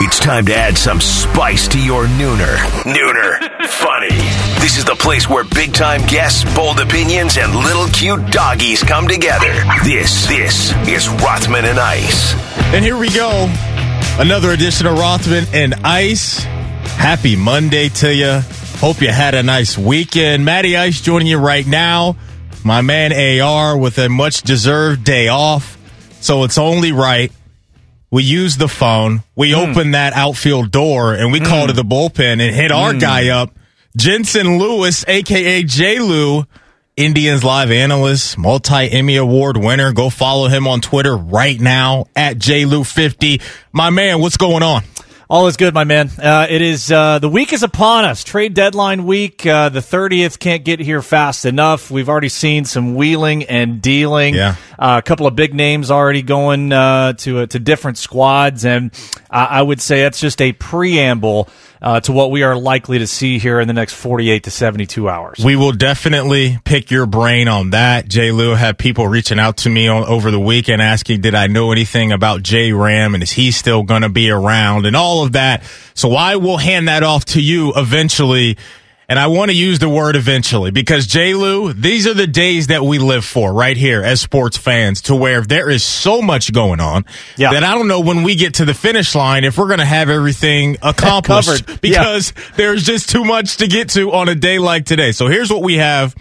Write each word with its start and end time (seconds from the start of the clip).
It's 0.00 0.18
time 0.18 0.46
to 0.46 0.54
add 0.54 0.78
some 0.78 1.00
spice 1.00 1.68
to 1.68 1.78
your 1.78 2.06
nooner. 2.06 2.56
Nooner. 2.84 3.66
Funny. 3.66 4.08
This 4.60 4.78
is 4.78 4.84
the 4.84 4.96
place 4.98 5.28
where 5.28 5.44
big 5.44 5.74
time 5.74 6.00
guests, 6.06 6.42
bold 6.54 6.80
opinions, 6.80 7.36
and 7.36 7.54
little 7.54 7.86
cute 7.88 8.30
doggies 8.30 8.82
come 8.82 9.06
together. 9.06 9.52
This, 9.84 10.26
this 10.26 10.72
is 10.88 11.08
Rothman 11.08 11.64
and 11.64 11.78
Ice. 11.78 12.34
And 12.72 12.84
here 12.84 12.96
we 12.96 13.10
go. 13.10 13.52
Another 14.18 14.52
edition 14.52 14.86
of 14.86 14.98
Rothman 14.98 15.44
and 15.52 15.74
Ice. 15.84 16.42
Happy 16.42 17.36
Monday 17.36 17.88
to 17.88 18.14
you. 18.14 18.40
Hope 18.78 19.02
you 19.02 19.12
had 19.12 19.34
a 19.34 19.42
nice 19.42 19.76
weekend. 19.76 20.44
Matty 20.44 20.76
Ice 20.76 21.00
joining 21.00 21.28
you 21.28 21.38
right 21.38 21.66
now. 21.66 22.16
My 22.64 22.80
man 22.80 23.12
AR 23.12 23.76
with 23.76 23.98
a 23.98 24.08
much 24.08 24.42
deserved 24.42 25.04
day 25.04 25.28
off. 25.28 25.76
So 26.20 26.44
it's 26.44 26.58
only 26.58 26.92
right 26.92 27.30
we 28.10 28.22
use 28.22 28.56
the 28.56 28.68
phone. 28.68 29.22
We 29.36 29.52
mm. 29.52 29.68
opened 29.68 29.94
that 29.94 30.12
outfield 30.12 30.70
door 30.70 31.14
and 31.14 31.32
we 31.32 31.40
mm. 31.40 31.46
called 31.46 31.68
to 31.68 31.74
the 31.74 31.82
bullpen 31.82 32.40
and 32.40 32.54
hit 32.54 32.70
our 32.70 32.92
mm. 32.92 33.00
guy 33.00 33.28
up, 33.28 33.56
Jensen 33.96 34.58
Lewis, 34.58 35.04
aka 35.06 35.62
J. 35.62 35.98
Lou, 35.98 36.46
Indians 36.96 37.44
live 37.44 37.70
analyst, 37.70 38.36
multi 38.38 38.90
Emmy 38.90 39.16
Award 39.16 39.56
winner. 39.56 39.92
Go 39.92 40.10
follow 40.10 40.48
him 40.48 40.66
on 40.66 40.80
Twitter 40.80 41.16
right 41.16 41.58
now 41.60 42.06
at 42.16 42.38
J. 42.38 42.64
Lou 42.64 42.84
50. 42.84 43.40
My 43.72 43.90
man, 43.90 44.20
what's 44.20 44.36
going 44.36 44.62
on? 44.62 44.82
All 45.30 45.46
is 45.46 45.58
good, 45.58 45.74
my 45.74 45.84
man. 45.84 46.08
Uh, 46.18 46.46
it 46.48 46.62
is 46.62 46.90
uh, 46.90 47.18
the 47.18 47.28
week 47.28 47.52
is 47.52 47.62
upon 47.62 48.06
us. 48.06 48.24
Trade 48.24 48.54
deadline 48.54 49.04
week. 49.04 49.44
Uh, 49.44 49.68
the 49.68 49.82
thirtieth 49.82 50.38
can't 50.38 50.64
get 50.64 50.80
here 50.80 51.02
fast 51.02 51.44
enough. 51.44 51.90
We've 51.90 52.08
already 52.08 52.30
seen 52.30 52.64
some 52.64 52.94
wheeling 52.94 53.42
and 53.44 53.82
dealing. 53.82 54.34
Yeah. 54.34 54.56
Uh, 54.78 54.96
a 54.98 55.06
couple 55.06 55.26
of 55.26 55.36
big 55.36 55.52
names 55.52 55.90
already 55.90 56.22
going 56.22 56.72
uh, 56.72 57.12
to 57.12 57.40
uh, 57.40 57.46
to 57.46 57.58
different 57.58 57.98
squads, 57.98 58.64
and 58.64 58.90
I 59.30 59.60
would 59.60 59.82
say 59.82 60.00
that's 60.00 60.18
just 60.18 60.40
a 60.40 60.52
preamble 60.52 61.50
uh, 61.80 62.00
to 62.00 62.12
what 62.12 62.30
we 62.30 62.42
are 62.42 62.56
likely 62.56 62.98
to 62.98 63.06
see 63.06 63.38
here 63.38 63.60
in 63.60 63.68
the 63.68 63.74
next 63.74 63.94
48 63.94 64.44
to 64.44 64.50
72 64.50 65.08
hours. 65.08 65.44
We 65.44 65.56
will 65.56 65.72
definitely 65.72 66.58
pick 66.64 66.90
your 66.90 67.06
brain 67.06 67.48
on 67.48 67.70
that. 67.70 68.08
Jay 68.08 68.30
Lou 68.30 68.54
had 68.54 68.78
people 68.78 69.06
reaching 69.06 69.38
out 69.38 69.58
to 69.58 69.70
me 69.70 69.88
on, 69.88 70.04
over 70.04 70.30
the 70.30 70.40
weekend 70.40 70.82
asking, 70.82 71.20
did 71.20 71.34
I 71.34 71.46
know 71.46 71.72
anything 71.72 72.12
about 72.12 72.42
J 72.42 72.72
Ram 72.72 73.14
and 73.14 73.22
is 73.22 73.32
he 73.32 73.50
still 73.50 73.82
going 73.82 74.02
to 74.02 74.08
be 74.08 74.30
around 74.30 74.86
and 74.86 74.96
all 74.96 75.24
of 75.24 75.32
that. 75.32 75.62
So 75.94 76.14
I 76.14 76.36
will 76.36 76.58
hand 76.58 76.88
that 76.88 77.02
off 77.02 77.24
to 77.26 77.42
you 77.42 77.72
eventually 77.74 78.56
and 79.08 79.18
I 79.18 79.28
want 79.28 79.50
to 79.50 79.56
use 79.56 79.78
the 79.78 79.88
word 79.88 80.16
eventually 80.16 80.70
because 80.70 81.06
J. 81.06 81.32
Lou, 81.32 81.72
these 81.72 82.06
are 82.06 82.12
the 82.12 82.26
days 82.26 82.66
that 82.66 82.82
we 82.82 82.98
live 82.98 83.24
for 83.24 83.52
right 83.54 83.76
here 83.76 84.02
as 84.02 84.20
sports 84.20 84.58
fans 84.58 85.02
to 85.02 85.16
where 85.16 85.40
there 85.40 85.70
is 85.70 85.82
so 85.82 86.20
much 86.20 86.52
going 86.52 86.78
on 86.78 87.06
yeah. 87.36 87.52
that 87.52 87.64
I 87.64 87.74
don't 87.74 87.88
know 87.88 88.00
when 88.00 88.22
we 88.22 88.34
get 88.34 88.54
to 88.54 88.66
the 88.66 88.74
finish 88.74 89.14
line 89.14 89.44
if 89.44 89.56
we're 89.56 89.68
going 89.68 89.78
to 89.78 89.86
have 89.86 90.10
everything 90.10 90.76
accomplished 90.82 91.80
because 91.80 92.34
yeah. 92.36 92.42
there's 92.56 92.84
just 92.84 93.08
too 93.08 93.24
much 93.24 93.56
to 93.58 93.66
get 93.66 93.88
to 93.90 94.12
on 94.12 94.28
a 94.28 94.34
day 94.34 94.58
like 94.58 94.84
today. 94.84 95.12
So 95.12 95.28
here's 95.28 95.50
what 95.50 95.62
we 95.62 95.76
have 95.76 96.14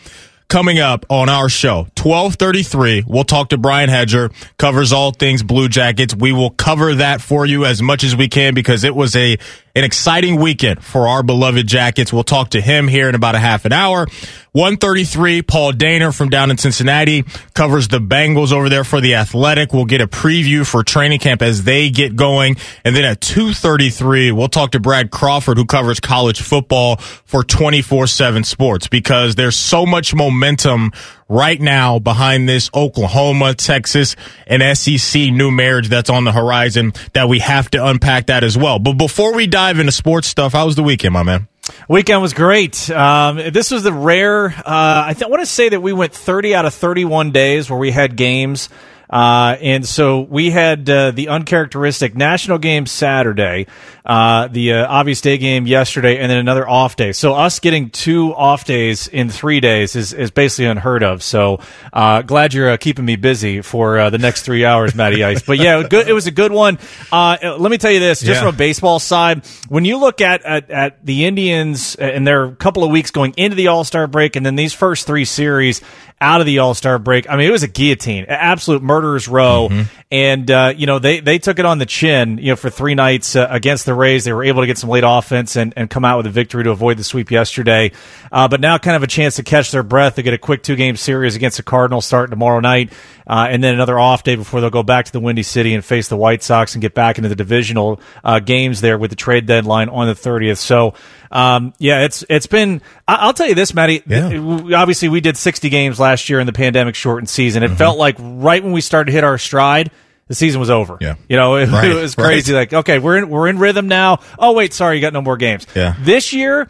coming 0.48 0.80
up 0.80 1.06
on 1.10 1.28
our 1.28 1.50
show 1.50 1.80
1233 2.02 3.04
we'll 3.06 3.26
talk 3.26 3.50
to 3.50 3.58
brian 3.58 3.90
hedger 3.90 4.30
covers 4.58 4.94
all 4.94 5.12
things 5.12 5.44
blue 5.44 5.68
jackets 5.68 6.16
we 6.16 6.32
will 6.32 6.52
cover 6.52 6.96
that 6.96 7.20
for 7.20 7.46
you 7.46 7.66
as 7.66 7.82
much 7.82 8.06
as 8.06 8.16
we 8.16 8.30
can 8.30 8.54
because 8.54 8.86
it 8.86 8.96
was 8.96 9.14
a 9.18 9.38
an 9.78 9.84
exciting 9.84 10.38
weekend 10.38 10.84
for 10.84 11.08
our 11.08 11.22
beloved 11.22 11.68
Jackets. 11.68 12.12
We'll 12.12 12.24
talk 12.24 12.50
to 12.50 12.62
him 12.62 12.88
here 12.88 13.08
in 13.10 13.14
about 13.14 13.36
a 13.36 13.40
half 13.40 13.64
an 13.64 13.72
hour. 13.72 14.08
133, 14.54 15.44
Paul 15.44 15.72
Dehner 15.72 16.16
from 16.16 16.30
down 16.30 16.50
in 16.50 16.58
Cincinnati 16.58 17.24
covers 17.54 17.88
the 17.88 18.00
Bengals 18.00 18.52
over 18.52 18.70
there 18.70 18.84
for 18.84 19.00
the 19.00 19.14
Athletic. 19.14 19.74
We'll 19.74 19.86
get 19.86 20.02
a 20.02 20.08
preview 20.08 20.66
for 20.66 20.82
training 20.82 21.20
camp 21.20 21.44
as 21.44 21.64
they 21.64 21.92
get 21.92 22.16
going. 22.16 22.58
And 22.84 22.96
then 22.96 23.06
at 23.06 23.22
233, 23.22 24.32
we'll 24.32 24.48
talk 24.48 24.72
to 24.72 24.80
Brad 24.80 25.12
Crawford, 25.12 25.58
who 25.58 25.66
covers 25.66 26.00
college 26.00 26.42
football 26.42 26.96
for 26.96 27.44
24-7 27.44 28.48
sports 28.48 28.88
because 28.88 29.36
there's 29.36 29.56
so 29.56 29.86
much 29.86 30.16
momentum 30.16 30.92
right 31.30 31.60
now 31.60 32.00
behind 32.00 32.48
this 32.48 32.70
Oklahoma, 32.74 33.54
Texas, 33.54 34.16
and 34.46 34.78
SEC 34.78 35.32
new 35.32 35.52
marriage 35.52 35.90
that's 35.90 36.10
on 36.10 36.24
the 36.24 36.32
horizon 36.32 36.94
that 37.14 37.30
we 37.30 37.40
have 37.40 37.70
to 37.72 37.86
unpack 37.86 38.28
that 38.28 38.44
as 38.44 38.58
well. 38.58 38.80
But 38.80 38.94
before 38.94 39.34
we 39.34 39.48
dive 39.48 39.80
into 39.80 39.92
sports 39.92 40.28
stuff, 40.28 40.54
how 40.54 40.66
was 40.66 40.76
the 40.76 40.84
weekend, 40.84 41.14
my 41.14 41.24
man? 41.24 41.48
Weekend 41.90 42.22
was 42.22 42.34
great. 42.34 42.90
Um, 42.90 43.38
this 43.38 43.72
was 43.72 43.84
the 43.84 43.92
rare. 43.92 44.48
Uh, 44.48 45.06
I, 45.08 45.14
th- 45.14 45.24
I 45.24 45.28
want 45.28 45.42
to 45.42 45.46
say 45.46 45.70
that 45.70 45.82
we 45.82 45.92
went 45.94 46.14
30 46.14 46.56
out 46.56 46.66
of 46.66 46.74
31 46.74 47.32
days 47.32 47.70
where 47.70 47.80
we 47.80 47.92
had 47.92 48.16
games. 48.16 48.70
Uh, 49.10 49.56
and 49.62 49.86
so 49.86 50.22
we 50.22 50.52
had 50.52 50.90
uh, 50.90 51.12
the 51.12 51.30
uncharacteristic 51.30 52.16
national 52.16 52.58
game 52.58 52.86
Saturday, 52.86 53.68
uh, 54.06 54.48
the 54.48 54.74
uh, 54.74 54.88
obvious 54.88 55.22
day 55.22 55.38
game 55.38 55.66
yesterday, 55.66 56.18
and 56.18 56.30
then 56.30 56.38
another 56.38 56.68
off 56.68 56.96
day. 56.96 57.12
So 57.14 57.34
us 57.34 57.60
getting 57.60 57.90
two 57.90 58.34
off 58.36 58.66
days 58.66 59.08
in 59.08 59.30
three 59.30 59.60
days 59.60 59.96
is, 59.96 60.14
is 60.14 60.32
basically 60.32 60.66
unheard 60.66 61.04
of. 61.04 61.24
So 61.24 61.60
uh, 61.94 62.22
glad 62.22 62.54
you're 62.54 62.72
uh, 62.72 62.78
keeping 62.78 63.06
me 63.06 63.16
busy 63.16 63.62
for 63.62 64.10
the 64.10 64.18
next 64.18 64.44
three 64.44 64.66
hours, 64.66 64.94
Matty 64.96 65.24
Ice. 65.24 65.42
But 65.42 65.60
yeah, 65.60 65.84
good, 65.88 66.08
it 66.08 66.14
was 66.14 66.28
a 66.28 66.32
good 66.32 66.52
one. 66.52 66.78
let 67.12 67.72
me 67.72 67.78
tell 67.78 67.92
you 67.92 68.00
this, 68.00 68.20
just 68.20 68.32
yeah. 68.32 68.40
from 68.42 68.56
a 68.56 68.58
baseball 68.58 69.00
side, 69.00 69.46
when 69.70 69.86
you 69.86 69.98
look 69.98 70.22
at, 70.22 70.44
at, 70.44 70.70
at 70.70 71.06
the 71.06 71.26
Indians 71.26 71.96
and 71.96 72.28
their 72.28 72.52
couple 72.52 72.84
of 72.84 72.92
weeks 72.92 73.12
going 73.12 73.34
into 73.38 73.56
the 73.56 73.68
All 73.68 73.84
Star 73.84 74.08
break, 74.08 74.36
and 74.36 74.46
then 74.46 74.56
these 74.56 74.74
first 74.74 75.08
three 75.08 75.26
series 75.26 75.82
out 76.20 76.40
of 76.40 76.48
the 76.48 76.60
All 76.60 76.74
Star 76.74 76.98
break. 76.98 77.30
I 77.30 77.36
mean, 77.36 77.48
it 77.48 77.52
was 77.52 77.64
a 77.64 77.68
guillotine, 77.68 78.26
absolute 78.28 78.82
murderer's 78.82 79.28
row, 79.28 79.68
mm-hmm. 79.70 79.84
and 80.12 80.50
uh, 80.50 80.74
you 80.76 80.88
know 80.88 80.98
they 81.00 81.20
they 81.20 81.38
took 81.38 81.60
it 81.60 81.66
on 81.66 81.78
the 81.78 81.86
chin. 81.86 82.38
You 82.40 82.52
know, 82.52 82.56
for 82.56 82.70
three 82.70 82.96
nights 82.96 83.36
uh, 83.36 83.48
against 83.50 83.86
the 83.86 83.94
Rays, 83.94 84.26
they 84.26 84.34
were 84.34 84.44
able 84.44 84.62
to 84.62 84.68
get 84.68 84.78
some 84.78 84.90
late 84.90 85.04
offense 85.06 85.56
and, 85.56 85.74
and 85.78 85.90
come 85.90 86.04
out 86.04 86.18
with 86.18 86.26
a 86.26 86.32
victory 86.32 86.64
to 86.64 86.72
avoid 86.72 86.98
the 86.98 87.04
sweep 87.04 87.30
yesterday. 87.30 87.92
Uh, 88.32 88.48
but 88.48 88.62
now, 88.62 88.78
kind 88.78 88.96
of 88.96 89.04
a 89.04 89.08
chance 89.08 89.36
to 89.36 89.44
catch 89.44 89.72
their 89.72 89.84
breath. 89.84 90.16
They 90.16 90.24
get 90.24 90.34
a 90.34 90.40
quick 90.40 90.64
two 90.64 90.76
game 90.76 90.98
series 90.98 91.36
against 91.36 91.58
the 91.58 91.64
Cardinals 91.64 92.06
starting 92.06 92.32
tomorrow 92.32 92.60
night, 92.60 92.92
uh, 93.28 93.48
and 93.50 93.64
then 93.64 93.76
another 93.76 94.00
off 94.00 94.24
day 94.24 94.36
before 94.36 94.62
they'll 94.62 94.70
go 94.72 94.84
back 94.84 95.06
to 95.06 95.12
the 95.12 95.20
Windy 95.20 95.44
City 95.44 95.76
and 95.76 95.86
face 95.86 96.08
the 96.08 96.18
White 96.18 96.42
Sox 96.42 96.74
and 96.74 96.82
get 96.82 96.96
back 96.96 97.18
into 97.18 97.30
the 97.30 97.36
divisional 97.36 98.02
uh, 98.24 98.40
games 98.40 98.82
there 98.82 98.98
with 98.98 99.12
the 99.12 99.16
trade 99.16 99.46
deadline 99.46 99.90
on 99.90 100.08
the 100.08 100.16
thirtieth. 100.16 100.58
So. 100.58 100.96
Um, 101.32 101.74
yeah, 101.78 102.06
it's 102.06 102.24
it's 102.30 102.48
been. 102.48 102.82
I'll 103.08 103.34
tell 103.34 103.48
you 103.48 103.56
this, 103.56 103.74
Matty. 103.74 104.04
Yeah. 104.06 104.28
Obviously, 104.76 105.10
we 105.10 105.22
did 105.22 105.38
60 105.38 105.70
games 105.70 106.00
last 106.00 106.30
year 106.30 106.40
in 106.40 106.46
the 106.46 106.54
pandemic 106.54 106.96
shortened 106.96 107.30
season. 107.30 107.64
It 107.64 107.68
mm-hmm. 107.68 107.76
felt 107.76 107.98
like 107.98 108.16
right 108.20 108.64
when 108.64 108.74
we 108.74 108.82
started 108.82 109.08
to 109.08 109.12
hit 109.14 109.24
our 109.24 109.38
stride, 109.38 109.92
the 110.28 110.36
season 110.36 110.60
was 110.60 110.70
over. 110.70 110.98
Yeah, 111.02 111.16
you 111.28 111.36
know, 111.36 111.56
it, 111.58 111.70
right. 111.70 111.90
it 111.90 111.94
was 111.94 112.16
crazy. 112.16 112.54
Right. 112.54 112.72
Like, 112.72 112.74
okay, 112.74 113.00
we're 113.00 113.18
in 113.18 113.30
we're 113.30 113.48
in 113.48 113.60
rhythm 113.60 113.88
now. 113.88 114.20
Oh 114.38 114.54
wait, 114.54 114.74
sorry, 114.74 114.96
you 114.96 115.02
got 115.02 115.14
no 115.14 115.22
more 115.22 115.38
games. 115.38 115.68
Yeah, 115.76 115.96
this 116.00 116.34
year, 116.34 116.70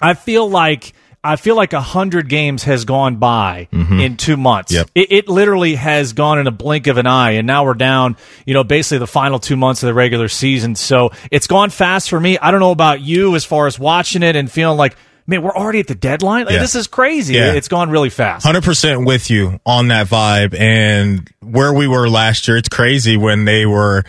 I 0.00 0.14
feel 0.14 0.48
like 0.48 0.92
I 1.28 1.36
feel 1.36 1.56
like 1.56 1.74
a 1.74 1.80
hundred 1.80 2.28
games 2.30 2.64
has 2.64 2.86
gone 2.86 3.16
by 3.16 3.68
mm-hmm. 3.70 4.00
in 4.00 4.16
two 4.16 4.38
months. 4.38 4.72
Yep. 4.72 4.90
It, 4.94 5.12
it, 5.12 5.28
literally 5.28 5.74
has 5.74 6.14
gone 6.14 6.38
in 6.38 6.46
a 6.46 6.50
blink 6.50 6.86
of 6.86 6.96
an 6.96 7.06
eye, 7.06 7.32
and 7.32 7.46
now 7.46 7.66
we're 7.66 7.74
down. 7.74 8.16
You 8.46 8.54
know, 8.54 8.64
basically 8.64 8.98
the 8.98 9.06
final 9.06 9.38
two 9.38 9.56
months 9.56 9.82
of 9.82 9.88
the 9.88 9.94
regular 9.94 10.28
season. 10.28 10.74
So 10.74 11.10
it's 11.30 11.46
gone 11.46 11.68
fast 11.68 12.08
for 12.08 12.18
me. 12.18 12.38
I 12.38 12.50
don't 12.50 12.60
know 12.60 12.70
about 12.70 13.02
you 13.02 13.36
as 13.36 13.44
far 13.44 13.66
as 13.66 13.78
watching 13.78 14.22
it 14.22 14.36
and 14.36 14.50
feeling 14.50 14.78
like. 14.78 14.96
Man, 15.26 15.42
we're 15.42 15.54
already 15.54 15.80
at 15.80 15.86
the 15.86 15.94
deadline. 15.94 16.46
Like, 16.46 16.54
yeah. 16.54 16.60
This 16.60 16.74
is 16.74 16.86
crazy. 16.86 17.34
Yeah. 17.34 17.52
It's 17.52 17.68
gone 17.68 17.90
really 17.90 18.08
fast. 18.08 18.46
Hundred 18.46 18.64
percent 18.64 19.04
with 19.04 19.28
you 19.28 19.60
on 19.66 19.88
that 19.88 20.06
vibe, 20.06 20.58
and 20.58 21.30
where 21.42 21.74
we 21.74 21.86
were 21.86 22.08
last 22.08 22.48
year. 22.48 22.56
It's 22.56 22.70
crazy 22.70 23.18
when 23.18 23.44
they 23.44 23.66
were 23.66 24.04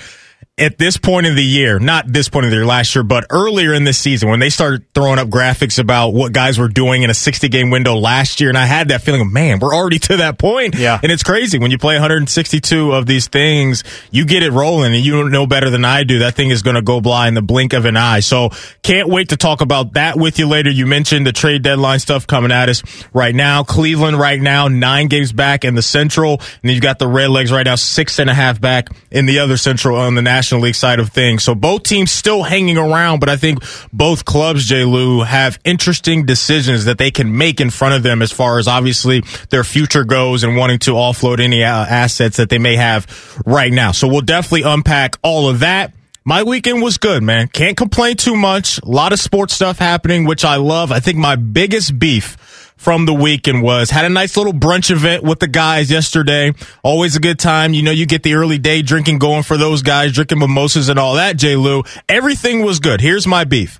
at 0.59 0.77
this 0.77 0.97
point 0.97 1.25
of 1.25 1.35
the 1.35 1.43
year, 1.43 1.79
not 1.79 2.11
this 2.11 2.27
point 2.27 2.45
of 2.45 2.51
the 2.51 2.57
year 2.57 2.65
last 2.65 2.93
year, 2.93 3.03
but 3.03 3.25
earlier 3.29 3.73
in 3.73 3.85
this 3.85 3.97
season 3.97 4.29
when 4.29 4.39
they 4.39 4.49
started 4.49 4.83
throwing 4.93 5.17
up 5.17 5.29
graphics 5.29 5.79
about 5.79 6.09
what 6.09 6.33
guys 6.33 6.59
were 6.59 6.67
doing 6.67 7.03
in 7.03 7.09
a 7.09 7.13
60 7.13 7.47
game 7.47 7.69
window 7.69 7.95
last 7.95 8.41
year. 8.41 8.49
And 8.49 8.57
I 8.57 8.65
had 8.65 8.89
that 8.89 9.01
feeling 9.01 9.21
of, 9.21 9.31
man, 9.31 9.59
we're 9.59 9.73
already 9.73 9.99
to 9.99 10.17
that 10.17 10.37
point. 10.37 10.75
Yeah. 10.75 10.99
And 11.01 11.11
it's 11.11 11.23
crazy 11.23 11.57
when 11.59 11.71
you 11.71 11.77
play 11.77 11.95
162 11.95 12.91
of 12.91 13.05
these 13.05 13.27
things, 13.27 13.83
you 14.11 14.25
get 14.25 14.43
it 14.43 14.51
rolling 14.51 14.93
and 14.93 15.03
you 15.03 15.29
know 15.29 15.47
better 15.47 15.69
than 15.69 15.85
I 15.85 16.03
do. 16.03 16.19
That 16.19 16.35
thing 16.35 16.49
is 16.49 16.61
going 16.61 16.75
to 16.75 16.81
go 16.81 16.99
by 16.99 17.27
in 17.27 17.33
the 17.33 17.41
blink 17.41 17.73
of 17.73 17.85
an 17.85 17.95
eye. 17.95 18.19
So 18.19 18.49
can't 18.83 19.07
wait 19.07 19.29
to 19.29 19.37
talk 19.37 19.61
about 19.61 19.93
that 19.93 20.17
with 20.17 20.39
you 20.39 20.47
later. 20.47 20.69
You 20.69 20.85
mentioned 20.85 21.25
the 21.25 21.31
trade 21.31 21.63
deadline 21.63 21.99
stuff 21.99 22.27
coming 22.27 22.51
at 22.51 22.67
us 22.67 22.83
right 23.13 23.33
now. 23.33 23.63
Cleveland 23.63 24.19
right 24.19 24.41
now, 24.41 24.67
nine 24.67 25.07
games 25.07 25.31
back 25.31 25.63
in 25.63 25.75
the 25.75 25.81
central. 25.81 26.41
And 26.61 26.71
you've 26.71 26.81
got 26.81 26.99
the 26.99 27.05
Redlegs 27.05 27.51
right 27.51 27.65
now, 27.65 27.75
six 27.75 28.19
and 28.19 28.29
a 28.29 28.33
half 28.33 28.59
back 28.59 28.89
in 29.09 29.25
the 29.25 29.39
other 29.39 29.55
central 29.55 29.97
on 29.97 30.15
the 30.15 30.21
national 30.21 30.48
National 30.49 30.61
League 30.61 30.75
side 30.75 30.99
of 30.99 31.09
things. 31.09 31.43
So 31.43 31.53
both 31.53 31.83
teams 31.83 32.11
still 32.11 32.41
hanging 32.41 32.77
around, 32.77 33.19
but 33.19 33.29
I 33.29 33.37
think 33.37 33.59
both 33.93 34.25
clubs, 34.25 34.65
J. 34.65 34.83
Lou, 34.83 35.21
have 35.21 35.59
interesting 35.63 36.25
decisions 36.25 36.85
that 36.85 36.97
they 36.97 37.11
can 37.11 37.37
make 37.37 37.61
in 37.61 37.69
front 37.69 37.93
of 37.93 38.01
them 38.01 38.23
as 38.23 38.31
far 38.31 38.57
as 38.57 38.67
obviously 38.67 39.21
their 39.51 39.63
future 39.63 40.03
goes 40.03 40.43
and 40.43 40.57
wanting 40.57 40.79
to 40.79 40.91
offload 40.93 41.39
any 41.39 41.63
uh, 41.63 41.85
assets 41.85 42.37
that 42.37 42.49
they 42.49 42.57
may 42.57 42.77
have 42.77 43.05
right 43.45 43.71
now. 43.71 43.91
So 43.91 44.07
we'll 44.07 44.21
definitely 44.21 44.63
unpack 44.63 45.17
all 45.21 45.47
of 45.49 45.59
that. 45.59 45.93
My 46.25 46.41
weekend 46.41 46.81
was 46.81 46.97
good, 46.97 47.21
man. 47.21 47.47
Can't 47.47 47.77
complain 47.77 48.15
too 48.17 48.35
much. 48.35 48.81
A 48.81 48.85
lot 48.87 49.13
of 49.13 49.19
sports 49.19 49.53
stuff 49.53 49.77
happening, 49.77 50.25
which 50.25 50.43
I 50.43 50.55
love. 50.55 50.91
I 50.91 50.99
think 50.99 51.17
my 51.17 51.35
biggest 51.35 51.99
beef 51.99 52.58
from 52.79 53.05
the 53.05 53.13
weekend 53.13 53.61
was 53.61 53.89
had 53.89 54.05
a 54.05 54.09
nice 54.09 54.37
little 54.37 54.53
brunch 54.53 54.89
event 54.89 55.21
with 55.21 55.39
the 55.39 55.47
guys 55.47 55.91
yesterday. 55.91 56.53
Always 56.81 57.17
a 57.17 57.19
good 57.19 57.37
time. 57.37 57.73
You 57.73 57.83
know, 57.83 57.91
you 57.91 58.05
get 58.05 58.23
the 58.23 58.35
early 58.35 58.57
day 58.57 58.81
drinking 58.81 59.19
going 59.19 59.43
for 59.43 59.57
those 59.57 59.81
guys, 59.81 60.13
drinking 60.13 60.39
mimosas 60.39 60.87
and 60.87 60.97
all 60.97 61.15
that, 61.15 61.35
J. 61.35 61.57
Lou. 61.57 61.83
Everything 62.07 62.63
was 62.63 62.79
good. 62.79 63.01
Here's 63.01 63.27
my 63.27 63.43
beef. 63.43 63.79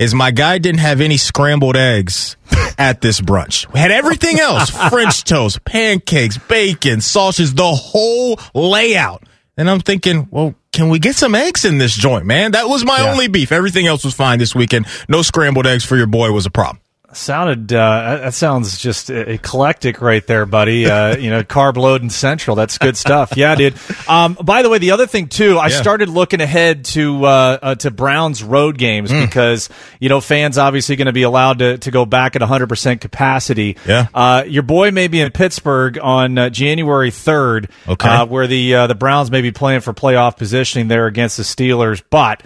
Is 0.00 0.14
my 0.14 0.32
guy 0.32 0.58
didn't 0.58 0.80
have 0.80 1.00
any 1.00 1.16
scrambled 1.16 1.76
eggs 1.76 2.36
at 2.76 3.00
this 3.02 3.20
brunch. 3.20 3.72
We 3.72 3.78
had 3.78 3.92
everything 3.92 4.40
else. 4.40 4.70
French 4.90 5.22
toast, 5.24 5.64
pancakes, 5.64 6.36
bacon, 6.38 7.00
sausages, 7.00 7.54
the 7.54 7.70
whole 7.70 8.40
layout. 8.52 9.22
And 9.56 9.70
I'm 9.70 9.80
thinking, 9.80 10.26
well, 10.30 10.54
can 10.72 10.88
we 10.88 10.98
get 10.98 11.14
some 11.16 11.34
eggs 11.34 11.64
in 11.64 11.78
this 11.78 11.94
joint, 11.94 12.24
man? 12.24 12.52
That 12.52 12.68
was 12.68 12.84
my 12.84 12.98
yeah. 12.98 13.12
only 13.12 13.28
beef. 13.28 13.52
Everything 13.52 13.86
else 13.86 14.04
was 14.04 14.14
fine 14.14 14.38
this 14.38 14.54
weekend. 14.54 14.86
No 15.08 15.22
scrambled 15.22 15.66
eggs 15.66 15.84
for 15.84 15.96
your 15.96 16.06
boy 16.06 16.32
was 16.32 16.46
a 16.46 16.50
problem. 16.50 16.79
Sounded 17.12 17.72
uh, 17.72 18.18
that 18.22 18.34
sounds 18.34 18.78
just 18.78 19.10
eclectic 19.10 20.00
right 20.00 20.24
there, 20.26 20.46
buddy. 20.46 20.86
Uh, 20.86 21.16
you 21.16 21.30
know, 21.30 21.42
carb 21.44 21.76
load 21.76 22.02
and 22.02 22.12
central. 22.12 22.54
That's 22.54 22.78
good 22.78 22.96
stuff. 22.96 23.36
Yeah, 23.36 23.54
dude. 23.56 23.74
Um, 24.06 24.34
by 24.34 24.62
the 24.62 24.68
way, 24.68 24.78
the 24.78 24.92
other 24.92 25.06
thing 25.06 25.26
too, 25.26 25.58
I 25.58 25.68
yeah. 25.68 25.80
started 25.80 26.08
looking 26.08 26.40
ahead 26.40 26.84
to 26.86 27.24
uh, 27.24 27.58
uh 27.62 27.74
to 27.76 27.90
Browns 27.90 28.44
road 28.44 28.78
games 28.78 29.10
mm. 29.10 29.26
because 29.26 29.68
you 29.98 30.08
know 30.08 30.20
fans 30.20 30.56
obviously 30.56 30.96
going 30.96 31.06
to 31.06 31.12
be 31.12 31.22
allowed 31.22 31.58
to, 31.58 31.78
to 31.78 31.90
go 31.90 32.06
back 32.06 32.36
at 32.36 32.42
100 32.42 32.68
percent 32.68 33.00
capacity. 33.00 33.76
Yeah. 33.86 34.06
Uh, 34.14 34.44
your 34.46 34.62
boy 34.62 34.92
may 34.92 35.08
be 35.08 35.20
in 35.20 35.32
Pittsburgh 35.32 35.98
on 35.98 36.38
uh, 36.38 36.50
January 36.50 37.10
3rd, 37.10 37.70
okay. 37.88 38.24
where 38.24 38.46
the 38.46 38.86
the 38.86 38.94
Browns 38.94 39.30
may 39.30 39.40
be 39.40 39.50
playing 39.50 39.80
for 39.80 39.92
playoff 39.92 40.36
positioning 40.36 40.88
there 40.88 41.06
against 41.06 41.36
the 41.36 41.42
Steelers, 41.42 42.02
but 42.08 42.42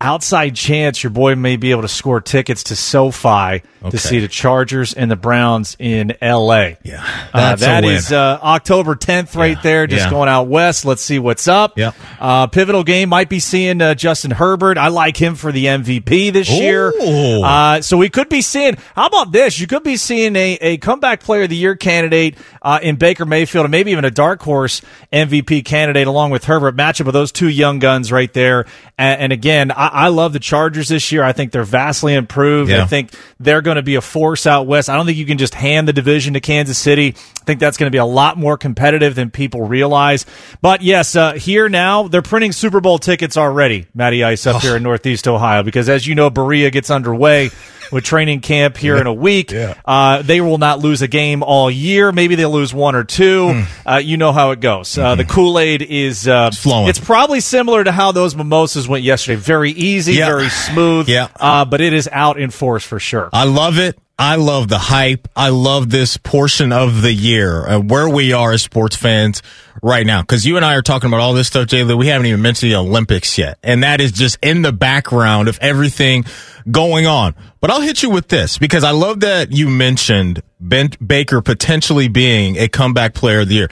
outside 0.00 0.54
chance 0.54 1.02
your 1.02 1.10
boy 1.10 1.34
may 1.34 1.56
be 1.56 1.70
able 1.70 1.82
to 1.82 1.88
score 1.88 2.20
tickets 2.20 2.64
to 2.64 2.76
SoFi 2.76 3.62
okay. 3.86 3.96
to 3.96 3.98
see 3.98 4.18
the 4.20 4.28
Chargers 4.28 4.92
and 4.92 5.10
the 5.10 5.16
Browns 5.16 5.76
in 5.78 6.14
LA. 6.20 6.72
Yeah, 6.82 7.06
uh, 7.32 7.56
that 7.56 7.84
is 7.84 8.12
uh, 8.12 8.38
October 8.42 8.94
10th 8.94 9.36
right 9.36 9.56
yeah. 9.56 9.62
there, 9.62 9.86
just 9.86 10.06
yeah. 10.06 10.10
going 10.10 10.28
out 10.28 10.48
west. 10.48 10.84
Let's 10.84 11.02
see 11.02 11.18
what's 11.18 11.48
up. 11.48 11.78
Yeah. 11.78 11.92
Uh, 12.20 12.46
pivotal 12.46 12.84
game 12.84 13.08
might 13.08 13.28
be 13.28 13.40
seeing 13.40 13.80
uh, 13.80 13.94
Justin 13.94 14.30
Herbert. 14.30 14.78
I 14.78 14.88
like 14.88 15.16
him 15.16 15.34
for 15.34 15.52
the 15.52 15.66
MVP 15.66 16.32
this 16.32 16.50
Ooh. 16.50 16.54
year. 16.54 16.92
Uh, 17.44 17.80
so 17.80 17.96
we 17.96 18.08
could 18.08 18.28
be 18.28 18.42
seeing. 18.42 18.76
How 18.94 19.06
about 19.06 19.32
this? 19.32 19.58
You 19.58 19.66
could 19.66 19.82
be 19.82 19.96
seeing 19.96 20.36
a, 20.36 20.58
a 20.60 20.76
comeback 20.78 21.20
player 21.20 21.42
of 21.42 21.50
the 21.50 21.56
year 21.56 21.76
candidate 21.76 22.36
uh, 22.62 22.80
in 22.82 22.96
Baker 22.96 23.24
Mayfield, 23.24 23.64
and 23.64 23.72
maybe 23.72 23.92
even 23.92 24.04
a 24.04 24.10
dark 24.10 24.42
horse 24.42 24.82
MVP 25.12 25.64
candidate 25.64 26.06
along 26.06 26.30
with 26.30 26.44
Herbert. 26.44 26.76
Matchup 26.76 27.06
of 27.06 27.12
those 27.12 27.32
two 27.32 27.48
young 27.48 27.78
guns 27.78 28.10
right 28.12 28.32
there. 28.32 28.66
And, 28.98 29.20
and 29.20 29.32
again, 29.32 29.70
I, 29.70 29.88
I, 29.88 30.08
love 30.08 30.32
the 30.32 30.38
Chargers 30.38 30.88
this 30.88 31.12
year. 31.12 31.22
I 31.22 31.32
think 31.32 31.52
they're 31.52 31.64
vastly 31.64 32.14
improved. 32.14 32.70
Yeah. 32.70 32.82
I 32.82 32.86
think 32.86 33.10
they're 33.38 33.62
going 33.62 33.75
to 33.76 33.82
be 33.82 33.94
a 33.94 34.00
force 34.00 34.46
out 34.46 34.66
west. 34.66 34.88
I 34.88 34.96
don't 34.96 35.06
think 35.06 35.18
you 35.18 35.26
can 35.26 35.38
just 35.38 35.54
hand 35.54 35.88
the 35.88 35.92
division 35.92 36.34
to 36.34 36.40
Kansas 36.40 36.78
City. 36.78 37.14
I 37.16 37.44
think 37.44 37.60
that's 37.60 37.76
going 37.76 37.86
to 37.86 37.94
be 37.94 37.98
a 37.98 38.04
lot 38.04 38.38
more 38.38 38.56
competitive 38.56 39.14
than 39.14 39.30
people 39.30 39.66
realize. 39.66 40.26
But 40.60 40.82
yes, 40.82 41.16
uh, 41.16 41.34
here 41.34 41.68
now 41.68 42.08
they're 42.08 42.22
printing 42.22 42.52
Super 42.52 42.80
Bowl 42.80 42.98
tickets 42.98 43.36
already, 43.36 43.86
Matty 43.94 44.24
Ice 44.24 44.46
up 44.46 44.56
oh. 44.56 44.58
here 44.58 44.76
in 44.76 44.82
Northeast 44.82 45.28
Ohio, 45.28 45.62
because 45.62 45.88
as 45.88 46.06
you 46.06 46.14
know, 46.14 46.30
Berea 46.30 46.70
gets 46.70 46.90
underway 46.90 47.50
with 47.90 48.04
training 48.04 48.40
camp 48.40 48.76
here 48.76 48.96
in 48.96 49.06
a 49.06 49.12
week. 49.12 49.52
Yeah. 49.52 49.74
Uh, 49.84 50.22
they 50.22 50.40
will 50.40 50.58
not 50.58 50.78
lose 50.78 51.02
a 51.02 51.08
game 51.08 51.42
all 51.42 51.70
year. 51.70 52.12
Maybe 52.12 52.34
they'll 52.34 52.50
lose 52.50 52.72
one 52.74 52.94
or 52.94 53.04
two. 53.04 53.46
Mm. 53.46 53.66
Uh, 53.86 53.96
you 53.96 54.16
know 54.16 54.32
how 54.32 54.50
it 54.50 54.60
goes. 54.60 54.96
Uh, 54.96 55.08
mm-hmm. 55.08 55.18
The 55.18 55.24
Kool 55.24 55.58
Aid 55.58 55.82
is 55.82 56.26
uh, 56.26 56.50
it's 56.52 56.62
flowing. 56.62 56.88
It's 56.88 57.00
probably 57.00 57.40
similar 57.40 57.84
to 57.84 57.92
how 57.92 58.12
those 58.12 58.36
mimosas 58.36 58.88
went 58.88 59.04
yesterday. 59.04 59.36
Very 59.36 59.70
easy, 59.72 60.14
yeah. 60.14 60.26
very 60.26 60.48
smooth. 60.48 61.08
Yeah. 61.08 61.28
Uh, 61.38 61.64
but 61.64 61.80
it 61.80 61.92
is 61.92 62.08
out 62.10 62.38
in 62.38 62.50
force 62.50 62.84
for 62.84 62.98
sure. 62.98 63.30
I 63.32 63.44
love 63.44 63.78
it. 63.78 63.98
I 64.18 64.36
love 64.36 64.68
the 64.68 64.78
hype. 64.78 65.28
I 65.36 65.50
love 65.50 65.90
this 65.90 66.16
portion 66.16 66.72
of 66.72 67.02
the 67.02 67.12
year 67.12 67.66
uh, 67.66 67.78
where 67.80 68.08
we 68.08 68.32
are 68.32 68.52
as 68.52 68.62
sports 68.62 68.96
fans 68.96 69.42
right 69.82 70.06
now. 70.06 70.22
Cause 70.22 70.46
you 70.46 70.56
and 70.56 70.64
I 70.64 70.74
are 70.76 70.82
talking 70.82 71.08
about 71.08 71.20
all 71.20 71.34
this 71.34 71.48
stuff, 71.48 71.66
Jay 71.66 71.84
We 71.84 72.06
haven't 72.06 72.26
even 72.26 72.40
mentioned 72.40 72.72
the 72.72 72.76
Olympics 72.76 73.36
yet. 73.36 73.58
And 73.62 73.82
that 73.82 74.00
is 74.00 74.12
just 74.12 74.38
in 74.42 74.62
the 74.62 74.72
background 74.72 75.48
of 75.48 75.58
everything 75.60 76.24
going 76.70 77.06
on. 77.06 77.34
But 77.60 77.70
I'll 77.70 77.82
hit 77.82 78.02
you 78.02 78.08
with 78.08 78.28
this 78.28 78.56
because 78.56 78.84
I 78.84 78.92
love 78.92 79.20
that 79.20 79.52
you 79.52 79.68
mentioned 79.68 80.42
Ben 80.60 80.92
Baker 81.06 81.42
potentially 81.42 82.08
being 82.08 82.56
a 82.56 82.68
comeback 82.68 83.12
player 83.12 83.40
of 83.40 83.48
the 83.48 83.54
year. 83.54 83.68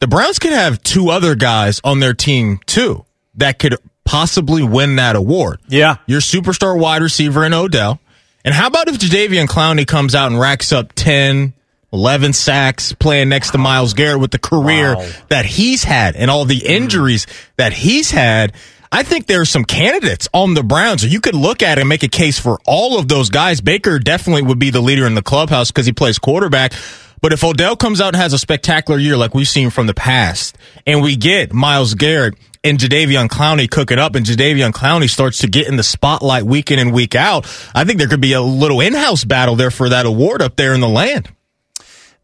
The 0.00 0.08
Browns 0.08 0.40
could 0.40 0.52
have 0.52 0.82
two 0.82 1.10
other 1.10 1.36
guys 1.36 1.80
on 1.84 2.00
their 2.00 2.12
team 2.12 2.58
too 2.66 3.04
that 3.36 3.60
could 3.60 3.76
possibly 4.04 4.64
win 4.64 4.96
that 4.96 5.14
award. 5.14 5.60
Yeah. 5.68 5.98
Your 6.06 6.20
superstar 6.20 6.76
wide 6.76 7.02
receiver 7.02 7.44
in 7.44 7.54
Odell 7.54 8.00
and 8.46 8.54
how 8.54 8.68
about 8.68 8.86
if 8.86 8.96
Jadeveon 8.96 9.48
Clowney 9.48 9.84
comes 9.84 10.14
out 10.14 10.30
and 10.30 10.38
racks 10.38 10.72
up 10.72 10.92
10, 10.92 11.52
11 11.92 12.32
sacks 12.32 12.92
playing 12.92 13.28
next 13.28 13.50
to 13.50 13.58
Myles 13.58 13.92
Garrett 13.92 14.20
with 14.20 14.30
the 14.30 14.38
career 14.38 14.94
wow. 14.94 15.10
that 15.30 15.44
he's 15.44 15.82
had 15.82 16.14
and 16.14 16.30
all 16.30 16.44
the 16.44 16.64
injuries 16.64 17.26
that 17.56 17.72
he's 17.72 18.12
had? 18.12 18.52
I 18.92 19.02
think 19.02 19.26
there 19.26 19.40
are 19.40 19.46
some 19.46 19.64
candidates 19.64 20.28
on 20.32 20.54
the 20.54 20.62
Browns. 20.62 21.04
You 21.04 21.20
could 21.20 21.34
look 21.34 21.60
at 21.60 21.78
it 21.78 21.80
and 21.80 21.88
make 21.88 22.04
a 22.04 22.08
case 22.08 22.38
for 22.38 22.60
all 22.66 23.00
of 23.00 23.08
those 23.08 23.30
guys. 23.30 23.60
Baker 23.60 23.98
definitely 23.98 24.42
would 24.42 24.60
be 24.60 24.70
the 24.70 24.80
leader 24.80 25.08
in 25.08 25.16
the 25.16 25.22
clubhouse 25.22 25.72
because 25.72 25.84
he 25.84 25.92
plays 25.92 26.20
quarterback. 26.20 26.72
But 27.20 27.32
if 27.32 27.42
Odell 27.42 27.74
comes 27.74 28.00
out 28.00 28.14
and 28.14 28.16
has 28.16 28.32
a 28.32 28.38
spectacular 28.38 29.00
year 29.00 29.16
like 29.16 29.34
we've 29.34 29.48
seen 29.48 29.70
from 29.70 29.88
the 29.88 29.94
past, 29.94 30.56
and 30.86 31.02
we 31.02 31.16
get 31.16 31.52
Myles 31.52 31.94
Garrett 31.94 32.34
and 32.68 32.78
Jadeveon 32.78 33.28
Clowney 33.28 33.70
cook 33.70 33.90
it 33.90 33.98
up, 33.98 34.14
and 34.14 34.26
Jadeveon 34.26 34.72
Clowney 34.72 35.08
starts 35.08 35.38
to 35.38 35.46
get 35.46 35.68
in 35.68 35.76
the 35.76 35.82
spotlight 35.82 36.42
week 36.42 36.70
in 36.70 36.78
and 36.78 36.92
week 36.92 37.14
out, 37.14 37.46
I 37.74 37.84
think 37.84 37.98
there 37.98 38.08
could 38.08 38.20
be 38.20 38.32
a 38.32 38.42
little 38.42 38.80
in-house 38.80 39.24
battle 39.24 39.54
there 39.54 39.70
for 39.70 39.88
that 39.88 40.04
award 40.04 40.42
up 40.42 40.56
there 40.56 40.74
in 40.74 40.80
the 40.80 40.88
land. 40.88 41.30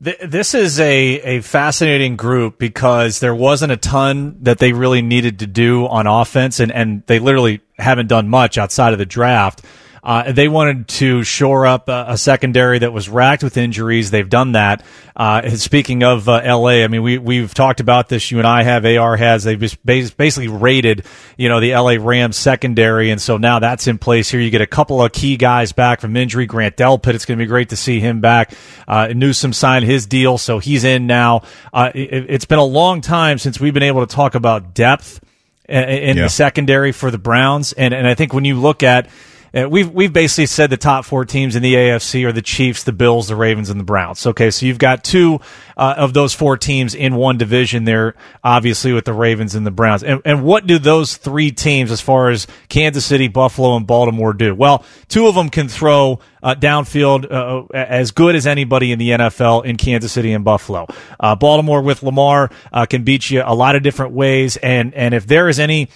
This 0.01 0.55
is 0.55 0.81
a, 0.81 0.89
a 1.37 1.41
fascinating 1.43 2.17
group 2.17 2.59
because 2.59 3.21
there 3.21 3.35
wasn't 3.35 3.71
a 3.71 3.77
ton 3.77 4.37
that 4.43 4.59
they 4.59 4.73
really 4.73 5.01
needed 5.01 5.39
to 5.39 5.47
do 5.47 5.87
on 5.87 6.09
offense, 6.09 6.59
and, 6.59 6.73
and 6.73 7.05
they 7.07 7.21
literally 7.21 7.61
haven't 7.79 8.09
done 8.09 8.29
much 8.29 8.59
outside 8.59 8.93
of 8.93 8.99
the 8.99 9.07
draft. 9.07 9.65
Uh, 10.05 10.33
they 10.33 10.49
wanted 10.49 10.89
to 10.89 11.23
shore 11.23 11.65
up 11.65 11.89
a, 11.89 12.07
a, 12.09 12.19
secondary 12.19 12.81
that 12.81 12.93
was 12.93 13.09
racked 13.09 13.45
with 13.45 13.57
injuries. 13.57 14.11
They've 14.11 14.29
done 14.29 14.53
that. 14.53 14.85
Uh, 15.15 15.49
speaking 15.51 16.03
of 16.03 16.29
uh, 16.29 16.41
L.A., 16.43 16.83
I 16.83 16.89
mean, 16.89 17.05
we 17.05 17.19
we've 17.19 17.55
talked 17.55 17.79
about 17.79 18.09
this. 18.09 18.33
You 18.33 18.39
and 18.39 18.47
I 18.47 18.65
have. 18.65 18.85
AR 18.85 19.17
has. 19.17 19.45
They've 19.45 19.61
just 19.61 19.87
basically 19.87 20.49
raided, 20.49 21.05
you 21.37 21.49
know, 21.49 21.61
the 21.61 21.73
L.A. 21.73 21.99
Rams 21.99 22.37
secondary, 22.37 23.11
and 23.11 23.21
so 23.21 23.37
now 23.37 23.61
that's 23.61 23.87
in 23.87 23.99
place. 23.99 24.29
Here, 24.29 24.41
you 24.41 24.51
get 24.51 24.61
a 24.61 24.67
couple 24.67 25.01
of 25.01 25.13
key 25.13 25.37
guys 25.37 25.71
back 25.71 26.01
from 26.01 26.17
injury. 26.17 26.47
Grant 26.47 26.77
Delpit. 26.77 27.15
It's 27.15 27.25
going 27.25 27.39
to 27.39 27.45
be 27.45 27.49
great 27.49 27.69
to 27.69 27.77
see 27.77 28.01
him 28.01 28.21
back. 28.21 28.55
Uh, 28.89 29.13
Newsome 29.15 29.53
signed 29.53 29.85
his 29.85 30.07
deal, 30.07 30.37
so 30.37 30.59
he's 30.59 30.83
in 30.83 31.07
now. 31.07 31.43
Uh, 31.73 31.93
it, 31.95 32.27
it's 32.29 32.45
been 32.45 32.59
a 32.59 32.65
long 32.65 33.03
time 33.03 33.39
since 33.39 33.61
we've 33.61 33.75
been 33.75 33.85
able 33.85 34.05
to 34.05 34.13
talk 34.13 34.35
about 34.35 34.75
depth 34.75 35.21
in 35.69 36.17
yeah. 36.17 36.25
the 36.25 36.29
secondary 36.29 36.91
for 36.91 37.13
the 37.13 37.19
Browns, 37.19 37.73
and 37.73 37.95
and 37.95 38.09
I 38.09 38.15
think 38.15 38.35
when 38.35 38.45
you 38.45 38.59
look 38.59 38.83
at 38.83 39.09
we've 39.53 39.91
we've 39.91 40.13
basically 40.13 40.47
said 40.47 40.71
the 40.71 40.77
top 40.77 41.05
four 41.05 41.25
teams 41.25 41.57
in 41.57 41.63
the 41.63 41.75
AFC 41.75 42.25
are 42.25 42.33
the 42.33 42.43
Chiefs, 42.43 42.85
the 42.85 42.93
Bills, 42.93 43.29
the 43.29 43.37
Ravens, 43.37 43.71
and 43.71 43.79
the 43.79 43.85
Browns. 43.85 44.27
Okay, 44.27 44.51
so 44.51 44.67
you've 44.67 44.79
got 44.79 45.05
two 45.05 45.41
uh, 45.77 45.95
of 45.97 46.15
those 46.15 46.33
four 46.33 46.57
teams 46.57 46.95
in 46.95 47.15
one 47.15 47.39
division 47.39 47.85
there, 47.85 48.15
obviously 48.43 48.93
with 48.93 49.05
the 49.05 49.13
Ravens 49.13 49.55
and 49.55 49.67
the 49.67 49.71
Browns. 49.71 50.03
And, 50.03 50.23
and 50.25 50.43
what 50.45 50.67
do 50.67 50.79
those 50.79 51.17
three 51.17 51.51
teams, 51.51 51.91
as 51.91 52.01
far 52.01 52.31
as 52.31 52.47
Kansas 52.69 53.05
City, 53.05 53.29
Buffalo, 53.29 53.77
and 53.77 53.87
Baltimore, 53.87 54.33
do? 54.33 54.55
Well, 54.55 54.85
two 55.09 55.27
of 55.27 55.35
them 55.35 55.51
can 55.51 55.69
throw 55.69 56.21
uh, 56.43 56.55
downfield 56.55 57.31
uh, 57.31 57.67
as 57.75 58.11
good 58.11 58.35
as 58.35 58.47
anybody 58.47 58.93
in 58.93 58.99
the 58.99 59.11
NFL 59.11 59.65
in 59.65 59.77
Kansas 59.77 60.13
City 60.13 60.33
and 60.33 60.45
Buffalo. 60.45 60.87
Uh, 61.21 61.35
Baltimore 61.37 61.83
with 61.83 62.03
Lamar 62.03 62.51
uh, 62.73 62.87
can 62.87 63.05
beat 63.05 63.31
you 63.31 63.43
a 63.45 63.55
lot 63.55 63.77
of 63.77 63.83
different 63.83 64.13
ways, 64.13 64.57
and 64.57 64.95
and 64.95 65.15
if 65.15 65.27
there 65.27 65.49
is 65.49 65.59
any 65.59 65.89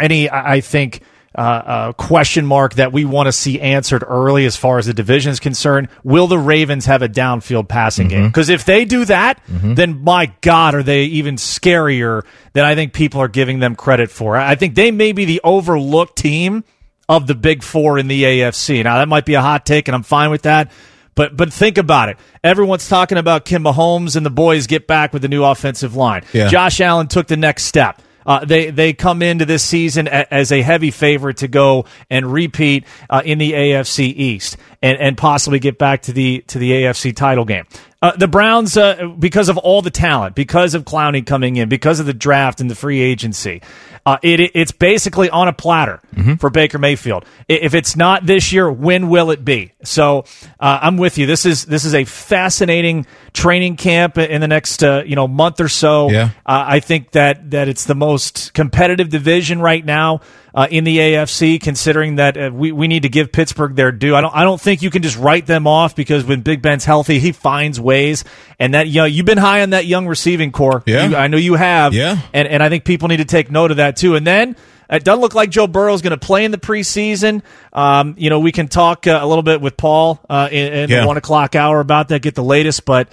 any, 0.00 0.30
I 0.30 0.60
think 0.60 1.02
uh, 1.36 1.40
uh, 1.40 1.92
question 1.92 2.46
mark 2.46 2.74
that 2.74 2.92
we 2.92 3.04
want 3.04 3.26
to 3.26 3.32
see 3.32 3.60
answered 3.60 4.02
early 4.06 4.46
as 4.46 4.56
far 4.56 4.78
as 4.78 4.86
the 4.86 4.94
division 4.94 5.30
is 5.30 5.38
concerned. 5.38 5.88
Will 6.02 6.26
the 6.26 6.38
Ravens 6.38 6.86
have 6.86 7.02
a 7.02 7.08
downfield 7.08 7.68
passing 7.68 8.08
mm-hmm. 8.08 8.16
game? 8.16 8.28
Because 8.28 8.48
if 8.48 8.64
they 8.64 8.84
do 8.84 9.04
that, 9.04 9.44
mm-hmm. 9.46 9.74
then 9.74 10.02
my 10.02 10.32
God, 10.40 10.74
are 10.74 10.82
they 10.82 11.04
even 11.04 11.36
scarier 11.36 12.24
than 12.54 12.64
I 12.64 12.74
think 12.74 12.94
people 12.94 13.20
are 13.20 13.28
giving 13.28 13.58
them 13.58 13.76
credit 13.76 14.10
for? 14.10 14.36
I 14.36 14.54
think 14.54 14.74
they 14.74 14.90
may 14.90 15.12
be 15.12 15.26
the 15.26 15.40
overlooked 15.44 16.16
team 16.16 16.64
of 17.08 17.26
the 17.26 17.34
big 17.34 17.62
four 17.62 17.98
in 17.98 18.08
the 18.08 18.22
AFC. 18.22 18.82
Now, 18.82 18.98
that 18.98 19.08
might 19.08 19.26
be 19.26 19.34
a 19.34 19.42
hot 19.42 19.66
take, 19.66 19.88
and 19.88 19.94
I'm 19.94 20.02
fine 20.02 20.30
with 20.30 20.42
that. 20.42 20.72
But 21.14 21.36
but 21.36 21.52
think 21.52 21.78
about 21.78 22.10
it. 22.10 22.18
Everyone's 22.44 22.88
talking 22.88 23.18
about 23.18 23.44
Kim 23.44 23.64
Mahomes 23.64 24.16
and 24.16 24.24
the 24.24 24.30
boys 24.30 24.66
get 24.66 24.86
back 24.86 25.12
with 25.12 25.22
the 25.22 25.28
new 25.28 25.44
offensive 25.44 25.96
line. 25.96 26.24
Yeah. 26.32 26.48
Josh 26.48 26.80
Allen 26.80 27.08
took 27.08 27.26
the 27.26 27.38
next 27.38 27.64
step. 27.64 28.02
Uh, 28.26 28.44
they 28.44 28.70
they 28.70 28.92
come 28.92 29.22
into 29.22 29.44
this 29.46 29.62
season 29.62 30.08
a, 30.08 30.34
as 30.34 30.52
a 30.52 30.60
heavy 30.60 30.90
favorite 30.90 31.38
to 31.38 31.48
go 31.48 31.86
and 32.10 32.30
repeat 32.30 32.84
uh, 33.08 33.22
in 33.24 33.38
the 33.38 33.52
AFC 33.52 34.00
East 34.14 34.56
and, 34.82 34.98
and 34.98 35.16
possibly 35.16 35.58
get 35.58 35.78
back 35.78 36.02
to 36.02 36.12
the 36.12 36.40
to 36.48 36.58
the 36.58 36.72
AFC 36.72 37.14
title 37.14 37.44
game. 37.44 37.64
Uh, 38.02 38.14
the 38.16 38.28
Browns, 38.28 38.76
uh, 38.76 39.08
because 39.18 39.48
of 39.48 39.56
all 39.56 39.80
the 39.80 39.90
talent, 39.90 40.34
because 40.34 40.74
of 40.74 40.84
Clowney 40.84 41.24
coming 41.24 41.56
in, 41.56 41.68
because 41.68 41.98
of 41.98 42.06
the 42.06 42.12
draft 42.12 42.60
and 42.60 42.70
the 42.70 42.74
free 42.74 43.00
agency, 43.00 43.62
uh, 44.06 44.18
it, 44.22 44.38
it's 44.54 44.70
basically 44.70 45.30
on 45.30 45.48
a 45.48 45.52
platter 45.52 46.00
mm-hmm. 46.14 46.34
for 46.34 46.48
Baker 46.48 46.78
Mayfield. 46.78 47.24
If 47.48 47.74
it's 47.74 47.96
not 47.96 48.24
this 48.24 48.52
year, 48.52 48.70
when 48.70 49.08
will 49.08 49.32
it 49.32 49.44
be? 49.44 49.72
So 49.82 50.20
uh, 50.60 50.78
I'm 50.82 50.96
with 50.96 51.18
you. 51.18 51.26
This 51.26 51.44
is 51.44 51.64
this 51.64 51.84
is 51.84 51.94
a 51.94 52.04
fascinating 52.04 53.06
training 53.32 53.76
camp 53.76 54.16
in 54.16 54.40
the 54.40 54.48
next 54.48 54.84
uh, 54.84 55.02
you 55.04 55.16
know 55.16 55.26
month 55.26 55.60
or 55.60 55.68
so. 55.68 56.08
Yeah. 56.10 56.30
Uh, 56.46 56.64
I 56.68 56.80
think 56.80 57.12
that 57.12 57.50
that 57.50 57.66
it's 57.66 57.84
the 57.84 57.96
most 57.96 58.54
competitive 58.54 59.08
division 59.08 59.60
right 59.60 59.84
now 59.84 60.20
uh, 60.56 60.66
in 60.70 60.84
the 60.84 60.96
AFC, 60.96 61.60
considering 61.60 62.16
that 62.16 62.36
uh, 62.38 62.50
we, 62.50 62.72
we 62.72 62.88
need 62.88 63.02
to 63.02 63.10
give 63.10 63.30
Pittsburgh 63.30 63.76
their 63.76 63.92
due. 63.92 64.16
I 64.16 64.22
don't 64.22 64.34
I 64.34 64.42
don't 64.42 64.60
think 64.60 64.80
you 64.80 64.88
can 64.88 65.02
just 65.02 65.18
write 65.18 65.44
them 65.44 65.66
off 65.66 65.94
because 65.94 66.24
when 66.24 66.40
Big 66.40 66.62
Ben's 66.62 66.86
healthy, 66.86 67.18
he 67.18 67.32
finds 67.32 67.78
ways. 67.78 68.24
And 68.58 68.72
that 68.72 68.88
you 68.88 69.02
know 69.02 69.04
you've 69.04 69.26
been 69.26 69.36
high 69.36 69.60
on 69.60 69.70
that 69.70 69.84
young 69.84 70.06
receiving 70.06 70.52
corps. 70.52 70.82
Yeah, 70.86 71.08
you, 71.08 71.16
I 71.16 71.26
know 71.26 71.36
you 71.36 71.54
have. 71.54 71.92
Yeah, 71.92 72.18
and 72.32 72.48
and 72.48 72.62
I 72.62 72.70
think 72.70 72.86
people 72.86 73.08
need 73.08 73.18
to 73.18 73.26
take 73.26 73.50
note 73.50 73.70
of 73.70 73.76
that 73.76 73.96
too. 73.96 74.16
And 74.16 74.26
then. 74.26 74.56
It 74.88 75.02
doesn't 75.02 75.20
look 75.20 75.34
like 75.34 75.50
Joe 75.50 75.66
Burrow 75.66 75.92
is 75.94 76.00
going 76.00 76.16
to 76.16 76.16
play 76.16 76.44
in 76.44 76.52
the 76.52 76.58
preseason. 76.58 77.42
Um, 77.72 78.14
you 78.18 78.30
know, 78.30 78.38
we 78.38 78.52
can 78.52 78.68
talk 78.68 79.08
uh, 79.08 79.18
a 79.20 79.26
little 79.26 79.42
bit 79.42 79.60
with 79.60 79.76
Paul 79.76 80.20
uh, 80.30 80.48
in, 80.48 80.72
in 80.72 80.88
yeah. 80.88 81.00
the 81.00 81.08
one 81.08 81.16
o'clock 81.16 81.56
hour 81.56 81.80
about 81.80 82.06
that, 82.10 82.22
get 82.22 82.36
the 82.36 82.44
latest. 82.44 82.84
But 82.84 83.10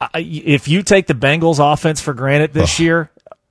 uh, 0.00 0.08
if 0.14 0.66
you 0.66 0.82
take 0.82 1.06
the 1.06 1.14
Bengals 1.14 1.60
offense 1.60 2.00
for 2.00 2.12
granted 2.12 2.52
this 2.52 2.80
year, 2.80 3.08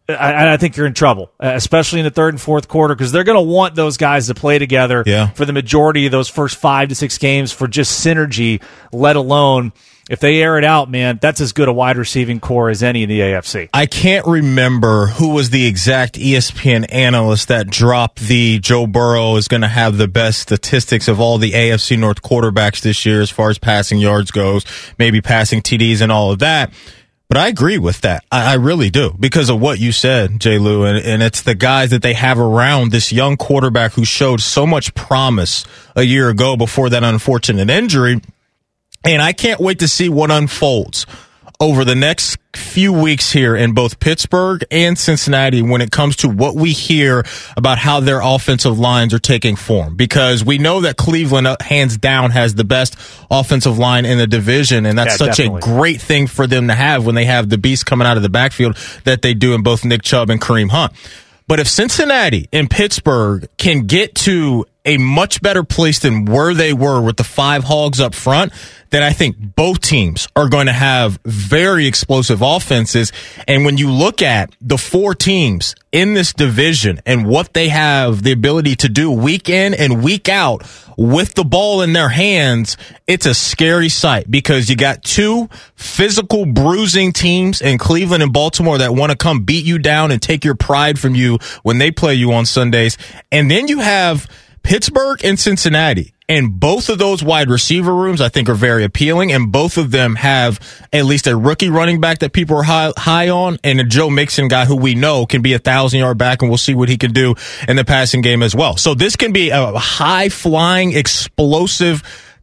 I, 0.09 0.53
I, 0.53 0.57
think 0.57 0.77
you're 0.77 0.87
in 0.87 0.93
trouble, 0.93 1.31
uh, 1.39 1.51
especially 1.55 1.99
in 1.99 2.05
the 2.05 2.11
third 2.11 2.33
and 2.33 2.41
fourth 2.41 2.67
quarter, 2.67 2.95
because 2.95 3.11
they're 3.11 3.23
going 3.23 3.37
to 3.37 3.49
want 3.49 3.75
those 3.75 3.97
guys 3.97 4.27
to 4.27 4.33
play 4.33 4.59
together 4.59 5.03
yeah. 5.05 5.29
for 5.29 5.45
the 5.45 5.53
majority 5.53 6.05
of 6.05 6.11
those 6.11 6.27
first 6.27 6.57
five 6.57 6.89
to 6.89 6.95
six 6.95 7.17
games 7.17 7.51
for 7.51 7.67
just 7.67 8.05
synergy, 8.05 8.61
let 8.91 9.15
alone 9.15 9.71
if 10.11 10.19
they 10.19 10.41
air 10.41 10.57
it 10.57 10.65
out, 10.65 10.89
man, 10.91 11.19
that's 11.21 11.39
as 11.39 11.53
good 11.53 11.69
a 11.69 11.73
wide 11.73 11.95
receiving 11.95 12.41
corps 12.41 12.69
as 12.69 12.83
any 12.83 13.03
in 13.03 13.07
the 13.07 13.21
AFC. 13.21 13.69
I 13.73 13.85
can't 13.85 14.27
remember 14.27 15.05
who 15.05 15.29
was 15.29 15.51
the 15.51 15.65
exact 15.65 16.15
ESPN 16.15 16.85
analyst 16.89 17.47
that 17.47 17.67
dropped 17.67 18.19
the 18.19 18.59
Joe 18.59 18.87
Burrow 18.87 19.37
is 19.37 19.47
going 19.47 19.61
to 19.61 19.69
have 19.69 19.97
the 19.97 20.09
best 20.09 20.41
statistics 20.41 21.07
of 21.07 21.21
all 21.21 21.37
the 21.37 21.51
AFC 21.51 21.97
North 21.97 22.21
quarterbacks 22.21 22.81
this 22.81 23.05
year 23.05 23.21
as 23.21 23.29
far 23.29 23.51
as 23.51 23.57
passing 23.57 23.99
yards 23.99 24.31
goes, 24.31 24.65
maybe 24.99 25.21
passing 25.21 25.61
TDs 25.61 26.01
and 26.01 26.11
all 26.11 26.31
of 26.31 26.39
that. 26.39 26.73
But 27.31 27.37
I 27.37 27.47
agree 27.47 27.77
with 27.77 28.01
that. 28.01 28.25
I, 28.29 28.51
I, 28.51 28.53
really 28.55 28.89
do 28.89 29.15
because 29.17 29.49
of 29.49 29.61
what 29.61 29.79
you 29.79 29.93
said, 29.93 30.41
Jay 30.41 30.59
Lou, 30.59 30.83
and, 30.83 30.97
and 30.97 31.23
it's 31.23 31.43
the 31.43 31.55
guys 31.55 31.91
that 31.91 32.01
they 32.01 32.13
have 32.13 32.37
around 32.37 32.91
this 32.91 33.13
young 33.13 33.37
quarterback 33.37 33.93
who 33.93 34.03
showed 34.03 34.41
so 34.41 34.67
much 34.67 34.93
promise 34.95 35.63
a 35.95 36.03
year 36.03 36.27
ago 36.27 36.57
before 36.57 36.89
that 36.89 37.05
unfortunate 37.05 37.69
injury. 37.69 38.19
And 39.05 39.21
I 39.21 39.31
can't 39.31 39.61
wait 39.61 39.79
to 39.79 39.87
see 39.87 40.09
what 40.09 40.29
unfolds 40.29 41.05
over 41.61 41.85
the 41.85 41.93
next 41.93 42.39
few 42.55 42.91
weeks 42.91 43.31
here 43.31 43.55
in 43.55 43.73
both 43.73 43.99
Pittsburgh 43.99 44.63
and 44.71 44.97
Cincinnati 44.97 45.61
when 45.61 45.79
it 45.79 45.91
comes 45.91 46.15
to 46.17 46.27
what 46.27 46.55
we 46.55 46.71
hear 46.71 47.23
about 47.55 47.77
how 47.77 47.99
their 47.99 48.19
offensive 48.19 48.79
lines 48.79 49.13
are 49.13 49.19
taking 49.19 49.55
form. 49.55 49.95
Because 49.95 50.43
we 50.43 50.57
know 50.57 50.81
that 50.81 50.97
Cleveland, 50.97 51.45
uh, 51.45 51.57
hands 51.61 51.97
down, 51.97 52.31
has 52.31 52.55
the 52.55 52.63
best 52.63 52.95
offensive 53.29 53.77
line 53.77 54.05
in 54.05 54.17
the 54.17 54.25
division, 54.25 54.87
and 54.87 54.97
that's 54.97 55.13
yeah, 55.13 55.27
such 55.27 55.37
definitely. 55.37 55.59
a 55.59 55.75
great 55.77 56.01
thing 56.01 56.25
for 56.25 56.47
them 56.47 56.67
to 56.67 56.73
have 56.73 57.05
when 57.05 57.13
they 57.13 57.25
have 57.25 57.47
the 57.47 57.59
beast 57.59 57.85
coming 57.85 58.07
out 58.07 58.17
of 58.17 58.23
the 58.23 58.29
backfield 58.29 58.75
that 59.03 59.21
they 59.21 59.35
do 59.35 59.53
in 59.53 59.61
both 59.61 59.85
Nick 59.85 60.01
Chubb 60.01 60.31
and 60.31 60.41
Kareem 60.41 60.71
Hunt. 60.71 60.91
But 61.47 61.59
if 61.59 61.67
Cincinnati 61.67 62.49
and 62.51 62.69
Pittsburgh 62.69 63.47
can 63.57 63.85
get 63.85 64.15
to 64.15 64.65
a 64.85 64.97
much 64.97 65.41
better 65.41 65.63
place 65.63 65.99
than 65.99 66.25
where 66.25 66.53
they 66.53 66.73
were 66.73 67.01
with 67.01 67.17
the 67.17 67.23
five 67.23 67.63
hogs 67.63 67.99
up 67.99 68.15
front, 68.15 68.51
then 68.89 69.03
I 69.03 69.13
think 69.13 69.37
both 69.39 69.79
teams 69.79 70.27
are 70.35 70.49
going 70.49 70.65
to 70.65 70.73
have 70.73 71.19
very 71.23 71.85
explosive 71.87 72.41
offenses. 72.41 73.11
And 73.47 73.63
when 73.63 73.77
you 73.77 73.89
look 73.89 74.21
at 74.21 74.53
the 74.59 74.77
four 74.77 75.15
teams 75.15 75.75
in 75.91 76.13
this 76.13 76.33
division 76.33 76.99
and 77.05 77.25
what 77.25 77.53
they 77.53 77.69
have 77.69 78.23
the 78.23 78.31
ability 78.31 78.75
to 78.77 78.89
do 78.89 79.09
week 79.09 79.49
in 79.49 79.73
and 79.73 80.03
week 80.03 80.27
out 80.27 80.63
with 80.97 81.35
the 81.35 81.45
ball 81.45 81.81
in 81.81 81.93
their 81.93 82.09
hands, 82.09 82.75
it's 83.07 83.25
a 83.25 83.33
scary 83.33 83.89
sight 83.89 84.29
because 84.29 84.69
you 84.69 84.75
got 84.75 85.03
two 85.03 85.47
physical 85.75 86.45
bruising 86.45 87.13
teams 87.13 87.61
in 87.61 87.77
Cleveland 87.77 88.23
and 88.23 88.33
Baltimore 88.33 88.79
that 88.79 88.93
want 88.93 89.11
to 89.11 89.17
come 89.17 89.43
beat 89.43 89.63
you 89.63 89.79
down 89.79 90.11
and 90.11 90.21
take 90.21 90.43
your 90.43 90.55
pride 90.55 90.99
from 90.99 91.15
you 91.15 91.37
when 91.63 91.77
they 91.77 91.91
play 91.91 92.15
you 92.15 92.33
on 92.33 92.45
Sundays. 92.45 92.97
And 93.31 93.49
then 93.49 93.69
you 93.69 93.79
have 93.79 94.27
Pittsburgh 94.63 95.23
and 95.23 95.39
Cincinnati. 95.39 96.13
And 96.29 96.61
both 96.61 96.87
of 96.87 96.97
those 96.97 97.21
wide 97.21 97.49
receiver 97.49 97.93
rooms, 97.93 98.21
I 98.21 98.29
think, 98.29 98.47
are 98.47 98.53
very 98.53 98.85
appealing. 98.85 99.33
And 99.33 99.51
both 99.51 99.77
of 99.77 99.91
them 99.91 100.15
have 100.15 100.61
at 100.93 101.03
least 101.03 101.27
a 101.27 101.35
rookie 101.35 101.69
running 101.69 101.99
back 101.99 102.19
that 102.19 102.31
people 102.31 102.55
are 102.55 102.63
high, 102.63 102.93
high 102.95 103.27
on 103.27 103.57
and 103.65 103.81
a 103.81 103.83
Joe 103.83 104.09
Mixon 104.09 104.47
guy 104.47 104.63
who 104.63 104.77
we 104.77 104.95
know 104.95 105.25
can 105.25 105.41
be 105.41 105.51
a 105.53 105.59
thousand 105.59 105.99
yard 105.99 106.17
back 106.17 106.41
and 106.41 106.49
we'll 106.49 106.57
see 106.57 106.73
what 106.73 106.87
he 106.87 106.97
can 106.97 107.11
do 107.11 107.35
in 107.67 107.75
the 107.75 107.83
passing 107.83 108.21
game 108.21 108.41
as 108.43 108.55
well. 108.55 108.77
So 108.77 108.93
this 108.93 109.17
can 109.17 109.33
be 109.33 109.49
a 109.49 109.73
high 109.73 110.29
flying, 110.29 110.95
explosive 110.95 112.01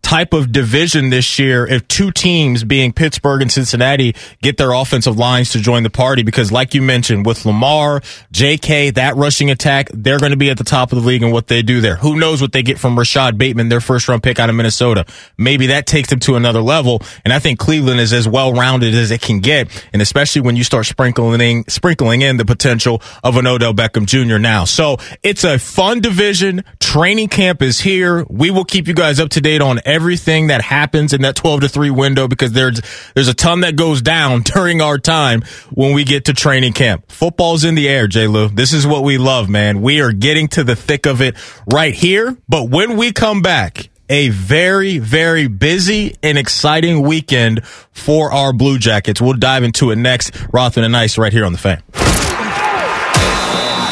type 0.08 0.32
of 0.32 0.50
division 0.50 1.10
this 1.10 1.38
year 1.38 1.66
if 1.66 1.86
two 1.86 2.10
teams 2.10 2.64
being 2.64 2.94
Pittsburgh 2.94 3.42
and 3.42 3.52
Cincinnati 3.52 4.16
get 4.40 4.56
their 4.56 4.72
offensive 4.72 5.18
lines 5.18 5.50
to 5.50 5.60
join 5.60 5.82
the 5.82 5.90
party 5.90 6.22
because 6.22 6.50
like 6.50 6.72
you 6.72 6.80
mentioned 6.80 7.26
with 7.26 7.44
Lamar, 7.44 8.00
JK, 8.32 8.94
that 8.94 9.16
rushing 9.16 9.50
attack, 9.50 9.90
they're 9.92 10.18
going 10.18 10.30
to 10.30 10.38
be 10.38 10.48
at 10.48 10.56
the 10.56 10.64
top 10.64 10.92
of 10.92 11.02
the 11.02 11.06
league 11.06 11.22
and 11.22 11.30
what 11.30 11.48
they 11.48 11.60
do 11.60 11.82
there. 11.82 11.96
Who 11.96 12.18
knows 12.18 12.40
what 12.40 12.52
they 12.52 12.62
get 12.62 12.78
from 12.78 12.98
Rashod 12.98 13.36
Bateman, 13.36 13.68
their 13.68 13.82
first 13.82 14.08
round 14.08 14.22
pick 14.22 14.40
out 14.40 14.48
of 14.48 14.56
Minnesota. 14.56 15.04
Maybe 15.36 15.66
that 15.66 15.86
takes 15.86 16.08
them 16.08 16.20
to 16.20 16.36
another 16.36 16.62
level. 16.62 17.02
And 17.22 17.34
I 17.34 17.38
think 17.38 17.58
Cleveland 17.58 18.00
is 18.00 18.14
as 18.14 18.26
well 18.26 18.54
rounded 18.54 18.94
as 18.94 19.10
it 19.10 19.20
can 19.20 19.40
get. 19.40 19.68
And 19.92 20.00
especially 20.00 20.40
when 20.40 20.56
you 20.56 20.64
start 20.64 20.86
sprinkling, 20.86 21.64
sprinkling 21.68 22.22
in 22.22 22.38
the 22.38 22.46
potential 22.46 23.02
of 23.22 23.36
an 23.36 23.46
Odell 23.46 23.74
Beckham 23.74 24.06
Jr. 24.06 24.38
now. 24.38 24.64
So 24.64 24.96
it's 25.22 25.44
a 25.44 25.58
fun 25.58 26.00
division. 26.00 26.64
Training 26.80 27.28
camp 27.28 27.60
is 27.60 27.80
here. 27.80 28.24
We 28.30 28.50
will 28.50 28.64
keep 28.64 28.88
you 28.88 28.94
guys 28.94 29.20
up 29.20 29.28
to 29.30 29.42
date 29.42 29.60
on 29.60 29.80
every 29.84 29.97
everything 29.98 30.46
that 30.46 30.62
happens 30.62 31.12
in 31.12 31.22
that 31.22 31.34
12 31.34 31.62
to 31.62 31.68
3 31.68 31.90
window 31.90 32.28
because 32.28 32.52
there's 32.52 32.80
there's 33.14 33.26
a 33.26 33.34
ton 33.34 33.62
that 33.62 33.74
goes 33.74 34.00
down 34.00 34.42
during 34.54 34.80
our 34.80 34.96
time 34.96 35.42
when 35.72 35.92
we 35.92 36.04
get 36.04 36.26
to 36.26 36.32
training 36.32 36.72
camp. 36.72 37.10
Football's 37.10 37.64
in 37.64 37.74
the 37.74 37.88
air, 37.88 38.06
J. 38.06 38.28
Lou. 38.28 38.48
This 38.48 38.72
is 38.72 38.86
what 38.86 39.02
we 39.02 39.18
love, 39.18 39.48
man. 39.48 39.82
We 39.82 40.00
are 40.00 40.12
getting 40.12 40.46
to 40.48 40.62
the 40.62 40.76
thick 40.76 41.04
of 41.06 41.20
it 41.20 41.34
right 41.66 41.92
here. 41.92 42.36
But 42.48 42.70
when 42.70 42.96
we 42.96 43.10
come 43.10 43.42
back, 43.42 43.88
a 44.08 44.28
very, 44.28 44.98
very 44.98 45.48
busy 45.48 46.14
and 46.22 46.38
exciting 46.38 47.02
weekend 47.02 47.66
for 47.66 48.32
our 48.32 48.52
Blue 48.52 48.78
Jackets. 48.78 49.20
We'll 49.20 49.34
dive 49.34 49.64
into 49.64 49.90
it 49.90 49.96
next. 49.96 50.30
Rothman 50.52 50.84
and 50.84 50.96
Ice 50.96 51.18
right 51.18 51.32
here 51.32 51.44
on 51.44 51.52
the 51.52 51.58
fan. 51.58 51.82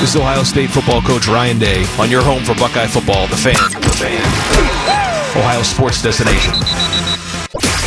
This 0.00 0.14
is 0.14 0.16
Ohio 0.20 0.44
State 0.44 0.70
football 0.70 1.02
coach 1.02 1.26
Ryan 1.26 1.58
Day 1.58 1.84
on 1.98 2.10
your 2.10 2.22
home 2.22 2.44
for 2.44 2.54
Buckeye 2.54 2.86
football, 2.86 3.26
the 3.26 3.36
fan. 3.36 3.54
The 3.82 3.90
fan. 3.90 4.55
Ohio 5.36 5.62
sports 5.62 6.02
destination. 6.02 6.54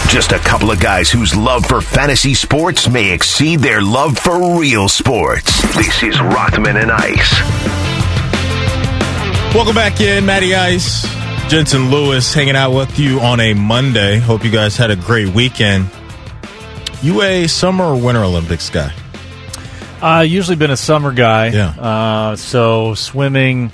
Just 0.08 0.32
a 0.32 0.40
couple 0.40 0.70
of 0.72 0.80
guys 0.80 1.10
whose 1.10 1.36
love 1.36 1.66
for 1.66 1.82
fantasy 1.82 2.34
sports 2.34 2.88
may 2.88 3.12
exceed 3.12 3.60
their 3.60 3.82
love 3.82 4.18
for 4.18 4.60
real 4.60 4.88
sports. 4.88 5.62
This 5.76 6.04
is 6.04 6.20
Rothman 6.22 6.78
and 6.78 6.92
Ice. 6.92 7.40
Welcome 9.56 9.74
back 9.76 10.00
in, 10.00 10.26
Matty 10.28 10.54
Ice. 10.54 11.04
Jensen 11.50 11.90
Lewis 11.90 12.32
hanging 12.34 12.56
out 12.56 12.72
with 12.72 13.00
you 13.00 13.20
on 13.20 13.40
a 13.40 13.56
Monday. 13.56 14.20
Hope 14.20 14.44
you 14.44 14.52
guys 14.52 14.78
had 14.78 14.92
a 14.92 14.96
great 14.96 15.30
weekend. 15.30 15.90
You 17.02 17.24
a 17.24 17.48
summer 17.48 17.86
or 17.86 18.00
winter 18.00 18.24
Olympics 18.24 18.70
guy? 18.70 18.94
Uh, 20.02 20.22
usually 20.22 20.56
been 20.56 20.70
a 20.72 20.78
summer 20.78 21.12
guy. 21.12 21.48
Yeah. 21.48 21.70
Uh, 21.70 22.36
so 22.36 22.94
swimming, 22.94 23.72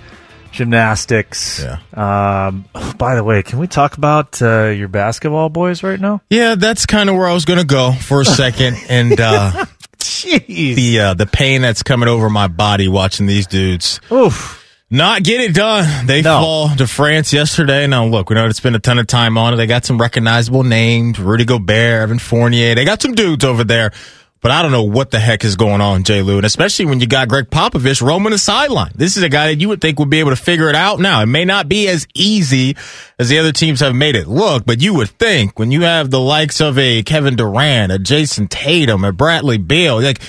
gymnastics. 0.56 1.64
Yeah. 1.64 1.80
Um, 1.94 2.66
by 2.98 3.16
the 3.16 3.24
way, 3.24 3.44
can 3.44 3.60
we 3.60 3.68
talk 3.68 3.98
about 3.98 4.42
uh, 4.42 4.68
your 4.68 4.88
basketball 4.88 5.50
boys 5.50 5.84
right 5.84 6.00
now? 6.00 6.22
Yeah, 6.30 6.56
that's 6.56 6.86
kind 6.86 7.10
of 7.10 7.16
where 7.16 7.28
I 7.28 7.34
was 7.34 7.46
going 7.46 7.60
to 7.60 7.66
go 7.66 7.92
for 7.92 8.22
a 8.22 8.26
second, 8.26 8.78
and 8.90 9.20
uh, 9.20 9.66
the 9.98 11.00
uh, 11.00 11.14
the 11.14 11.28
pain 11.28 11.62
that's 11.62 11.84
coming 11.84 12.10
over 12.10 12.30
my 12.30 12.48
body 12.48 12.88
watching 12.88 13.28
these 13.28 13.46
dudes. 13.46 14.00
Oof. 14.12 14.64
Not 14.92 15.24
get 15.24 15.42
it 15.42 15.56
done. 15.56 16.06
They 16.06 16.22
no. 16.22 16.40
fall 16.40 16.76
to 16.76 16.86
France 16.86 17.34
yesterday. 17.34 17.88
Now, 17.88 18.06
look, 18.06 18.30
we 18.30 18.36
know 18.36 18.46
it's 18.46 18.60
been 18.60 18.76
a 18.76 18.80
ton 18.80 19.00
of 19.00 19.08
time 19.08 19.36
on 19.36 19.54
it. 19.54 19.58
They 19.58 19.66
got 19.66 19.84
some 19.84 20.00
recognizable 20.00 20.64
names: 20.64 21.20
Rudy 21.20 21.44
Gobert, 21.44 22.04
Evan 22.04 22.20
Fournier. 22.20 22.76
They 22.76 22.86
got 22.86 23.02
some 23.02 23.14
dudes 23.14 23.44
over 23.44 23.64
there 23.64 23.92
but 24.42 24.52
I 24.52 24.62
don't 24.62 24.72
know 24.72 24.84
what 24.84 25.10
the 25.12 25.20
heck 25.20 25.44
is 25.44 25.56
going 25.56 25.82
on, 25.82 26.04
Jay 26.04 26.22
Lou. 26.22 26.38
And 26.38 26.46
especially 26.46 26.86
when 26.86 27.00
you 27.00 27.08
got 27.08 27.28
Gregg 27.28 27.50
Popovich 27.50 28.02
roaming 28.02 28.32
the 28.32 28.38
sideline. 28.38 28.92
This 28.96 29.18
is 29.18 29.24
a 29.24 29.30
guy 29.30 29.48
that 29.48 29.60
you 29.60 29.70
would 29.70 29.82
think 29.82 29.98
would 29.98 30.10
be 30.10 30.20
able 30.20 30.30
to 30.30 30.36
figure 30.36 30.70
it 30.70 30.76
out. 30.76 31.00
Now, 31.00 31.22
it 31.22 31.26
may 31.26 31.46
not 31.46 31.68
be 31.68 31.88
as 31.88 32.08
easy 32.14 32.76
as 33.18 33.30
the 33.30 33.40
other 33.40 33.52
teams 33.52 33.80
have 33.80 33.96
made 33.96 34.16
it 34.16 34.28
look, 34.28 34.66
but 34.66 34.82
you 34.82 34.94
would 34.94 35.10
think 35.10 35.58
when 35.58 35.72
you 35.72 35.82
have 35.82 36.12
the 36.12 36.20
likes 36.20 36.62
of 36.62 36.78
a 36.78 37.02
Kevin 37.04 37.36
Durant, 37.36 37.92
a 37.92 37.98
Jayson 37.98 38.48
Tatum, 38.48 39.04
a 39.04 39.12
Bradley 39.12 39.58
Beal, 39.58 40.02
like, 40.02 40.22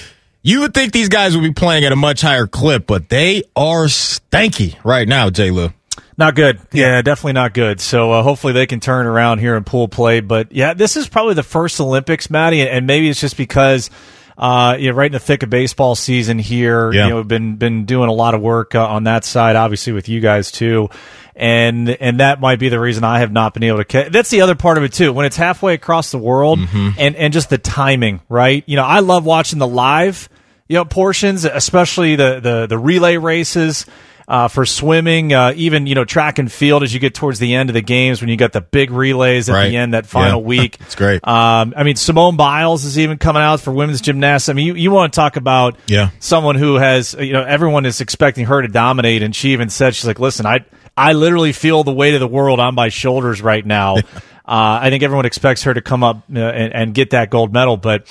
You 0.42 0.60
would 0.60 0.75
think 0.75 0.92
these 0.92 1.08
guys 1.08 1.36
would 1.36 1.42
be 1.42 1.52
playing 1.52 1.84
at 1.84 1.90
a 1.90 1.96
much 1.96 2.20
higher 2.22 2.46
clip, 2.46 2.86
but 2.86 3.08
they 3.08 3.42
are 3.56 3.86
stanky 3.86 4.76
right 4.84 5.08
now, 5.08 5.28
J. 5.28 5.50
Lou. 5.50 5.72
Not 6.18 6.34
good. 6.34 6.60
Yeah, 6.72 7.02
definitely 7.02 7.34
not 7.34 7.52
good. 7.54 7.80
So 7.80 8.12
uh, 8.12 8.22
hopefully 8.22 8.52
they 8.52 8.66
can 8.66 8.80
turn 8.80 9.06
around 9.06 9.38
here 9.38 9.56
and 9.56 9.66
pool 9.66 9.88
play. 9.88 10.20
But 10.20 10.52
yeah, 10.52 10.72
this 10.74 10.96
is 10.96 11.08
probably 11.08 11.34
the 11.34 11.42
first 11.42 11.78
Olympics, 11.80 12.30
Matty, 12.30 12.66
and 12.66 12.86
maybe 12.86 13.08
it's 13.08 13.20
just 13.20 13.36
because 13.36 13.90
uh, 14.38 14.76
you 14.78 14.90
know, 14.90 14.96
right 14.96 15.06
in 15.06 15.12
the 15.12 15.18
thick 15.18 15.42
of 15.42 15.50
baseball 15.50 15.94
season 15.94 16.38
here. 16.38 16.92
Yeah. 16.92 17.04
You 17.04 17.10
know, 17.10 17.16
we've 17.16 17.28
been 17.28 17.56
been 17.56 17.84
doing 17.86 18.08
a 18.08 18.12
lot 18.12 18.34
of 18.34 18.40
work 18.42 18.74
uh, 18.74 18.86
on 18.86 19.04
that 19.04 19.24
side, 19.24 19.56
obviously 19.56 19.92
with 19.94 20.08
you 20.10 20.20
guys 20.20 20.50
too, 20.52 20.88
and 21.34 21.88
and 21.88 22.20
that 22.20 22.40
might 22.40 22.58
be 22.58 22.68
the 22.68 22.80
reason 22.80 23.04
I 23.04 23.20
have 23.20 23.32
not 23.32 23.54
been 23.54 23.62
able 23.62 23.78
to. 23.78 23.84
Ca- 23.84 24.08
That's 24.10 24.30
the 24.30 24.42
other 24.42 24.54
part 24.54 24.78
of 24.78 24.84
it 24.84 24.92
too. 24.92 25.12
When 25.12 25.26
it's 25.26 25.36
halfway 25.36 25.74
across 25.74 26.10
the 26.10 26.18
world, 26.18 26.58
and 26.98 27.16
and 27.16 27.32
just 27.32 27.50
the 27.50 27.58
timing, 27.58 28.20
right? 28.28 28.62
You 28.66 28.76
know, 28.76 28.84
I 28.84 29.00
love 29.00 29.24
watching 29.24 29.58
the 29.58 29.66
live, 29.66 30.28
you 30.68 30.74
know, 30.76 30.84
portions, 30.84 31.44
especially 31.46 32.16
the 32.16 32.40
the 32.40 32.66
the 32.66 32.78
relay 32.78 33.16
races 33.16 33.86
uh, 34.28 34.49
for 34.49 34.66
swimming, 34.66 35.33
uh, 35.33 35.52
even 35.56 35.87
you 35.87 35.95
know 35.95 36.04
track 36.04 36.38
and 36.38 36.50
field 36.50 36.83
as 36.83 36.92
you 36.92 36.99
get 37.00 37.14
towards 37.14 37.38
the 37.38 37.54
end 37.54 37.71
of 37.71 37.75
the 37.75 37.80
games 37.83 38.21
when 38.21 38.28
you 38.28 38.37
got 38.37 38.52
the 38.52 38.61
big 38.61 38.90
relays 38.90 39.49
at 39.49 39.52
Right. 39.54 39.68
the 39.68 39.76
end 39.76 39.95
that 39.95 40.06
final 40.06 40.40
Yeah. 40.40 40.47
week. 40.62 40.76
It's 40.80 40.95
great. 40.97 41.26
Um, 41.26 41.73
I 41.76 41.83
mean, 41.85 41.97
Simone 41.97 42.37
Biles 42.37 42.85
is 42.85 42.99
even 42.99 43.18
coming 43.18 43.42
out 43.42 43.61
for 43.61 43.73
women's 43.73 44.00
gymnastics. 44.00 44.49
I 44.49 44.52
mean, 44.54 44.66
you, 44.66 44.75
you 44.75 44.90
want 44.90 45.12
to 45.12 45.16
talk 45.16 45.37
about 45.37 45.76
Yeah. 45.87 46.11
someone 46.18 46.56
who 46.56 46.75
has 46.76 47.14
you 47.18 47.33
know 47.33 47.42
everyone 47.45 47.87
is 47.87 48.00
expecting 48.00 48.47
her 48.47 48.62
to 48.62 48.68
dominate, 48.68 49.23
and 49.23 49.35
she 49.35 49.52
even 49.52 49.68
said 49.71 49.95
she's 49.95 50.06
like, 50.06 50.18
listen, 50.18 50.45
I 50.47 50.64
I 50.97 51.12
literally 51.12 51.52
feel 51.52 51.85
the 51.85 51.92
weight 51.92 52.14
of 52.14 52.21
the 52.21 52.26
world 52.26 52.59
on 52.59 52.75
my 52.75 52.88
shoulders 52.88 53.40
right 53.42 53.64
now. 53.64 53.97
uh, 53.97 54.00
I 54.47 54.90
think 54.90 55.02
everyone 55.02 55.26
expects 55.26 55.62
her 55.64 55.75
to 55.75 55.80
come 55.83 56.02
up 56.02 56.25
uh, 56.35 56.38
and, 56.38 56.73
and 56.75 56.95
get 56.95 57.11
that 57.11 57.30
gold 57.30 57.52
medal, 57.52 57.76
but. 57.76 58.06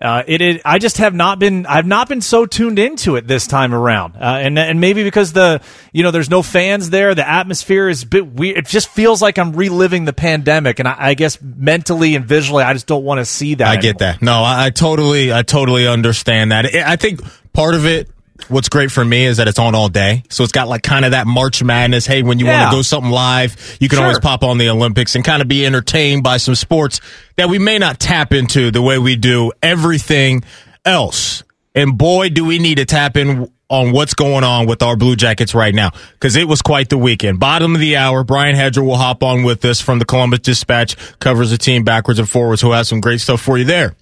Uh, 0.00 0.22
it, 0.28 0.40
it, 0.40 0.62
I 0.64 0.78
just 0.78 0.98
have 0.98 1.12
not 1.12 1.40
been, 1.40 1.66
I've 1.66 1.86
not 1.86 2.08
been 2.08 2.20
so 2.20 2.46
tuned 2.46 2.78
into 2.78 3.16
it 3.16 3.26
this 3.26 3.48
time 3.48 3.74
around, 3.74 4.14
uh, 4.14 4.20
and 4.20 4.56
and 4.56 4.80
maybe 4.80 5.02
because 5.02 5.32
the, 5.32 5.60
you 5.92 6.04
know, 6.04 6.12
there's 6.12 6.30
no 6.30 6.40
fans 6.40 6.90
there, 6.90 7.16
the 7.16 7.28
atmosphere 7.28 7.88
is 7.88 8.04
a 8.04 8.06
bit 8.06 8.24
weird. 8.24 8.58
It 8.58 8.66
just 8.66 8.88
feels 8.90 9.20
like 9.20 9.38
I'm 9.38 9.54
reliving 9.54 10.04
the 10.04 10.12
pandemic, 10.12 10.78
and 10.78 10.86
I, 10.86 10.94
I 10.98 11.14
guess 11.14 11.42
mentally 11.42 12.14
and 12.14 12.24
visually, 12.24 12.62
I 12.62 12.74
just 12.74 12.86
don't 12.86 13.02
want 13.02 13.18
to 13.18 13.24
see 13.24 13.56
that. 13.56 13.66
I 13.66 13.76
get 13.76 13.98
that. 13.98 14.22
No, 14.22 14.34
I, 14.44 14.66
I 14.66 14.70
totally, 14.70 15.32
I 15.32 15.42
totally 15.42 15.88
understand 15.88 16.52
that. 16.52 16.66
I 16.66 16.92
I 16.92 16.96
think 16.96 17.20
part 17.52 17.74
of 17.74 17.84
it, 17.84 18.08
what's 18.48 18.68
great 18.68 18.90
for 18.92 19.04
me 19.04 19.24
is 19.24 19.38
that 19.38 19.48
it's 19.48 19.58
on 19.58 19.74
all 19.74 19.88
day, 19.88 20.22
so 20.30 20.44
it's 20.44 20.52
got 20.52 20.68
like 20.68 20.82
kind 20.82 21.04
of 21.04 21.10
that 21.10 21.26
March 21.26 21.62
Madness. 21.62 22.06
Hey, 22.06 22.22
when 22.22 22.38
you 22.38 22.46
Yeah. 22.46 22.60
want 22.60 22.70
to 22.70 22.76
go 22.78 22.82
something 22.82 23.10
live, 23.10 23.56
you 23.80 23.88
can 23.88 23.96
Sure. 23.98 24.04
always 24.04 24.20
pop 24.20 24.44
on 24.44 24.58
the 24.58 24.68
Olympics 24.70 25.14
and 25.14 25.24
kind 25.24 25.42
of 25.42 25.48
be 25.48 25.66
entertained 25.66 26.22
by 26.22 26.36
some 26.36 26.54
sports 26.54 27.00
that 27.36 27.48
we 27.48 27.58
may 27.58 27.78
not 27.78 27.98
tap 27.98 28.32
into 28.32 28.70
the 28.70 28.80
way 28.82 28.98
we 28.98 29.16
do 29.16 29.52
everything 29.62 30.42
else. 30.84 31.42
And 31.74 31.98
boy, 31.98 32.28
do 32.30 32.44
we 32.44 32.58
need 32.58 32.76
to 32.76 32.84
tap 32.84 33.16
in 33.16 33.50
on 33.70 33.92
what's 33.92 34.14
going 34.14 34.44
on 34.44 34.66
with 34.66 34.82
our 34.82 34.96
Blue 34.96 35.14
Jackets 35.14 35.54
right 35.54 35.74
now 35.74 35.90
because 36.12 36.36
it 36.36 36.48
was 36.48 36.62
quite 36.62 36.88
the 36.88 36.96
weekend. 36.96 37.38
Bottom 37.38 37.74
of 37.74 37.80
the 37.82 37.96
hour, 37.96 38.24
Brian 38.24 38.56
Hedger 38.56 38.82
will 38.82 38.96
hop 38.96 39.22
on 39.22 39.42
with 39.42 39.62
us 39.66 39.78
from 39.80 39.98
the 39.98 40.06
Columbus 40.06 40.38
Dispatch, 40.40 40.96
covers 41.18 41.50
the 41.50 41.58
team 41.58 41.84
backwards 41.84 42.18
and 42.18 42.26
forwards, 42.28 42.62
who 42.62 42.72
has 42.72 42.88
some 42.88 43.00
great 43.00 43.20
stuff 43.20 43.42
for 43.42 43.58
you 43.58 43.64
there. 43.64 43.94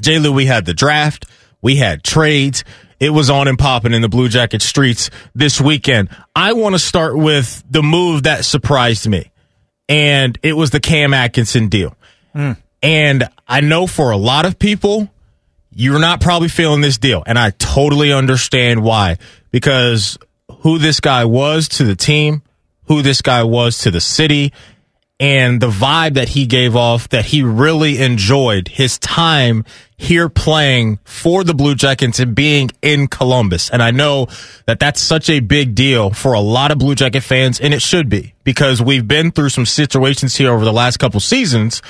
J. 0.00 0.18
Lou, 0.18 0.32
we 0.32 0.46
had 0.46 0.64
the 0.64 0.72
draft, 0.74 1.26
we 1.60 1.76
had 1.76 2.02
trades. 2.02 2.64
It 3.04 3.10
was 3.10 3.28
on 3.28 3.48
and 3.48 3.58
popping 3.58 3.92
in 3.92 4.00
the 4.00 4.08
Blue 4.08 4.30
Jacket 4.30 4.62
streets 4.62 5.10
this 5.34 5.60
weekend. 5.60 6.08
I 6.34 6.54
want 6.54 6.74
to 6.74 6.78
start 6.78 7.18
with 7.18 7.62
the 7.68 7.82
move 7.82 8.22
that 8.22 8.46
surprised 8.46 9.06
me, 9.06 9.30
and 9.90 10.38
it 10.42 10.54
was 10.54 10.70
the 10.70 10.80
Cam 10.80 11.12
Atkinson 11.12 11.68
deal. 11.68 11.94
Hmm. 12.32 12.52
And 12.82 13.28
I 13.46 13.60
know 13.60 13.86
for 13.86 14.10
a 14.10 14.16
lot 14.16 14.46
of 14.46 14.58
people, 14.58 15.10
you're 15.70 15.98
not 15.98 16.22
probably 16.22 16.48
feeling 16.48 16.80
this 16.80 16.96
deal, 16.96 17.22
and 17.26 17.38
I 17.38 17.50
totally 17.50 18.10
understand 18.10 18.82
why. 18.82 19.18
Because 19.50 20.18
who 20.60 20.78
this 20.78 21.00
guy 21.00 21.26
was 21.26 21.68
to 21.68 21.84
the 21.84 21.96
team, 21.96 22.40
who 22.86 23.02
this 23.02 23.20
guy 23.20 23.42
was 23.42 23.76
to 23.80 23.90
the 23.90 24.00
city, 24.00 24.50
and 25.20 25.60
the 25.60 25.70
vibe 25.70 26.14
that 26.14 26.30
he 26.30 26.46
gave 26.46 26.74
off 26.74 27.08
that 27.10 27.26
he 27.26 27.42
really 27.42 28.02
enjoyed 28.02 28.68
his 28.68 28.98
time 28.98 29.64
here 29.96 30.28
playing 30.28 30.98
for 31.04 31.44
the 31.44 31.54
Blue 31.54 31.76
Jackets 31.76 32.18
and 32.18 32.34
being 32.34 32.70
in 32.82 33.06
Columbus. 33.06 33.70
And 33.70 33.82
I 33.82 33.92
know 33.92 34.26
that 34.66 34.80
that's 34.80 35.00
such 35.00 35.30
a 35.30 35.40
big 35.40 35.74
deal 35.74 36.10
for 36.10 36.32
a 36.32 36.40
lot 36.40 36.72
of 36.72 36.78
Blue 36.78 36.96
Jacket 36.96 37.22
fans, 37.22 37.60
and 37.60 37.72
it 37.72 37.80
should 37.80 38.08
be 38.08 38.34
because 38.42 38.82
we've 38.82 39.06
been 39.06 39.30
through 39.30 39.50
some 39.50 39.66
situations 39.66 40.36
here 40.36 40.52
over 40.52 40.64
the 40.64 40.72
last 40.72 40.96
couple 40.96 41.20
seasons 41.20 41.80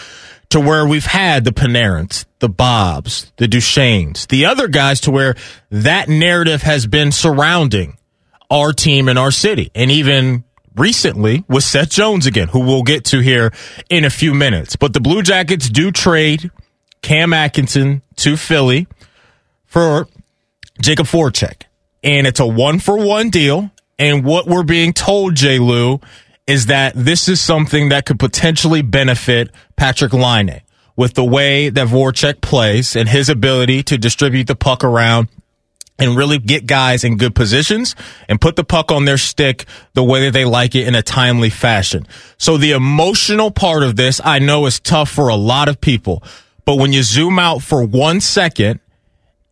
to 0.51 0.61
where 0.61 0.87
we've 0.87 1.07
had 1.07 1.45
the 1.45 1.51
Panarins, 1.51 2.27
the 2.41 2.49
Bobs, 2.51 3.33
the 3.39 3.49
Duchenes, 3.49 4.29
the 4.29 4.45
other 4.45 4.69
guys 4.69 5.01
to 5.01 5.11
where 5.11 5.35
that 5.71 6.09
narrative 6.09 6.63
has 6.63 6.87
been 6.87 7.11
surrounding 7.11 7.97
our 8.51 8.73
team 8.75 9.09
and 9.09 9.19
our 9.19 9.31
city. 9.31 9.71
And 9.75 9.91
even 9.91 10.45
recently 10.77 11.45
with 11.49 11.65
Seth 11.65 11.91
Jones 11.91 12.27
again, 12.27 12.49
who 12.49 12.61
we'll 12.61 12.83
get 12.83 13.05
to 13.07 13.21
here 13.21 13.53
in 13.89 14.05
a 14.05 14.11
few 14.11 14.35
minutes. 14.35 14.77
But 14.77 14.93
the 14.93 15.01
Blue 15.01 15.23
Jackets 15.23 15.69
do 15.69 15.91
trade 15.91 16.51
Cam 17.03 17.33
Atkinson 17.33 18.03
to 18.17 18.37
Philly 18.37 18.87
for 19.67 20.09
Jakub 20.83 21.07
Voracek. 21.11 21.63
And 22.03 22.27
it's 22.27 22.41
a 22.41 22.47
one 22.47 22.79
for 22.79 22.97
one 22.97 23.31
deal. 23.31 23.71
And 23.99 24.25
what 24.25 24.47
we're 24.47 24.65
being 24.65 24.93
told, 24.93 25.35
J. 25.37 25.59
Lou, 25.59 26.01
is 26.47 26.67
that 26.67 26.93
this 26.97 27.29
is 27.29 27.41
something 27.41 27.89
that 27.91 28.07
could 28.07 28.19
potentially 28.19 28.83
benefit 28.83 29.51
Patrik 29.77 30.13
Laine 30.13 30.63
with 30.97 31.15
the 31.15 31.25
way 31.25 31.69
that 31.71 31.89
Voracek 31.89 32.41
plays 32.41 32.95
and 32.95 33.09
his 33.09 33.29
ability 33.29 33.83
to 33.85 33.99
distribute 33.99 34.47
the 34.47 34.55
puck 34.55 34.85
around 34.85 35.29
and 35.99 36.17
really 36.17 36.39
get 36.39 36.67
guys 36.67 37.05
in 37.05 37.17
good 37.17 37.35
positions 37.35 37.95
and 38.29 38.41
put 38.41 38.57
the 38.57 38.65
puck 38.65 38.91
on 38.91 39.05
their 39.05 39.19
stick 39.19 39.65
the 39.93 40.03
way 40.03 40.25
that 40.25 40.33
they 40.33 40.45
like 40.45 40.75
it 40.75 40.89
in 40.89 40.95
a 40.95 41.03
timely 41.03 41.51
fashion. 41.51 42.07
So 42.37 42.57
the 42.57 42.73
emotional 42.73 43.51
part 43.51 43.83
of 43.83 43.97
this, 43.97 44.21
I 44.25 44.41
know 44.41 44.67
is 44.67 44.81
tough 44.81 45.11
for 45.11 45.29
a 45.29 45.37
lot 45.37 45.69
of 45.69 45.81
people, 45.81 46.23
but 46.65 46.77
when 46.77 46.93
you 46.93 47.03
zoom 47.03 47.39
out 47.39 47.63
for 47.63 47.85
one 47.85 48.21
second 48.21 48.81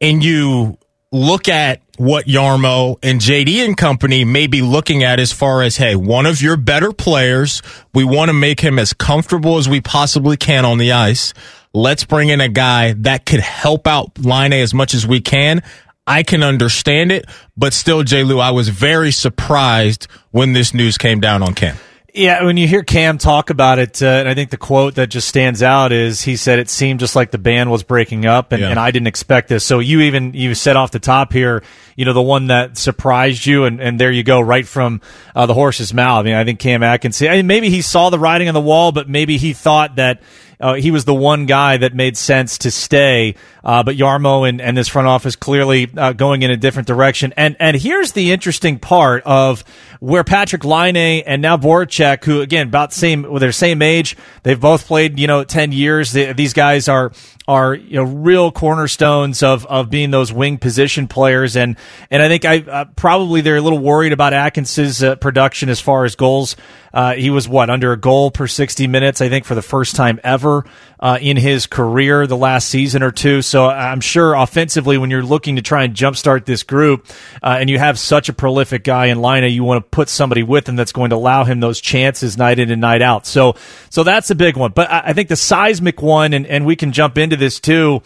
and 0.00 0.24
you 0.24 0.78
look 1.12 1.48
at 1.48 1.80
what 1.98 2.26
Jarmo 2.26 2.98
and 3.02 3.20
JD 3.20 3.64
and 3.64 3.76
company 3.76 4.24
may 4.24 4.46
be 4.46 4.62
looking 4.62 5.04
at 5.04 5.20
as 5.20 5.30
far 5.30 5.62
as, 5.62 5.76
hey, 5.76 5.94
one 5.94 6.26
of 6.26 6.40
your 6.40 6.56
better 6.56 6.90
players, 6.92 7.62
we 7.94 8.02
want 8.02 8.30
to 8.30 8.32
make 8.32 8.60
him 8.60 8.78
as 8.78 8.92
comfortable 8.92 9.58
as 9.58 9.68
we 9.68 9.80
possibly 9.80 10.36
can 10.36 10.64
on 10.64 10.78
the 10.78 10.92
ice. 10.92 11.34
Let's 11.74 12.04
bring 12.04 12.30
in 12.30 12.40
a 12.40 12.48
guy 12.48 12.94
that 12.98 13.24
could 13.24 13.40
help 13.40 13.86
out 13.86 14.18
Laine 14.18 14.54
as 14.54 14.74
much 14.74 14.94
as 14.94 15.06
we 15.06 15.20
can. 15.20 15.62
I 16.06 16.22
can 16.24 16.42
understand 16.42 17.12
it, 17.12 17.26
but 17.56 17.72
still, 17.72 18.02
J. 18.02 18.24
Lou, 18.24 18.40
I 18.40 18.50
was 18.50 18.68
very 18.68 19.12
surprised 19.12 20.08
when 20.30 20.52
this 20.52 20.74
news 20.74 20.98
came 20.98 21.20
down 21.20 21.42
on 21.42 21.54
Cam. 21.54 21.76
Yeah, 22.14 22.44
when 22.44 22.58
you 22.58 22.68
hear 22.68 22.82
Cam 22.82 23.16
talk 23.16 23.48
about 23.48 23.78
it, 23.78 24.02
uh, 24.02 24.06
and 24.06 24.28
I 24.28 24.34
think 24.34 24.50
the 24.50 24.58
quote 24.58 24.96
that 24.96 25.06
just 25.08 25.26
stands 25.28 25.62
out 25.62 25.92
is 25.92 26.20
he 26.20 26.36
said 26.36 26.58
it 26.58 26.68
seemed 26.68 27.00
just 27.00 27.16
like 27.16 27.30
the 27.30 27.38
band 27.38 27.70
was 27.70 27.84
breaking 27.84 28.26
up, 28.26 28.52
and, 28.52 28.60
Yeah. 28.60 28.68
and 28.68 28.78
I 28.78 28.90
didn't 28.90 29.06
expect 29.06 29.48
this. 29.48 29.64
So 29.64 29.78
you 29.78 30.02
even 30.02 30.34
you 30.34 30.54
said 30.54 30.76
off 30.76 30.90
the 30.90 30.98
top 30.98 31.32
here, 31.32 31.62
you 31.96 32.04
know, 32.04 32.12
the 32.12 32.20
one 32.20 32.48
that 32.48 32.76
surprised 32.76 33.46
you, 33.46 33.64
and, 33.64 33.80
and 33.80 33.98
there 33.98 34.10
you 34.10 34.24
go, 34.24 34.40
right 34.42 34.66
from 34.66 35.00
uh, 35.34 35.46
the 35.46 35.54
horse's 35.54 35.94
mouth. 35.94 36.20
I 36.20 36.22
mean, 36.24 36.34
I 36.34 36.44
think 36.44 36.58
Cam 36.58 36.82
Atkinson. 36.82 37.28
I 37.28 37.36
mean, 37.36 37.46
maybe 37.46 37.70
he 37.70 37.80
saw 37.80 38.10
the 38.10 38.18
writing 38.18 38.48
on 38.48 38.54
the 38.54 38.60
wall, 38.60 38.92
but 38.92 39.08
maybe 39.08 39.38
he 39.38 39.52
thought 39.54 39.96
that. 39.96 40.20
Uh, 40.62 40.74
he 40.74 40.90
was 40.90 41.04
the 41.04 41.14
one 41.14 41.46
guy 41.46 41.76
that 41.76 41.94
made 41.94 42.16
sense 42.16 42.58
to 42.58 42.70
stay, 42.70 43.34
uh, 43.64 43.82
but 43.82 43.96
Jarmo 43.96 44.48
and, 44.48 44.60
and 44.60 44.76
this 44.76 44.88
front 44.88 45.08
office 45.08 45.34
clearly 45.34 45.90
uh, 45.96 46.12
going 46.12 46.42
in 46.42 46.50
a 46.50 46.56
different 46.56 46.86
direction. 46.86 47.34
And 47.36 47.56
and 47.58 47.76
here's 47.76 48.12
the 48.12 48.32
interesting 48.32 48.78
part 48.78 49.24
of 49.24 49.64
where 50.02 50.24
Patrik 50.24 50.64
Laine 50.64 51.22
and 51.22 51.40
now 51.40 51.56
Voracek, 51.56 52.24
who 52.24 52.40
again 52.40 52.66
about 52.66 52.92
same 52.92 53.22
with 53.22 53.40
their 53.40 53.52
same 53.52 53.82
age, 53.82 54.16
they've 54.42 54.58
both 54.58 54.84
played 54.84 55.16
you 55.20 55.28
know 55.28 55.44
ten 55.44 55.70
years. 55.70 56.10
They, 56.10 56.32
these 56.32 56.54
guys 56.54 56.88
are 56.88 57.12
are 57.46 57.72
you 57.74 57.94
know 57.94 58.02
real 58.02 58.50
cornerstones 58.50 59.44
of 59.44 59.64
of 59.66 59.90
being 59.90 60.10
those 60.10 60.32
wing 60.32 60.58
position 60.58 61.06
players. 61.06 61.56
And 61.56 61.76
and 62.10 62.20
I 62.20 62.28
think 62.28 62.44
I 62.44 62.58
uh, 62.58 62.84
probably 62.96 63.42
they're 63.42 63.58
a 63.58 63.62
little 63.62 63.78
worried 63.78 64.12
about 64.12 64.32
Atkinson's 64.32 65.04
uh, 65.04 65.14
production 65.14 65.68
as 65.68 65.80
far 65.80 66.04
as 66.04 66.16
goals. 66.16 66.56
Uh, 66.92 67.14
he 67.14 67.30
was 67.30 67.48
what 67.48 67.70
under 67.70 67.92
a 67.92 67.96
goal 67.96 68.30
per 68.30 68.46
60 68.46 68.86
minutes, 68.86 69.20
I 69.20 69.28
think, 69.28 69.46
for 69.46 69.54
the 69.54 69.62
first 69.62 69.96
time 69.96 70.20
ever 70.22 70.64
uh, 71.00 71.18
in 71.20 71.36
his 71.36 71.66
career 71.66 72.26
the 72.26 72.36
last 72.36 72.68
season 72.68 73.02
or 73.02 73.10
two. 73.10 73.40
So 73.40 73.66
I'm 73.68 74.00
sure 74.00 74.34
offensively, 74.34 74.98
when 74.98 75.10
you're 75.10 75.22
looking 75.22 75.56
to 75.56 75.62
try 75.62 75.84
and 75.84 75.94
jumpstart 75.94 76.44
this 76.44 76.62
group, 76.62 77.06
uh, 77.42 77.56
and 77.58 77.70
you 77.70 77.78
have 77.78 77.98
such 77.98 78.28
a 78.28 78.32
prolific 78.32 78.84
guy 78.84 79.06
in 79.06 79.22
Laine, 79.22 79.50
you 79.50 79.64
want 79.64 79.82
to 79.82 79.88
put 79.92 80.08
somebody 80.08 80.42
with 80.42 80.68
him 80.68 80.74
that's 80.74 80.90
going 80.90 81.10
to 81.10 81.16
allow 81.16 81.44
him 81.44 81.60
those 81.60 81.80
chances 81.80 82.36
night 82.36 82.58
in 82.58 82.72
and 82.72 82.80
night 82.80 83.02
out. 83.02 83.26
So, 83.26 83.54
so 83.90 84.02
that's 84.02 84.30
a 84.30 84.34
big 84.34 84.56
one. 84.56 84.72
But 84.72 84.90
I, 84.90 85.02
I 85.06 85.12
think 85.12 85.28
the 85.28 85.36
seismic 85.36 86.02
one, 86.02 86.32
and, 86.32 86.44
and 86.46 86.66
we 86.66 86.74
can 86.74 86.90
jump 86.90 87.16
into 87.16 87.36
this 87.36 87.60
too. 87.60 88.02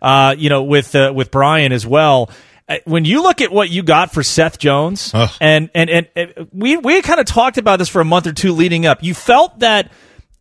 Uh, 0.00 0.34
you 0.38 0.48
know, 0.48 0.62
with 0.62 0.94
uh, 0.94 1.12
with 1.14 1.30
Brian 1.30 1.72
as 1.72 1.86
well. 1.86 2.30
Uh, 2.68 2.76
When 2.84 3.04
you 3.04 3.22
look 3.22 3.40
at 3.40 3.50
what 3.52 3.70
you 3.70 3.82
got 3.82 4.12
for 4.12 4.22
Seth 4.22 4.58
Jones, 4.58 5.12
and, 5.40 5.70
and 5.74 5.90
and 5.90 6.08
and 6.14 6.48
we 6.52 6.76
we 6.76 7.02
kind 7.02 7.20
of 7.20 7.26
talked 7.26 7.58
about 7.58 7.78
this 7.78 7.88
for 7.88 8.00
a 8.00 8.04
month 8.04 8.26
or 8.26 8.32
two 8.32 8.52
leading 8.52 8.86
up. 8.86 9.02
You 9.02 9.14
felt 9.14 9.58
that 9.60 9.90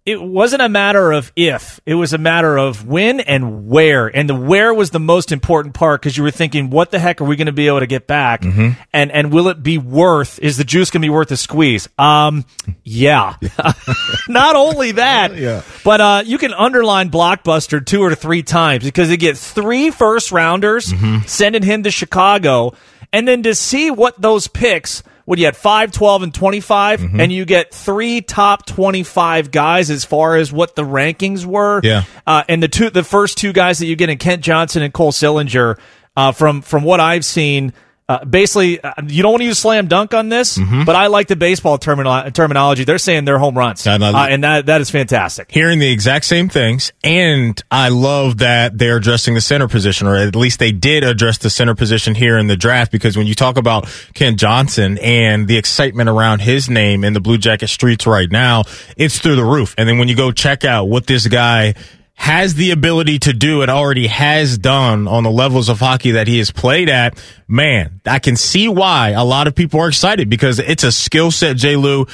it 0.06 0.22
wasn't 0.22 0.62
a 0.62 0.68
matter 0.68 1.14
of 1.14 1.32
if, 1.36 1.80
it 1.86 1.94
was 1.94 2.12
a 2.12 2.18
matter 2.18 2.58
of 2.58 2.86
when 2.86 3.22
and 3.22 3.70
where. 3.70 4.08
And 4.08 4.30
the 4.30 4.36
where 4.36 4.74
was 4.74 4.92
the 4.92 5.00
most 5.00 5.32
important 5.32 5.74
part 5.76 6.02
because 6.02 6.18
you 6.18 6.24
were 6.24 6.32
thinking, 6.32 6.70
what 6.70 6.92
the 6.92 7.00
heck 7.00 7.22
are 7.22 7.24
we 7.24 7.38
going 7.38 7.48
to 7.48 7.54
be 7.54 7.68
able 7.68 7.80
to 7.80 7.88
get 7.88 8.06
back? 8.06 8.42
Mm-hmm. 8.42 8.82
And 8.92 9.12
and 9.12 9.32
will 9.32 9.48
it 9.48 9.64
be 9.64 9.78
worth, 9.78 10.40
is 10.40 10.58
the 10.58 10.66
juice 10.66 10.92
going 10.92 11.02
to 11.02 11.06
be 11.06 11.10
worth 11.10 11.30
the 11.30 11.38
squeeze? 11.38 11.88
Um, 11.98 12.44
yeah. 12.84 13.38
Not 14.28 14.58
only 14.58 14.92
that, 14.94 15.36
yeah. 15.38 15.62
but 15.86 16.02
uh, 16.02 16.24
you 16.26 16.38
can 16.38 16.54
underline 16.54 17.10
Blockbuster 17.10 17.86
two 17.86 18.02
or 18.02 18.14
three 18.14 18.44
times 18.44 18.84
because 18.84 19.10
you 19.10 19.16
get 19.16 19.38
three 19.38 19.90
first 19.90 20.34
rounders 20.34 20.88
mm-hmm. 20.88 21.26
sending 21.28 21.64
him 21.64 21.84
to 21.84 21.92
Chicago. 21.92 22.74
And 23.14 23.28
then 23.28 23.44
to 23.44 23.56
see 23.56 23.90
what 23.90 24.22
those 24.22 24.48
picks– 24.48 25.02
what 25.26 25.40
you 25.40 25.46
had 25.46 25.56
5, 25.56 25.92
12, 25.92 26.24
and 26.24 26.34
25, 26.34 27.00
mm-hmm. 27.00 27.20
and 27.20 27.32
you 27.32 27.46
get 27.46 27.74
three 27.74 28.22
top 28.22 28.66
25 28.66 29.52
guys 29.52 29.90
as 29.90 30.04
far 30.04 30.36
as 30.36 30.52
what 30.52 30.76
the 30.76 30.84
rankings 30.84 31.46
were. 31.46 31.80
Yeah. 31.84 32.04
Uh, 32.28 32.44
and 32.50 32.62
the 32.62 32.68
two, 32.68 32.90
the 32.90 33.04
first 33.04 33.38
two 33.38 33.54
guys 33.54 33.80
that 33.80 33.86
you 33.86 33.96
get 33.96 34.10
in 34.10 34.18
Kent 34.18 34.44
Johnson 34.44 34.84
and 34.84 34.94
Cole 34.94 35.12
Sillinger, 35.12 35.80
uh, 36.16 36.32
from, 36.32 36.62
from 36.62 36.84
what 36.84 37.00
I've 37.00 37.26
seen, 37.26 37.74
uh, 38.10 38.26
basically, 38.26 38.82
uh, 38.82 38.94
you 39.08 39.24
don't 39.24 39.32
want 39.32 39.42
to 39.42 39.46
use 39.46 39.60
slam 39.60 39.88
dunk 39.88 40.14
on 40.14 40.28
this, 40.28 40.58
mm-hmm. 40.58 40.84
but 40.84 40.96
I 40.96 41.08
like 41.08 41.28
the 41.30 41.38
baseball 41.38 41.78
termino- 41.78 42.34
terminology. 42.34 42.84
They're 42.84 42.98
saying 42.98 43.24
they're 43.24 43.40
home 43.40 43.58
runs, 43.58 43.88
uh, 43.88 43.98
and 44.30 44.44
that 44.44 44.66
that 44.66 44.82
is 44.82 44.90
fantastic. 44.90 45.50
Hearing 45.50 45.80
the 45.80 45.90
exact 45.90 46.26
same 46.26 46.50
things, 46.50 46.92
and 47.04 47.62
I 47.72 47.90
love 47.90 48.40
that 48.40 48.78
they're 48.78 48.98
addressing 48.98 49.36
the 49.36 49.42
center 49.42 49.70
position, 49.70 50.08
or 50.08 50.18
at 50.18 50.36
least 50.36 50.60
they 50.60 50.74
did 50.74 51.06
address 51.06 51.38
the 51.38 51.50
center 51.50 51.76
position 51.76 52.14
here 52.14 52.38
in 52.38 52.48
the 52.48 52.58
draft. 52.58 52.92
Because 52.92 53.16
when 53.16 53.26
you 53.26 53.36
talk 53.36 53.56
about 53.58 53.88
Kent 54.14 54.38
Johnson 54.38 54.98
and 54.98 55.48
the 55.48 55.58
excitement 55.58 56.10
around 56.10 56.42
his 56.42 56.70
name 56.70 57.06
in 57.06 57.14
the 57.14 57.22
Blue 57.22 57.38
Jacket 57.38 57.70
streets 57.70 58.06
right 58.06 58.30
now, 58.30 58.64
it's 58.98 59.20
through 59.20 59.38
the 59.38 59.46
roof. 59.46 59.76
And 59.78 59.88
then 59.88 59.98
when 59.98 60.10
you 60.10 60.16
go 60.16 60.32
check 60.32 60.66
out 60.66 60.86
what 60.86 61.08
this 61.08 61.26
guy 61.28 61.76
has 62.16 62.56
the 62.56 62.72
ability 62.72 63.20
to 63.20 63.34
do 63.34 63.62
and 63.62 63.72
already 63.72 64.08
has 64.08 64.58
done 64.58 65.08
on 65.08 65.24
the 65.24 65.32
levels 65.32 65.68
of 65.68 65.80
hockey 65.80 66.12
that 66.12 66.28
he 66.28 66.38
has 66.38 66.52
played 66.52 66.90
at, 66.90 67.22
man, 67.48 68.00
I 68.06 68.20
can 68.20 68.36
see 68.36 68.68
why 68.68 69.10
a 69.10 69.24
lot 69.24 69.48
of 69.48 69.56
people 69.56 69.80
are 69.82 69.88
excited 69.88 70.30
because 70.30 70.60
it's 70.60 70.84
a 70.84 70.92
skill 70.92 71.32
set, 71.32 71.58
J. 71.58 71.76
Lou, 71.76 72.06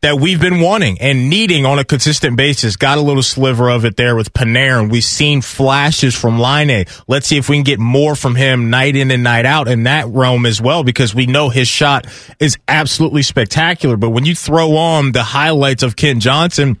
that 0.00 0.18
we've 0.18 0.40
been 0.40 0.60
wanting 0.60 1.00
and 1.00 1.30
needing 1.30 1.64
on 1.64 1.78
a 1.78 1.84
consistent 1.84 2.36
basis. 2.36 2.74
Got 2.74 2.98
a 2.98 3.00
little 3.00 3.22
sliver 3.22 3.70
of 3.70 3.84
it 3.84 3.96
there 3.96 4.16
with 4.16 4.32
Panarin. 4.32 4.90
We've 4.90 5.04
seen 5.04 5.42
flashes 5.42 6.12
from 6.12 6.40
Laine. 6.40 6.86
Let's 7.06 7.28
see 7.28 7.36
if 7.36 7.48
we 7.48 7.54
can 7.56 7.62
get 7.62 7.78
more 7.78 8.16
from 8.16 8.34
him 8.34 8.68
night 8.68 8.96
in 8.96 9.12
and 9.12 9.22
night 9.22 9.46
out 9.46 9.68
in 9.68 9.84
that 9.84 10.08
realm 10.08 10.44
as 10.44 10.60
well, 10.60 10.82
because 10.82 11.14
we 11.14 11.26
know 11.26 11.50
his 11.50 11.68
shot 11.68 12.08
is 12.40 12.58
absolutely 12.66 13.22
spectacular. 13.22 13.96
But 13.96 14.10
when 14.10 14.24
you 14.24 14.34
throw 14.34 14.76
on 14.76 15.12
the 15.12 15.22
highlights 15.22 15.84
of 15.84 15.94
Kent 15.94 16.20
Johnson, 16.20 16.80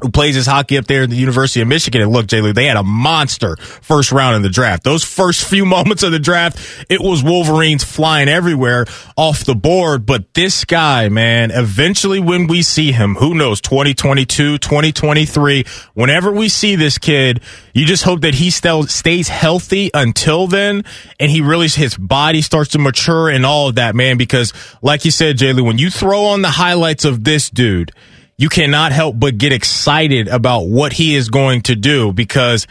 who 0.00 0.10
plays 0.10 0.36
his 0.36 0.46
hockey 0.46 0.78
up 0.78 0.86
there 0.86 1.02
at 1.02 1.10
the 1.10 1.16
University 1.16 1.60
of 1.60 1.66
Michigan. 1.66 2.00
And 2.00 2.12
look, 2.12 2.28
Jay 2.28 2.40
Lou, 2.40 2.52
they 2.52 2.66
had 2.66 2.76
a 2.76 2.84
monster 2.84 3.56
first 3.56 4.12
round 4.12 4.36
in 4.36 4.42
the 4.42 4.48
draft. 4.48 4.84
Those 4.84 5.02
first 5.02 5.44
few 5.48 5.66
moments 5.66 6.04
of 6.04 6.12
the 6.12 6.20
draft, 6.20 6.86
it 6.88 7.00
was 7.00 7.24
Wolverines 7.24 7.82
flying 7.82 8.28
everywhere 8.28 8.86
off 9.16 9.44
the 9.44 9.56
board. 9.56 10.06
But 10.06 10.34
this 10.34 10.64
guy, 10.64 11.08
man, 11.08 11.50
eventually 11.50 12.20
when 12.20 12.46
we 12.46 12.62
see 12.62 12.92
him, 12.92 13.16
who 13.16 13.34
knows, 13.34 13.60
2022, 13.60 14.58
2023, 14.58 15.64
whenever 15.94 16.30
we 16.30 16.48
see 16.48 16.76
this 16.76 16.96
kid, 16.96 17.40
you 17.74 17.84
just 17.84 18.04
hope 18.04 18.20
that 18.20 18.34
he 18.34 18.50
still 18.50 18.84
stays 18.84 19.26
healthy 19.26 19.90
until 19.92 20.46
then. 20.46 20.84
And 21.18 21.28
he 21.28 21.40
really, 21.40 21.66
his 21.66 21.96
body 21.96 22.40
starts 22.40 22.70
to 22.70 22.78
mature 22.78 23.28
and 23.28 23.44
all 23.44 23.68
of 23.68 23.74
that, 23.74 23.96
man, 23.96 24.16
because 24.16 24.52
like 24.80 25.04
you 25.04 25.10
said, 25.10 25.38
Jay 25.38 25.52
Lou, 25.52 25.64
when 25.64 25.78
you 25.78 25.90
throw 25.90 26.26
on 26.26 26.42
the 26.42 26.50
highlights 26.50 27.04
of 27.04 27.24
this 27.24 27.50
dude, 27.50 27.90
you 28.38 28.48
cannot 28.48 28.92
help 28.92 29.18
but 29.18 29.36
get 29.36 29.52
excited 29.52 30.28
about 30.28 30.68
what 30.68 30.92
he 30.92 31.16
is 31.16 31.28
going 31.28 31.62
to 31.62 31.74
do 31.74 32.12
because 32.12 32.66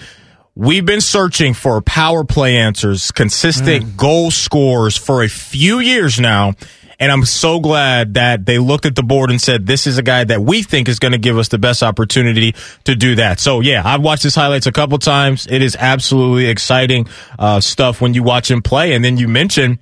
we've 0.56 0.86
been 0.86 1.02
searching 1.02 1.54
for 1.54 1.82
power 1.82 2.24
play 2.24 2.58
answers, 2.58 3.12
consistent 3.12 3.84
mm. 3.86 3.98
goal 3.98 4.32
scores 4.32 4.98
for 4.98 5.22
a 5.22 5.28
few 5.28 5.80
years 5.80 6.20
now. 6.20 6.54
And 7.00 7.12
I'm 7.12 7.26
so 7.26 7.60
glad 7.60 8.16
that 8.16 8.48
they 8.48 8.58
looked 8.58 8.88
at 8.88 8.96
the 8.96 9.04
board 9.04 9.30
and 9.30 9.40
said, 9.40 9.68
this 9.68 9.86
is 9.86 10.00
a 10.00 10.02
guy 10.02 10.24
that 10.24 10.42
we 10.42 10.64
think 10.64 10.90
is 10.90 10.98
going 10.98 11.12
to 11.12 11.20
give 11.20 11.38
us 11.38 11.50
the 11.50 11.60
best 11.60 11.84
opportunity 11.84 12.56
to 12.86 12.96
do 12.96 13.16
that. 13.16 13.40
So 13.40 13.60
yeah, 13.60 13.84
I've 13.86 14.02
watched 14.02 14.24
his 14.24 14.34
highlights 14.34 14.66
a 14.66 14.72
couple 14.72 14.98
times. 14.98 15.46
It 15.48 15.62
is 15.62 15.76
absolutely 15.76 16.48
exciting 16.48 17.08
uh, 17.38 17.60
stuff 17.60 18.02
when 18.02 18.16
you 18.16 18.24
watch 18.24 18.50
him 18.50 18.64
play. 18.64 18.94
And 18.94 19.06
then 19.06 19.18
you 19.18 19.28
mentioned 19.28 19.78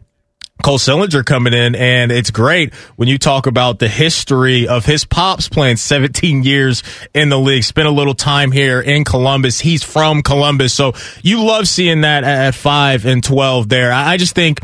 Cole 0.63 0.79
Sillinger 0.79 1.23
coming 1.23 1.53
in, 1.53 1.75
and 1.75 2.11
it's 2.11 2.31
great 2.31 2.73
when 2.95 3.07
you 3.07 3.17
talk 3.19 3.45
about 3.45 3.77
the 3.77 3.87
history 3.87 4.67
of 4.67 4.85
his 4.85 5.05
pops 5.05 5.47
playing 5.47 5.77
17 5.77 6.43
years 6.43 6.81
in 7.13 7.29
the 7.29 7.37
league, 7.37 7.63
spent 7.63 7.87
a 7.87 7.91
little 7.91 8.15
time 8.15 8.51
here 8.51 8.81
in 8.81 9.03
Columbus. 9.03 9.59
He's 9.59 9.83
from 9.83 10.23
Columbus, 10.23 10.73
so 10.73 10.93
you 11.21 11.43
love 11.43 11.67
seeing 11.67 12.01
that 12.01 12.23
at 12.23 12.55
5 12.55 13.05
and 13.05 13.23
12 13.23 13.69
there. 13.69 13.91
I 13.93 14.17
just 14.17 14.33
think 14.33 14.59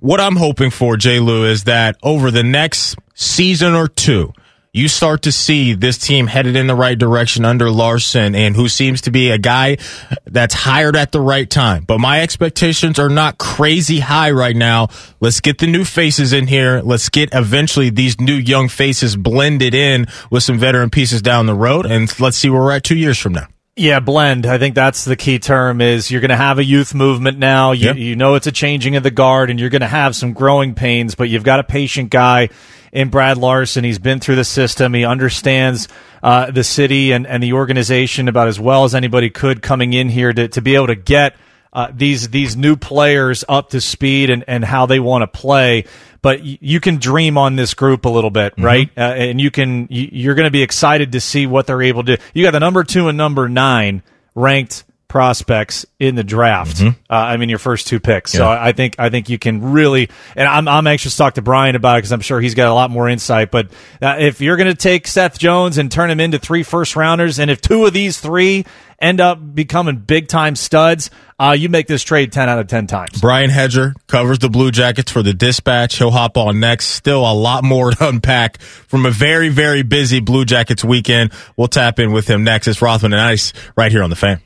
what 0.00 0.20
I'm 0.20 0.36
hoping 0.36 0.70
for, 0.70 0.96
Jay 0.96 1.20
Lou, 1.20 1.44
is 1.46 1.64
that 1.64 1.96
over 2.02 2.30
the 2.30 2.42
next 2.42 2.96
season 3.14 3.74
or 3.74 3.88
two, 3.88 4.32
you 4.76 4.88
start 4.88 5.22
to 5.22 5.32
see 5.32 5.72
this 5.72 5.96
team 5.96 6.26
headed 6.26 6.54
in 6.54 6.66
the 6.66 6.74
right 6.74 6.98
direction 6.98 7.46
under 7.46 7.70
Larsen 7.70 8.34
and 8.34 8.54
who 8.54 8.68
seems 8.68 9.00
to 9.02 9.10
be 9.10 9.30
a 9.30 9.38
guy 9.38 9.78
that's 10.26 10.52
hired 10.52 10.96
at 10.96 11.12
the 11.12 11.20
right 11.20 11.48
time. 11.48 11.84
But 11.84 11.98
my 11.98 12.20
expectations 12.20 12.98
are 12.98 13.08
not 13.08 13.38
crazy 13.38 14.00
high 14.00 14.32
right 14.32 14.54
now. 14.54 14.88
Let's 15.18 15.40
get 15.40 15.58
the 15.58 15.66
new 15.66 15.84
faces 15.84 16.34
in 16.34 16.46
here. 16.46 16.82
Let's 16.84 17.08
get 17.08 17.30
eventually 17.32 17.88
these 17.88 18.20
new 18.20 18.34
young 18.34 18.68
faces 18.68 19.16
blended 19.16 19.74
in 19.74 20.08
with 20.30 20.42
some 20.42 20.58
veteran 20.58 20.90
pieces 20.90 21.22
down 21.22 21.46
the 21.46 21.54
road. 21.54 21.86
And 21.86 22.12
let's 22.20 22.36
see 22.36 22.50
where 22.50 22.60
we're 22.60 22.72
at 22.72 22.84
two 22.84 22.98
years 22.98 23.18
from 23.18 23.32
now. 23.32 23.46
Yeah, 23.76 24.00
blend. 24.00 24.44
I 24.46 24.58
think 24.58 24.74
that's 24.74 25.04
the 25.04 25.16
key 25.16 25.38
term 25.38 25.80
is 25.80 26.10
you're 26.10 26.22
going 26.22 26.30
to 26.30 26.36
have 26.36 26.58
a 26.58 26.64
youth 26.64 26.94
movement 26.94 27.38
now. 27.38 27.72
You, 27.72 27.86
yep. 27.86 27.96
you 27.96 28.16
know 28.16 28.34
it's 28.34 28.46
a 28.46 28.52
changing 28.52 28.96
of 28.96 29.02
the 29.02 29.10
guard 29.10 29.50
and 29.50 29.58
you're 29.58 29.70
going 29.70 29.80
to 29.80 29.86
have 29.86 30.14
some 30.14 30.34
growing 30.34 30.74
pains, 30.74 31.14
but 31.14 31.30
you've 31.30 31.44
got 31.44 31.60
a 31.60 31.64
patient 31.64 32.10
guy 32.10 32.50
in 32.92 33.08
Brad 33.08 33.38
Larsen. 33.38 33.84
He's 33.84 33.98
been 33.98 34.20
through 34.20 34.36
the 34.36 34.44
system. 34.44 34.94
He 34.94 35.04
understands 35.04 35.88
uh, 36.22 36.50
the 36.50 36.64
city 36.64 37.12
and, 37.12 37.26
and 37.26 37.42
the 37.42 37.52
organization 37.52 38.28
about 38.28 38.48
as 38.48 38.58
well 38.58 38.84
as 38.84 38.94
anybody 38.94 39.30
could 39.30 39.62
coming 39.62 39.92
in 39.92 40.08
here 40.08 40.32
to, 40.32 40.48
to 40.48 40.62
be 40.62 40.74
able 40.74 40.88
to 40.88 40.94
get 40.94 41.36
uh, 41.72 41.92
these 41.94 42.30
these 42.30 42.56
new 42.56 42.74
players 42.74 43.44
up 43.48 43.70
to 43.70 43.80
speed 43.80 44.30
and, 44.30 44.44
and 44.48 44.64
how 44.64 44.86
they 44.86 44.98
want 44.98 45.22
to 45.22 45.26
play. 45.26 45.84
But 46.22 46.40
y- 46.40 46.58
you 46.60 46.80
can 46.80 46.96
dream 46.96 47.36
on 47.36 47.56
this 47.56 47.74
group 47.74 48.06
a 48.06 48.08
little 48.08 48.30
bit, 48.30 48.54
mm-hmm. 48.54 48.64
right? 48.64 48.90
Uh, 48.96 49.00
and 49.00 49.40
you 49.40 49.50
can 49.50 49.86
you, 49.90 50.30
are 50.30 50.34
going 50.34 50.46
to 50.46 50.50
be 50.50 50.62
excited 50.62 51.12
to 51.12 51.20
see 51.20 51.46
what 51.46 51.66
they're 51.66 51.82
able 51.82 52.02
to. 52.04 52.16
do. 52.16 52.22
You 52.32 52.44
got 52.44 52.52
the 52.52 52.60
number 52.60 52.82
two 52.82 53.08
and 53.08 53.18
number 53.18 53.48
nine 53.48 54.02
ranked 54.34 54.84
prospects 55.08 55.86
in 55.98 56.14
the 56.14 56.24
draft. 56.24 56.76
Mm-hmm. 56.76 56.88
Uh, 57.10 57.14
I 57.14 57.36
mean, 57.36 57.48
your 57.48 57.58
first 57.58 57.86
two 57.86 58.00
picks. 58.00 58.34
Yeah. 58.34 58.38
So 58.38 58.48
I 58.48 58.72
think 58.72 58.96
I 58.98 59.10
think 59.10 59.28
you 59.28 59.38
can 59.38 59.72
really, 59.72 60.08
and 60.34 60.48
I'm 60.48 60.68
I'm 60.68 60.86
anxious 60.86 61.12
to 61.12 61.18
talk 61.18 61.34
to 61.34 61.42
Brian 61.42 61.76
about 61.76 61.96
it 61.96 61.98
because 61.98 62.12
I'm 62.12 62.20
sure 62.20 62.40
he's 62.40 62.54
got 62.54 62.68
a 62.68 62.74
lot 62.74 62.90
more 62.90 63.08
insight. 63.08 63.50
But 63.50 63.70
uh, 64.02 64.16
if 64.18 64.40
you're 64.40 64.56
going 64.56 64.68
to 64.68 64.74
take 64.74 65.06
Seth 65.06 65.38
Jones 65.38 65.78
and 65.78 65.90
turn 65.90 66.10
him 66.10 66.20
into 66.20 66.38
three 66.38 66.62
first 66.62 66.96
rounders, 66.96 67.38
and 67.38 67.50
if 67.50 67.60
two 67.60 67.86
of 67.86 67.92
these 67.92 68.20
three 68.20 68.64
end 68.98 69.20
up 69.20 69.54
becoming 69.54 69.96
big 69.96 70.28
time 70.28 70.56
studs, 70.56 71.10
uh, 71.38 71.54
you 71.56 71.68
make 71.68 71.86
this 71.86 72.02
trade 72.02 72.32
10 72.32 72.48
out 72.48 72.58
of 72.58 72.66
10 72.66 72.86
times. 72.86 73.20
Brian 73.20 73.50
Hedger 73.50 73.94
covers 74.06 74.38
the 74.38 74.48
Blue 74.48 74.70
Jackets 74.70 75.12
for 75.12 75.22
the 75.22 75.34
dispatch. 75.34 75.96
He'll 75.98 76.10
hop 76.10 76.36
on 76.36 76.60
next. 76.60 76.86
Still 76.86 77.30
a 77.30 77.34
lot 77.34 77.62
more 77.62 77.90
to 77.92 78.08
unpack 78.08 78.60
from 78.60 79.06
a 79.06 79.10
very, 79.10 79.48
very 79.50 79.82
busy 79.82 80.20
Blue 80.20 80.44
Jackets 80.44 80.84
weekend. 80.84 81.32
We'll 81.56 81.68
tap 81.68 81.98
in 81.98 82.12
with 82.12 82.28
him 82.28 82.44
next. 82.44 82.68
It's 82.68 82.80
Rothman 82.80 83.12
and 83.12 83.20
Ice 83.20 83.52
right 83.76 83.92
here 83.92 84.02
on 84.02 84.10
the 84.10 84.16
fan. 84.16 84.40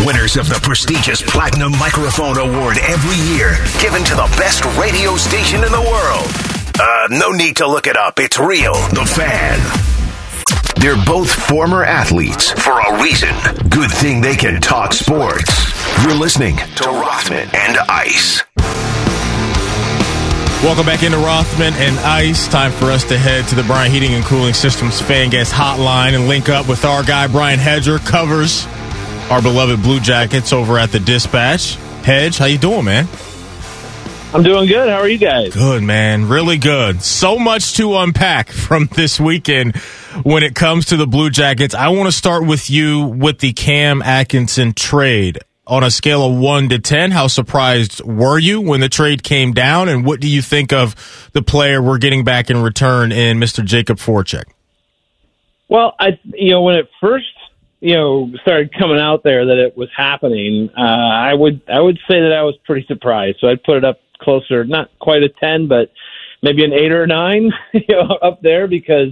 Winners 0.00 0.36
of 0.36 0.48
the 0.48 0.58
prestigious 0.62 1.22
Platinum 1.22 1.72
Microphone 1.78 2.38
Award 2.38 2.78
every 2.78 3.16
year, 3.34 3.56
given 3.80 4.02
to 4.04 4.14
the 4.14 4.26
best 4.36 4.64
radio 4.78 5.16
station 5.16 5.62
in 5.62 5.70
the 5.70 5.80
world. 5.80 6.26
Uh, 6.78 7.08
no 7.10 7.30
need 7.30 7.56
to 7.56 7.66
look 7.66 7.86
it 7.86 7.96
up. 7.96 8.18
It's 8.18 8.38
real. 8.38 8.72
The 8.72 9.04
Fan. 9.04 9.60
They're 10.80 11.02
both 11.04 11.30
former 11.30 11.84
athletes 11.84 12.50
for 12.50 12.78
a 12.80 13.02
reason. 13.02 13.34
Good 13.68 13.90
thing 13.90 14.20
they 14.20 14.36
can 14.36 14.60
talk 14.60 14.92
sports. 14.92 15.50
You're 16.02 16.16
listening 16.16 16.56
to 16.56 16.84
Rothman 16.88 17.48
and 17.54 17.78
Ice. 17.88 18.42
Welcome 20.62 20.86
back 20.86 21.02
into 21.02 21.18
Rothman 21.18 21.74
and 21.74 21.98
Ice. 22.00 22.48
Time 22.48 22.72
for 22.72 22.86
us 22.86 23.04
to 23.04 23.18
head 23.18 23.46
to 23.48 23.54
the 23.54 23.62
Brian 23.64 23.92
Heating 23.92 24.14
and 24.14 24.24
Cooling 24.24 24.54
Systems 24.54 25.00
fan 25.00 25.30
guest 25.30 25.52
hotline 25.52 26.14
and 26.14 26.26
link 26.26 26.48
up 26.48 26.68
with 26.68 26.84
our 26.84 27.02
guy 27.02 27.26
Brian 27.26 27.58
Hedger. 27.58 27.98
Covers 27.98 28.66
our 29.30 29.40
beloved 29.40 29.82
Blue 29.82 30.00
Jackets 30.00 30.52
over 30.52 30.78
at 30.78 30.92
the 30.92 31.00
Dispatch. 31.00 31.76
Hedge, 32.04 32.38
how 32.38 32.44
you 32.44 32.58
doing, 32.58 32.84
man? 32.84 33.08
I'm 34.34 34.42
doing 34.42 34.66
good. 34.66 34.88
How 34.88 34.98
are 34.98 35.08
you 35.08 35.18
guys? 35.18 35.54
Good, 35.54 35.82
man. 35.82 36.28
Really 36.28 36.58
good. 36.58 37.02
So 37.02 37.38
much 37.38 37.74
to 37.74 37.96
unpack 37.96 38.48
from 38.50 38.86
this 38.86 39.20
weekend 39.20 39.76
when 40.24 40.42
it 40.42 40.54
comes 40.54 40.86
to 40.86 40.96
the 40.96 41.06
Blue 41.06 41.30
Jackets. 41.30 41.74
I 41.74 41.88
want 41.88 42.06
to 42.06 42.12
start 42.12 42.44
with 42.44 42.68
you 42.68 43.06
with 43.06 43.38
the 43.38 43.52
Cam 43.52 44.02
Atkinson 44.02 44.72
trade. 44.74 45.38
On 45.66 45.82
a 45.82 45.90
scale 45.90 46.26
of 46.26 46.36
1 46.36 46.68
to 46.70 46.78
10, 46.78 47.10
how 47.10 47.26
surprised 47.26 48.04
were 48.04 48.38
you 48.38 48.60
when 48.60 48.80
the 48.80 48.88
trade 48.90 49.22
came 49.22 49.52
down? 49.52 49.88
And 49.88 50.04
what 50.04 50.20
do 50.20 50.28
you 50.28 50.42
think 50.42 50.74
of 50.74 51.30
the 51.32 51.40
player 51.40 51.80
we're 51.80 51.96
getting 51.96 52.22
back 52.22 52.50
in 52.50 52.60
return 52.60 53.12
in 53.12 53.38
Mr. 53.38 53.64
Jakub 53.64 53.96
Voracek? 53.96 54.44
Well, 55.68 55.94
I 55.98 56.18
you 56.34 56.50
know 56.50 56.62
when 56.62 56.76
it 56.76 56.90
first 57.00 57.26
you 57.84 57.94
know 57.94 58.30
started 58.40 58.72
coming 58.72 58.98
out 58.98 59.22
there 59.22 59.44
that 59.44 59.58
it 59.58 59.76
was 59.76 59.90
happening, 59.94 60.70
uh, 60.76 60.80
I 60.80 61.34
would 61.34 61.60
I 61.68 61.80
would 61.80 61.98
say 62.10 62.18
that 62.20 62.32
I 62.32 62.42
was 62.42 62.54
pretty 62.64 62.86
surprised. 62.86 63.38
So 63.40 63.48
I'd 63.48 63.62
put 63.62 63.76
it 63.76 63.84
up 63.84 64.00
closer, 64.22 64.64
not 64.64 64.88
quite 65.00 65.22
a 65.22 65.28
ten, 65.28 65.68
but 65.68 65.92
maybe 66.42 66.64
an 66.64 66.72
eight 66.72 66.90
or 66.90 67.02
a 67.02 67.06
nine, 67.06 67.52
you 67.74 67.84
know, 67.90 68.16
up 68.22 68.40
there 68.40 68.66
because 68.66 69.10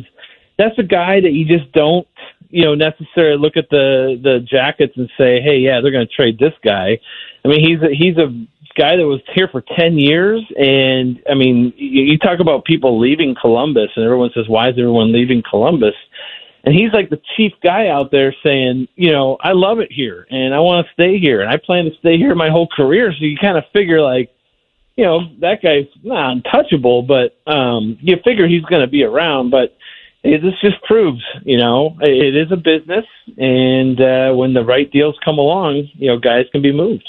that's 0.56 0.78
a 0.78 0.82
guy 0.82 1.20
that 1.20 1.32
you 1.32 1.44
just 1.44 1.70
don't 1.72 2.08
you 2.48 2.64
know 2.64 2.74
necessarily 2.74 3.38
look 3.38 3.58
at 3.58 3.68
the 3.68 4.18
the 4.22 4.40
jackets 4.40 4.94
and 4.96 5.10
say, 5.18 5.42
hey, 5.42 5.58
yeah, 5.58 5.80
they're 5.82 5.92
going 5.92 6.06
to 6.06 6.14
trade 6.14 6.38
this 6.38 6.54
guy. 6.64 6.98
I 7.44 7.48
mean, 7.48 7.60
he's 7.60 7.82
a, 7.82 7.94
he's 7.94 8.16
a 8.16 8.30
guy 8.74 8.96
that 8.96 9.06
was 9.06 9.20
here 9.34 9.48
for 9.48 9.62
10 9.76 9.98
years. 9.98 10.42
And 10.56 11.20
I 11.30 11.34
mean, 11.34 11.74
you, 11.76 12.04
you 12.04 12.18
talk 12.18 12.40
about 12.40 12.64
people 12.64 12.98
leaving 12.98 13.34
Columbus, 13.38 13.90
and 13.96 14.04
everyone 14.04 14.30
says, 14.34 14.48
why 14.48 14.68
is 14.68 14.78
everyone 14.78 15.12
leaving 15.12 15.42
Columbus? 15.48 15.94
And 16.64 16.74
he's 16.74 16.92
like 16.92 17.10
the 17.10 17.20
chief 17.36 17.52
guy 17.62 17.88
out 17.88 18.10
there 18.10 18.34
saying, 18.44 18.88
you 18.94 19.10
know, 19.10 19.36
I 19.40 19.52
love 19.52 19.80
it 19.80 19.90
here 19.90 20.26
and 20.30 20.54
I 20.54 20.60
want 20.60 20.86
to 20.86 20.92
stay 20.92 21.18
here 21.18 21.40
and 21.40 21.50
I 21.50 21.56
plan 21.56 21.86
to 21.86 21.94
stay 21.98 22.16
here 22.16 22.34
my 22.34 22.50
whole 22.50 22.68
career. 22.68 23.12
So 23.12 23.24
you 23.24 23.36
kind 23.36 23.58
of 23.58 23.64
figure 23.72 24.00
like, 24.00 24.30
you 24.96 25.04
know, 25.04 25.20
that 25.40 25.62
guy's 25.62 25.88
not 26.04 26.32
untouchable, 26.32 27.02
but 27.02 27.36
um, 27.46 27.98
you 28.00 28.16
figure 28.24 28.46
he's 28.46 28.62
going 28.64 28.82
to 28.82 28.86
be 28.86 29.02
around. 29.02 29.50
But 29.50 29.76
this 30.22 30.54
just 30.60 30.80
proves, 30.82 31.22
you 31.44 31.56
know, 31.56 31.96
it 32.00 32.36
is 32.36 32.52
a 32.52 32.56
business, 32.56 33.04
and 33.36 34.00
uh, 34.00 34.32
when 34.34 34.54
the 34.54 34.64
right 34.64 34.90
deals 34.90 35.16
come 35.24 35.38
along, 35.38 35.88
you 35.94 36.08
know, 36.08 36.18
guys 36.18 36.46
can 36.52 36.62
be 36.62 36.72
moved. 36.72 37.08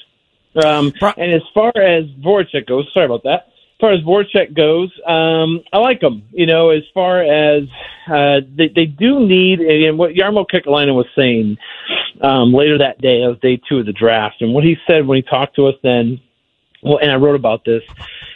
Um, 0.65 0.93
and 1.17 1.31
as 1.31 1.41
far 1.53 1.71
as 1.75 2.05
Voracek 2.23 2.67
goes, 2.67 2.89
sorry 2.93 3.05
about 3.05 3.23
that. 3.23 3.52
Far 3.83 3.91
as 3.91 3.99
Voracek 3.99 4.55
goes, 4.55 4.89
um, 5.05 5.59
I 5.73 5.79
like 5.79 6.01
him. 6.01 6.23
You 6.31 6.45
know, 6.45 6.69
as 6.69 6.83
far 6.93 7.21
as 7.21 7.63
uh, 8.07 8.39
they, 8.55 8.69
they 8.73 8.85
do 8.85 9.19
need, 9.27 9.59
and 9.59 9.97
what 9.97 10.11
Jarmo 10.11 10.45
Kekalainen 10.49 10.95
was 10.95 11.05
saying 11.17 11.57
um, 12.21 12.53
later 12.53 12.77
that 12.77 13.01
day, 13.01 13.19
that 13.19 13.27
was 13.27 13.39
day 13.41 13.59
two 13.67 13.79
of 13.79 13.85
the 13.85 13.91
draft, 13.91 14.37
and 14.39 14.53
what 14.53 14.63
he 14.63 14.77
said 14.87 15.05
when 15.05 15.17
he 15.17 15.21
talked 15.21 15.57
to 15.57 15.67
us 15.67 15.75
then, 15.83 16.21
well, 16.81 16.97
and 16.99 17.11
I 17.11 17.15
wrote 17.15 17.35
about 17.35 17.65
this, 17.65 17.83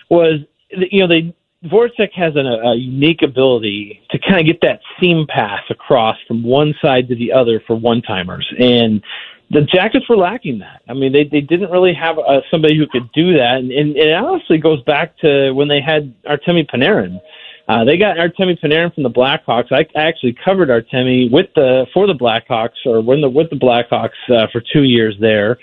was 0.10 0.42
you 0.70 1.00
know 1.00 1.08
they 1.08 1.34
Voracek 1.64 2.12
has 2.12 2.36
an, 2.36 2.46
a 2.46 2.76
unique 2.76 3.22
ability 3.22 4.02
to 4.10 4.20
kind 4.20 4.42
of 4.42 4.46
get 4.48 4.60
that 4.64 4.82
seam 5.00 5.26
pass 5.30 5.62
across 5.70 6.18
from 6.28 6.44
one 6.44 6.76
side 6.82 7.08
to 7.08 7.16
the 7.16 7.32
other 7.32 7.64
for 7.66 7.78
one 7.78 8.02
timers, 8.02 8.54
and 8.60 9.02
the 9.50 9.62
Jackets 9.62 10.08
were 10.10 10.18
lacking 10.18 10.60
that. 10.60 10.82
I 10.90 10.94
mean, 10.94 11.14
they 11.14 11.24
they 11.24 11.42
didn't 11.42 11.72
really 11.72 11.94
have 11.94 12.18
uh, 12.20 12.42
somebody 12.52 12.78
who 12.78 12.88
could 12.88 13.12
do 13.14 13.34
that, 13.34 13.58
and, 13.58 13.72
and 13.72 13.96
it 13.96 14.14
honestly 14.14 14.58
goes 14.58 14.82
back 14.84 15.18
to 15.20 15.52
when 15.54 15.68
they 15.68 15.82
had 15.82 16.14
Artemi 16.24 16.70
Panarin. 16.70 17.22
Uh, 17.68 17.84
they 17.84 17.98
got 17.98 18.18
Artemi 18.18 18.60
Panarin 18.60 18.94
from 18.94 19.04
the 19.04 19.10
Blackhawks. 19.10 19.72
I 19.72 19.86
actually 19.96 20.36
covered 20.44 20.70
Artemi 20.70 21.30
with 21.32 21.48
the 21.56 21.86
for 21.94 22.08
the 22.08 22.14
Blackhawks 22.14 22.86
or 22.86 23.02
when 23.02 23.22
the 23.22 23.30
with 23.30 23.50
the 23.50 23.56
Blackhawks 23.58 24.20
uh, 24.30 24.48
for 24.52 24.62
two 24.62 24.84
years 24.84 25.16
there 25.20 25.58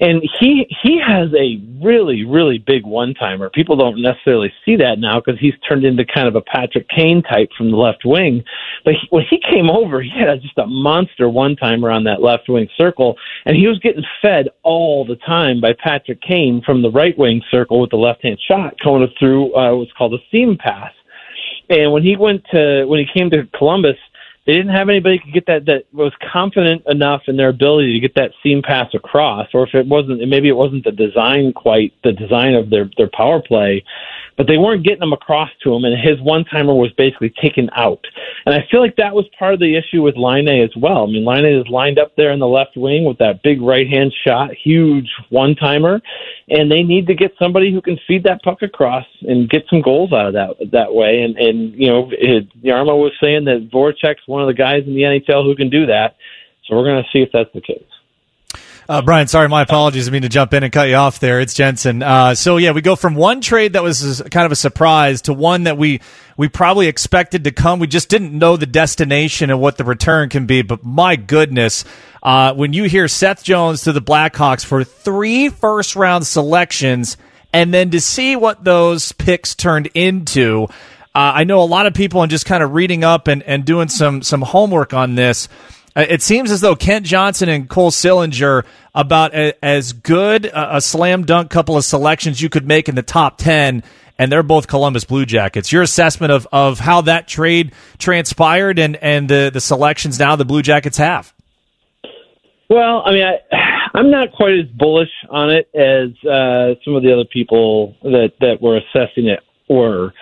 and 0.00 0.22
he 0.40 0.66
he 0.82 0.98
has 0.98 1.28
a 1.34 1.60
really 1.82 2.24
really 2.24 2.58
big 2.58 2.84
one 2.84 3.14
timer. 3.14 3.50
People 3.50 3.76
don't 3.76 4.00
necessarily 4.00 4.52
see 4.64 4.76
that 4.76 4.98
now 4.98 5.20
because 5.20 5.38
he's 5.38 5.54
turned 5.68 5.84
into 5.84 6.04
kind 6.04 6.26
of 6.26 6.34
a 6.34 6.40
Patrick 6.40 6.88
Kane 6.88 7.22
type 7.22 7.50
from 7.56 7.70
the 7.70 7.76
left 7.76 8.04
wing. 8.04 8.42
But 8.84 8.94
he, 8.94 9.06
when 9.10 9.24
he 9.28 9.40
came 9.40 9.70
over, 9.70 10.00
he 10.00 10.10
had 10.18 10.40
just 10.40 10.56
a 10.58 10.66
monster 10.66 11.28
one 11.28 11.54
timer 11.56 11.90
on 11.90 12.04
that 12.04 12.22
left 12.22 12.48
wing 12.48 12.68
circle, 12.76 13.16
and 13.44 13.56
he 13.56 13.66
was 13.66 13.78
getting 13.80 14.04
fed 14.22 14.48
all 14.62 15.04
the 15.04 15.16
time 15.16 15.60
by 15.60 15.74
Patrick 15.74 16.20
Kane 16.22 16.62
from 16.64 16.82
the 16.82 16.90
right 16.90 17.16
wing 17.18 17.42
circle 17.50 17.80
with 17.80 17.90
the 17.90 17.96
left 17.96 18.22
hand 18.24 18.38
shot 18.48 18.74
coming 18.82 19.06
through 19.18 19.54
uh, 19.54 19.74
what's 19.74 19.92
called 19.92 20.14
a 20.14 20.18
seam 20.30 20.56
pass. 20.56 20.92
And 21.68 21.92
when 21.92 22.02
he 22.02 22.16
went 22.16 22.44
to 22.52 22.84
when 22.86 22.98
he 22.98 23.06
came 23.12 23.30
to 23.30 23.46
Columbus 23.56 23.96
they 24.46 24.54
didn't 24.54 24.72
have 24.74 24.88
anybody 24.88 25.18
could 25.18 25.32
get 25.32 25.46
that 25.46 25.66
that 25.66 25.84
was 25.92 26.12
confident 26.32 26.82
enough 26.86 27.22
in 27.26 27.36
their 27.36 27.50
ability 27.50 27.92
to 27.92 28.00
get 28.00 28.14
that 28.14 28.32
seam 28.42 28.62
pass 28.62 28.92
across, 28.94 29.48
or 29.52 29.66
if 29.66 29.74
it 29.74 29.86
wasn't, 29.86 30.26
maybe 30.28 30.48
it 30.48 30.56
wasn't 30.56 30.84
the 30.84 30.92
design 30.92 31.52
quite 31.52 31.92
the 32.02 32.12
design 32.12 32.54
of 32.54 32.70
their 32.70 32.88
their 32.96 33.10
power 33.12 33.42
play, 33.42 33.84
but 34.40 34.46
they 34.46 34.56
weren't 34.56 34.82
getting 34.82 35.00
them 35.00 35.12
across 35.12 35.50
to 35.62 35.74
him, 35.74 35.84
and 35.84 35.94
his 36.00 36.18
one 36.22 36.46
timer 36.46 36.72
was 36.72 36.90
basically 36.92 37.28
taken 37.28 37.68
out. 37.76 38.02
And 38.46 38.54
I 38.54 38.66
feel 38.70 38.80
like 38.80 38.96
that 38.96 39.14
was 39.14 39.26
part 39.38 39.52
of 39.52 39.60
the 39.60 39.76
issue 39.76 40.00
with 40.00 40.16
Laine 40.16 40.48
as 40.48 40.74
well. 40.74 41.02
I 41.02 41.06
mean, 41.08 41.26
Laine 41.26 41.44
is 41.44 41.68
lined 41.68 41.98
up 41.98 42.16
there 42.16 42.32
in 42.32 42.38
the 42.38 42.46
left 42.46 42.74
wing 42.74 43.04
with 43.04 43.18
that 43.18 43.42
big 43.42 43.60
right 43.60 43.86
hand 43.86 44.14
shot, 44.26 44.52
huge 44.54 45.10
one 45.28 45.54
timer, 45.56 46.00
and 46.48 46.72
they 46.72 46.82
need 46.82 47.06
to 47.08 47.14
get 47.14 47.34
somebody 47.38 47.70
who 47.70 47.82
can 47.82 48.00
feed 48.08 48.24
that 48.24 48.42
puck 48.42 48.62
across 48.62 49.04
and 49.28 49.50
get 49.50 49.64
some 49.68 49.82
goals 49.82 50.10
out 50.10 50.28
of 50.28 50.32
that 50.32 50.56
that 50.72 50.94
way. 50.94 51.20
And 51.20 51.36
and 51.36 51.74
you 51.74 51.88
know, 51.88 52.10
it, 52.10 52.48
Jarmo 52.64 52.96
was 52.96 53.12
saying 53.22 53.44
that 53.44 53.68
Voracek's 53.70 54.26
one 54.26 54.40
of 54.40 54.48
the 54.48 54.54
guys 54.54 54.84
in 54.86 54.94
the 54.94 55.02
NHL 55.02 55.44
who 55.44 55.54
can 55.54 55.68
do 55.68 55.84
that. 55.84 56.16
So 56.64 56.76
we're 56.76 56.84
going 56.84 57.02
to 57.02 57.10
see 57.12 57.20
if 57.20 57.28
that's 57.30 57.52
the 57.52 57.60
case. 57.60 57.84
Uh, 58.90 59.00
Brian, 59.02 59.28
sorry, 59.28 59.48
my 59.48 59.62
apologies. 59.62 60.08
I 60.08 60.10
mean 60.10 60.22
to 60.22 60.28
jump 60.28 60.52
in 60.52 60.64
and 60.64 60.72
cut 60.72 60.88
you 60.88 60.96
off 60.96 61.20
there. 61.20 61.40
It's 61.40 61.54
Jensen. 61.54 62.02
Uh, 62.02 62.34
so 62.34 62.56
yeah, 62.56 62.72
we 62.72 62.80
go 62.80 62.96
from 62.96 63.14
one 63.14 63.40
trade 63.40 63.74
that 63.74 63.84
was 63.84 64.20
kind 64.32 64.44
of 64.44 64.50
a 64.50 64.56
surprise 64.56 65.22
to 65.22 65.32
one 65.32 65.62
that 65.62 65.78
we 65.78 66.00
we 66.36 66.48
probably 66.48 66.88
expected 66.88 67.44
to 67.44 67.52
come. 67.52 67.78
We 67.78 67.86
just 67.86 68.08
didn't 68.08 68.36
know 68.36 68.56
the 68.56 68.66
destination 68.66 69.48
and 69.48 69.60
what 69.60 69.78
the 69.78 69.84
return 69.84 70.28
can 70.28 70.46
be. 70.46 70.62
But 70.62 70.82
my 70.82 71.14
goodness, 71.14 71.84
uh, 72.20 72.52
when 72.54 72.72
you 72.72 72.82
hear 72.82 73.06
Seth 73.06 73.44
Jones 73.44 73.82
to 73.82 73.92
the 73.92 74.02
Blackhawks 74.02 74.64
for 74.64 74.82
three 74.82 75.50
first 75.50 75.94
round 75.94 76.26
selections, 76.26 77.16
and 77.52 77.72
then 77.72 77.90
to 77.90 78.00
see 78.00 78.34
what 78.34 78.64
those 78.64 79.12
picks 79.12 79.54
turned 79.54 79.86
into. 79.94 80.66
Uh, 81.12 81.34
I 81.34 81.44
know 81.44 81.60
a 81.60 81.66
lot 81.66 81.86
of 81.86 81.94
people 81.94 82.22
and 82.22 82.30
just 82.30 82.46
kind 82.46 82.62
of 82.62 82.72
reading 82.72 83.02
up 83.02 83.26
and, 83.26 83.42
and 83.42 83.64
doing 83.64 83.88
some 83.88 84.22
some 84.22 84.42
homework 84.42 84.94
on 84.94 85.16
this 85.16 85.48
it 86.08 86.22
seems 86.22 86.50
as 86.50 86.60
though 86.60 86.76
Kent 86.76 87.06
Johnson 87.06 87.48
and 87.48 87.68
Cole 87.68 87.90
Sillinger 87.90 88.64
about 88.94 89.34
a, 89.34 89.54
as 89.64 89.92
good 89.92 90.46
a, 90.46 90.76
a, 90.76 90.80
slam 90.80 91.24
dunk 91.24 91.50
couple 91.50 91.76
of 91.76 91.84
selections 91.84 92.40
you 92.40 92.48
could 92.48 92.66
make 92.66 92.88
in 92.88 92.94
the 92.94 93.02
top 93.02 93.38
10 93.38 93.82
and 94.18 94.30
they're 94.30 94.42
both 94.42 94.66
Columbus 94.66 95.04
Blue 95.04 95.24
Jackets. 95.24 95.72
Your 95.72 95.82
assessment 95.82 96.30
of, 96.30 96.46
of 96.52 96.78
how 96.78 97.00
that 97.02 97.26
trade 97.26 97.72
transpired 97.98 98.78
and, 98.78 98.96
and 98.96 99.28
the, 99.28 99.50
the 99.52 99.60
selections 99.60 100.18
now 100.18 100.36
the 100.36 100.44
Blue 100.44 100.60
Jackets 100.60 100.98
have? 100.98 101.32
Well, 102.68 103.02
I 103.04 103.12
mean, 103.12 103.24
I, 103.24 103.38
I'm 103.94 104.10
not 104.10 104.32
quite 104.32 104.58
as 104.58 104.66
bullish 104.66 105.10
on 105.30 105.50
it 105.50 105.68
as 105.74 106.10
uh, 106.28 106.74
some 106.84 106.94
of 106.94 107.02
the 107.02 107.12
other 107.12 107.24
people 107.24 107.96
that, 108.02 108.32
that 108.40 108.60
were 108.60 108.76
assessing 108.76 109.26
it 109.26 109.40
were. 109.68 110.12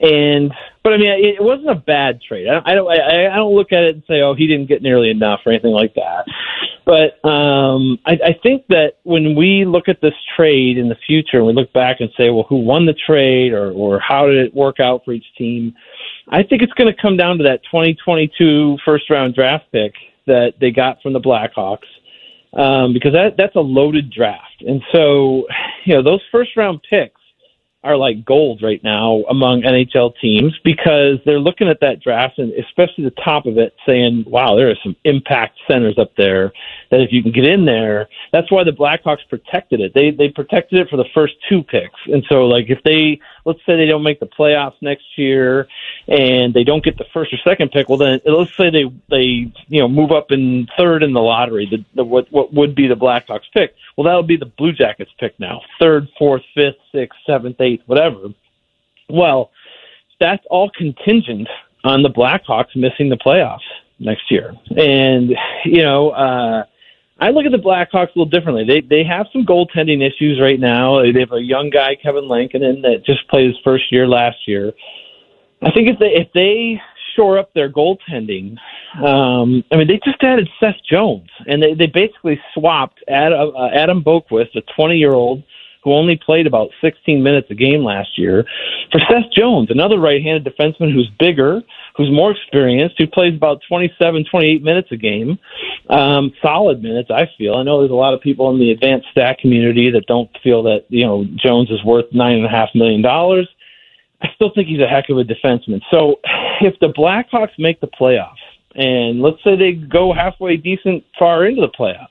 And 0.00 0.52
but 0.82 0.92
I 0.92 0.96
mean, 0.96 1.10
it 1.10 1.42
wasn't 1.42 1.70
a 1.70 1.74
bad 1.74 2.20
trade. 2.20 2.48
I 2.48 2.74
don't, 2.74 2.88
I, 2.88 3.26
I 3.32 3.36
don't 3.36 3.54
look 3.54 3.72
at 3.72 3.84
it 3.84 3.94
and 3.94 4.04
say, 4.08 4.20
oh, 4.20 4.34
he 4.34 4.46
didn't 4.46 4.66
get 4.66 4.82
nearly 4.82 5.10
enough 5.10 5.40
or 5.46 5.52
anything 5.52 5.70
like 5.70 5.94
that. 5.94 6.24
But 6.84 7.24
um, 7.28 7.98
I, 8.04 8.18
I 8.24 8.38
think 8.42 8.66
that 8.68 8.94
when 9.04 9.36
we 9.36 9.64
look 9.64 9.88
at 9.88 10.00
this 10.00 10.14
trade 10.36 10.78
in 10.78 10.88
the 10.88 10.96
future 11.06 11.38
and 11.38 11.46
we 11.46 11.52
look 11.52 11.72
back 11.72 12.00
and 12.00 12.10
say, 12.16 12.30
well, 12.30 12.46
who 12.48 12.56
won 12.56 12.86
the 12.86 12.94
trade 12.94 13.52
or, 13.52 13.70
or 13.72 14.00
how 14.00 14.26
did 14.26 14.38
it 14.38 14.54
work 14.54 14.80
out 14.80 15.04
for 15.04 15.12
each 15.12 15.26
team? 15.38 15.74
I 16.28 16.42
think 16.42 16.62
it's 16.62 16.72
going 16.72 16.92
to 16.92 17.00
come 17.00 17.16
down 17.16 17.38
to 17.38 17.44
that 17.44 17.62
2022 17.64 18.78
first 18.84 19.08
round 19.10 19.34
draft 19.34 19.66
pick 19.70 19.94
that 20.26 20.54
they 20.60 20.70
got 20.70 21.00
from 21.02 21.12
the 21.12 21.20
Blackhawks 21.20 21.86
um, 22.54 22.92
because 22.92 23.12
that 23.12 23.36
that's 23.36 23.56
a 23.56 23.60
loaded 23.60 24.10
draft, 24.10 24.62
and 24.66 24.82
so 24.92 25.46
you 25.84 25.94
know 25.94 26.02
those 26.02 26.20
first 26.30 26.56
round 26.56 26.80
picks 26.88 27.20
are 27.84 27.96
like 27.96 28.24
gold 28.24 28.62
right 28.62 28.82
now 28.84 29.24
among 29.28 29.62
NHL 29.62 30.12
teams 30.20 30.56
because 30.64 31.18
they're 31.24 31.40
looking 31.40 31.68
at 31.68 31.80
that 31.80 32.00
draft 32.00 32.38
and 32.38 32.52
especially 32.52 33.04
the 33.04 33.22
top 33.24 33.46
of 33.46 33.58
it 33.58 33.74
saying, 33.84 34.24
wow, 34.26 34.54
there 34.54 34.70
are 34.70 34.76
some 34.82 34.94
impact 35.04 35.58
centers 35.66 35.98
up 35.98 36.14
there 36.16 36.52
that 36.92 37.00
if 37.00 37.10
you 37.10 37.22
can 37.22 37.32
get 37.32 37.46
in 37.46 37.64
there, 37.64 38.06
that's 38.32 38.52
why 38.52 38.64
the 38.64 38.70
Blackhawks 38.70 39.26
protected 39.28 39.80
it. 39.80 39.94
They 39.94 40.10
they 40.10 40.28
protected 40.28 40.78
it 40.78 40.90
for 40.90 40.98
the 40.98 41.06
first 41.14 41.32
two 41.48 41.62
picks. 41.62 41.98
And 42.04 42.22
so 42.28 42.46
like 42.46 42.66
if 42.68 42.82
they 42.84 43.18
let's 43.46 43.60
say 43.64 43.76
they 43.76 43.86
don't 43.86 44.02
make 44.02 44.20
the 44.20 44.26
playoffs 44.26 44.74
next 44.82 45.04
year 45.16 45.66
and 46.06 46.52
they 46.52 46.64
don't 46.64 46.84
get 46.84 46.98
the 46.98 47.06
first 47.14 47.32
or 47.32 47.38
second 47.38 47.72
pick, 47.72 47.88
well 47.88 47.96
then 47.96 48.20
let's 48.26 48.54
say 48.58 48.68
they 48.68 48.84
they 49.08 49.50
you 49.68 49.80
know 49.80 49.88
move 49.88 50.12
up 50.12 50.30
in 50.30 50.68
third 50.76 51.02
in 51.02 51.14
the 51.14 51.20
lottery, 51.20 51.66
the, 51.68 51.82
the 51.94 52.04
what 52.04 52.30
what 52.30 52.52
would 52.52 52.74
be 52.74 52.86
the 52.86 52.94
Blackhawks 52.94 53.50
pick. 53.54 53.74
Well 53.96 54.04
that'll 54.04 54.22
be 54.22 54.36
the 54.36 54.52
Blue 54.58 54.72
Jackets 54.72 55.10
pick 55.18 55.40
now. 55.40 55.62
Third, 55.80 56.08
fourth, 56.18 56.42
fifth, 56.54 56.76
sixth, 56.94 57.18
seventh, 57.26 57.58
eighth, 57.62 57.84
whatever. 57.86 58.28
Well, 59.08 59.50
that's 60.20 60.44
all 60.50 60.70
contingent 60.76 61.48
on 61.84 62.02
the 62.02 62.10
Blackhawks 62.10 62.76
missing 62.76 63.08
the 63.08 63.16
playoffs 63.16 63.60
next 63.98 64.30
year. 64.30 64.54
And 64.76 65.30
you 65.64 65.82
know, 65.82 66.10
uh 66.10 66.64
I 67.22 67.30
look 67.30 67.46
at 67.46 67.52
the 67.52 67.58
Blackhawks 67.58 68.08
a 68.16 68.18
little 68.18 68.26
differently. 68.26 68.64
They 68.66 68.80
they 68.80 69.04
have 69.04 69.26
some 69.32 69.46
goaltending 69.46 70.04
issues 70.04 70.40
right 70.40 70.58
now. 70.58 71.00
They 71.00 71.20
have 71.20 71.30
a 71.30 71.40
young 71.40 71.70
guy, 71.70 71.94
Kevin 71.94 72.26
Lankinen, 72.26 72.82
that 72.82 73.04
just 73.06 73.28
played 73.28 73.46
his 73.46 73.56
first 73.62 73.92
year 73.92 74.08
last 74.08 74.38
year. 74.48 74.72
I 75.62 75.70
think 75.70 75.88
if 75.88 76.00
they 76.00 76.14
if 76.14 76.26
they 76.34 76.82
shore 77.14 77.38
up 77.38 77.54
their 77.54 77.70
goaltending, 77.70 78.56
um, 78.96 79.62
I 79.70 79.76
mean 79.76 79.86
they 79.86 80.00
just 80.04 80.20
added 80.20 80.48
Seth 80.58 80.82
Jones, 80.90 81.28
and 81.46 81.62
they 81.62 81.74
they 81.74 81.86
basically 81.86 82.40
swapped 82.54 82.98
Adam, 83.06 83.54
uh, 83.54 83.68
Adam 83.68 84.02
Boqvist, 84.02 84.56
a 84.56 84.62
20 84.74 84.96
year 84.96 85.12
old 85.12 85.44
who 85.82 85.92
only 85.92 86.16
played 86.16 86.46
about 86.46 86.70
16 86.80 87.22
minutes 87.22 87.48
a 87.50 87.54
game 87.54 87.82
last 87.84 88.16
year, 88.16 88.44
for 88.90 89.00
Seth 89.00 89.30
Jones, 89.36 89.70
another 89.70 89.98
right-handed 89.98 90.44
defenseman 90.44 90.92
who's 90.92 91.10
bigger, 91.18 91.62
who's 91.96 92.10
more 92.10 92.30
experienced, 92.32 92.96
who 92.98 93.06
plays 93.06 93.34
about 93.34 93.60
27, 93.68 94.24
28 94.30 94.62
minutes 94.62 94.88
a 94.92 94.96
game. 94.96 95.38
um, 95.90 96.32
solid 96.40 96.82
minutes. 96.82 97.10
I 97.10 97.28
feel. 97.36 97.54
I 97.54 97.62
know 97.62 97.80
there's 97.80 97.90
a 97.90 97.94
lot 97.94 98.14
of 98.14 98.20
people 98.20 98.50
in 98.50 98.58
the 98.58 98.70
advanced 98.70 99.08
stat 99.10 99.38
community 99.38 99.90
that 99.90 100.06
don't 100.06 100.30
feel 100.42 100.62
that 100.64 100.84
you 100.88 101.04
know 101.04 101.24
Jones 101.36 101.70
is 101.70 101.82
worth 101.84 102.06
nine 102.12 102.36
and 102.36 102.46
a 102.46 102.48
half 102.48 102.70
million 102.74 103.02
dollars. 103.02 103.48
I 104.22 104.28
still 104.36 104.52
think 104.54 104.68
he's 104.68 104.80
a 104.80 104.86
heck 104.86 105.08
of 105.10 105.18
a 105.18 105.24
defenseman. 105.24 105.80
So 105.90 106.20
if 106.60 106.78
the 106.80 106.88
Blackhawks 106.88 107.58
make 107.58 107.80
the 107.80 107.88
playoffs, 107.88 108.36
and 108.74 109.20
let's 109.20 109.42
say 109.44 109.56
they 109.56 109.72
go 109.72 110.12
halfway 110.12 110.56
decent 110.56 111.04
far 111.18 111.44
into 111.46 111.60
the 111.60 111.68
playoffs, 111.68 112.06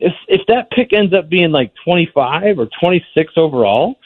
if 0.00 0.12
if 0.28 0.46
that 0.48 0.70
pick 0.70 0.92
ends 0.92 1.14
up 1.14 1.28
being 1.28 1.50
like 1.50 1.72
25 1.84 2.58
or 2.58 2.68
26 2.80 3.32
overall, 3.36 3.96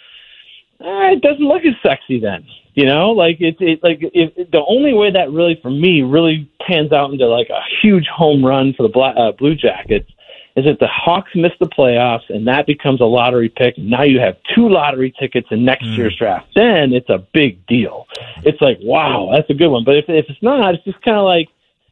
eh, 0.81 1.12
it 1.12 1.22
doesn't 1.22 1.44
look 1.44 1.64
as 1.64 1.74
sexy 1.83 2.20
then. 2.20 2.46
You 2.74 2.87
know, 2.87 3.11
like 3.11 3.37
it's 3.40 3.59
it, 3.61 3.83
like 3.83 3.98
if, 4.00 4.50
the 4.50 4.64
only 4.66 4.94
way 4.94 5.11
that 5.11 5.31
really 5.31 5.59
for 5.61 5.70
me 5.70 6.00
really 6.02 6.50
pans 6.66 6.90
out 6.90 7.12
into 7.12 7.26
like 7.26 7.50
a 7.50 7.61
huge 7.83 8.07
home 8.07 8.44
run 8.44 8.72
for 8.74 8.83
the 8.83 8.88
Black, 8.88 9.14
uh, 9.18 9.33
Blue 9.33 9.55
Jackets 9.55 10.09
is 10.57 10.64
if 10.66 10.78
the 10.78 10.88
Hawks 10.88 11.31
miss 11.35 11.52
the 11.61 11.66
playoffs 11.66 12.28
and 12.31 12.46
that 12.46 12.66
becomes 12.66 13.00
a 13.00 13.05
lottery 13.05 13.50
pick. 13.50 13.76
Now 13.76 14.05
you 14.05 14.20
have 14.20 14.37
two 14.55 14.68
lottery 14.70 15.14
tickets 15.18 15.48
in 15.50 15.66
next 15.66 15.85
mm. 15.85 15.96
year's 15.98 16.16
draft. 16.16 16.46
Then 16.55 16.94
it's 16.94 17.11
a 17.11 17.18
big 17.35 17.66
deal. 17.66 18.07
It's 18.42 18.61
like 18.62 18.78
wow, 18.83 19.31
that's 19.33 19.50
a 19.50 19.55
good 19.55 19.68
one. 19.68 19.85
But 19.85 19.96
if 19.96 20.07
if 20.09 20.24
it's 20.31 20.42
not, 20.42 20.74
it's 20.74 20.85
just 20.85 21.00
kind 21.02 21.18
of 21.18 21.24
like. 21.24 21.48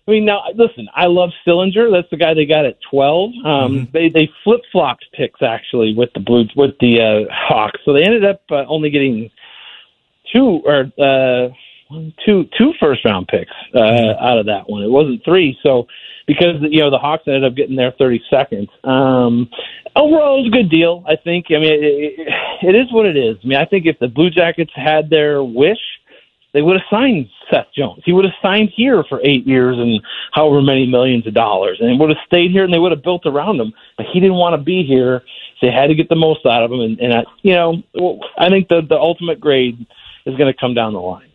I 0.09 0.13
mean, 0.13 0.25
now 0.25 0.43
listen. 0.55 0.89
I 0.95 1.07
love 1.07 1.31
Sillinger. 1.47 1.93
That's 1.93 2.11
the 2.11 2.17
guy 2.17 2.35
they 2.35 2.47
got 2.47 2.65
at 2.65 2.79
twelve. 2.91 3.31
Um, 3.45 3.73
mm-hmm. 3.73 3.91
They 3.93 4.09
they 4.09 4.31
flip 4.43 4.61
flopped 4.73 5.07
picks 5.13 5.43
actually 5.43 5.95
with 5.95 6.11
the 6.15 6.21
Blue 6.21 6.47
with 6.57 6.75
the 6.81 7.01
uh, 7.01 7.33
Hawks, 7.33 7.81
so 7.85 7.93
they 7.93 8.03
ended 8.03 8.25
up 8.25 8.43
uh, 8.51 8.65
only 8.67 8.91
getting 8.91 9.31
two 10.33 10.63
or 10.65 10.91
uh, 10.99 11.49
two 12.25 12.49
two 12.57 12.73
first 12.81 13.05
round 13.05 13.29
picks 13.29 13.53
uh, 13.75 14.15
out 14.21 14.39
of 14.39 14.47
that 14.47 14.69
one. 14.69 14.83
It 14.83 14.91
wasn't 14.91 15.25
three. 15.25 15.57
So 15.63 15.87
because 16.27 16.57
you 16.63 16.81
know 16.81 16.91
the 16.91 16.99
Hawks 16.99 17.25
ended 17.27 17.45
up 17.45 17.57
getting 17.57 17.77
there 17.77 17.93
32nd. 17.93 18.69
Um, 18.89 19.51
overall, 19.97 20.39
it 20.39 20.43
was 20.43 20.47
a 20.49 20.57
good 20.57 20.71
deal. 20.71 21.05
I 21.09 21.17
think. 21.17 21.47
I 21.51 21.59
mean, 21.59 21.73
it, 21.73 21.83
it, 21.83 22.29
it 22.63 22.75
is 22.77 22.93
what 22.93 23.07
it 23.07 23.17
is. 23.17 23.37
I 23.43 23.47
mean, 23.47 23.59
I 23.59 23.65
think 23.65 23.87
if 23.87 23.99
the 23.99 24.09
Blue 24.09 24.31
Jackets 24.31 24.71
had 24.75 25.11
their 25.11 25.43
wish, 25.43 25.81
they 26.53 26.63
would 26.63 26.77
have 26.77 26.87
signed 26.91 27.29
Seth 27.51 27.67
Jones. 27.77 28.03
He 28.05 28.13
would 28.13 28.25
have 28.25 28.35
signed 28.43 28.71
here 28.75 29.05
for 29.05 29.21
eight 29.23 29.47
years 29.47 29.79
and 29.79 30.01
however 30.33 30.61
many 30.63 30.87
millions 30.87 31.27
of 31.27 31.35
dollars, 31.35 31.79
and 31.81 31.99
would 32.01 32.11
have 32.11 32.19
stayed 32.27 32.51
here 32.51 32.65
and 32.65 32.73
they 32.73 32.79
would 32.79 32.93
have 32.93 33.03
built 33.03 33.27
around 33.27 33.61
him. 33.61 33.73
But 33.97 34.07
he 34.13 34.21
didn't 34.21 34.37
want 34.37 34.55
to 34.55 34.63
be 34.63 34.85
here. 34.85 35.23
So 35.61 35.67
they 35.67 35.73
had 35.73 35.89
to 35.89 35.95
get 35.95 36.09
the 36.09 36.17
most 36.17 36.47
out 36.47 36.63
of 36.63 36.73
him, 36.73 36.81
and, 36.81 37.01
and 37.01 37.13
I, 37.13 37.25
you 37.43 37.53
know, 37.53 37.83
I 38.39 38.49
think 38.49 38.69
the 38.69 38.81
the 38.81 38.97
ultimate 38.97 39.41
grade 39.41 39.87
is 40.25 40.37
going 40.37 40.53
to 40.53 40.59
come 40.59 40.75
down 40.75 40.95
the 40.95 41.01
line. 41.01 41.29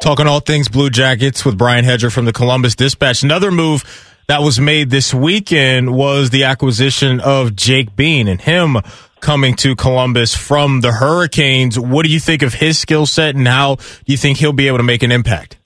Talking 0.00 0.26
all 0.26 0.40
things 0.40 0.68
Blue 0.68 0.90
Jackets 0.90 1.44
with 1.44 1.56
Brian 1.56 1.84
Hedger 1.84 2.10
from 2.10 2.24
the 2.24 2.32
Columbus 2.32 2.74
Dispatch. 2.74 3.22
Another 3.22 3.50
move 3.50 4.11
that 4.32 4.40
was 4.40 4.58
made 4.58 4.88
this 4.88 5.12
weekend 5.12 5.94
was 5.94 6.30
the 6.30 6.44
acquisition 6.44 7.20
of 7.20 7.54
Jake 7.54 7.94
Bean 7.94 8.28
and 8.28 8.40
him 8.40 8.78
coming 9.20 9.54
to 9.56 9.76
Columbus 9.76 10.34
from 10.34 10.80
the 10.80 10.90
Hurricanes. 10.90 11.78
What 11.78 12.06
do 12.06 12.10
you 12.10 12.18
think 12.18 12.40
of 12.40 12.54
his 12.54 12.78
skill 12.78 13.04
set 13.04 13.34
and 13.34 13.46
how 13.46 13.74
do 13.74 13.82
you 14.06 14.16
think 14.16 14.38
he'll 14.38 14.54
be 14.54 14.68
able 14.68 14.78
to 14.78 14.84
make 14.84 15.02
an 15.02 15.12
impact? 15.12 15.58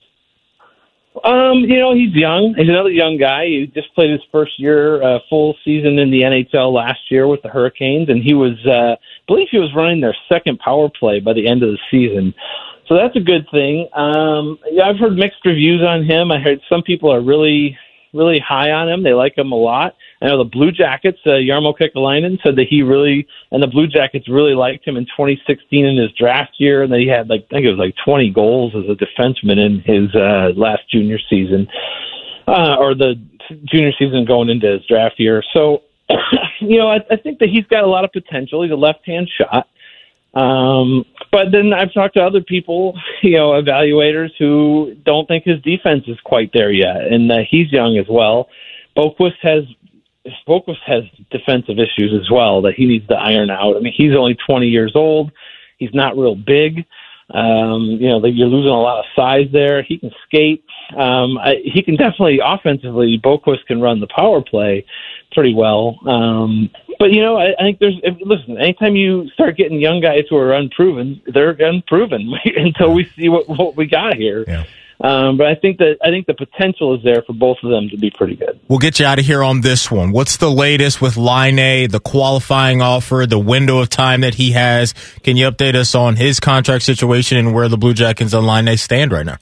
Um, 1.23 1.59
you 1.59 1.79
know, 1.79 1.95
he's 1.95 2.13
young. 2.13 2.55
He's 2.59 2.69
another 2.69 2.91
young 2.91 3.19
guy. 3.19 3.45
He 3.47 3.71
just 3.73 3.95
played 3.95 4.11
his 4.11 4.21
first 4.33 4.59
year, 4.59 5.01
uh, 5.01 5.21
full 5.31 5.55
season 5.65 6.01
in 6.01 6.11
the 6.11 6.23
NHL 6.23 6.73
last 6.75 7.09
year 7.09 7.29
with 7.29 7.43
the 7.43 7.49
Hurricanes, 7.49 8.09
and 8.09 8.21
he 8.21 8.35
was, 8.35 8.59
uh, 8.67 8.97
I 8.97 8.99
believe, 9.29 9.47
he 9.49 9.59
was 9.59 9.73
running 9.77 10.01
their 10.01 10.17
second 10.29 10.59
power 10.59 10.89
play 10.89 11.21
by 11.21 11.35
the 11.35 11.47
end 11.47 11.63
of 11.63 11.71
the 11.71 11.79
season. 11.89 12.35
So 12.89 12.97
that's 12.97 13.15
a 13.15 13.21
good 13.21 13.47
thing. 13.53 13.89
Um, 13.93 14.59
yeah, 14.73 14.89
I've 14.89 14.99
heard 14.99 15.17
mixed 15.17 15.45
reviews 15.45 15.83
on 15.83 16.05
him. 16.05 16.33
I 16.33 16.41
heard 16.41 16.61
some 16.69 16.83
people 16.83 17.13
are 17.13 17.21
really, 17.21 17.79
really 18.17 18.39
high 18.39 18.71
on 18.71 18.89
him. 18.89 19.03
They 19.03 19.13
like 19.13 19.37
him 19.37 19.53
a 19.53 19.57
lot. 19.57 19.95
I 20.21 20.27
know 20.27 20.39
the 20.39 20.45
Blue 20.45 20.73
Jackets, 20.73 21.19
uh, 21.27 21.31
Jarmo 21.31 21.75
Kekalainen 21.79 22.43
said 22.43 22.57
that 22.57 22.67
he 22.69 22.83
really, 22.83 23.27
and 23.51 23.63
the 23.63 23.67
Blue 23.67 23.87
Jackets 23.87 24.29
really 24.29 24.55
liked 24.55 24.87
him 24.87 24.97
in 24.97 25.05
2016 25.05 25.85
in 25.85 25.97
his 25.97 26.11
draft 26.13 26.55
year, 26.59 26.83
and 26.83 26.93
that 26.93 27.01
he 27.01 27.07
had 27.07 27.29
like, 27.29 27.47
I 27.51 27.57
think 27.57 27.67
it 27.67 27.71
was 27.71 27.79
like 27.79 27.95
20 28.05 28.31
goals 28.31 28.75
as 28.75 28.85
a 28.85 28.97
defenseman 28.97 29.59
in 29.59 29.81
his 29.81 30.15
uh, 30.15 30.53
last 30.57 30.83
junior 30.91 31.19
season, 31.29 31.69
uh, 32.49 32.77
or 32.79 32.95
the 32.95 33.15
junior 33.65 33.93
season 33.99 34.25
going 34.25 34.49
into 34.49 34.67
his 34.67 34.87
draft 34.87 35.19
year. 35.19 35.43
So, 35.53 35.83
you 36.61 36.79
know, 36.79 36.89
I, 36.89 37.01
I 37.11 37.17
think 37.17 37.39
that 37.41 37.51
he's 37.51 37.67
got 37.67 37.85
a 37.85 37.89
lot 37.89 38.05
of 38.05 38.13
potential. 38.13 38.63
He's 38.63 38.73
a 38.73 38.77
left-hand 38.77 39.29
shot. 39.37 39.69
Um, 40.37 41.07
but 41.33 41.51
then 41.51 41.73
I've 41.73 41.95
talked 41.95 42.15
to 42.15 42.23
other 42.23 42.43
people, 42.43 42.95
you 43.23 43.37
know, 43.37 43.51
evaluators 43.51 44.31
who 44.39 44.95
don't 45.05 45.27
think 45.27 45.45
his 45.45 45.61
defense 45.63 46.05
is 46.07 46.19
quite 46.25 46.51
there 46.53 46.71
yet, 46.71 47.07
and 47.11 47.31
that 47.31 47.47
he's 47.51 47.73
young 47.73 47.97
as 47.97 48.07
well. 48.09 48.49
Boqvist 48.97 49.39
has 49.43 49.65
Boqvist 50.47 50.83
has 50.87 51.05
defensive 51.31 51.79
issues 51.79 52.13
as 52.21 52.31
well 52.31 52.61
that 52.63 52.75
he 52.75 52.85
needs 52.85 53.07
to 53.09 53.15
iron 53.15 53.51
out. 53.51 53.77
I 53.77 53.81
mean, 53.81 53.95
he's 53.97 54.15
only 54.15 54.37
20 54.47 54.67
years 54.67 54.93
old. 54.95 55.31
He's 55.79 55.95
not 55.95 56.17
real 56.17 56.35
big. 56.35 56.85
Um, 57.31 57.99
you 58.01 58.09
know, 58.09 58.25
you're 58.25 58.49
losing 58.49 58.71
a 58.71 58.81
lot 58.81 59.01
of 59.01 59.05
size 59.15 59.47
there. 59.53 59.83
He 59.83 59.99
can 59.99 60.11
skate. 60.27 60.65
Um, 60.97 61.39
I, 61.39 61.57
he 61.65 61.83
can 61.83 61.97
definitely 61.97 62.41
offensively. 62.43 63.21
Boqvist 63.23 63.67
can 63.67 63.81
run 63.81 64.01
the 64.01 64.09
power 64.09 64.43
play 64.43 64.85
pretty 65.37 65.55
well. 65.55 66.01
Um, 66.09 66.71
but 66.99 67.13
you 67.13 67.21
know, 67.21 67.37
I, 67.37 67.53
I 67.59 67.63
think 67.63 67.79
there's 67.79 68.01
if, 68.03 68.17
listen. 68.23 68.59
Anytime 68.59 68.97
you 68.97 69.29
start 69.35 69.57
getting 69.57 69.81
young 69.81 70.01
guys 70.01 70.25
who 70.31 70.37
are 70.39 70.55
unproven, 70.55 71.21
they're 71.27 71.51
unproven 71.51 72.33
until 72.57 72.93
we 72.93 73.05
see 73.17 73.29
what 73.29 73.49
what 73.49 73.77
we 73.77 73.87
got 73.87 74.17
here. 74.17 74.45
Yeah. 74.49 74.65
Um, 74.99 75.37
but 75.37 75.47
I 75.47 75.55
think 75.55 75.77
that 75.77 75.99
I 76.03 76.09
think 76.09 76.27
the 76.27 76.33
potential 76.33 76.97
is 76.97 77.05
there 77.05 77.21
for 77.21 77.35
both 77.35 77.59
of 77.63 77.71
them 77.71 77.91
to 77.91 77.99
be 77.99 78.11
pretty 78.11 78.35
good. 78.35 78.59
We'll 78.67 78.79
get 78.79 78.99
you 78.99 79.05
out 79.05 79.19
of 79.19 79.27
here 79.27 79.43
on 79.43 79.61
this 79.61 79.91
one. 79.91 80.11
What's 80.11 80.39
the 80.39 80.51
latest 80.51 81.03
with 81.03 81.19
Laine, 81.19 81.91
the 81.91 82.01
qualifying 82.01 82.81
offer, 82.81 83.27
the 83.29 83.39
window 83.39 83.79
of 83.79 83.91
time 83.91 84.23
that 84.23 84.37
he 84.37 84.53
has? 84.53 84.95
Can 85.23 85.37
you 85.37 85.51
update 85.51 85.75
us 85.75 85.95
on 85.95 86.17
his 86.17 86.41
contract 86.41 86.85
situation 86.85 87.37
and 87.37 87.53
where 87.53 87.69
the 87.69 87.77
Blue 87.77 87.93
Jackets 87.93 88.33
and 88.33 88.47
Laine 88.47 88.75
stand 88.79 89.13
right 89.13 89.27
now? 89.27 89.37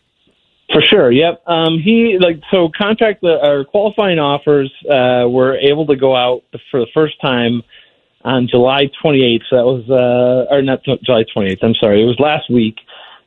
For 0.72 0.80
sure. 0.80 1.12
Yep. 1.12 1.42
Um, 1.46 1.78
he 1.78 2.18
like 2.18 2.40
so 2.50 2.70
contract 2.76 3.22
uh, 3.22 3.38
or 3.42 3.64
qualifying 3.64 4.18
offers 4.18 4.72
uh, 4.90 5.28
were 5.28 5.56
able 5.56 5.86
to 5.86 5.96
go 5.96 6.16
out 6.16 6.42
for 6.70 6.80
the 6.80 6.86
first 6.94 7.20
time 7.20 7.62
on 8.24 8.48
July 8.48 8.90
28th. 9.04 9.42
So 9.50 9.56
that 9.56 9.64
was 9.64 9.90
uh, 9.90 10.54
or 10.54 10.62
not 10.62 10.82
July 10.84 11.24
28th. 11.36 11.58
I'm 11.62 11.74
sorry. 11.74 12.02
It 12.02 12.06
was 12.06 12.18
last 12.18 12.50
week. 12.50 12.76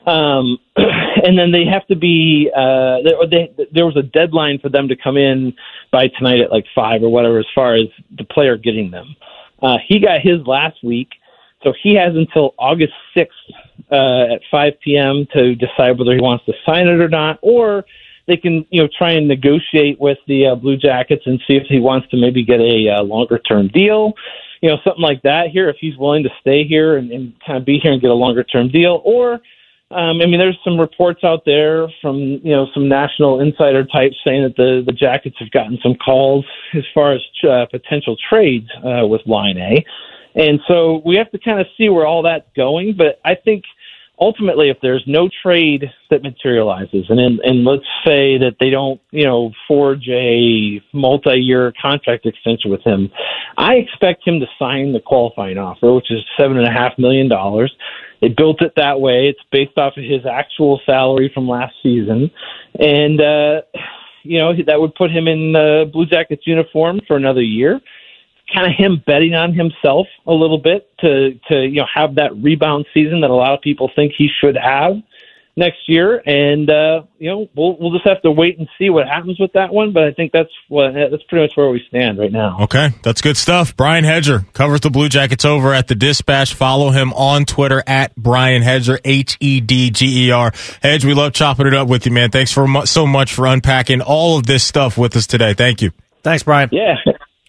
Um, 0.08 0.58
and 0.78 1.38
then 1.38 1.52
they 1.52 1.65
have 1.65 1.86
to 1.88 1.95
be 1.95 2.50
uh, 2.56 3.04
there, 3.04 3.28
they, 3.30 3.67
there 3.71 3.86
was 3.86 3.97
a 3.97 4.04
deadline 4.04 4.58
for 4.60 4.69
them 4.69 4.88
to 4.88 4.95
come 4.95 5.17
in 5.17 5.54
by 5.91 6.08
tonight 6.08 6.41
at 6.41 6.52
like 6.52 6.65
five 6.73 7.04
or 7.04 7.10
whatever, 7.10 7.39
as 7.39 7.45
far 7.54 7.76
as 7.76 7.88
the 8.17 8.23
player 8.23 8.58
getting 8.58 8.89
them. 8.89 9.15
Uh, 9.62 9.78
he 9.86 10.00
got 10.00 10.21
his 10.21 10.45
last 10.47 10.84
week, 10.84 11.10
so 11.63 11.73
he 11.84 11.93
has 11.95 12.15
until 12.15 12.56
August 12.58 12.93
sixth 13.15 13.38
uh, 13.91 14.33
at 14.35 14.41
five 14.49 14.73
p.m. 14.83 15.27
to 15.33 15.55
decide 15.55 15.97
whether 15.97 16.13
he 16.13 16.21
wants 16.21 16.45
to 16.45 16.53
sign 16.65 16.87
it 16.87 16.99
or 16.99 17.09
not, 17.09 17.39
or 17.41 17.85
they 18.27 18.37
can 18.37 18.65
you 18.69 18.81
know 18.81 18.89
try 18.97 19.11
and 19.11 19.27
negotiate 19.27 19.99
with 19.99 20.17
the 20.27 20.47
uh, 20.47 20.55
Blue 20.55 20.77
Jackets 20.77 21.23
and 21.25 21.39
see 21.47 21.55
if 21.55 21.67
he 21.67 21.79
wants 21.79 22.07
to 22.09 22.17
maybe 22.17 22.43
get 22.43 22.59
a 22.59 22.89
uh, 22.97 23.03
longer 23.03 23.39
term 23.39 23.67
deal 23.69 24.13
you 24.61 24.69
know, 24.69 24.77
something 24.83 25.03
like 25.03 25.21
that 25.23 25.49
here 25.51 25.69
if 25.69 25.77
he's 25.79 25.97
willing 25.97 26.23
to 26.23 26.29
stay 26.41 26.63
here 26.63 26.97
and, 26.97 27.11
and 27.11 27.33
kind 27.45 27.57
of 27.57 27.65
be 27.65 27.79
here 27.79 27.91
and 27.91 28.01
get 28.01 28.09
a 28.09 28.15
longer 28.15 28.43
term 28.43 28.69
deal, 28.69 29.01
or 29.05 29.39
um, 29.89 30.19
I 30.21 30.25
mean, 30.25 30.37
there's 30.37 30.57
some 30.65 30.77
reports 30.77 31.23
out 31.23 31.43
there 31.45 31.87
from 32.01 32.17
you 32.17 32.51
know 32.51 32.67
some 32.73 32.89
national 32.89 33.39
insider 33.39 33.85
types 33.85 34.15
saying 34.25 34.43
that 34.43 34.55
the 34.57 34.83
the 34.85 34.91
Jackets 34.91 35.37
have 35.39 35.51
gotten 35.51 35.77
some 35.81 35.95
calls 35.95 36.45
as 36.73 36.83
far 36.93 37.13
as 37.13 37.21
uh, 37.47 37.65
potential 37.71 38.17
trades 38.29 38.67
uh, 38.83 39.07
with 39.07 39.21
Laine, 39.25 39.85
and 40.35 40.59
so 40.67 41.01
we 41.05 41.15
have 41.15 41.31
to 41.31 41.39
kind 41.39 41.59
of 41.59 41.67
see 41.77 41.89
where 41.89 42.05
all 42.05 42.23
that's 42.23 42.47
going. 42.55 42.95
But 42.97 43.19
I 43.25 43.35
think 43.35 43.63
ultimately, 44.19 44.69
if 44.69 44.77
there's 44.81 45.03
no 45.07 45.29
trade 45.43 45.85
that 46.09 46.23
materializes, 46.23 47.05
and 47.09 47.19
in, 47.19 47.39
and 47.43 47.63
let's 47.63 47.85
say 48.05 48.37
that 48.37 48.55
they 48.59 48.69
don't, 48.69 48.99
you 49.11 49.25
know, 49.25 49.51
forge 49.67 50.07
a 50.09 50.81
multi-year 50.93 51.73
contract 51.81 52.25
extension 52.25 52.71
with 52.71 52.81
him, 52.81 53.11
I 53.57 53.75
expect 53.75 54.27
him 54.27 54.39
to 54.39 54.47
sign 54.59 54.93
the 54.93 54.99
qualifying 54.99 55.57
offer, 55.57 55.93
which 55.93 56.11
is 56.11 56.19
seven 56.39 56.57
and 56.57 56.67
a 56.67 56.71
half 56.71 56.97
million 56.97 57.27
dollars. 57.27 57.73
They 58.21 58.29
built 58.29 58.62
it 58.62 58.73
that 58.77 58.99
way. 58.99 59.27
It's 59.27 59.39
based 59.52 59.77
off 59.77 59.95
of 59.97 60.04
his 60.04 60.25
actual 60.25 60.81
salary 60.85 61.29
from 61.33 61.47
last 61.47 61.75
season, 61.83 62.31
and 62.79 63.21
uh, 63.21 63.62
you 64.23 64.39
know 64.39 64.54
that 64.65 64.79
would 64.79 64.95
put 64.95 65.12
him 65.12 65.27
in 65.27 65.54
the 65.54 65.89
Blue 65.91 66.06
Jackets 66.06 66.43
uniform 66.45 66.99
for 67.08 67.15
another 67.15 67.43
year 67.43 67.79
kind 68.54 68.65
of 68.65 68.77
him 68.77 69.02
betting 69.06 69.33
on 69.33 69.54
himself 69.54 70.08
a 70.25 70.33
little 70.33 70.58
bit 70.58 70.89
to 71.00 71.39
to 71.50 71.65
you 71.65 71.81
know 71.81 71.87
have 71.93 72.15
that 72.15 72.35
rebound 72.35 72.85
season 72.93 73.21
that 73.21 73.29
a 73.29 73.35
lot 73.35 73.54
of 73.54 73.62
people 73.62 73.91
think 73.95 74.13
he 74.17 74.29
should 74.41 74.56
have 74.56 74.95
next 75.58 75.89
year, 75.89 76.21
and 76.25 76.69
uh, 76.69 77.02
you 77.17 77.29
know 77.29 77.50
we'll 77.56 77.75
we'll 77.77 77.91
just 77.91 78.08
have 78.08 78.21
to 78.21 78.31
wait 78.31 78.58
and 78.60 78.69
see 78.77 78.89
what 78.89 79.08
happens 79.08 79.39
with 79.39 79.52
that 79.54 79.73
one. 79.73 79.91
But 79.91 80.04
I 80.04 80.12
think 80.13 80.31
that's 80.31 80.52
what 80.69 80.93
that's 80.93 81.23
pretty 81.23 81.48
much 81.48 81.58
where 81.58 81.69
we 81.69 81.83
stand 81.89 82.19
right 82.19 82.31
now. 82.31 82.60
Okay, 82.62 82.91
that's 83.04 83.21
good 83.21 83.35
stuff. 83.35 83.75
Brian 83.75 84.06
Hedger 84.06 84.45
covers 84.54 84.81
the 84.81 84.89
Blue 84.89 85.10
Jackets 85.10 85.43
over 85.43 85.73
at 85.73 85.87
the 85.87 85.95
Dispatch. 85.95 86.54
Follow 86.54 86.91
him 86.91 87.12
on 87.13 87.43
Twitter 87.45 87.83
at 87.85 88.15
Brian 88.15 88.62
Hedger 88.62 89.00
H 89.04 89.37
E 89.41 89.60
D 89.60 89.89
G 89.89 90.27
E 90.27 90.31
R. 90.31 90.54
Hedge, 90.81 91.04
we 91.04 91.13
love 91.13 91.33
chopping 91.33 91.67
it 91.67 91.73
up 91.73 91.87
with 91.89 92.06
you, 92.06 92.12
man. 92.12 92.31
Thanks 92.31 92.54
for 92.54 92.85
so 92.85 93.06
much 93.06 93.33
for 93.33 93.48
unpacking 93.48 94.02
all 94.02 94.37
of 94.37 94.45
this 94.45 94.63
stuff 94.63 94.98
with 94.98 95.15
us 95.17 95.27
today. 95.27 95.54
Thank 95.54 95.81
you. 95.81 95.91
Thanks, 96.23 96.43
Brian. 96.43 96.69
Yeah. 96.71 96.95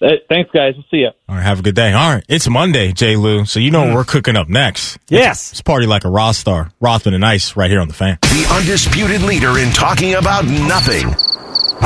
Thanks, 0.01 0.51
guys. 0.53 0.75
We'll 0.75 0.85
see 0.91 0.99
you. 0.99 1.11
All 1.29 1.35
right, 1.37 1.43
have 1.43 1.61
a 1.61 1.63
good 1.63 1.75
day. 1.75 1.93
All 1.93 2.15
right, 2.15 2.25
it's 2.29 2.49
Monday, 2.49 2.93
J. 2.93 3.17
Lou, 3.17 3.45
so 3.45 3.61
you 3.61 3.71
know 3.71 3.83
hmm. 3.83 3.89
what 3.89 3.97
we're 3.97 4.05
cooking 4.05 4.37
up 4.37 4.49
next. 4.49 4.99
Yes. 5.09 5.53
It's 5.53 5.63
party 5.63 5.87
like 5.87 6.05
a 6.05 6.09
Roth 6.09 6.37
star. 6.37 6.71
Rothman 6.81 7.15
and 7.15 7.25
Ice 7.25 7.57
right 7.57 7.71
here 7.71 7.81
on 7.81 7.89
the 7.89 7.95
fan. 7.95 8.19
The 8.23 8.47
undisputed 8.53 9.23
leader 9.23 9.59
in 9.59 9.71
talking 9.71 10.15
about 10.15 10.45
nothing. 10.45 11.15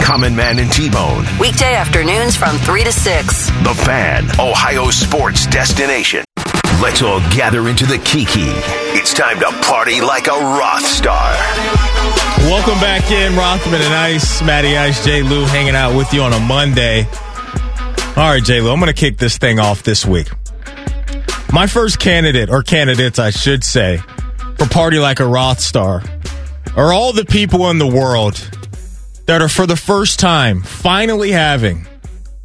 Common 0.02 0.34
Man 0.34 0.58
and 0.58 0.72
T-Bone. 0.72 1.26
Weekday 1.38 1.74
afternoons 1.74 2.34
from 2.34 2.56
3 2.58 2.84
to 2.84 2.92
6. 2.92 3.46
The 3.62 3.74
Fan, 3.84 4.28
Ohio 4.38 4.90
sports 4.90 5.46
destination. 5.46 6.24
Let's 6.82 7.02
all 7.02 7.20
gather 7.30 7.68
into 7.68 7.86
the 7.86 7.98
Kiki. 7.98 8.48
It's 8.98 9.14
time 9.14 9.38
to 9.38 9.46
party 9.64 10.00
like 10.00 10.26
a 10.26 10.30
Roth 10.30 10.84
star. 10.84 11.32
Welcome 12.48 12.80
back 12.80 13.08
in, 13.10 13.36
Rothman 13.36 13.80
and 13.80 13.94
Ice. 13.94 14.42
Matty 14.42 14.76
Ice, 14.76 15.04
J. 15.04 15.22
Lou 15.22 15.44
hanging 15.44 15.76
out 15.76 15.96
with 15.96 16.12
you 16.12 16.22
on 16.22 16.32
a 16.32 16.40
Monday. 16.40 17.06
All 18.14 18.28
right, 18.28 18.44
J. 18.44 18.60
Lou, 18.60 18.70
I'm 18.70 18.78
going 18.78 18.92
to 18.92 18.98
kick 18.98 19.16
this 19.16 19.38
thing 19.38 19.58
off 19.58 19.82
this 19.84 20.04
week. 20.04 20.28
My 21.50 21.66
first 21.66 21.98
candidate, 21.98 22.50
or 22.50 22.62
candidates, 22.62 23.18
I 23.18 23.30
should 23.30 23.64
say, 23.64 24.00
for 24.58 24.66
Party 24.66 24.98
Like 24.98 25.20
a 25.20 25.26
Roth 25.26 25.60
Star 25.60 26.02
are 26.76 26.92
all 26.92 27.14
the 27.14 27.24
people 27.24 27.70
in 27.70 27.78
the 27.78 27.86
world 27.86 28.34
that 29.24 29.40
are 29.40 29.48
for 29.48 29.66
the 29.66 29.76
first 29.76 30.20
time 30.20 30.62
finally 30.62 31.30
having 31.32 31.86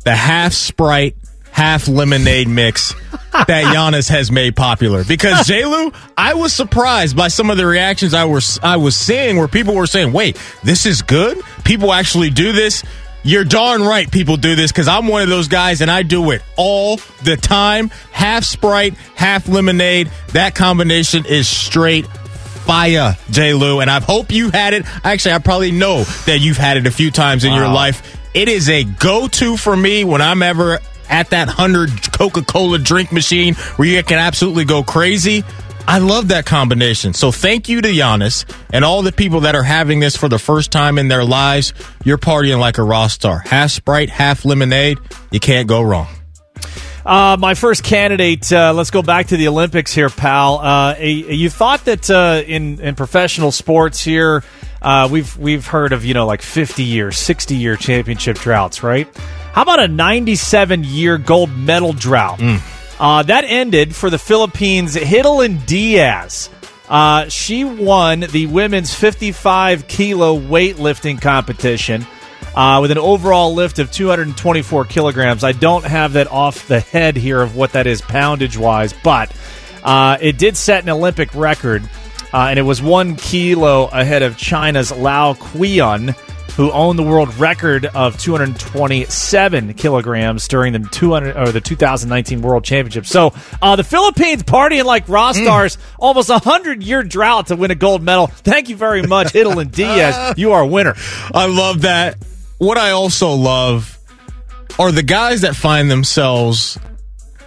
the 0.05 0.15
half 0.15 0.53
Sprite, 0.53 1.17
half 1.51 1.89
lemonade 1.89 2.47
mix 2.47 2.93
that 3.33 3.65
Giannis 3.75 4.09
has 4.09 4.31
made 4.31 4.55
popular. 4.55 5.03
Because 5.03 5.45
J. 5.45 5.65
Lou, 5.65 5.91
I 6.17 6.33
was 6.33 6.53
surprised 6.53 7.17
by 7.17 7.27
some 7.27 7.49
of 7.49 7.57
the 7.57 7.65
reactions 7.65 8.13
I 8.13 8.23
was 8.23 8.57
I 8.63 8.77
was 8.77 8.95
seeing 8.95 9.35
where 9.35 9.49
people 9.49 9.75
were 9.75 9.87
saying, 9.87 10.13
"Wait, 10.13 10.39
this 10.63 10.85
is 10.85 11.01
good. 11.01 11.41
People 11.65 11.91
actually 11.91 12.29
do 12.29 12.53
this." 12.53 12.85
You're 13.23 13.43
darn 13.43 13.81
right 13.81 14.09
people 14.09 14.37
do 14.37 14.55
this 14.55 14.71
because 14.71 14.87
I'm 14.87 15.07
one 15.07 15.21
of 15.21 15.29
those 15.29 15.47
guys 15.47 15.81
and 15.81 15.91
I 15.91 16.03
do 16.03 16.31
it 16.31 16.41
all 16.55 16.97
the 17.23 17.35
time. 17.35 17.89
Half 18.11 18.45
Sprite, 18.45 18.93
half 19.15 19.47
lemonade. 19.47 20.11
That 20.33 20.55
combination 20.55 21.25
is 21.25 21.47
straight 21.47 22.07
fire, 22.07 23.17
J. 23.29 23.53
Lou. 23.53 23.79
And 23.79 23.89
I 23.89 23.99
hope 23.99 24.31
you 24.31 24.49
had 24.51 24.73
it. 24.73 24.85
Actually, 25.03 25.35
I 25.35 25.39
probably 25.39 25.71
know 25.71 26.03
that 26.25 26.39
you've 26.39 26.57
had 26.57 26.77
it 26.77 26.87
a 26.87 26.91
few 26.91 27.11
times 27.11 27.43
in 27.43 27.53
your 27.53 27.67
life. 27.67 28.17
It 28.33 28.49
is 28.49 28.69
a 28.69 28.83
go 28.83 29.27
to 29.27 29.57
for 29.57 29.75
me 29.75 30.03
when 30.03 30.21
I'm 30.21 30.43
ever 30.43 30.79
at 31.09 31.29
that 31.29 31.47
100 31.47 32.11
Coca 32.11 32.43
Cola 32.43 32.77
drink 32.77 33.11
machine 33.11 33.55
where 33.77 33.87
you 33.87 34.03
can 34.03 34.19
absolutely 34.19 34.65
go 34.65 34.83
crazy. 34.83 35.43
I 35.87 35.99
love 35.99 36.27
that 36.27 36.45
combination. 36.45 37.13
So 37.13 37.31
thank 37.31 37.69
you 37.69 37.81
to 37.81 37.87
Giannis 37.87 38.43
and 38.73 38.83
all 38.83 39.01
the 39.01 39.13
people 39.13 39.41
that 39.41 39.55
are 39.55 39.63
having 39.63 40.01
this 40.01 40.17
for 40.17 40.27
the 40.27 40.37
first 40.37 40.69
time 40.69 40.97
in 40.97 41.07
their 41.07 41.23
lives. 41.23 41.73
You're 42.03 42.17
partying 42.17 42.59
like 42.59 42.77
a 42.77 42.83
Roth 42.83 43.13
star. 43.13 43.39
Half 43.39 43.71
Sprite, 43.71 44.09
half 44.09 44.43
lemonade. 44.43 44.97
You 45.31 45.39
can't 45.39 45.67
go 45.67 45.81
wrong. 45.81 46.07
Uh, 47.05 47.37
my 47.39 47.53
first 47.53 47.85
candidate. 47.85 48.51
Uh, 48.51 48.73
let's 48.73 48.91
go 48.91 49.01
back 49.01 49.27
to 49.27 49.37
the 49.37 49.47
Olympics 49.47 49.93
here, 49.93 50.09
pal. 50.09 50.59
Uh, 50.59 50.95
you 50.97 51.49
thought 51.49 51.85
that 51.85 52.09
uh, 52.09 52.43
in 52.45 52.81
in 52.81 52.95
professional 52.95 53.53
sports 53.53 54.01
here, 54.01 54.43
uh, 54.81 55.07
we've 55.09 55.37
we've 55.37 55.65
heard 55.65 55.93
of 55.93 56.03
you 56.03 56.13
know 56.13 56.25
like 56.25 56.41
fifty 56.41 56.83
year, 56.83 57.13
sixty 57.13 57.55
year 57.55 57.77
championship 57.77 58.37
droughts, 58.37 58.83
right? 58.83 59.07
How 59.53 59.61
about 59.61 59.79
a 59.79 59.87
ninety 59.87 60.35
seven 60.35 60.83
year 60.83 61.17
gold 61.17 61.49
medal 61.55 61.93
drought? 61.93 62.41
Uh, 62.99 63.23
that 63.23 63.43
ended 63.45 63.95
for 63.95 64.09
the 64.09 64.17
Philippines. 64.17 64.95
Hidilyn 64.95 65.65
Diaz. 65.65 66.49
Uh, 66.89 67.27
she 67.27 67.63
won 67.63 68.21
the 68.21 68.47
women's 68.47 68.93
55 68.93 69.87
kilo 69.87 70.39
weightlifting 70.39 71.21
competition 71.21 72.07
uh, 72.55 72.79
with 72.81 72.91
an 72.91 72.97
overall 72.97 73.53
lift 73.53 73.77
of 73.77 73.91
224 73.91 74.85
kilograms. 74.85 75.43
I 75.43 75.51
don't 75.51 75.85
have 75.85 76.13
that 76.13 76.27
off 76.27 76.67
the 76.67 76.79
head 76.79 77.15
here 77.15 77.41
of 77.41 77.55
what 77.55 77.73
that 77.73 77.87
is 77.87 78.01
poundage 78.01 78.57
wise, 78.57 78.93
but 79.03 79.31
uh, 79.83 80.17
it 80.19 80.37
did 80.37 80.57
set 80.57 80.83
an 80.83 80.89
Olympic 80.89 81.35
record, 81.35 81.83
uh, 82.33 82.47
and 82.49 82.57
it 82.57 82.63
was 82.63 82.81
one 82.81 83.15
kilo 83.15 83.85
ahead 83.87 84.23
of 84.23 84.37
China's 84.37 84.91
Lao 84.91 85.33
Qian, 85.33 86.15
who 86.57 86.71
owned 86.71 86.97
the 86.97 87.03
world 87.03 87.33
record 87.37 87.85
of 87.85 88.19
227 88.19 89.75
kilograms 89.75 90.47
during 90.47 90.73
the 90.73 90.79
200 90.79 91.37
or 91.37 91.51
the 91.51 91.61
2019 91.61 92.41
World 92.41 92.63
Championship. 92.63 93.05
So 93.05 93.33
uh, 93.61 93.75
the 93.75 93.83
Philippines 93.83 94.41
partying 94.41 94.83
like 94.83 95.07
Roth 95.07 95.35
stars, 95.35 95.77
almost 95.99 96.29
a 96.31 96.39
hundred 96.39 96.83
year 96.83 97.03
drought 97.03 97.47
to 97.47 97.55
win 97.55 97.69
a 97.69 97.75
gold 97.75 98.01
medal. 98.01 98.27
Thank 98.27 98.69
you 98.69 98.75
very 98.75 99.03
much, 99.03 99.27
Hidilyn 99.33 99.71
Diaz. 99.71 100.37
You 100.37 100.53
are 100.53 100.61
a 100.61 100.67
winner. 100.67 100.95
I 101.33 101.45
love 101.45 101.81
that. 101.81 102.17
What 102.57 102.79
I 102.79 102.91
also 102.91 103.33
love 103.33 103.99
are 104.79 104.91
the 104.91 105.03
guys 105.03 105.41
that 105.41 105.55
find 105.55 105.91
themselves 105.91 106.79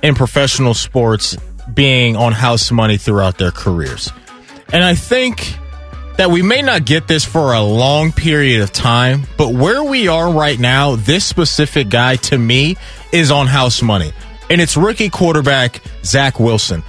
in 0.03 0.15
professional 0.15 0.75
sports 0.75 1.37
being 1.75 2.15
on 2.15 2.33
house 2.33 2.71
money 2.71 2.97
throughout 2.97 3.39
their 3.39 3.51
careers. 3.51 4.13
And 4.73 4.85
I 4.85 4.95
think 4.95 5.57
that 6.21 6.31
we 6.31 6.43
may 6.43 6.61
not 6.61 6.85
get 6.85 7.09
this 7.09 7.25
for 7.25 7.55
a 7.55 7.63
long 7.63 8.13
period 8.13 8.61
of 8.61 8.71
time, 8.71 9.23
but 9.39 9.55
where 9.55 9.83
we 9.83 10.07
are 10.07 10.31
right 10.31 10.59
now, 10.59 10.95
this 10.95 11.25
specific 11.25 11.89
guy 11.89 12.17
to 12.17 12.37
me 12.37 12.77
is 13.11 13.31
on 13.31 13.47
house 13.47 13.81
money. 13.81 14.13
And 14.51 14.61
it's 14.61 14.77
rookie 14.77 15.09
quarterback 15.09 15.81
Zach 16.05 16.39
Wilson. 16.39 16.83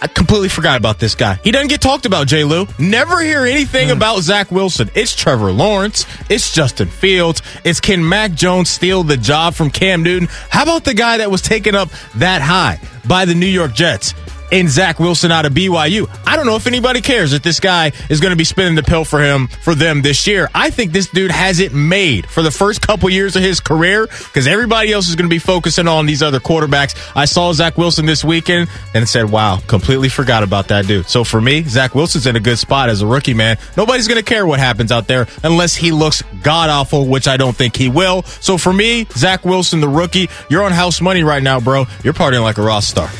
I 0.00 0.06
completely 0.06 0.48
forgot 0.48 0.78
about 0.78 0.98
this 0.98 1.14
guy. 1.14 1.38
He 1.44 1.50
doesn't 1.50 1.68
get 1.68 1.82
talked 1.82 2.06
about, 2.06 2.26
J. 2.26 2.44
Lou. 2.44 2.66
Never 2.78 3.20
hear 3.20 3.44
anything 3.44 3.88
hmm. 3.88 3.96
about 3.98 4.20
Zach 4.20 4.50
Wilson. 4.50 4.88
It's 4.94 5.14
Trevor 5.14 5.52
Lawrence. 5.52 6.06
It's 6.30 6.54
Justin 6.54 6.88
Fields. 6.88 7.42
It's 7.64 7.80
can 7.80 8.08
Mac 8.08 8.32
Jones 8.32 8.70
steal 8.70 9.02
the 9.02 9.18
job 9.18 9.56
from 9.56 9.70
Cam 9.70 10.02
Newton? 10.02 10.26
How 10.48 10.62
about 10.62 10.84
the 10.84 10.94
guy 10.94 11.18
that 11.18 11.30
was 11.30 11.42
taken 11.42 11.74
up 11.74 11.90
that 12.14 12.40
high 12.40 12.80
by 13.06 13.26
the 13.26 13.34
New 13.34 13.44
York 13.44 13.74
Jets? 13.74 14.14
And 14.50 14.68
Zach 14.68 14.98
Wilson 14.98 15.30
out 15.30 15.44
of 15.44 15.52
BYU. 15.52 16.08
I 16.26 16.36
don't 16.36 16.46
know 16.46 16.56
if 16.56 16.66
anybody 16.66 17.00
cares 17.00 17.32
that 17.32 17.42
this 17.42 17.60
guy 17.60 17.92
is 18.08 18.20
going 18.20 18.30
to 18.30 18.36
be 18.36 18.44
spinning 18.44 18.74
the 18.74 18.82
pill 18.82 19.04
for 19.04 19.20
him 19.20 19.48
for 19.48 19.74
them 19.74 20.02
this 20.02 20.26
year. 20.26 20.48
I 20.54 20.70
think 20.70 20.92
this 20.92 21.08
dude 21.08 21.30
has 21.30 21.60
it 21.60 21.72
made 21.74 22.26
for 22.26 22.42
the 22.42 22.50
first 22.50 22.80
couple 22.80 23.10
years 23.10 23.36
of 23.36 23.42
his 23.42 23.60
career 23.60 24.06
because 24.06 24.46
everybody 24.46 24.92
else 24.92 25.08
is 25.08 25.16
going 25.16 25.28
to 25.28 25.34
be 25.34 25.38
focusing 25.38 25.86
on 25.86 26.06
these 26.06 26.22
other 26.22 26.40
quarterbacks. 26.40 26.94
I 27.14 27.24
saw 27.26 27.52
Zach 27.52 27.76
Wilson 27.76 28.06
this 28.06 28.24
weekend 28.24 28.68
and 28.94 29.08
said, 29.08 29.30
wow, 29.30 29.58
completely 29.66 30.08
forgot 30.08 30.42
about 30.42 30.68
that 30.68 30.86
dude. 30.86 31.08
So 31.08 31.24
for 31.24 31.40
me, 31.40 31.62
Zach 31.64 31.94
Wilson's 31.94 32.26
in 32.26 32.36
a 32.36 32.40
good 32.40 32.58
spot 32.58 32.88
as 32.88 33.02
a 33.02 33.06
rookie, 33.06 33.34
man. 33.34 33.58
Nobody's 33.76 34.08
going 34.08 34.22
to 34.22 34.24
care 34.24 34.46
what 34.46 34.58
happens 34.58 34.92
out 34.92 35.06
there 35.06 35.26
unless 35.44 35.74
he 35.74 35.92
looks 35.92 36.22
god 36.42 36.70
awful, 36.70 37.06
which 37.06 37.28
I 37.28 37.36
don't 37.36 37.56
think 37.56 37.76
he 37.76 37.88
will. 37.88 38.22
So 38.22 38.56
for 38.58 38.72
me, 38.72 39.06
Zach 39.12 39.44
Wilson, 39.44 39.80
the 39.80 39.88
rookie, 39.88 40.28
you're 40.48 40.62
on 40.62 40.72
house 40.72 41.00
money 41.00 41.22
right 41.22 41.42
now, 41.42 41.60
bro. 41.60 41.86
You're 42.02 42.14
partying 42.14 42.42
like 42.42 42.58
a 42.58 42.62
Roth 42.62 42.84
star. 42.84 43.10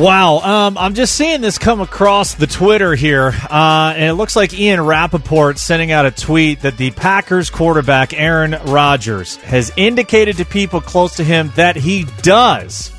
Wow. 0.00 0.38
Um, 0.38 0.78
I'm 0.78 0.94
just 0.94 1.14
seeing 1.14 1.42
this 1.42 1.58
come 1.58 1.82
across 1.82 2.34
the 2.34 2.46
Twitter 2.46 2.94
here, 2.94 3.34
uh, 3.50 3.92
and 3.94 4.04
it 4.04 4.14
looks 4.14 4.34
like 4.34 4.58
Ian 4.58 4.80
Rapoport 4.80 5.58
sending 5.58 5.92
out 5.92 6.06
a 6.06 6.10
tweet 6.10 6.62
that 6.62 6.78
the 6.78 6.90
Packers 6.92 7.50
quarterback, 7.50 8.14
Aaron 8.14 8.56
Rodgers, 8.64 9.36
has 9.36 9.70
indicated 9.76 10.38
to 10.38 10.46
people 10.46 10.80
close 10.80 11.16
to 11.16 11.24
him 11.24 11.52
that 11.56 11.76
he 11.76 12.06
does, 12.22 12.90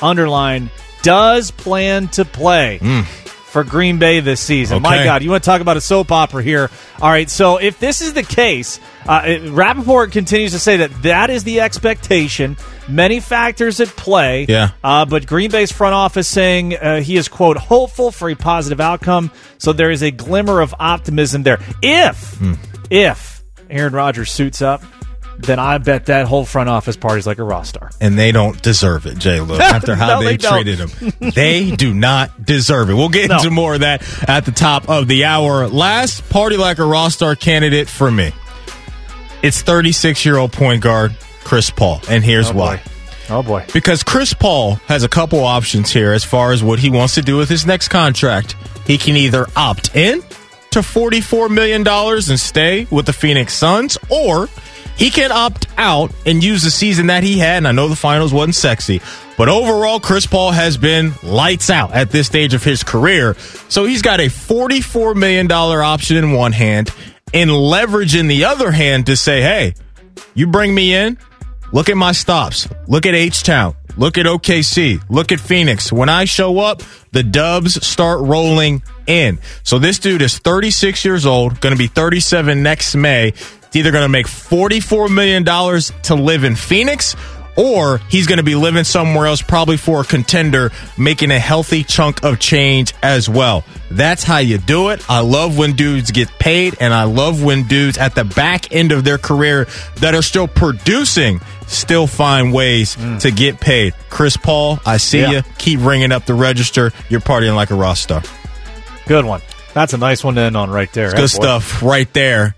underline, 0.00 0.70
does 1.02 1.50
plan 1.50 2.08
to 2.08 2.24
play. 2.24 2.78
For 3.52 3.64
Green 3.64 3.98
Bay 3.98 4.20
this 4.20 4.40
season. 4.40 4.76
My 4.80 4.96
God, 5.04 5.22
you 5.22 5.28
want 5.28 5.44
to 5.44 5.50
talk 5.50 5.60
about 5.60 5.76
a 5.76 5.80
soap 5.82 6.10
opera 6.10 6.42
here? 6.42 6.70
All 7.02 7.10
right, 7.10 7.28
so 7.28 7.58
if 7.58 7.78
this 7.78 8.00
is 8.00 8.14
the 8.14 8.22
case, 8.22 8.80
uh, 9.06 9.20
it- 9.26 9.50
Rapoport 9.50 10.10
continues 10.10 10.52
to 10.52 10.58
say 10.58 10.78
that 10.78 11.02
that 11.02 11.28
is 11.28 11.44
the 11.44 11.60
expectation. 11.60 12.56
Many 12.88 13.20
factors 13.20 13.80
at 13.80 13.88
play. 13.88 14.46
Yeah. 14.48 14.70
Uh, 14.82 15.04
but 15.04 15.26
Green 15.26 15.50
Bay's 15.50 15.70
front 15.72 15.94
office 15.94 16.26
saying 16.28 16.76
uh, 16.76 17.00
he 17.00 17.16
is, 17.16 17.28
quote, 17.28 17.56
hopeful 17.56 18.10
for 18.10 18.28
a 18.28 18.34
positive 18.34 18.80
outcome. 18.80 19.30
So 19.58 19.72
there 19.72 19.90
is 19.90 20.02
a 20.02 20.10
glimmer 20.10 20.60
of 20.60 20.74
optimism 20.80 21.42
there. 21.44 21.58
If, 21.82 22.38
if 22.90 23.42
Aaron 23.70 23.92
Rodgers 23.92 24.30
suits 24.32 24.60
up, 24.62 24.82
then 25.38 25.58
I 25.58 25.78
bet 25.78 26.06
that 26.06 26.26
whole 26.26 26.44
front 26.44 26.68
office 26.68 26.96
party's 26.96 27.26
like 27.26 27.38
a 27.38 27.44
Roth 27.44 27.66
star. 27.66 27.90
and 28.00 28.18
they 28.18 28.32
don't 28.32 28.60
deserve 28.62 29.06
it, 29.06 29.16
Jay 29.18 29.40
Lo. 29.40 29.56
After 29.60 29.94
how 29.94 30.20
No, 30.20 30.24
they, 30.26 30.36
they 30.36 30.48
treated 30.48 30.78
him, 30.78 31.30
they 31.34 31.70
do 31.70 31.94
not 31.94 32.44
deserve 32.44 32.90
it. 32.90 32.94
We'll 32.94 33.08
get 33.08 33.30
No. 33.30 33.36
into 33.36 33.50
more 33.50 33.74
of 33.74 33.80
that 33.80 34.02
at 34.28 34.44
the 34.44 34.52
top 34.52 34.88
of 34.88 35.08
the 35.08 35.24
hour. 35.24 35.66
Last 35.68 36.28
party 36.28 36.56
like 36.56 36.78
a 36.78 36.84
Roth 36.84 37.14
Star 37.14 37.34
candidate 37.34 37.88
for 37.88 38.10
me. 38.10 38.32
It's 39.42 39.62
36 39.62 40.24
year 40.24 40.36
old 40.36 40.52
point 40.52 40.82
guard 40.82 41.16
Chris 41.44 41.70
Paul, 41.70 42.00
and 42.08 42.24
here's 42.24 42.50
Oh, 42.50 42.54
why. 42.54 42.82
Oh, 43.30 43.42
boy. 43.42 43.64
Because 43.72 44.02
Chris 44.02 44.34
Paul 44.34 44.74
has 44.86 45.04
a 45.04 45.08
couple 45.08 45.40
options 45.44 45.90
here 45.92 46.12
as 46.12 46.24
far 46.24 46.52
as 46.52 46.62
what 46.62 46.78
he 46.78 46.90
wants 46.90 47.14
to 47.14 47.22
do 47.22 47.36
with 47.36 47.48
his 47.48 47.64
next 47.66 47.88
contract. 47.88 48.56
He 48.86 48.98
can 48.98 49.16
either 49.16 49.46
opt 49.56 49.94
in 49.94 50.22
to 50.72 50.80
$44 50.80 51.50
million 51.50 51.86
and 51.86 52.40
stay 52.40 52.86
with 52.90 53.06
the 53.06 53.12
Phoenix 53.12 53.54
Suns, 53.54 53.96
or 54.10 54.48
he 54.96 55.08
can 55.10 55.30
opt 55.30 55.66
out 55.78 56.12
and 56.26 56.42
use 56.42 56.62
the 56.62 56.70
season 56.70 57.06
that 57.06 57.22
he 57.22 57.38
had. 57.38 57.58
And 57.58 57.68
I 57.68 57.72
know 57.72 57.88
the 57.88 57.96
finals 57.96 58.32
wasn't 58.32 58.54
sexy, 58.56 59.00
but 59.38 59.48
overall, 59.48 60.00
Chris 60.00 60.26
Paul 60.26 60.50
has 60.50 60.76
been 60.76 61.12
lights 61.22 61.70
out 61.70 61.92
at 61.92 62.10
this 62.10 62.26
stage 62.26 62.54
of 62.54 62.64
his 62.64 62.82
career. 62.82 63.34
So 63.68 63.84
he's 63.84 64.02
got 64.02 64.20
a 64.20 64.26
$44 64.26 65.14
million 65.14 65.50
option 65.50 66.16
in 66.16 66.32
one 66.32 66.52
hand 66.52 66.90
and 67.32 67.50
leverage 67.50 68.14
in 68.16 68.26
the 68.26 68.44
other 68.46 68.70
hand 68.72 69.06
to 69.06 69.16
say, 69.16 69.40
hey, 69.40 69.74
you 70.34 70.46
bring 70.48 70.74
me 70.74 70.94
in, 70.94 71.18
Look 71.72 71.88
at 71.88 71.96
my 71.96 72.12
stops. 72.12 72.68
Look 72.86 73.06
at 73.06 73.14
H 73.14 73.42
Town. 73.42 73.74
Look 73.96 74.18
at 74.18 74.26
OKC. 74.26 75.02
Look 75.08 75.32
at 75.32 75.40
Phoenix. 75.40 75.92
When 75.92 76.08
I 76.08 76.24
show 76.24 76.58
up, 76.58 76.82
the 77.12 77.22
dubs 77.22 77.84
start 77.86 78.20
rolling 78.20 78.82
in. 79.06 79.38
So 79.64 79.78
this 79.78 79.98
dude 79.98 80.22
is 80.22 80.38
36 80.38 81.04
years 81.04 81.26
old, 81.26 81.60
going 81.60 81.74
to 81.74 81.78
be 81.78 81.88
37 81.88 82.62
next 82.62 82.94
May. 82.94 83.28
It's 83.28 83.76
either 83.76 83.90
going 83.90 84.04
to 84.04 84.08
make 84.08 84.26
$44 84.26 85.12
million 85.12 85.44
to 85.44 86.14
live 86.14 86.44
in 86.44 86.56
Phoenix 86.56 87.16
or 87.56 87.98
he's 88.08 88.26
going 88.26 88.38
to 88.38 88.42
be 88.42 88.54
living 88.54 88.84
somewhere 88.84 89.26
else, 89.26 89.42
probably 89.42 89.76
for 89.76 90.00
a 90.00 90.04
contender, 90.04 90.70
making 90.96 91.30
a 91.30 91.38
healthy 91.38 91.84
chunk 91.84 92.24
of 92.24 92.38
change 92.38 92.94
as 93.02 93.28
well. 93.28 93.64
That's 93.90 94.24
how 94.24 94.38
you 94.38 94.58
do 94.58 94.90
it. 94.90 95.04
I 95.10 95.20
love 95.20 95.58
when 95.58 95.72
dudes 95.74 96.10
get 96.10 96.28
paid, 96.38 96.76
and 96.80 96.94
I 96.94 97.04
love 97.04 97.42
when 97.42 97.64
dudes 97.64 97.98
at 97.98 98.14
the 98.14 98.24
back 98.24 98.72
end 98.72 98.92
of 98.92 99.04
their 99.04 99.18
career 99.18 99.66
that 99.96 100.14
are 100.14 100.22
still 100.22 100.48
producing 100.48 101.40
still 101.66 102.06
find 102.06 102.52
ways 102.52 102.96
mm. 102.96 103.20
to 103.20 103.30
get 103.30 103.60
paid. 103.60 103.94
Chris 104.10 104.36
Paul, 104.36 104.78
I 104.84 104.98
see 104.98 105.20
yeah. 105.20 105.30
you. 105.30 105.42
Keep 105.58 105.80
ringing 105.80 106.12
up 106.12 106.26
the 106.26 106.34
register. 106.34 106.92
You're 107.08 107.20
partying 107.20 107.54
like 107.54 107.70
a 107.70 107.74
rock 107.74 107.96
star. 107.96 108.22
Good 109.06 109.24
one. 109.24 109.40
That's 109.74 109.94
a 109.94 109.98
nice 109.98 110.22
one 110.22 110.34
to 110.34 110.42
end 110.42 110.56
on 110.56 110.70
right 110.70 110.92
there. 110.92 111.12
Good 111.12 111.30
stuff 111.30 111.82
right 111.82 112.12
there. 112.12 112.54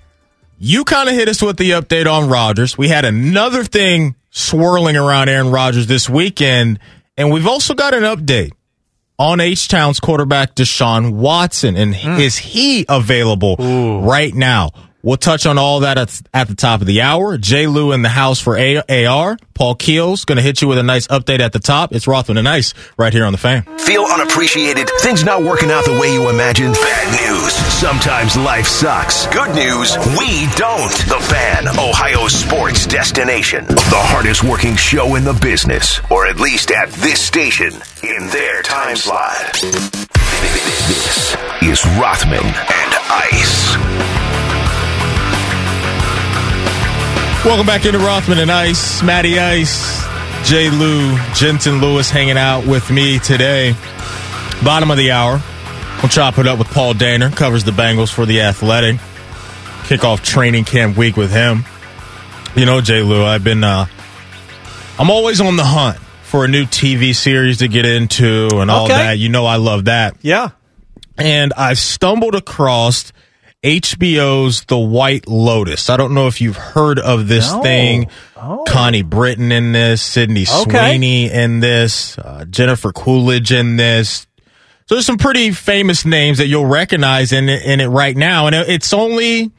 You 0.58 0.84
kind 0.84 1.08
of 1.08 1.14
hit 1.14 1.28
us 1.28 1.42
with 1.42 1.56
the 1.56 1.70
update 1.72 2.10
on 2.10 2.28
Rodgers. 2.28 2.76
We 2.76 2.88
had 2.88 3.04
another 3.04 3.64
thing 3.64 4.14
swirling 4.34 4.96
around 4.96 5.30
Aaron 5.30 5.50
Rodgers 5.50 5.86
this 5.86 6.10
weekend. 6.10 6.80
And 7.16 7.32
we've 7.32 7.46
also 7.46 7.72
got 7.72 7.94
an 7.94 8.02
update 8.02 8.50
on 9.18 9.40
H 9.40 9.68
Town's 9.68 10.00
quarterback, 10.00 10.56
Deshaun 10.56 11.14
Watson. 11.14 11.76
And 11.76 11.94
mm. 11.94 12.20
is 12.20 12.36
he 12.36 12.84
available 12.88 13.56
Ooh. 13.60 14.00
right 14.00 14.34
now? 14.34 14.70
We'll 15.04 15.18
touch 15.18 15.44
on 15.44 15.58
all 15.58 15.80
that 15.80 15.98
at, 15.98 16.22
at 16.32 16.48
the 16.48 16.54
top 16.54 16.80
of 16.80 16.86
the 16.86 17.02
hour. 17.02 17.36
J. 17.36 17.66
Lou 17.66 17.92
in 17.92 18.00
the 18.00 18.08
house 18.08 18.40
for 18.40 18.56
A- 18.56 19.04
AR. 19.06 19.36
Paul 19.52 19.74
Keels 19.74 20.24
going 20.24 20.36
to 20.36 20.42
hit 20.42 20.62
you 20.62 20.66
with 20.68 20.78
a 20.78 20.82
nice 20.82 21.06
update 21.08 21.40
at 21.40 21.52
the 21.52 21.58
top. 21.58 21.92
It's 21.92 22.06
Rothman 22.06 22.38
and 22.38 22.48
Ice 22.48 22.72
right 22.96 23.12
here 23.12 23.26
on 23.26 23.32
the 23.32 23.38
fan. 23.38 23.64
Feel 23.80 24.04
unappreciated? 24.04 24.88
Things 25.00 25.22
not 25.22 25.42
working 25.42 25.70
out 25.70 25.84
the 25.84 25.92
way 25.92 26.10
you 26.14 26.30
imagined? 26.30 26.72
Bad 26.72 27.30
news. 27.30 27.52
Sometimes 27.52 28.34
life 28.38 28.66
sucks. 28.66 29.26
Good 29.26 29.54
news. 29.54 29.94
We 30.18 30.48
don't. 30.56 30.90
The 30.90 31.20
fan, 31.28 31.68
Ohio 31.68 32.26
sports 32.28 32.86
destination. 32.86 33.66
The 33.66 34.02
hardest 34.08 34.42
working 34.42 34.74
show 34.74 35.16
in 35.16 35.24
the 35.24 35.34
business, 35.34 36.00
or 36.10 36.26
at 36.26 36.40
least 36.40 36.70
at 36.70 36.88
this 36.92 37.20
station 37.20 37.74
in 38.02 38.26
their 38.28 38.62
time 38.62 38.96
slot. 38.96 39.52
This 40.88 41.36
is 41.62 41.84
Rothman 42.00 42.42
and 42.42 42.94
Ice. 43.10 44.13
Welcome 47.44 47.66
back 47.66 47.84
into 47.84 47.98
Rothman 47.98 48.38
and 48.38 48.50
Ice. 48.50 49.02
Matty 49.02 49.38
Ice, 49.38 50.02
Jay 50.48 50.70
Lou, 50.70 51.14
Jensen 51.34 51.78
Lewis 51.78 52.08
hanging 52.08 52.38
out 52.38 52.66
with 52.66 52.90
me 52.90 53.18
today. 53.18 53.74
Bottom 54.64 54.90
of 54.90 54.96
the 54.96 55.10
hour. 55.10 55.42
We'll 55.98 56.08
chop 56.08 56.38
it 56.38 56.46
up 56.46 56.58
with 56.58 56.68
Paul 56.68 56.94
Dehner, 56.94 57.36
covers 57.36 57.62
the 57.62 57.70
Bengals 57.70 58.10
for 58.10 58.24
the 58.24 58.40
Athletic. 58.40 58.98
Kick 59.84 60.04
off 60.04 60.22
training 60.22 60.64
camp 60.64 60.96
week 60.96 61.18
with 61.18 61.30
him. 61.30 61.66
You 62.56 62.64
know, 62.64 62.80
Jay 62.80 63.02
Lou, 63.02 63.22
I've 63.22 63.44
been, 63.44 63.62
uh, 63.62 63.84
I'm 64.98 65.10
always 65.10 65.42
on 65.42 65.56
the 65.56 65.64
hunt 65.64 65.98
for 66.22 66.46
a 66.46 66.48
new 66.48 66.64
TV 66.64 67.14
series 67.14 67.58
to 67.58 67.68
get 67.68 67.84
into 67.84 68.48
and 68.54 68.70
all 68.70 68.86
okay. 68.86 68.94
that. 68.94 69.18
You 69.18 69.28
know, 69.28 69.44
I 69.44 69.56
love 69.56 69.84
that. 69.84 70.16
Yeah. 70.22 70.52
And 71.18 71.52
I 71.58 71.74
stumbled 71.74 72.36
across 72.36 73.12
HBO's 73.64 74.64
The 74.66 74.78
White 74.78 75.26
Lotus. 75.26 75.88
I 75.88 75.96
don't 75.96 76.12
know 76.12 76.26
if 76.26 76.42
you've 76.42 76.56
heard 76.56 76.98
of 76.98 77.28
this 77.28 77.50
no. 77.50 77.62
thing. 77.62 78.10
Oh. 78.36 78.62
Connie 78.68 79.02
Britton 79.02 79.50
in 79.50 79.72
this, 79.72 80.02
Sydney 80.02 80.42
okay. 80.42 80.90
Sweeney 80.90 81.32
in 81.32 81.60
this, 81.60 82.18
uh, 82.18 82.44
Jennifer 82.44 82.92
Coolidge 82.92 83.52
in 83.52 83.76
this. 83.76 84.26
So 84.86 84.96
there's 84.96 85.06
some 85.06 85.16
pretty 85.16 85.52
famous 85.52 86.04
names 86.04 86.36
that 86.38 86.48
you'll 86.48 86.66
recognize 86.66 87.32
in 87.32 87.48
it, 87.48 87.62
in 87.64 87.80
it 87.80 87.86
right 87.86 88.14
now. 88.14 88.46
And 88.48 88.54
it's 88.54 88.92
only 88.92 89.50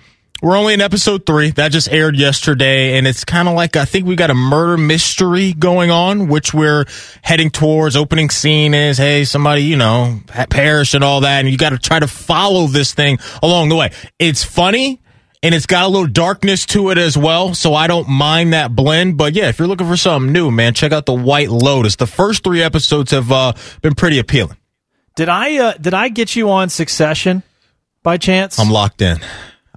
we're 0.41 0.57
only 0.57 0.73
in 0.73 0.81
episode 0.81 1.25
three. 1.25 1.51
That 1.51 1.71
just 1.71 1.91
aired 1.91 2.15
yesterday, 2.17 2.97
and 2.97 3.07
it's 3.07 3.23
kind 3.23 3.47
of 3.47 3.55
like 3.55 3.75
I 3.75 3.85
think 3.85 4.05
we 4.05 4.15
got 4.15 4.29
a 4.29 4.35
murder 4.35 4.77
mystery 4.77 5.53
going 5.53 5.91
on, 5.91 6.27
which 6.27 6.53
we're 6.53 6.85
heading 7.21 7.49
towards. 7.49 7.95
Opening 7.95 8.29
scene 8.29 8.73
is, 8.73 8.97
hey, 8.97 9.23
somebody, 9.23 9.63
you 9.63 9.77
know, 9.77 10.19
perished 10.49 10.93
and 10.93 11.03
all 11.03 11.21
that, 11.21 11.39
and 11.39 11.49
you 11.49 11.57
got 11.57 11.69
to 11.69 11.77
try 11.77 11.99
to 11.99 12.07
follow 12.07 12.67
this 12.67 12.93
thing 12.93 13.17
along 13.41 13.69
the 13.69 13.75
way. 13.75 13.91
It's 14.19 14.43
funny, 14.43 15.01
and 15.41 15.55
it's 15.55 15.65
got 15.65 15.85
a 15.85 15.87
little 15.87 16.07
darkness 16.07 16.65
to 16.67 16.89
it 16.89 16.97
as 16.97 17.17
well, 17.17 17.53
so 17.53 17.73
I 17.73 17.87
don't 17.87 18.09
mind 18.09 18.53
that 18.53 18.75
blend. 18.75 19.17
But 19.17 19.33
yeah, 19.33 19.47
if 19.47 19.57
you're 19.57 19.67
looking 19.67 19.87
for 19.87 19.97
something 19.97 20.31
new, 20.31 20.51
man, 20.51 20.73
check 20.73 20.91
out 20.91 21.05
the 21.05 21.13
White 21.13 21.49
Lotus. 21.49 21.95
The 21.95 22.07
first 22.07 22.43
three 22.43 22.61
episodes 22.61 23.11
have 23.11 23.31
uh, 23.31 23.53
been 23.81 23.95
pretty 23.95 24.19
appealing. 24.19 24.57
Did 25.15 25.29
I 25.29 25.57
uh, 25.57 25.73
did 25.79 25.93
I 25.93 26.09
get 26.09 26.35
you 26.35 26.49
on 26.49 26.69
Succession 26.69 27.41
by 28.03 28.17
chance? 28.17 28.59
I'm 28.59 28.69
locked 28.69 29.01
in. 29.01 29.19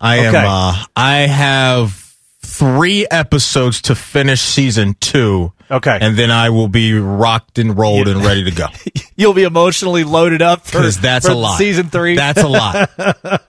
I 0.01 0.27
okay. 0.27 0.37
am. 0.39 0.47
Uh, 0.47 0.85
I 0.97 1.17
have 1.21 2.17
three 2.41 3.07
episodes 3.11 3.83
to 3.83 3.95
finish 3.95 4.41
season 4.41 4.95
two. 5.01 5.53
Okay, 5.71 5.99
and 6.01 6.17
then 6.17 6.31
I 6.31 6.51
will 6.51 6.69
be 6.69 6.95
rocked 6.95 7.59
and 7.59 7.77
rolled 7.77 8.07
yeah. 8.07 8.15
and 8.15 8.25
ready 8.25 8.45
to 8.45 8.51
go. 8.51 8.67
You'll 9.17 9.35
be 9.35 9.43
emotionally 9.43 10.05
loaded 10.05 10.41
up 10.41 10.65
because 10.65 10.99
that's 10.99 11.27
for 11.27 11.33
a 11.33 11.37
lot. 11.37 11.59
Season 11.59 11.89
three. 11.89 12.17
That's 12.17 12.43
a 12.43 12.49
lot. 12.49 12.91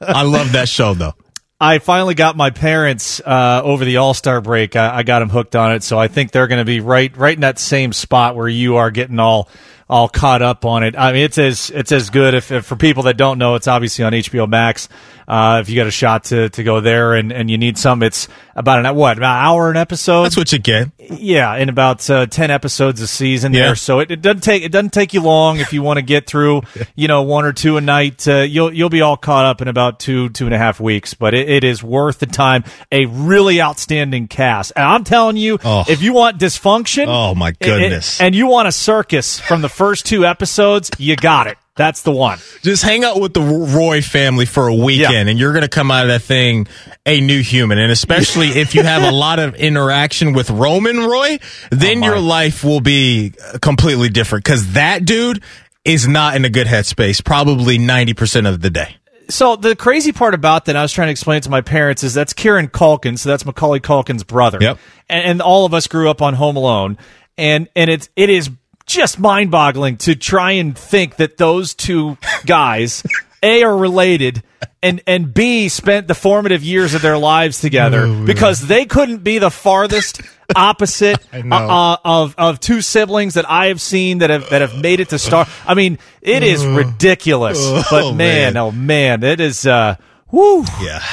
I 0.02 0.24
love 0.24 0.54
that 0.54 0.68
show 0.68 0.94
though. 0.94 1.14
I 1.62 1.80
finally 1.80 2.16
got 2.16 2.38
my 2.38 2.52
parents 2.52 3.20
uh, 3.20 3.62
over 3.64 3.84
the 3.84 3.98
All 3.98 4.14
Star 4.14 4.40
break. 4.42 4.76
I, 4.76 4.98
I 4.98 5.04
got 5.04 5.20
them 5.20 5.30
hooked 5.30 5.56
on 5.56 5.74
it, 5.74 5.84
so 5.84 6.00
I 6.00 6.08
think 6.08 6.32
they're 6.32 6.48
going 6.48 6.60
to 6.60 6.66
be 6.66 6.80
right, 6.80 7.16
right 7.18 7.36
in 7.36 7.42
that 7.42 7.60
same 7.60 7.92
spot 7.92 8.36
where 8.36 8.48
you 8.48 8.78
are 8.78 8.92
getting 8.92 9.20
all 9.20 9.50
all 9.90 10.08
caught 10.08 10.42
up 10.42 10.66
on 10.66 10.84
it. 10.84 10.96
I 10.96 11.12
mean, 11.12 11.24
it's 11.24 11.38
as 11.38 11.72
it's 11.72 11.92
as 11.92 12.12
good. 12.12 12.34
If, 12.34 12.52
if 12.52 12.66
for 12.66 12.76
people 12.76 13.04
that 13.04 13.18
don't 13.18 13.40
know, 13.40 13.56
it's 13.56 13.68
obviously 13.68 14.06
on 14.06 14.14
HBO 14.14 14.48
Max. 14.48 14.88
Uh, 15.30 15.60
if 15.62 15.70
you 15.70 15.76
got 15.76 15.86
a 15.86 15.92
shot 15.92 16.24
to, 16.24 16.50
to 16.50 16.64
go 16.64 16.82
there 16.82 17.14
and, 17.14 17.32
and 17.32 17.52
you 17.52 17.58
need 17.60 17.78
some, 17.78 18.02
it's 18.02 18.28
about 18.56 18.84
an 18.84 18.96
what 18.96 19.16
about 19.18 19.38
an 19.38 19.46
hour 19.46 19.70
an 19.70 19.78
episode. 19.78 20.24
That's 20.24 20.36
what 20.36 20.52
you 20.52 20.58
get. 20.58 20.90
Yeah, 20.98 21.56
in 21.56 21.70
about 21.70 22.10
uh, 22.10 22.26
ten 22.26 22.50
episodes 22.50 23.00
a 23.00 23.06
season 23.06 23.54
yeah. 23.54 23.68
there. 23.68 23.76
So 23.76 24.00
it, 24.00 24.10
it 24.10 24.24
doesn't 24.24 24.42
take 24.42 24.64
it 24.64 24.72
doesn't 24.72 24.92
take 24.92 25.14
you 25.14 25.22
long 25.22 25.60
if 25.60 25.72
you 25.72 25.84
want 25.84 25.98
to 25.98 26.02
get 26.02 26.26
through 26.26 26.64
you 26.96 27.08
know 27.08 27.22
one 27.22 27.46
or 27.46 27.54
two 27.54 27.78
a 27.78 27.82
night. 27.82 28.28
Uh, 28.28 28.40
you'll 28.40 28.74
you'll 28.74 28.90
be 28.90 29.02
all 29.02 29.18
caught 29.18 29.46
up 29.46 29.62
in 29.62 29.68
about 29.68 30.00
two 30.00 30.30
two 30.30 30.46
and 30.46 30.56
a 30.56 30.58
half 30.58 30.80
weeks. 30.80 31.14
But 31.14 31.36
it, 31.36 31.48
it 31.48 31.64
is 31.64 31.84
worth 31.84 32.18
the 32.18 32.26
time. 32.26 32.64
A 32.92 33.06
really 33.06 33.62
outstanding 33.62 34.28
cast. 34.28 34.74
And 34.76 34.84
I'm 34.84 35.04
telling 35.04 35.38
you, 35.38 35.60
oh. 35.64 35.84
if 35.88 36.02
you 36.02 36.14
want 36.14 36.40
dysfunction, 36.40 37.06
oh 37.08 37.36
my 37.36 37.52
goodness, 37.52 38.20
it, 38.20 38.24
and 38.24 38.34
you 38.34 38.48
want 38.48 38.68
a 38.68 38.72
circus 38.72 39.40
from 39.40 39.62
the 39.62 39.70
first 39.70 40.08
two 40.08 40.26
episodes, 40.26 40.90
you 40.98 41.16
got 41.16 41.46
it. 41.46 41.59
That's 41.80 42.02
the 42.02 42.12
one. 42.12 42.40
Just 42.62 42.84
hang 42.84 43.06
out 43.06 43.22
with 43.22 43.34
the 43.34 43.40
Roy 43.40 44.02
family 44.02 44.46
for 44.46 44.68
a 44.68 44.76
weekend, 44.76 45.14
yeah. 45.14 45.32
and 45.32 45.40
you're 45.40 45.54
going 45.54 45.62
to 45.62 45.70
come 45.70 45.92
out 45.92 46.04
of 46.04 46.10
that 46.10 46.24
thing 46.24 46.68
a 47.06 47.22
new 47.22 47.42
human. 47.42 47.78
And 47.78 47.90
especially 47.90 48.48
if 48.60 48.76
you 48.76 48.84
have 48.84 49.02
a 49.02 49.16
lot 49.16 49.40
of 49.40 49.56
interaction 49.56 50.34
with 50.34 50.50
Roman 50.50 50.98
Roy, 50.98 51.40
then 51.72 52.04
oh 52.04 52.08
your 52.08 52.20
life 52.20 52.66
will 52.66 52.82
be 52.82 53.32
completely 53.62 54.10
different 54.10 54.44
because 54.44 54.74
that 54.74 55.06
dude 55.06 55.42
is 55.86 56.06
not 56.06 56.36
in 56.36 56.44
a 56.44 56.50
good 56.50 56.68
headspace 56.68 57.24
probably 57.24 57.78
90% 57.78 58.46
of 58.46 58.60
the 58.60 58.70
day. 58.70 58.98
So 59.30 59.56
the 59.56 59.74
crazy 59.74 60.12
part 60.12 60.34
about 60.34 60.66
that, 60.66 60.76
I 60.76 60.82
was 60.82 60.92
trying 60.92 61.08
to 61.08 61.12
explain 61.12 61.40
to 61.44 61.50
my 61.50 61.62
parents, 61.62 62.04
is 62.04 62.14
that's 62.14 62.34
Kieran 62.34 62.68
Culkin, 62.68 63.18
so 63.18 63.30
that's 63.30 63.46
Macaulay 63.46 63.80
Culkin's 63.80 64.26
brother. 64.26 64.58
Yep. 64.60 64.80
And, 65.08 65.26
and 65.26 65.42
all 65.42 65.66
of 65.66 65.74
us 65.74 65.88
grew 65.88 66.10
up 66.10 66.22
on 66.22 66.34
Home 66.34 66.58
Alone, 66.58 66.98
and 67.38 67.70
and 67.74 67.90
it's 67.90 68.10
it 68.18 68.30
is 68.30 68.50
just 68.90 69.20
mind 69.20 69.52
boggling 69.52 69.98
to 69.98 70.16
try 70.16 70.54
and 70.54 70.78
think 70.78 71.18
that 71.18 71.38
those 71.38 71.74
two 71.74 72.18
guys, 72.46 73.04
A, 73.44 73.64
are 73.64 73.78
related, 73.78 74.44
and, 74.82 75.02
and 75.08 75.34
B, 75.34 75.70
spent 75.70 76.08
the 76.08 76.16
formative 76.16 76.64
years 76.64 76.94
of 76.94 77.02
their 77.02 77.18
lives 77.18 77.62
together 77.62 78.02
oh, 78.06 78.26
because 78.26 78.60
they 78.60 78.86
couldn't 78.86 79.24
be 79.24 79.38
the 79.38 79.52
farthest 79.52 80.22
opposite 80.56 81.18
uh, 81.34 81.48
uh, 81.54 81.98
of, 82.04 82.36
of 82.38 82.60
two 82.60 82.82
siblings 82.82 83.36
that 83.36 83.50
I 83.50 83.68
have 83.68 83.80
seen 83.80 84.18
that 84.18 84.30
have, 84.30 84.50
that 84.50 84.62
have 84.62 84.76
made 84.82 85.00
it 85.00 85.10
to 85.10 85.20
star. 85.20 85.48
I 85.66 85.76
mean, 85.76 86.00
it 86.22 86.44
is 86.44 86.66
ridiculous, 86.66 87.58
oh, 87.62 87.84
but 87.90 88.14
man, 88.14 88.54
man, 88.54 88.58
oh 88.58 88.72
man, 88.72 89.24
it 89.24 89.40
is, 89.40 89.66
uh, 89.66 89.96
whoo. 90.32 90.66
Yeah. 90.82 91.04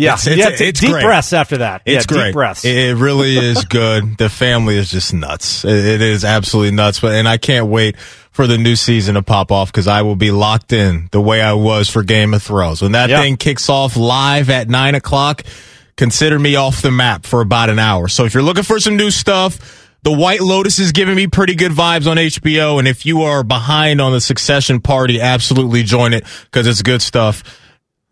Yeah, 0.00 0.14
it's, 0.14 0.26
it's, 0.26 0.60
it's 0.60 0.80
deep 0.80 0.90
great. 0.90 1.04
breaths 1.04 1.32
after 1.32 1.58
that. 1.58 1.82
It's 1.84 2.06
yeah, 2.06 2.16
great. 2.16 2.24
Deep 2.26 2.34
breaths. 2.34 2.64
It 2.64 2.96
really 2.96 3.36
is 3.50 3.64
good. 3.64 4.16
the 4.18 4.28
family 4.28 4.76
is 4.76 4.90
just 4.90 5.12
nuts. 5.12 5.64
it 5.64 6.00
is 6.00 6.24
absolutely 6.24 6.74
nuts. 6.74 7.00
But 7.00 7.12
and 7.12 7.28
I 7.28 7.36
can't 7.36 7.66
wait 7.66 7.98
for 8.30 8.46
the 8.46 8.58
new 8.58 8.76
season 8.76 9.16
to 9.16 9.22
pop 9.22 9.52
off 9.52 9.70
because 9.70 9.86
I 9.86 10.02
will 10.02 10.16
be 10.16 10.30
locked 10.30 10.72
in 10.72 11.08
the 11.12 11.20
way 11.20 11.42
I 11.42 11.52
was 11.52 11.90
for 11.90 12.02
Game 12.02 12.32
of 12.32 12.42
Thrones 12.42 12.80
when 12.80 12.92
that 12.92 13.10
thing 13.10 13.36
kicks 13.36 13.68
off 13.68 13.96
live 13.96 14.50
at 14.50 14.68
nine 14.68 14.94
o'clock. 14.94 15.42
Consider 15.96 16.38
me 16.38 16.56
off 16.56 16.80
the 16.80 16.90
map 16.90 17.26
for 17.26 17.42
about 17.42 17.68
an 17.68 17.78
hour. 17.78 18.08
So 18.08 18.24
if 18.24 18.32
you're 18.32 18.42
looking 18.42 18.64
for 18.64 18.80
some 18.80 18.96
new 18.96 19.10
stuff. 19.10 19.78
The 20.02 20.12
White 20.12 20.40
Lotus 20.40 20.78
is 20.78 20.92
giving 20.92 21.14
me 21.14 21.26
pretty 21.26 21.54
good 21.54 21.72
vibes 21.72 22.10
on 22.10 22.16
HBO, 22.16 22.78
and 22.78 22.88
if 22.88 23.04
you 23.04 23.24
are 23.24 23.44
behind 23.44 24.00
on 24.00 24.12
the 24.12 24.20
Succession 24.22 24.80
party, 24.80 25.20
absolutely 25.20 25.82
join 25.82 26.14
it 26.14 26.24
because 26.44 26.66
it's 26.66 26.80
good 26.80 27.02
stuff. 27.02 27.44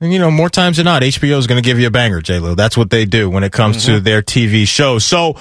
And 0.01 0.12
you 0.12 0.18
know, 0.18 0.30
more 0.30 0.49
times 0.49 0.76
than 0.76 0.84
not, 0.84 1.03
HBO 1.03 1.38
is 1.38 1.46
going 1.46 1.61
to 1.61 1.66
give 1.66 1.80
you 1.80 1.88
a 1.88 1.90
banger, 1.90 2.20
J 2.20 2.38
Lo. 2.38 2.55
That's 2.55 2.76
what 2.76 2.90
they 2.90 3.05
do 3.05 3.28
when 3.28 3.42
it 3.42 3.53
comes 3.53 3.78
mm-hmm. 3.78 3.94
to 3.94 4.01
their 4.01 4.22
TV 4.22 4.66
shows. 4.66 5.05
So 5.05 5.36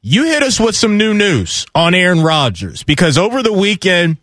you 0.00 0.24
hit 0.24 0.42
us 0.42 0.58
with 0.58 0.74
some 0.74 0.98
new 0.98 1.14
news 1.14 1.66
on 1.74 1.94
Aaron 1.94 2.22
Rodgers 2.22 2.82
because 2.82 3.16
over 3.16 3.42
the 3.42 3.52
weekend, 3.52 4.16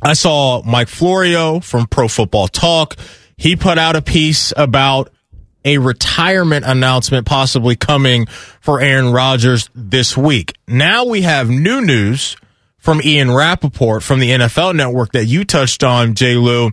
I 0.00 0.12
saw 0.12 0.62
Mike 0.62 0.88
Florio 0.88 1.58
from 1.58 1.88
Pro 1.88 2.06
Football 2.06 2.46
Talk. 2.46 2.96
He 3.36 3.56
put 3.56 3.78
out 3.78 3.96
a 3.96 4.02
piece 4.02 4.52
about 4.56 5.10
a 5.64 5.78
retirement 5.78 6.64
announcement 6.64 7.26
possibly 7.26 7.74
coming 7.74 8.26
for 8.60 8.80
Aaron 8.80 9.12
Rodgers 9.12 9.68
this 9.74 10.16
week. 10.16 10.56
Now 10.68 11.04
we 11.04 11.22
have 11.22 11.50
new 11.50 11.80
news 11.80 12.36
from 12.78 13.02
Ian 13.02 13.32
Rapoport 13.32 14.04
from 14.04 14.20
the 14.20 14.30
NFL 14.30 14.76
network 14.76 15.12
that 15.12 15.26
you 15.26 15.44
touched 15.44 15.82
on, 15.82 16.14
J. 16.14 16.36
Lou, 16.36 16.70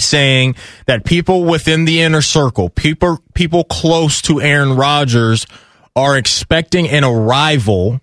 saying 0.00 0.56
that 0.86 1.04
people 1.04 1.44
within 1.44 1.84
the 1.84 2.00
inner 2.00 2.22
circle, 2.22 2.68
people 2.68 3.22
people 3.34 3.64
close 3.64 4.20
to 4.22 4.40
Aaron 4.40 4.76
Rodgers 4.76 5.46
are 5.96 6.16
expecting 6.16 6.88
an 6.88 7.04
arrival 7.04 8.00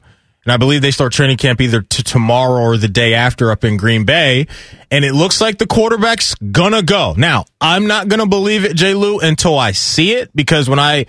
and 0.48 0.54
I 0.54 0.56
believe 0.56 0.82
they 0.82 0.92
start 0.92 1.12
training 1.12 1.36
camp 1.36 1.60
either 1.60 1.82
to 1.82 2.04
tomorrow 2.04 2.62
or 2.62 2.78
the 2.78 2.88
day 2.88 3.14
after 3.14 3.52
up 3.52 3.66
in 3.66 3.76
Green 3.76 4.06
Bay. 4.06 4.48
And 4.90 5.04
it 5.04 5.14
looks 5.14 5.42
like 5.42 5.58
the 5.58 5.68
quarterback's 5.68 6.36
gonna 6.36 6.82
go. 6.84 7.14
Now, 7.18 7.44
I'm 7.60 7.86
not 7.88 8.08
gonna 8.08 8.28
believe 8.28 8.64
it, 8.64 8.74
J. 8.78 8.94
Lou, 8.94 9.20
until 9.20 9.60
I 9.60 9.74
see 9.74 10.14
it, 10.14 10.34
because 10.34 10.70
when 10.70 10.80
I 10.80 11.06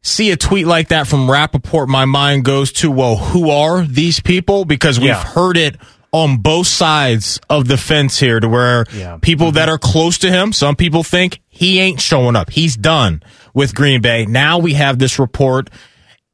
see 0.00 0.30
a 0.30 0.36
tweet 0.38 0.66
like 0.66 0.88
that 0.88 1.06
from 1.06 1.30
Rapoport, 1.30 1.90
my 1.90 2.06
mind 2.06 2.46
goes 2.46 2.72
to, 2.72 2.90
well, 2.90 3.16
who 3.16 3.50
are 3.50 3.82
these 3.82 4.20
people? 4.20 4.64
Because 4.64 4.98
we've 4.98 5.08
Yeah. 5.08 5.22
heard 5.22 5.58
it 5.58 5.76
on 6.14 6.36
both 6.36 6.68
sides 6.68 7.40
of 7.50 7.66
the 7.66 7.76
fence 7.76 8.20
here 8.20 8.38
to 8.38 8.48
where 8.48 8.86
Yeah. 8.94 9.18
people 9.20 9.50
that 9.52 9.66
mm-hmm. 9.66 9.74
are 9.74 9.78
close 9.78 10.16
to 10.18 10.30
him, 10.30 10.52
some 10.52 10.76
people 10.76 11.02
think 11.02 11.40
he 11.48 11.80
ain't 11.80 12.00
showing 12.00 12.36
up. 12.36 12.50
He's 12.50 12.76
done 12.76 13.20
with 13.52 13.74
Green 13.74 14.00
Bay. 14.00 14.24
Now 14.24 14.58
we 14.58 14.74
have 14.74 15.00
this 15.00 15.18
report 15.18 15.70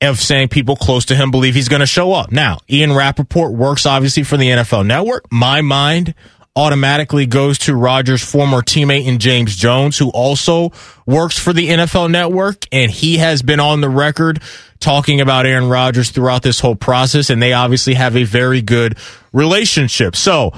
of 0.03 0.21
saying 0.21 0.49
people 0.49 0.77
close 0.77 1.07
to 1.07 1.15
him 1.15 1.31
believe 1.31 1.55
he's 1.55 1.71
going 1.71 1.81
to 1.81 1.87
show 1.87 2.13
up. 2.13 2.31
Now, 2.31 2.59
Ian 2.69 2.93
Rapoport 2.93 3.55
works 3.55 3.87
obviously 3.87 4.23
for 4.23 4.37
the 4.37 4.51
NFL 4.51 4.85
Network. 4.85 5.25
My 5.33 5.63
mind 5.63 6.15
automatically 6.55 7.25
goes 7.25 7.57
to 7.61 7.75
Rodgers' 7.75 8.23
former 8.23 8.61
teammate 8.61 9.07
in 9.07 9.19
James 9.19 9.57
Jones, 9.57 9.97
who 9.97 10.11
also 10.11 10.73
works 11.07 11.39
for 11.39 11.55
the 11.55 11.69
NFL 11.71 12.11
Network, 12.11 12.67
and 12.71 12.91
he 12.91 13.17
has 13.17 13.41
been 13.41 13.61
on 13.61 13.81
the 13.81 13.89
record 13.89 14.43
talking 14.81 15.21
about 15.21 15.47
Aaron 15.47 15.69
Rodgers 15.69 16.11
throughout 16.11 16.43
this 16.43 16.61
whole 16.61 16.75
process, 16.75 17.31
and 17.31 17.41
they 17.41 17.53
obviously 17.53 17.95
have 17.95 18.17
a 18.17 18.25
very 18.25 18.63
good 18.63 18.99
relationship. 19.33 20.17
So, 20.17 20.53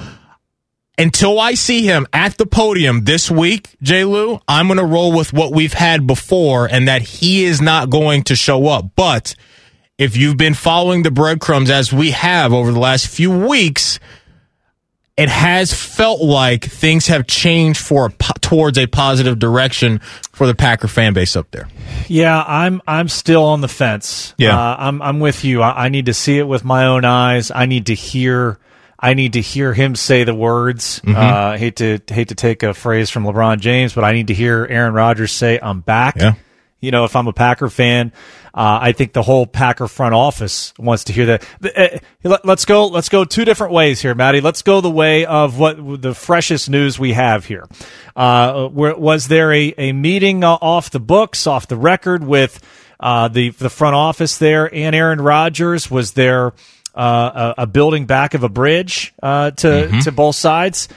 until 0.97 1.39
I 1.39 1.55
see 1.55 1.81
him 1.83 2.07
at 2.13 2.37
the 2.37 2.45
podium 2.45 3.03
this 3.03 3.29
week, 3.29 3.75
J. 3.81 4.05
Lou, 4.05 4.39
I'm 4.47 4.67
going 4.67 4.77
to 4.77 4.85
roll 4.85 5.11
with 5.11 5.33
what 5.33 5.51
we've 5.51 5.73
had 5.73 6.05
before 6.05 6.67
and 6.67 6.87
that 6.87 7.01
he 7.01 7.45
is 7.45 7.61
not 7.61 7.89
going 7.89 8.23
to 8.25 8.35
show 8.35 8.67
up. 8.67 8.91
But 8.95 9.35
if 9.97 10.15
you've 10.15 10.37
been 10.37 10.53
following 10.53 11.03
the 11.03 11.11
breadcrumbs 11.11 11.69
as 11.69 11.91
we 11.91 12.11
have 12.11 12.53
over 12.53 12.71
the 12.71 12.79
last 12.79 13.07
few 13.07 13.31
weeks, 13.31 13.99
it 15.15 15.29
has 15.29 15.71
felt 15.73 16.21
like 16.21 16.65
things 16.65 17.07
have 17.07 17.27
changed 17.27 17.79
for 17.79 18.07
a, 18.07 18.09
po- 18.09 18.33
towards 18.41 18.77
a 18.77 18.87
positive 18.87 19.37
direction 19.37 19.99
for 20.31 20.47
the 20.47 20.55
Packer 20.55 20.87
fan 20.87 21.13
base 21.13 21.35
up 21.35 21.51
there. 21.51 21.67
Yeah, 22.07 22.43
I'm 22.45 22.81
I'm 22.87 23.07
still 23.07 23.43
on 23.43 23.61
the 23.61 23.67
fence. 23.67 24.33
Yeah. 24.37 24.57
uh, 24.57 24.75
I'm 24.79 25.01
I'm 25.01 25.19
with 25.19 25.43
you. 25.45 25.61
I, 25.61 25.85
I 25.85 25.89
need 25.89 26.07
to 26.07 26.13
see 26.13 26.39
it 26.39 26.47
with 26.47 26.63
my 26.65 26.85
own 26.87 27.05
eyes. 27.05 27.51
I 27.51 27.65
need 27.65 27.87
to 27.87 27.93
hear. 27.95 28.59
I 28.99 29.15
need 29.15 29.33
to 29.33 29.41
hear 29.41 29.73
him 29.73 29.95
say 29.95 30.23
the 30.23 30.33
words. 30.33 31.01
Mm-hmm. 31.01 31.15
Uh, 31.15 31.57
hate 31.57 31.75
to 31.77 31.99
hate 32.07 32.29
to 32.29 32.35
take 32.35 32.63
a 32.63 32.73
phrase 32.73 33.09
from 33.09 33.25
LeBron 33.25 33.59
James, 33.59 33.93
but 33.93 34.03
I 34.05 34.13
need 34.13 34.27
to 34.27 34.33
hear 34.33 34.65
Aaron 34.69 34.93
Rodgers 34.93 35.31
say, 35.31 35.59
"I'm 35.61 35.81
back." 35.81 36.15
Yeah. 36.15 36.33
You 36.83 36.91
know, 36.91 37.05
if 37.05 37.15
I'm 37.15 37.27
a 37.27 37.33
Packer 37.33 37.69
fan, 37.69 38.11
uh, 38.53 38.77
I 38.81 38.91
think 38.91 39.13
the 39.13 39.21
whole 39.21 39.47
Packer 39.47 39.87
front 39.87 40.13
office 40.13 40.73
wants 40.77 41.05
to 41.05 41.13
hear 41.13 41.25
that. 41.27 42.03
Let- 42.23 42.45
Let's 42.45 42.65
go. 42.65 42.87
Let's 42.87 43.07
go 43.09 43.23
two 43.23 43.45
different 43.45 43.71
ways 43.73 44.01
here, 44.01 44.13
Matty. 44.15 44.41
Let's 44.41 44.61
go 44.63 44.81
the 44.81 44.91
way 44.91 45.25
of 45.25 45.57
what 45.57 46.01
the 46.01 46.13
freshest 46.13 46.69
news 46.69 46.99
we 46.99 47.13
have 47.13 47.45
here. 47.45 47.65
Uh, 48.15 48.67
was 48.71 49.27
there 49.29 49.53
a, 49.53 49.73
a 49.77 49.91
meeting 49.93 50.43
uh, 50.43 50.51
off 50.61 50.89
the 50.91 50.99
books, 50.99 51.47
off 51.47 51.67
the 51.67 51.77
record 51.77 52.23
with 52.23 52.59
uh, 52.99 53.27
the 53.29 53.49
the 53.51 53.69
front 53.69 53.95
office 53.95 54.37
there 54.37 54.69
and 54.73 54.93
Aaron 54.95 55.21
Rodgers? 55.21 55.89
Was 55.89 56.11
there 56.13 56.53
uh, 56.95 57.53
a, 57.57 57.63
a 57.63 57.67
building 57.67 58.05
back 58.05 58.33
of 58.33 58.43
a 58.43 58.49
bridge 58.49 59.13
uh, 59.23 59.51
to 59.51 60.01
to 60.03 60.11
both 60.11 60.35
sides? 60.35 60.89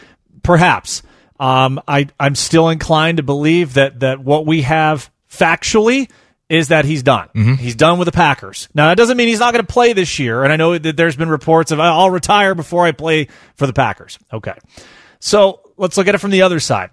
Perhaps. 0.43 1.03
Um, 1.39 1.80
I 1.87 2.09
I'm 2.18 2.34
still 2.34 2.68
inclined 2.70 3.18
to 3.18 3.22
believe 3.22 3.74
that 3.74 4.01
that 4.01 4.20
what 4.20 4.47
we 4.47 4.62
have 4.62 5.11
factually 5.39 6.11
is 6.49 6.68
that 6.68 6.84
he's 6.84 7.03
done. 7.03 7.28
He's 7.57 7.74
done 7.74 7.99
with 7.99 8.07
the 8.07 8.12
Packers. 8.12 8.68
Now 8.72 8.89
that 8.89 8.97
doesn't 8.97 9.16
mean 9.16 9.28
he's 9.28 9.41
not 9.41 9.53
going 9.53 9.66
to 9.66 9.72
play 9.72 9.93
this 9.93 10.18
year. 10.18 10.45
And 10.45 10.53
I 10.53 10.57
know 10.57 10.78
that 10.78 10.97
there's 10.97 11.16
been 11.16 11.28
reports 11.28 11.72
of 11.72 11.80
I'll 11.80 12.11
retire 12.11 12.55
before 12.55 12.84
I 12.87 12.93
play 12.93 13.28
for 13.57 13.66
the 13.66 13.72
Packers. 13.72 14.18
Okay, 14.32 14.55
so 15.18 15.61
let's 15.76 15.97
look 15.97 16.07
at 16.09 16.14
it 16.14 16.18
from 16.18 16.30
the 16.30 16.43
other 16.43 16.61
side. 16.61 16.91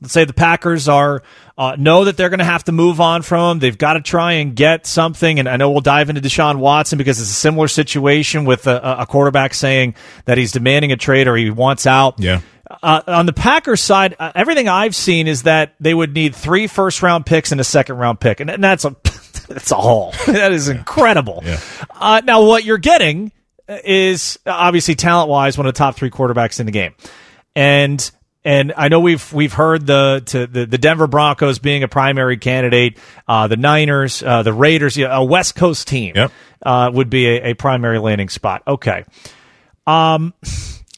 Let's 0.00 0.12
say 0.12 0.24
the 0.24 0.34
Packers 0.34 0.86
are 0.86 1.22
uh, 1.56 1.76
know 1.78 2.04
that 2.04 2.16
they're 2.16 2.28
going 2.28 2.40
to 2.40 2.44
have 2.44 2.64
to 2.64 2.72
move 2.72 3.00
on 3.00 3.22
from 3.22 3.52
him. 3.52 3.58
They've 3.60 3.78
got 3.78 3.94
to 3.94 4.00
try 4.02 4.32
and 4.32 4.54
get 4.54 4.86
something. 4.86 5.38
And 5.38 5.48
I 5.48 5.56
know 5.56 5.70
we'll 5.70 5.80
dive 5.80 6.10
into 6.10 6.20
Deshaun 6.20 6.56
Watson 6.56 6.98
because 6.98 7.20
it's 7.20 7.30
a 7.30 7.34
similar 7.34 7.68
situation 7.68 8.44
with 8.44 8.66
a, 8.66 9.00
a 9.00 9.06
quarterback 9.06 9.54
saying 9.54 9.94
that 10.26 10.36
he's 10.36 10.52
demanding 10.52 10.92
a 10.92 10.96
trade 10.96 11.26
or 11.28 11.36
he 11.36 11.50
wants 11.50 11.86
out. 11.86 12.20
Yeah. 12.20 12.40
Uh, 12.82 13.02
on 13.06 13.26
the 13.26 13.32
Packers 13.32 13.80
side, 13.80 14.16
uh, 14.18 14.32
everything 14.34 14.68
I've 14.68 14.94
seen 14.94 15.26
is 15.28 15.42
that 15.44 15.74
they 15.80 15.94
would 15.94 16.14
need 16.14 16.34
three 16.34 16.66
first 16.66 17.02
round 17.02 17.26
picks 17.26 17.52
and 17.52 17.60
a 17.60 17.64
second 17.64 17.96
round 17.96 18.20
pick, 18.20 18.40
and, 18.40 18.50
and 18.50 18.62
that's 18.62 18.84
a 18.84 18.96
that's 19.48 19.70
a 19.70 19.76
haul. 19.76 20.12
that 20.26 20.52
is 20.52 20.68
incredible. 20.68 21.42
Uh, 21.90 22.22
now, 22.24 22.44
what 22.44 22.64
you're 22.64 22.78
getting 22.78 23.32
is 23.68 24.38
obviously 24.46 24.94
talent 24.94 25.28
wise 25.30 25.56
one 25.56 25.66
of 25.66 25.74
the 25.74 25.78
top 25.78 25.96
three 25.96 26.10
quarterbacks 26.10 26.60
in 26.60 26.66
the 26.66 26.72
game, 26.72 26.94
and 27.56 28.10
and 28.44 28.72
I 28.76 28.88
know 28.88 29.00
we've 29.00 29.32
we've 29.32 29.52
heard 29.52 29.86
the 29.86 30.22
to 30.26 30.46
the, 30.46 30.66
the 30.66 30.78
Denver 30.78 31.06
Broncos 31.06 31.58
being 31.58 31.82
a 31.82 31.88
primary 31.88 32.36
candidate, 32.36 32.98
uh, 33.26 33.48
the 33.48 33.56
Niners, 33.56 34.22
uh, 34.22 34.42
the 34.42 34.52
Raiders, 34.52 34.96
yeah, 34.96 35.16
a 35.16 35.24
West 35.24 35.54
Coast 35.54 35.88
team 35.88 36.12
Yep. 36.14 36.32
uh, 36.64 36.90
would 36.92 37.08
be 37.10 37.26
a, 37.26 37.50
a 37.50 37.54
primary 37.54 37.98
landing 37.98 38.28
spot. 38.28 38.62
Okay. 38.66 39.04
Um, 39.86 40.34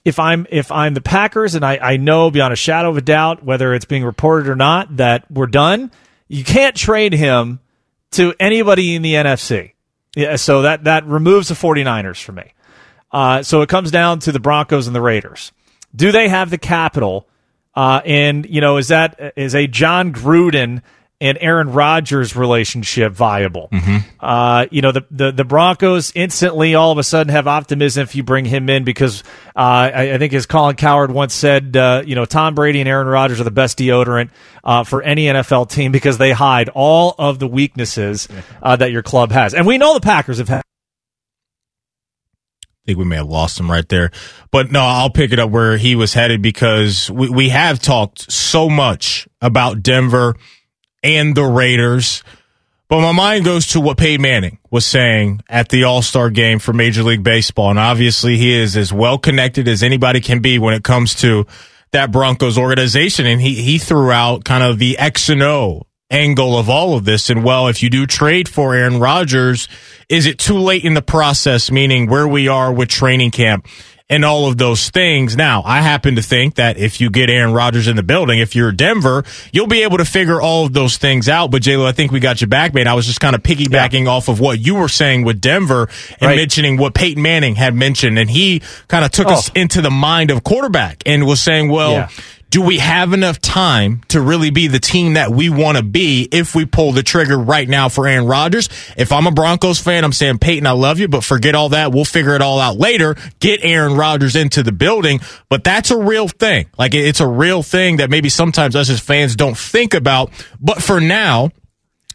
if 0.06 0.20
I'm 0.20 0.46
if 0.50 0.70
I'm 0.70 0.94
the 0.94 1.00
Packers 1.00 1.56
and 1.56 1.64
I, 1.64 1.78
I 1.78 1.96
know 1.96 2.30
beyond 2.30 2.52
a 2.52 2.56
shadow 2.56 2.90
of 2.90 2.96
a 2.96 3.00
doubt 3.00 3.42
whether 3.44 3.74
it's 3.74 3.86
being 3.86 4.04
reported 4.04 4.48
or 4.48 4.54
not 4.54 4.98
that 4.98 5.28
we're 5.28 5.48
done, 5.48 5.90
you 6.28 6.44
can't 6.44 6.76
trade 6.76 7.12
him 7.12 7.58
to 8.12 8.32
anybody 8.38 8.94
in 8.94 9.02
the 9.02 9.14
NFC. 9.14 9.72
Yeah, 10.14 10.36
so 10.36 10.62
that 10.62 10.84
that 10.84 11.04
removes 11.06 11.48
the 11.48 11.56
49ers 11.56 12.22
for 12.22 12.30
me. 12.30 12.52
Uh, 13.10 13.42
so 13.42 13.62
it 13.62 13.68
comes 13.68 13.90
down 13.90 14.20
to 14.20 14.30
the 14.30 14.38
Broncos 14.38 14.86
and 14.86 14.94
the 14.94 15.00
Raiders. 15.00 15.50
Do 15.94 16.12
they 16.12 16.28
have 16.28 16.50
the 16.50 16.58
capital? 16.58 17.26
Uh, 17.74 18.00
and 18.04 18.46
you 18.46 18.60
know, 18.60 18.76
is 18.76 18.88
that 18.88 19.32
is 19.34 19.56
a 19.56 19.66
Jon 19.66 20.12
Gruden 20.12 20.82
and 21.20 21.38
Aaron 21.40 21.72
Rodgers 21.72 22.36
relationship 22.36 23.12
viable? 23.12 23.68
Uh, 24.20 24.66
you 24.70 24.82
know, 24.82 24.92
the, 24.92 25.06
the 25.10 25.32
the 25.32 25.44
Broncos 25.44 26.12
instantly 26.14 26.74
all 26.74 26.92
of 26.92 26.98
a 26.98 27.02
sudden 27.02 27.32
have 27.32 27.46
optimism 27.46 28.02
if 28.02 28.14
you 28.14 28.22
bring 28.22 28.44
him 28.44 28.68
in 28.68 28.84
because 28.84 29.22
uh, 29.54 29.90
I, 29.94 30.14
I 30.14 30.18
think 30.18 30.32
as 30.34 30.46
Colin 30.46 30.76
Cowherd 30.76 31.10
once 31.10 31.34
said, 31.34 31.76
uh, 31.76 32.02
you 32.04 32.14
know, 32.14 32.24
Tom 32.24 32.54
Brady 32.54 32.80
and 32.80 32.88
Aaron 32.88 33.06
Rodgers 33.06 33.40
are 33.40 33.44
the 33.44 33.50
best 33.50 33.78
deodorant 33.78 34.30
uh, 34.64 34.84
for 34.84 35.02
any 35.02 35.24
NFL 35.24 35.70
team 35.70 35.92
because 35.92 36.18
they 36.18 36.32
hide 36.32 36.68
all 36.70 37.14
of 37.18 37.38
the 37.38 37.46
weaknesses 37.46 38.28
uh, 38.62 38.76
that 38.76 38.90
your 38.90 39.02
club 39.02 39.32
has, 39.32 39.54
and 39.54 39.66
we 39.66 39.78
know 39.78 39.94
the 39.94 40.00
Packers 40.00 40.38
have 40.38 40.48
had. 40.48 40.62
I 42.86 42.90
think 42.90 42.98
we 42.98 43.04
may 43.04 43.16
have 43.16 43.26
lost 43.26 43.58
him 43.58 43.68
right 43.68 43.88
there. 43.88 44.12
But 44.52 44.70
no, 44.70 44.80
I'll 44.80 45.10
pick 45.10 45.32
it 45.32 45.40
up 45.40 45.50
where 45.50 45.76
he 45.76 45.96
was 45.96 46.14
headed 46.14 46.40
because 46.40 47.10
we, 47.10 47.28
we 47.28 47.48
have 47.48 47.80
talked 47.80 48.30
so 48.30 48.68
much 48.68 49.26
about 49.40 49.82
Denver 49.82 50.36
and 51.14 51.34
the 51.34 51.44
Raiders. 51.44 52.22
But 52.88 53.00
my 53.00 53.12
mind 53.12 53.44
goes 53.44 53.68
to 53.68 53.80
what 53.80 53.98
Peyton 53.98 54.22
Manning 54.22 54.58
was 54.70 54.84
saying 54.84 55.42
at 55.48 55.68
the 55.70 55.84
All 55.84 56.02
Star 56.02 56.30
game 56.30 56.58
for 56.58 56.72
Major 56.72 57.02
League 57.02 57.24
Baseball. 57.24 57.70
And 57.70 57.78
obviously, 57.78 58.36
he 58.36 58.52
is 58.52 58.76
as 58.76 58.92
well 58.92 59.18
connected 59.18 59.66
as 59.66 59.82
anybody 59.82 60.20
can 60.20 60.40
be 60.40 60.58
when 60.58 60.74
it 60.74 60.84
comes 60.84 61.14
to 61.16 61.46
that 61.90 62.12
Broncos 62.12 62.58
organization. 62.58 63.26
And 63.26 63.40
he, 63.40 63.54
he 63.54 63.78
threw 63.78 64.12
out 64.12 64.44
kind 64.44 64.62
of 64.62 64.78
the 64.78 64.98
X 64.98 65.28
and 65.28 65.42
O 65.42 65.86
angle 66.10 66.56
of 66.56 66.70
all 66.70 66.96
of 66.96 67.04
this. 67.04 67.28
And 67.30 67.42
well, 67.42 67.66
if 67.66 67.82
you 67.82 67.90
do 67.90 68.06
trade 68.06 68.48
for 68.48 68.74
Aaron 68.74 69.00
Rodgers, 69.00 69.68
is 70.08 70.26
it 70.26 70.38
too 70.38 70.58
late 70.58 70.84
in 70.84 70.94
the 70.94 71.02
process? 71.02 71.70
Meaning 71.70 72.08
where 72.08 72.28
we 72.28 72.46
are 72.46 72.72
with 72.72 72.88
training 72.88 73.32
camp 73.32 73.66
and 74.08 74.24
all 74.24 74.46
of 74.46 74.56
those 74.56 74.88
things. 74.90 75.36
Now, 75.36 75.62
I 75.64 75.80
happen 75.80 76.14
to 76.14 76.22
think 76.22 76.54
that 76.54 76.78
if 76.78 77.00
you 77.00 77.10
get 77.10 77.28
Aaron 77.28 77.52
Rodgers 77.52 77.88
in 77.88 77.96
the 77.96 78.04
building, 78.04 78.38
if 78.38 78.54
you're 78.54 78.70
Denver, 78.70 79.24
you'll 79.52 79.66
be 79.66 79.82
able 79.82 79.98
to 79.98 80.04
figure 80.04 80.40
all 80.40 80.66
of 80.66 80.72
those 80.72 80.96
things 80.96 81.28
out. 81.28 81.50
But 81.50 81.62
JLo, 81.62 81.84
I 81.86 81.92
think 81.92 82.12
we 82.12 82.20
got 82.20 82.40
you 82.40 82.46
back, 82.46 82.72
man. 82.72 82.86
I 82.86 82.94
was 82.94 83.06
just 83.06 83.18
kind 83.20 83.34
of 83.34 83.42
piggybacking 83.42 84.06
off 84.06 84.28
of 84.28 84.38
what 84.38 84.60
you 84.60 84.76
were 84.76 84.88
saying 84.88 85.24
with 85.24 85.40
Denver 85.40 85.88
and 86.20 86.28
Right. 86.28 86.36
mentioning 86.36 86.76
what 86.76 86.94
Peyton 86.94 87.20
Manning 87.22 87.56
had 87.56 87.74
mentioned. 87.74 88.18
And 88.18 88.30
he 88.30 88.62
kind 88.86 89.04
of 89.04 89.10
took 89.10 89.26
oh. 89.26 89.32
us 89.34 89.50
Oh. 89.50 89.60
into 89.60 89.82
the 89.82 89.90
mind 89.90 90.30
of 90.30 90.44
quarterback 90.44 91.02
and 91.04 91.26
was 91.26 91.42
saying, 91.42 91.68
well, 91.68 91.92
Yeah. 91.92 92.08
Do 92.56 92.62
we 92.62 92.78
have 92.78 93.12
enough 93.12 93.38
time 93.38 94.00
to 94.08 94.18
really 94.18 94.48
be 94.48 94.66
the 94.66 94.78
team 94.78 95.12
that 95.12 95.30
we 95.30 95.50
want 95.50 95.76
to 95.76 95.84
be 95.84 96.26
if 96.32 96.54
we 96.54 96.64
pull 96.64 96.90
the 96.90 97.02
trigger 97.02 97.36
right 97.36 97.68
now 97.68 97.90
for 97.90 98.08
Aaron 98.08 98.26
Rodgers? 98.26 98.70
If 98.96 99.12
I'm 99.12 99.26
a 99.26 99.30
Broncos 99.30 99.78
fan, 99.78 100.04
I'm 100.04 100.12
saying, 100.14 100.38
Peyton, 100.38 100.66
I 100.66 100.70
love 100.70 100.98
you, 100.98 101.06
but 101.06 101.22
forget 101.22 101.54
all 101.54 101.68
that. 101.68 101.92
We'll 101.92 102.06
figure 102.06 102.34
it 102.34 102.40
all 102.40 102.58
out 102.58 102.78
later. 102.78 103.14
Get 103.40 103.60
Aaron 103.62 103.94
Rodgers 103.94 104.36
into 104.36 104.62
the 104.62 104.72
building. 104.72 105.20
But 105.50 105.64
that's 105.64 105.90
a 105.90 105.98
real 105.98 106.28
thing. 106.28 106.70
Like 106.78 106.94
it's 106.94 107.20
a 107.20 107.26
real 107.28 107.62
thing 107.62 107.98
that 107.98 108.08
maybe 108.08 108.30
sometimes 108.30 108.74
us 108.74 108.88
as 108.88 109.00
fans 109.00 109.36
don't 109.36 109.58
think 109.58 109.92
about. 109.92 110.30
But 110.58 110.82
for 110.82 110.98
now, 110.98 111.50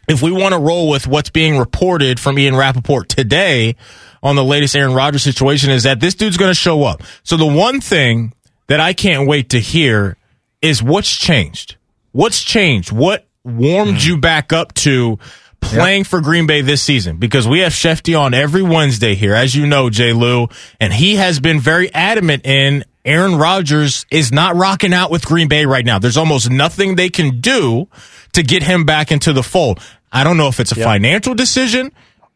if 0.08 0.22
we 0.22 0.32
want 0.32 0.54
to 0.54 0.58
roll 0.58 0.88
with 0.88 1.06
what's 1.06 1.30
being 1.30 1.56
reported 1.56 2.18
from 2.18 2.36
Ian 2.36 2.56
Rapoport 2.56 3.08
today 3.08 3.76
on 4.24 4.34
the 4.34 4.42
latest 4.42 4.74
Aaron 4.74 4.94
Rodgers 4.94 5.22
situation 5.22 5.70
is 5.70 5.84
that 5.84 6.00
this 6.00 6.16
dude's 6.16 6.36
going 6.36 6.50
to 6.50 6.56
show 6.56 6.82
up. 6.82 7.04
So 7.22 7.36
the 7.36 7.46
one 7.46 7.80
thing 7.80 8.32
that 8.66 8.80
I 8.80 8.92
can't 8.92 9.28
wait 9.28 9.50
to 9.50 9.60
hear 9.60 10.16
is 10.62 10.82
what's 10.82 11.14
changed. 11.14 11.76
What's 12.12 12.42
changed? 12.42 12.92
What 12.92 13.26
warmed 13.44 13.98
mm. 13.98 14.06
you 14.06 14.16
back 14.18 14.52
up 14.52 14.72
to 14.74 15.18
playing 15.60 16.00
yep. 16.00 16.06
for 16.06 16.20
Green 16.20 16.46
Bay 16.46 16.60
this 16.60 16.82
season? 16.82 17.18
Because 17.18 17.46
we 17.46 17.60
have 17.60 17.72
Schefty 17.72 18.18
on 18.18 18.32
every 18.32 18.62
Wednesday 18.62 19.14
here, 19.14 19.34
as 19.34 19.54
you 19.54 19.66
know, 19.66 19.90
Jay 19.90 20.12
Lou, 20.12 20.48
and 20.80 20.92
he 20.92 21.16
has 21.16 21.40
been 21.40 21.60
very 21.60 21.92
adamant 21.92 22.46
in 22.46 22.84
Aaron 23.04 23.36
Rodgers 23.36 24.06
is 24.10 24.30
not 24.30 24.54
rocking 24.54 24.94
out 24.94 25.10
with 25.10 25.24
Green 25.24 25.48
Bay 25.48 25.66
right 25.66 25.84
now. 25.84 25.98
There's 25.98 26.16
almost 26.16 26.50
nothing 26.50 26.94
they 26.94 27.08
can 27.08 27.40
do 27.40 27.88
to 28.32 28.42
get 28.42 28.62
him 28.62 28.84
back 28.84 29.10
into 29.10 29.32
the 29.32 29.42
fold. 29.42 29.80
I 30.12 30.24
don't 30.24 30.36
know 30.36 30.48
if 30.48 30.60
it's 30.60 30.72
a 30.72 30.76
yep. 30.76 30.84
financial 30.84 31.34
decision. 31.34 31.90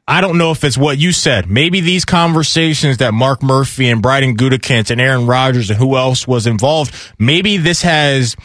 I 0.08 0.20
don't 0.20 0.38
know 0.38 0.52
if 0.52 0.62
it's 0.62 0.78
what 0.78 0.98
you 0.98 1.10
said. 1.10 1.50
Maybe 1.50 1.80
these 1.80 2.04
conversations 2.04 2.98
that 2.98 3.12
Mark 3.12 3.42
Murphy 3.42 3.88
and 3.88 4.00
Brian 4.00 4.36
Gutekunst 4.36 4.92
and 4.92 5.00
Aaron 5.00 5.26
Rodgers 5.26 5.68
and 5.68 5.78
who 5.78 5.96
else 5.96 6.28
was 6.28 6.46
involved, 6.46 6.94
maybe 7.18 7.56
this 7.56 7.82
has 7.82 8.36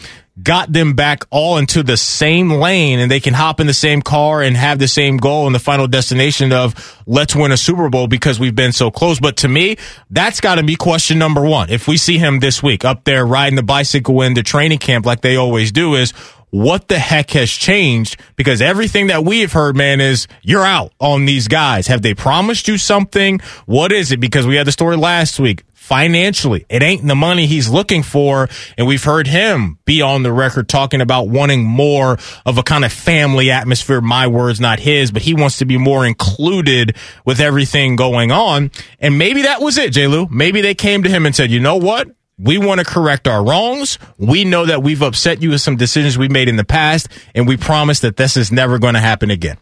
got 0.41 0.71
them 0.73 0.93
back 0.93 1.23
all 1.29 1.57
into 1.57 1.83
the 1.83 1.97
same 1.97 2.49
lane 2.49 2.99
and 2.99 3.11
they 3.11 3.19
can 3.19 3.35
hop 3.35 3.59
in 3.59 3.67
the 3.67 3.75
same 3.75 4.01
car 4.01 4.41
and 4.41 4.57
have 4.57 4.79
the 4.79 4.87
same 4.87 5.17
goal 5.17 5.45
and 5.45 5.53
the 5.53 5.59
final 5.59 5.87
destination 5.87 6.51
of 6.51 7.03
let's 7.05 7.35
win 7.35 7.51
a 7.51 7.57
Super 7.57 7.89
Bowl 7.89 8.07
because 8.07 8.39
we've 8.39 8.55
been 8.55 8.71
so 8.71 8.89
close. 8.89 9.19
But 9.19 9.37
to 9.37 9.47
me, 9.47 9.75
that's 10.09 10.41
got 10.41 10.55
to 10.55 10.63
be 10.63 10.75
question 10.75 11.19
number 11.19 11.41
one. 11.41 11.69
If 11.69 11.87
we 11.87 11.97
see 11.97 12.17
him 12.17 12.39
this 12.39 12.63
week 12.63 12.83
up 12.83 13.03
there 13.03 13.23
riding 13.23 13.55
the 13.55 13.61
bicycle 13.61 14.21
in 14.23 14.33
the 14.33 14.41
training 14.41 14.79
camp 14.79 15.05
like 15.05 15.21
they 15.21 15.35
always 15.35 15.71
do 15.71 15.93
is 15.93 16.13
what 16.51 16.87
the 16.87 16.99
heck 16.99 17.31
has 17.31 17.49
changed? 17.49 18.17
Because 18.35 18.61
everything 18.61 19.07
that 19.07 19.23
we've 19.23 19.51
heard, 19.51 19.75
man, 19.75 19.99
is 19.99 20.27
you're 20.43 20.65
out 20.65 20.93
on 20.99 21.25
these 21.25 21.47
guys. 21.47 21.87
Have 21.87 22.01
they 22.01 22.13
promised 22.13 22.67
you 22.67 22.77
something? 22.77 23.39
What 23.65 23.91
is 23.91 24.11
it? 24.11 24.19
Because 24.19 24.45
we 24.45 24.57
had 24.57 24.67
the 24.67 24.71
story 24.71 24.97
last 24.97 25.39
week. 25.39 25.63
Financially, 25.73 26.65
it 26.69 26.83
ain't 26.83 27.05
the 27.05 27.15
money 27.15 27.47
he's 27.47 27.67
looking 27.67 28.03
for. 28.03 28.47
And 28.77 28.85
we've 28.85 29.03
heard 29.03 29.27
him 29.27 29.79
be 29.83 30.01
on 30.01 30.23
the 30.23 30.31
record 30.31 30.69
talking 30.69 31.01
about 31.01 31.27
wanting 31.27 31.63
more 31.63 32.17
of 32.45 32.57
a 32.57 32.63
kind 32.63 32.85
of 32.85 32.93
family 32.93 33.49
atmosphere. 33.49 33.99
My 33.99 34.27
words, 34.27 34.59
not 34.59 34.79
his, 34.79 35.11
but 35.11 35.21
he 35.21 35.33
wants 35.33 35.57
to 35.57 35.65
be 35.65 35.77
more 35.77 36.05
included 36.05 36.95
with 37.25 37.39
everything 37.41 37.95
going 37.95 38.31
on. 38.31 38.71
And 38.99 39.17
maybe 39.17 39.41
that 39.41 39.59
was 39.61 39.77
it, 39.77 39.91
J. 39.91 40.07
Lou. 40.07 40.27
Maybe 40.27 40.61
they 40.61 40.75
came 40.75 41.03
to 41.03 41.09
him 41.09 41.25
and 41.25 41.35
said, 41.35 41.49
you 41.49 41.59
know 41.59 41.77
what? 41.77 42.09
We 42.41 42.57
want 42.57 42.79
to 42.79 42.85
correct 42.85 43.27
our 43.27 43.43
wrongs. 43.43 43.99
We 44.17 44.45
know 44.45 44.65
that 44.65 44.81
we've 44.81 45.01
upset 45.01 45.41
you 45.41 45.51
with 45.51 45.61
some 45.61 45.75
decisions 45.75 46.17
we 46.17 46.27
made 46.27 46.49
in 46.49 46.55
the 46.55 46.63
past, 46.63 47.07
and 47.35 47.47
we 47.47 47.57
promise 47.57 47.99
that 47.99 48.17
this 48.17 48.35
is 48.35 48.51
never 48.51 48.79
going 48.79 48.95
to 48.95 48.99
happen 48.99 49.29
again. 49.29 49.57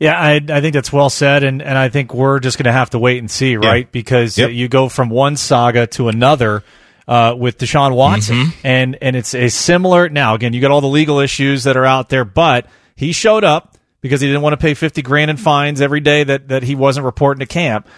Yeah, 0.00 0.18
I, 0.20 0.34
I 0.48 0.60
think 0.60 0.74
that's 0.74 0.92
well 0.92 1.10
said, 1.10 1.42
and, 1.42 1.60
and 1.60 1.76
I 1.76 1.88
think 1.88 2.14
we're 2.14 2.38
just 2.38 2.56
going 2.56 2.64
to 2.64 2.72
have 2.72 2.90
to 2.90 2.98
wait 2.98 3.18
and 3.18 3.30
see, 3.30 3.56
right? 3.56 3.86
Yeah. 3.86 3.90
Because 3.90 4.38
yep. 4.38 4.52
you 4.52 4.68
go 4.68 4.88
from 4.88 5.10
one 5.10 5.36
saga 5.36 5.86
to 5.88 6.08
another 6.08 6.62
uh, 7.08 7.34
with 7.36 7.58
Deshaun 7.58 7.94
Watson, 7.94 8.36
mm-hmm. 8.36 8.66
and 8.66 8.98
and 9.00 9.16
it's 9.16 9.34
a 9.34 9.48
similar. 9.48 10.08
Now, 10.08 10.34
again, 10.34 10.52
you 10.52 10.60
got 10.60 10.70
all 10.70 10.80
the 10.80 10.86
legal 10.86 11.18
issues 11.18 11.64
that 11.64 11.76
are 11.76 11.84
out 11.84 12.10
there, 12.10 12.24
but 12.24 12.66
he 12.94 13.12
showed 13.12 13.42
up 13.42 13.76
because 14.00 14.20
he 14.20 14.28
didn't 14.28 14.42
want 14.42 14.52
to 14.52 14.58
pay 14.58 14.74
fifty 14.74 15.02
grand 15.02 15.30
in 15.30 15.36
fines 15.36 15.80
every 15.80 16.00
day 16.00 16.22
that 16.22 16.48
that 16.48 16.62
he 16.62 16.74
wasn't 16.74 17.04
reporting 17.06 17.40
to 17.40 17.46
camp. 17.46 17.88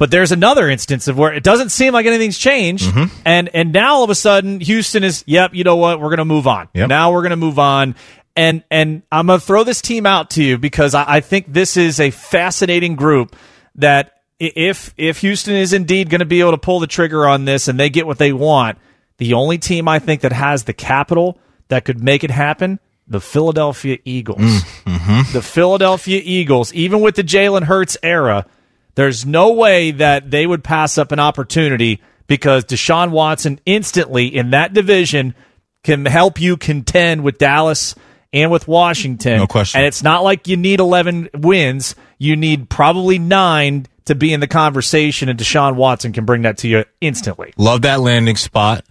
But 0.00 0.10
there's 0.10 0.32
another 0.32 0.70
instance 0.70 1.08
of 1.08 1.18
where 1.18 1.30
it 1.30 1.42
doesn't 1.42 1.68
seem 1.68 1.92
like 1.92 2.06
anything's 2.06 2.38
changed, 2.38 2.86
mm-hmm. 2.86 3.14
and 3.26 3.50
and 3.52 3.70
now 3.70 3.96
all 3.96 4.04
of 4.04 4.08
a 4.08 4.14
sudden 4.14 4.58
Houston 4.60 5.04
is, 5.04 5.22
yep, 5.26 5.54
you 5.54 5.62
know 5.62 5.76
what, 5.76 6.00
we're 6.00 6.08
going 6.08 6.20
to 6.20 6.24
move 6.24 6.46
on. 6.46 6.70
Yep. 6.72 6.88
Now 6.88 7.12
we're 7.12 7.20
going 7.20 7.30
to 7.32 7.36
move 7.36 7.58
on, 7.58 7.94
and 8.34 8.64
and 8.70 9.02
I'm 9.12 9.26
going 9.26 9.38
to 9.38 9.44
throw 9.44 9.62
this 9.62 9.82
team 9.82 10.06
out 10.06 10.30
to 10.30 10.42
you 10.42 10.56
because 10.56 10.94
I, 10.94 11.04
I 11.06 11.20
think 11.20 11.52
this 11.52 11.76
is 11.76 12.00
a 12.00 12.10
fascinating 12.12 12.96
group 12.96 13.36
that 13.74 14.22
if 14.38 14.94
if 14.96 15.18
Houston 15.18 15.54
is 15.54 15.74
indeed 15.74 16.08
going 16.08 16.20
to 16.20 16.24
be 16.24 16.40
able 16.40 16.52
to 16.52 16.58
pull 16.58 16.80
the 16.80 16.86
trigger 16.86 17.28
on 17.28 17.44
this 17.44 17.68
and 17.68 17.78
they 17.78 17.90
get 17.90 18.06
what 18.06 18.16
they 18.16 18.32
want, 18.32 18.78
the 19.18 19.34
only 19.34 19.58
team 19.58 19.86
I 19.86 19.98
think 19.98 20.22
that 20.22 20.32
has 20.32 20.64
the 20.64 20.72
capital 20.72 21.38
that 21.68 21.84
could 21.84 22.02
make 22.02 22.24
it 22.24 22.30
happen 22.30 22.80
the 23.06 23.20
Philadelphia 23.20 23.98
Eagles. 24.06 24.40
Mm-hmm. 24.40 25.32
The 25.34 25.42
Philadelphia 25.42 26.22
Eagles, 26.24 26.72
even 26.72 27.00
with 27.02 27.16
the 27.16 27.24
Jalen 27.24 27.64
Hurts 27.64 27.98
era, 28.02 28.46
there's 28.94 29.24
no 29.24 29.52
way 29.52 29.92
that 29.92 30.30
they 30.30 30.46
would 30.46 30.64
pass 30.64 30.98
up 30.98 31.12
an 31.12 31.20
opportunity 31.20 32.00
because 32.26 32.64
Deshaun 32.64 33.10
Watson 33.10 33.60
instantly 33.66 34.26
in 34.26 34.50
that 34.50 34.72
division 34.72 35.34
can 35.82 36.04
help 36.04 36.40
you 36.40 36.56
contend 36.56 37.22
with 37.22 37.38
Dallas 37.38 37.94
and 38.32 38.50
with 38.50 38.68
Washington. 38.68 39.38
No 39.38 39.46
question. 39.46 39.78
And 39.80 39.86
it's 39.86 40.02
not 40.02 40.22
like 40.22 40.46
you 40.46 40.56
need 40.56 40.80
11 40.80 41.30
wins. 41.34 41.94
You 42.18 42.36
need 42.36 42.68
probably 42.68 43.18
nine 43.18 43.86
to 44.04 44.14
be 44.14 44.32
in 44.32 44.40
the 44.40 44.46
conversation, 44.46 45.28
and 45.28 45.38
Deshaun 45.38 45.76
Watson 45.76 46.12
can 46.12 46.24
bring 46.24 46.42
that 46.42 46.58
to 46.58 46.68
you 46.68 46.84
instantly. 47.00 47.52
Love 47.56 47.82
that 47.82 48.00
landing 48.00 48.36
spot. 48.36 48.84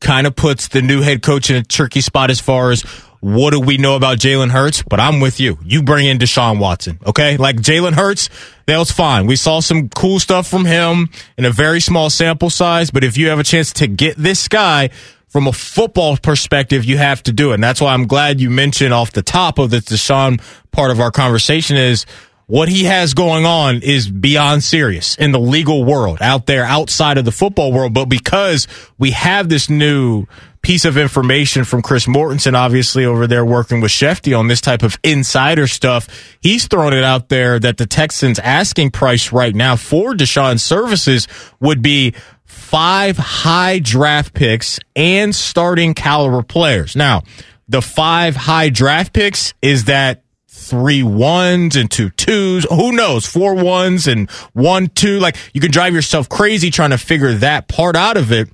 Kind 0.00 0.26
of 0.26 0.36
puts 0.36 0.68
the 0.68 0.82
new 0.82 1.00
head 1.00 1.22
coach 1.22 1.50
in 1.50 1.56
a 1.56 1.62
tricky 1.62 2.00
spot 2.00 2.30
as 2.30 2.40
far 2.40 2.70
as 2.70 2.84
what 3.24 3.52
do 3.52 3.60
we 3.60 3.78
know 3.78 3.96
about 3.96 4.18
Jalen 4.18 4.50
Hurts? 4.50 4.82
But 4.82 5.00
I'm 5.00 5.18
with 5.18 5.40
you. 5.40 5.56
You 5.64 5.82
bring 5.82 6.06
in 6.06 6.18
Deshaun 6.18 6.58
Watson, 6.58 6.98
okay? 7.06 7.38
Like 7.38 7.56
Jalen 7.56 7.94
Hurts, 7.94 8.28
that 8.66 8.76
was 8.76 8.90
fine. 8.90 9.26
We 9.26 9.36
saw 9.36 9.60
some 9.60 9.88
cool 9.88 10.20
stuff 10.20 10.46
from 10.46 10.66
him 10.66 11.08
in 11.38 11.46
a 11.46 11.50
very 11.50 11.80
small 11.80 12.10
sample 12.10 12.50
size, 12.50 12.90
but 12.90 13.02
if 13.02 13.16
you 13.16 13.28
have 13.28 13.38
a 13.38 13.42
chance 13.42 13.72
to 13.74 13.86
get 13.86 14.18
this 14.18 14.46
guy 14.46 14.90
from 15.28 15.46
a 15.46 15.54
football 15.54 16.18
perspective, 16.18 16.84
you 16.84 16.98
have 16.98 17.22
to 17.22 17.32
do 17.32 17.52
it. 17.52 17.54
And 17.54 17.64
that's 17.64 17.80
why 17.80 17.94
I'm 17.94 18.06
glad 18.06 18.42
you 18.42 18.50
mentioned 18.50 18.92
off 18.92 19.12
the 19.12 19.22
top 19.22 19.58
of 19.58 19.70
the 19.70 19.78
Deshaun 19.78 20.38
part 20.70 20.90
of 20.90 21.00
our 21.00 21.10
conversation 21.10 21.78
is 21.78 22.04
what 22.46 22.68
he 22.68 22.84
has 22.84 23.14
going 23.14 23.46
on 23.46 23.76
is 23.76 24.06
beyond 24.06 24.62
serious 24.62 25.16
in 25.16 25.32
the 25.32 25.40
legal 25.40 25.82
world 25.82 26.18
out 26.20 26.44
there 26.44 26.64
outside 26.64 27.16
of 27.16 27.24
the 27.24 27.32
football 27.32 27.72
world. 27.72 27.94
But 27.94 28.04
because 28.04 28.68
we 28.98 29.12
have 29.12 29.48
this 29.48 29.70
new 29.70 30.26
piece 30.64 30.86
of 30.86 30.96
information 30.96 31.62
from 31.62 31.82
Chris 31.82 32.06
Mortensen, 32.06 32.54
obviously 32.54 33.04
over 33.04 33.26
there 33.26 33.44
working 33.44 33.82
with 33.82 33.92
Schefty 33.92 34.36
on 34.36 34.48
this 34.48 34.62
type 34.62 34.82
of 34.82 34.98
insider 35.04 35.66
stuff. 35.66 36.08
He's 36.40 36.66
thrown 36.66 36.94
it 36.94 37.04
out 37.04 37.28
there 37.28 37.60
that 37.60 37.76
the 37.76 37.86
Texans 37.86 38.38
asking 38.38 38.90
price 38.90 39.30
right 39.30 39.54
now 39.54 39.76
for 39.76 40.14
Deshaun's 40.14 40.62
services 40.62 41.28
would 41.60 41.82
be 41.82 42.14
five 42.46 43.18
high 43.18 43.78
draft 43.78 44.32
picks 44.32 44.80
and 44.96 45.34
starting 45.34 45.92
caliber 45.92 46.42
players. 46.42 46.96
Now, 46.96 47.22
the 47.68 47.82
five 47.82 48.34
high 48.34 48.70
draft 48.70 49.12
picks 49.12 49.52
is 49.60 49.84
that 49.84 50.22
three 50.48 51.02
ones 51.02 51.76
and 51.76 51.90
two 51.90 52.08
twos. 52.08 52.64
Who 52.70 52.92
knows? 52.92 53.26
Four 53.26 53.54
ones 53.54 54.06
and 54.06 54.30
one 54.54 54.86
two. 54.86 55.18
Like 55.20 55.36
you 55.52 55.60
can 55.60 55.70
drive 55.70 55.94
yourself 55.94 56.28
crazy 56.30 56.70
trying 56.70 56.90
to 56.90 56.98
figure 56.98 57.34
that 57.34 57.68
part 57.68 57.96
out 57.96 58.16
of 58.16 58.32
it 58.32 58.48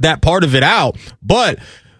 that 0.00 0.22
part 0.22 0.44
of 0.44 0.54
it 0.54 0.62
out. 0.62 0.96
But 1.22 1.58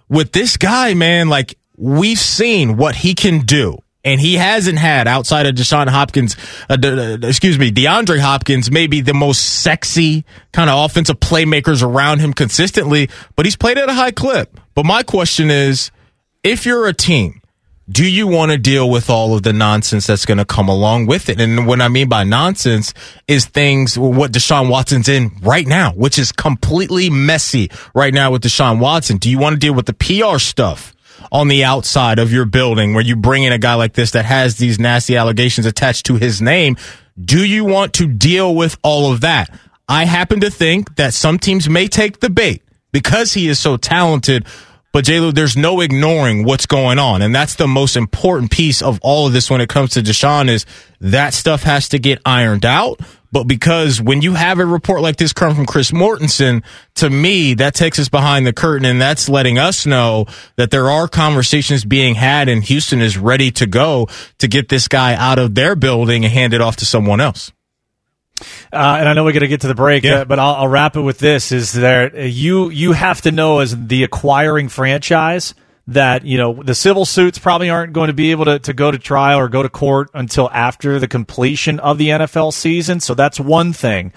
with 0.08 0.32
this 0.32 0.56
guy, 0.56 0.94
man, 0.94 1.28
like 1.28 1.58
we've 1.76 2.18
seen 2.18 2.76
what 2.76 2.94
he 2.94 3.14
can 3.14 3.40
do. 3.40 3.78
And 4.06 4.20
he 4.20 4.34
hasn't 4.34 4.76
had 4.76 5.08
outside 5.08 5.46
of 5.46 5.54
Deshaun 5.54 5.88
Hopkins, 5.88 6.36
uh, 6.68 6.76
d- 6.76 7.26
excuse 7.26 7.58
me, 7.58 7.72
DeAndre 7.72 8.18
Hopkins, 8.18 8.70
maybe 8.70 9.00
the 9.00 9.14
most 9.14 9.62
sexy 9.62 10.26
kind 10.52 10.68
of 10.68 10.84
offensive 10.84 11.20
playmakers 11.20 11.82
around 11.82 12.18
him 12.18 12.34
consistently, 12.34 13.08
but 13.34 13.46
he's 13.46 13.56
played 13.56 13.78
at 13.78 13.88
a 13.88 13.94
high 13.94 14.10
clip. 14.10 14.60
But 14.74 14.84
my 14.84 15.04
question 15.04 15.50
is, 15.50 15.90
if 16.42 16.66
you're 16.66 16.86
a 16.86 16.92
team 16.92 17.40
do 17.90 18.08
you 18.08 18.26
want 18.26 18.50
to 18.50 18.56
deal 18.56 18.88
with 18.88 19.10
all 19.10 19.34
of 19.34 19.42
the 19.42 19.52
nonsense 19.52 20.06
that's 20.06 20.24
going 20.24 20.38
to 20.38 20.44
come 20.44 20.68
along 20.68 21.06
with 21.06 21.28
it? 21.28 21.38
And 21.40 21.66
what 21.66 21.82
I 21.82 21.88
mean 21.88 22.08
by 22.08 22.24
nonsense 22.24 22.94
is 23.28 23.44
things, 23.44 23.98
what 23.98 24.32
Deshaun 24.32 24.70
Watson's 24.70 25.08
in 25.08 25.32
right 25.42 25.66
now, 25.66 25.92
which 25.92 26.18
is 26.18 26.32
completely 26.32 27.10
messy 27.10 27.70
right 27.94 28.14
now 28.14 28.30
with 28.30 28.42
Deshaun 28.42 28.80
Watson. 28.80 29.18
Do 29.18 29.30
you 29.30 29.38
want 29.38 29.54
to 29.54 29.58
deal 29.58 29.74
with 29.74 29.86
the 29.86 29.92
PR 29.92 30.38
stuff 30.38 30.94
on 31.30 31.48
the 31.48 31.64
outside 31.64 32.18
of 32.18 32.32
your 32.32 32.46
building 32.46 32.94
where 32.94 33.04
you 33.04 33.16
bring 33.16 33.42
in 33.42 33.52
a 33.52 33.58
guy 33.58 33.74
like 33.74 33.92
this 33.92 34.12
that 34.12 34.24
has 34.24 34.56
these 34.56 34.78
nasty 34.78 35.16
allegations 35.16 35.66
attached 35.66 36.06
to 36.06 36.16
his 36.16 36.40
name? 36.40 36.76
Do 37.22 37.44
you 37.44 37.64
want 37.66 37.92
to 37.94 38.06
deal 38.06 38.54
with 38.54 38.78
all 38.82 39.12
of 39.12 39.20
that? 39.20 39.50
I 39.86 40.06
happen 40.06 40.40
to 40.40 40.50
think 40.50 40.96
that 40.96 41.12
some 41.12 41.38
teams 41.38 41.68
may 41.68 41.88
take 41.88 42.20
the 42.20 42.30
bait 42.30 42.62
because 42.92 43.34
he 43.34 43.48
is 43.48 43.58
so 43.58 43.76
talented 43.76 44.46
but 44.94 45.04
JLo, 45.04 45.34
there's 45.34 45.56
no 45.56 45.80
ignoring 45.80 46.44
what's 46.44 46.66
going 46.66 47.00
on. 47.00 47.20
And 47.20 47.34
that's 47.34 47.56
the 47.56 47.66
most 47.66 47.96
important 47.96 48.52
piece 48.52 48.80
of 48.80 49.00
all 49.02 49.26
of 49.26 49.32
this 49.32 49.50
when 49.50 49.60
it 49.60 49.68
comes 49.68 49.90
to 49.90 50.02
Deshaun 50.02 50.48
is 50.48 50.66
that 51.00 51.34
stuff 51.34 51.64
has 51.64 51.88
to 51.88 51.98
get 51.98 52.20
ironed 52.24 52.64
out 52.64 53.00
But 53.34 53.48
because 53.48 54.00
when 54.00 54.22
you 54.22 54.34
have 54.34 54.60
a 54.60 54.64
report 54.64 55.02
like 55.02 55.16
this 55.16 55.32
come 55.32 55.56
from 55.56 55.66
Chris 55.66 55.90
Mortensen, 55.90 56.62
to 56.94 57.10
me, 57.10 57.54
that 57.54 57.74
takes 57.74 57.98
us 57.98 58.08
behind 58.08 58.46
the 58.46 58.52
curtain 58.52 58.86
and 58.86 59.00
that's 59.00 59.28
letting 59.28 59.58
us 59.58 59.86
know 59.86 60.26
that 60.54 60.70
there 60.70 60.88
are 60.88 61.08
conversations 61.08 61.84
being 61.84 62.14
had 62.14 62.48
and 62.48 62.62
Houston 62.62 63.00
is 63.00 63.18
ready 63.18 63.50
to 63.50 63.66
go 63.66 64.06
to 64.38 64.46
get 64.46 64.68
this 64.68 64.86
guy 64.86 65.16
out 65.16 65.40
of 65.40 65.56
their 65.56 65.74
building 65.74 66.24
and 66.24 66.32
hand 66.32 66.54
it 66.54 66.60
off 66.60 66.76
to 66.76 66.86
someone 66.86 67.20
else. 67.20 67.50
Uh, 68.72 68.96
and 68.98 69.08
I 69.08 69.14
know 69.14 69.24
we 69.24 69.32
got 69.32 69.40
to 69.40 69.48
get 69.48 69.62
to 69.62 69.68
the 69.68 69.74
break, 69.74 70.04
yeah. 70.04 70.20
uh, 70.20 70.24
but 70.24 70.38
I'll, 70.38 70.54
I'll, 70.54 70.68
wrap 70.68 70.96
it 70.96 71.00
with 71.00 71.18
this: 71.18 71.52
is 71.52 71.72
that 71.72 72.14
you 72.14 72.70
you 72.70 72.92
have 72.92 73.22
to 73.22 73.32
know 73.32 73.60
as 73.60 73.86
the 73.86 74.04
acquiring 74.04 74.68
franchise 74.68 75.54
that 75.86 76.24
you 76.24 76.38
know 76.38 76.62
the 76.62 76.74
civil 76.74 77.04
suits 77.04 77.38
probably 77.38 77.70
aren't 77.70 77.92
going 77.92 78.08
to 78.08 78.14
be 78.14 78.30
able 78.30 78.46
to, 78.46 78.58
to 78.58 78.72
go 78.72 78.90
to 78.90 78.98
trial 78.98 79.38
or 79.38 79.48
go 79.48 79.62
to 79.62 79.68
court 79.68 80.10
until 80.14 80.50
after 80.50 80.98
the 80.98 81.08
completion 81.08 81.78
of 81.80 81.98
the 81.98 82.08
NFL 82.08 82.52
season. 82.52 83.00
So 83.00 83.14
that's 83.14 83.38
one 83.38 83.72
thing. 83.72 84.12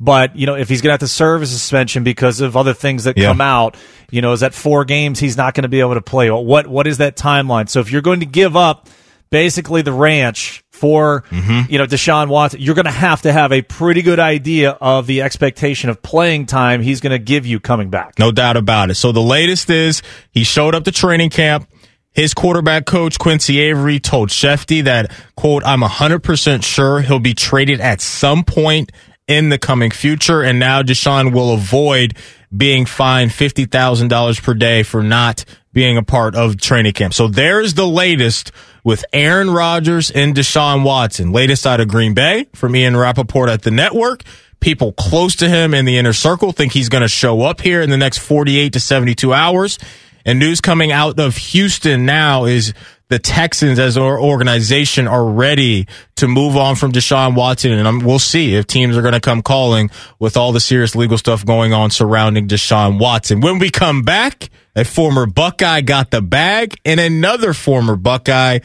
But 0.00 0.36
you 0.36 0.46
know, 0.46 0.54
if 0.54 0.68
he's 0.68 0.80
going 0.80 0.90
to 0.90 0.92
have 0.92 1.00
to 1.00 1.08
serve 1.08 1.42
a 1.42 1.46
suspension 1.46 2.04
because 2.04 2.40
of 2.40 2.56
other 2.56 2.72
things 2.72 3.04
that 3.04 3.18
yeah. 3.18 3.26
come 3.26 3.40
out, 3.40 3.76
you 4.10 4.22
know, 4.22 4.32
is 4.32 4.40
that 4.40 4.54
four 4.54 4.84
games 4.84 5.18
he's 5.18 5.36
not 5.36 5.54
going 5.54 5.62
to 5.62 5.68
be 5.68 5.80
able 5.80 5.94
to 5.94 6.02
play? 6.02 6.30
What 6.30 6.68
what 6.68 6.86
is 6.86 6.98
that 6.98 7.16
timeline? 7.16 7.68
So 7.68 7.80
if 7.80 7.90
you're 7.90 8.02
going 8.02 8.20
to 8.20 8.26
give 8.26 8.56
up 8.56 8.88
basically 9.30 9.82
the 9.82 9.92
ranch 9.92 10.62
for 10.78 11.22
mm-hmm. 11.30 11.70
you 11.70 11.78
know 11.78 11.86
Deshaun 11.86 12.28
Watson, 12.28 12.60
you're 12.60 12.74
going 12.74 12.86
to 12.86 12.90
have 12.90 13.22
to 13.22 13.32
have 13.32 13.52
a 13.52 13.62
pretty 13.62 14.02
good 14.02 14.20
idea 14.20 14.70
of 14.70 15.06
the 15.06 15.22
expectation 15.22 15.90
of 15.90 16.00
playing 16.02 16.46
time 16.46 16.80
he's 16.80 17.00
going 17.00 17.12
to 17.12 17.18
give 17.18 17.46
you 17.46 17.60
coming 17.60 17.90
back. 17.90 18.18
No 18.18 18.30
doubt 18.30 18.56
about 18.56 18.90
it. 18.90 18.94
So 18.94 19.12
the 19.12 19.20
latest 19.20 19.70
is 19.70 20.02
he 20.30 20.44
showed 20.44 20.74
up 20.74 20.84
to 20.84 20.92
training 20.92 21.30
camp. 21.30 21.68
His 22.12 22.34
quarterback 22.34 22.86
coach 22.86 23.18
Quincy 23.18 23.60
Avery 23.60 24.00
told 24.00 24.30
Schefty 24.30 24.84
that 24.84 25.12
quote 25.36 25.64
I'm 25.64 25.80
100% 25.80 26.64
sure 26.64 27.00
he'll 27.00 27.20
be 27.20 27.34
traded 27.34 27.80
at 27.80 28.00
some 28.00 28.44
point 28.44 28.92
in 29.28 29.50
the 29.50 29.58
coming 29.58 29.90
future 29.90 30.42
and 30.42 30.58
now 30.58 30.82
Deshaun 30.82 31.32
will 31.32 31.52
avoid 31.52 32.16
being 32.56 32.86
fined 32.86 33.30
$50,000 33.30 34.42
per 34.42 34.54
day 34.54 34.82
for 34.82 35.02
not 35.02 35.44
being 35.72 35.98
a 35.98 36.02
part 36.02 36.34
of 36.34 36.60
training 36.60 36.92
camp. 36.92 37.12
So 37.12 37.28
there's 37.28 37.74
the 37.74 37.86
latest 37.86 38.52
with 38.88 39.04
Aaron 39.12 39.50
Rodgers 39.50 40.10
and 40.10 40.34
Deshaun 40.34 40.82
Watson. 40.82 41.30
Latest 41.30 41.66
out 41.66 41.78
of 41.78 41.88
Green 41.88 42.14
Bay 42.14 42.46
from 42.54 42.74
Ian 42.74 42.96
Rapoport 42.96 43.50
at 43.50 43.60
the 43.60 43.70
network. 43.70 44.22
People 44.60 44.94
close 44.94 45.36
to 45.36 45.48
him 45.50 45.74
in 45.74 45.84
the 45.84 45.98
inner 45.98 46.14
circle 46.14 46.52
think 46.52 46.72
he's 46.72 46.88
going 46.88 47.02
to 47.02 47.08
show 47.08 47.42
up 47.42 47.60
here 47.60 47.82
in 47.82 47.90
the 47.90 47.98
next 47.98 48.16
48 48.16 48.72
to 48.72 48.80
72 48.80 49.34
hours. 49.34 49.78
And 50.24 50.38
news 50.38 50.62
coming 50.62 50.90
out 50.90 51.20
of 51.20 51.36
Houston 51.36 52.06
now 52.06 52.46
is 52.46 52.72
the 53.08 53.18
Texans 53.18 53.78
as 53.78 53.96
an 53.96 54.02
organization 54.02 55.08
are 55.08 55.24
ready 55.24 55.86
to 56.16 56.28
move 56.28 56.56
on 56.56 56.76
from 56.76 56.92
Deshaun 56.92 57.34
Watson. 57.34 57.72
And 57.72 58.04
we'll 58.04 58.18
see 58.18 58.54
if 58.54 58.66
teams 58.66 58.96
are 58.96 59.02
going 59.02 59.14
to 59.14 59.20
come 59.20 59.42
calling 59.42 59.90
with 60.18 60.36
all 60.36 60.52
the 60.52 60.60
serious 60.60 60.94
legal 60.94 61.18
stuff 61.18 61.44
going 61.44 61.72
on 61.72 61.90
surrounding 61.90 62.48
Deshaun 62.48 62.98
Watson. 63.00 63.40
When 63.40 63.58
we 63.58 63.70
come 63.70 64.02
back, 64.02 64.50
a 64.76 64.84
former 64.84 65.26
Buckeye 65.26 65.80
got 65.80 66.10
the 66.10 66.22
bag, 66.22 66.78
and 66.84 67.00
another 67.00 67.52
former 67.52 67.96
Buckeye 67.96 68.60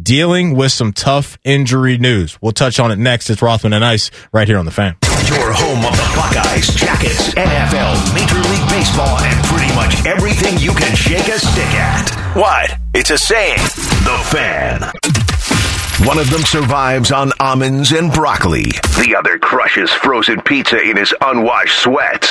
dealing 0.00 0.56
with 0.56 0.72
some 0.72 0.92
tough 0.92 1.38
injury 1.44 1.96
news. 1.98 2.36
We'll 2.42 2.52
touch 2.52 2.80
on 2.80 2.90
it 2.90 2.98
next. 2.98 3.30
It's 3.30 3.40
Rothman 3.40 3.72
and 3.72 3.84
Ice 3.84 4.10
right 4.32 4.48
here 4.48 4.58
on 4.58 4.64
the 4.64 4.72
fan. 4.72 4.96
Your 5.28 5.52
home 5.52 5.84
of 5.84 5.92
the 5.96 6.12
Buckeyes, 6.14 6.68
Jackets, 6.74 7.32
NFL, 7.34 8.14
Major 8.14 8.40
League 8.50 8.68
Baseball, 8.68 9.18
and 9.18 9.44
pretty 9.46 9.74
much 9.74 10.04
everything 10.04 10.58
you 10.58 10.72
can 10.74 10.94
shake 10.94 11.28
a 11.28 11.38
stick 11.38 11.72
at. 11.74 12.10
What? 12.36 12.78
It's 12.92 13.10
a 13.10 13.16
saying. 13.16 13.56
The 14.04 14.20
fan. 14.30 14.82
One 16.06 16.18
of 16.18 16.28
them 16.28 16.42
survives 16.42 17.10
on 17.10 17.32
almonds 17.40 17.92
and 17.92 18.12
broccoli. 18.12 18.64
The 19.00 19.16
other 19.18 19.38
crushes 19.38 19.90
frozen 19.90 20.42
pizza 20.42 20.78
in 20.82 20.96
his 20.98 21.14
unwashed 21.22 21.78
sweats. 21.80 22.28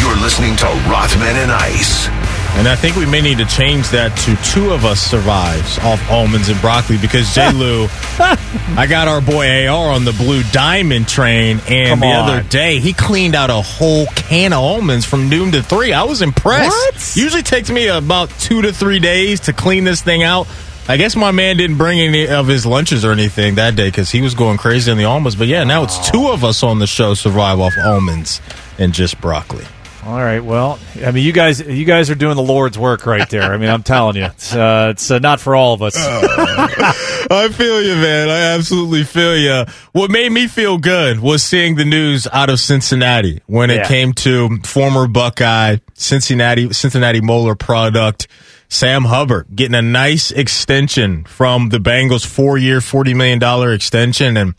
You're 0.00 0.16
listening 0.16 0.56
to 0.56 0.66
Rothman 0.88 1.36
and 1.36 1.52
Ice. 1.52 2.08
And 2.56 2.68
I 2.68 2.76
think 2.76 2.94
we 2.96 3.04
may 3.04 3.20
need 3.20 3.38
to 3.38 3.44
change 3.46 3.88
that 3.90 4.16
to 4.18 4.36
two 4.52 4.70
of 4.70 4.84
us 4.84 5.00
survives 5.00 5.76
off 5.80 6.00
almonds 6.08 6.48
and 6.48 6.58
broccoli 6.60 6.96
because 6.96 7.34
J. 7.34 7.50
Lou, 7.52 7.88
I 8.18 8.86
got 8.88 9.08
our 9.08 9.20
boy 9.20 9.66
AR 9.68 9.90
on 9.92 10.04
the 10.04 10.12
blue 10.12 10.42
diamond 10.44 11.08
train, 11.08 11.60
and 11.68 11.88
Come 11.88 12.00
the 12.00 12.06
on. 12.06 12.30
other 12.30 12.48
day 12.48 12.78
he 12.78 12.92
cleaned 12.92 13.34
out 13.34 13.50
a 13.50 13.60
whole 13.60 14.06
can 14.14 14.52
of 14.52 14.60
almonds 14.60 15.04
from 15.04 15.28
noon 15.28 15.50
to 15.52 15.62
three. 15.62 15.92
I 15.92 16.04
was 16.04 16.22
impressed. 16.22 16.70
What? 16.70 17.16
Usually 17.16 17.42
takes 17.42 17.70
me 17.70 17.88
about 17.88 18.30
two 18.38 18.62
to 18.62 18.72
three 18.72 19.00
days 19.00 19.40
to 19.40 19.52
clean 19.52 19.82
this 19.82 20.00
thing 20.00 20.22
out. 20.22 20.46
I 20.86 20.96
guess 20.96 21.16
my 21.16 21.32
man 21.32 21.56
didn't 21.56 21.76
bring 21.78 21.98
any 22.00 22.28
of 22.28 22.46
his 22.46 22.64
lunches 22.64 23.04
or 23.04 23.10
anything 23.12 23.56
that 23.56 23.74
day 23.74 23.88
because 23.88 24.10
he 24.12 24.20
was 24.22 24.34
going 24.34 24.58
crazy 24.58 24.92
on 24.92 24.96
the 24.98 25.04
almonds. 25.06 25.34
But 25.34 25.48
yeah, 25.48 25.64
now 25.64 25.82
it's 25.82 26.10
two 26.10 26.28
of 26.28 26.44
us 26.44 26.62
on 26.62 26.78
the 26.78 26.86
show 26.86 27.14
survive 27.14 27.58
off 27.58 27.72
almonds 27.82 28.40
and 28.78 28.92
just 28.92 29.20
broccoli. 29.20 29.64
All 30.06 30.18
right. 30.18 30.40
Well, 30.40 30.78
I 31.02 31.12
mean, 31.12 31.24
you 31.24 31.32
guys, 31.32 31.60
you 31.60 31.86
guys 31.86 32.10
are 32.10 32.14
doing 32.14 32.36
the 32.36 32.42
Lord's 32.42 32.78
work 32.78 33.06
right 33.06 33.28
there. 33.30 33.42
I 33.42 33.56
mean, 33.56 33.70
I'm 33.70 33.82
telling 33.82 34.16
you, 34.16 34.26
it's, 34.26 34.54
uh, 34.54 34.88
it's 34.90 35.10
uh, 35.10 35.18
not 35.18 35.40
for 35.40 35.56
all 35.56 35.72
of 35.72 35.80
us. 35.80 35.94
I 35.98 37.48
feel 37.50 37.80
you, 37.80 37.94
man. 37.94 38.28
I 38.28 38.54
absolutely 38.54 39.04
feel 39.04 39.34
you. 39.34 39.64
What 39.92 40.10
made 40.10 40.30
me 40.30 40.46
feel 40.46 40.76
good 40.76 41.20
was 41.20 41.42
seeing 41.42 41.76
the 41.76 41.86
news 41.86 42.26
out 42.30 42.50
of 42.50 42.60
Cincinnati 42.60 43.40
when 43.46 43.70
it 43.70 43.76
yeah. 43.76 43.88
came 43.88 44.12
to 44.14 44.58
former 44.58 45.08
Buckeye 45.08 45.78
Cincinnati 45.94 46.72
Cincinnati 46.74 47.22
Moeller 47.22 47.54
product. 47.54 48.28
Sam 48.68 49.04
Hubbard 49.04 49.46
getting 49.54 49.74
a 49.74 49.82
nice 49.82 50.30
extension 50.32 51.24
from 51.24 51.70
the 51.70 51.78
Bengals, 51.78 52.26
four 52.26 52.58
year, 52.58 52.80
$40 52.80 53.14
million 53.14 53.72
extension. 53.72 54.36
And 54.36 54.54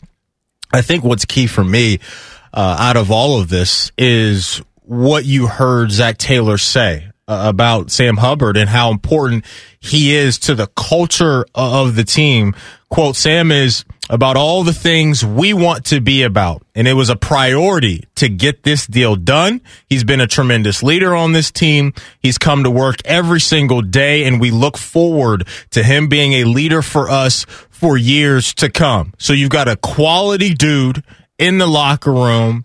I 0.72 0.82
think 0.82 1.04
what's 1.04 1.24
key 1.24 1.46
for 1.46 1.62
me 1.62 2.00
uh, 2.52 2.76
out 2.80 2.96
of 2.96 3.10
all 3.10 3.38
of 3.40 3.48
this 3.48 3.92
is 3.98 4.62
what 4.86 5.24
you 5.24 5.48
heard 5.48 5.90
Zac 5.90 6.16
Taylor 6.16 6.58
say 6.58 7.10
uh, 7.28 7.44
about 7.48 7.90
Sam 7.90 8.16
Hubbard 8.16 8.56
and 8.56 8.68
how 8.68 8.90
important 8.90 9.44
he 9.80 10.14
is 10.14 10.38
to 10.40 10.54
the 10.54 10.68
culture 10.68 11.44
of 11.54 11.96
the 11.96 12.04
team. 12.04 12.54
Quote, 12.88 13.16
Sam 13.16 13.50
is 13.50 13.84
about 14.08 14.36
all 14.36 14.62
the 14.62 14.72
things 14.72 15.24
we 15.24 15.52
want 15.52 15.86
to 15.86 16.00
be 16.00 16.22
about. 16.22 16.62
And 16.76 16.86
it 16.86 16.92
was 16.92 17.10
a 17.10 17.16
priority 17.16 18.04
to 18.16 18.28
get 18.28 18.62
this 18.62 18.86
deal 18.86 19.16
done. 19.16 19.60
He's 19.88 20.04
been 20.04 20.20
a 20.20 20.28
tremendous 20.28 20.84
leader 20.84 21.14
on 21.16 21.32
this 21.32 21.50
team. 21.50 21.92
He's 22.20 22.38
come 22.38 22.62
to 22.62 22.70
work 22.70 22.96
every 23.04 23.40
single 23.40 23.82
day 23.82 24.24
and 24.24 24.40
we 24.40 24.52
look 24.52 24.78
forward 24.78 25.48
to 25.70 25.82
him 25.82 26.06
being 26.08 26.34
a 26.34 26.44
leader 26.44 26.82
for 26.82 27.10
us 27.10 27.44
for 27.70 27.96
years 27.96 28.54
to 28.54 28.70
come. 28.70 29.12
So 29.18 29.32
you've 29.32 29.50
got 29.50 29.68
a 29.68 29.76
quality 29.76 30.54
dude 30.54 31.02
in 31.38 31.58
the 31.58 31.66
locker 31.66 32.12
room 32.12 32.64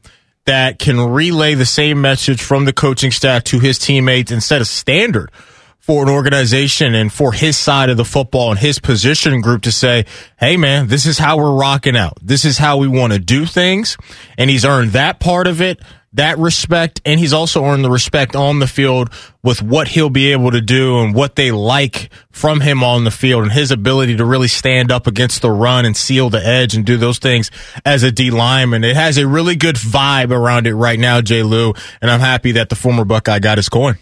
that 0.52 0.80
can 0.80 1.00
relay 1.00 1.54
the 1.54 1.66
same 1.66 2.02
message 2.02 2.44
from 2.44 2.66
the 2.66 2.74
coaching 2.74 3.10
staff 3.10 3.42
to 3.46 3.58
his 3.58 3.80
teammates 3.80 4.32
and 4.32 4.44
set 4.44 4.60
a 4.60 4.66
standard 4.66 5.32
for 5.80 6.04
an 6.04 6.10
organization 6.10 6.94
and 6.94 7.12
for 7.12 7.32
his 7.32 7.56
side 7.56 7.90
of 7.90 7.96
the 7.96 8.04
football 8.04 8.52
and 8.52 8.60
his 8.60 8.78
position 8.78 9.40
group 9.40 9.62
to 9.62 9.72
say, 9.72 10.06
Hey 10.38 10.58
man, 10.58 10.88
this 10.88 11.06
is 11.06 11.18
how 11.18 11.38
we're 11.38 11.56
rocking 11.56 11.96
out. 11.96 12.18
This 12.22 12.44
is 12.44 12.58
how 12.58 12.76
we 12.76 12.90
want 12.90 13.14
to 13.14 13.20
do 13.20 13.46
things. 13.46 13.96
And 14.38 14.50
he's 14.50 14.66
earned 14.66 14.92
that 14.92 15.22
part 15.22 15.48
of 15.48 15.62
it 15.62 15.80
that 16.14 16.38
respect, 16.38 17.00
and 17.06 17.20
he's 17.20 17.32
also 17.32 17.64
earned 17.64 17.86
the 17.86 17.90
respect 17.90 18.36
on 18.36 18.60
the 18.60 18.68
field 18.68 19.10
with 19.44 19.62
what 19.62 19.88
he'll 19.88 20.10
be 20.10 20.34
able 20.34 20.52
to 20.52 20.60
do 20.60 21.00
and 21.00 21.16
what 21.16 21.36
they 21.36 21.52
like 21.52 22.10
from 22.32 22.60
him 22.60 22.84
on 22.84 23.06
the 23.06 23.12
field 23.12 23.44
and 23.44 23.52
his 23.52 23.72
ability 23.72 24.18
to 24.18 24.26
really 24.26 24.50
stand 24.50 24.92
up 24.92 25.08
against 25.08 25.42
the 25.42 25.50
run 25.50 25.86
and 25.86 25.96
seal 25.96 26.30
the 26.30 26.46
edge 26.46 26.76
and 26.76 26.86
do 26.86 26.98
those 26.98 27.18
things 27.18 27.50
as 27.86 28.04
a 28.04 28.12
D 28.12 28.30
lineman. 28.30 28.84
It 28.84 28.96
has 28.98 29.18
a 29.18 29.26
really 29.26 29.56
good 29.56 29.76
vibe 29.78 30.32
around 30.32 30.68
it 30.68 30.74
right 30.74 31.00
now, 31.00 31.22
Jay 31.22 31.44
Lou, 31.44 31.74
and 32.02 32.12
I'm 32.12 32.20
happy 32.20 32.54
that 32.54 32.70
the 32.70 32.76
former 32.76 33.06
Buckeye 33.06 33.40
got 33.40 33.58
his 33.58 33.70
coin. 33.70 33.98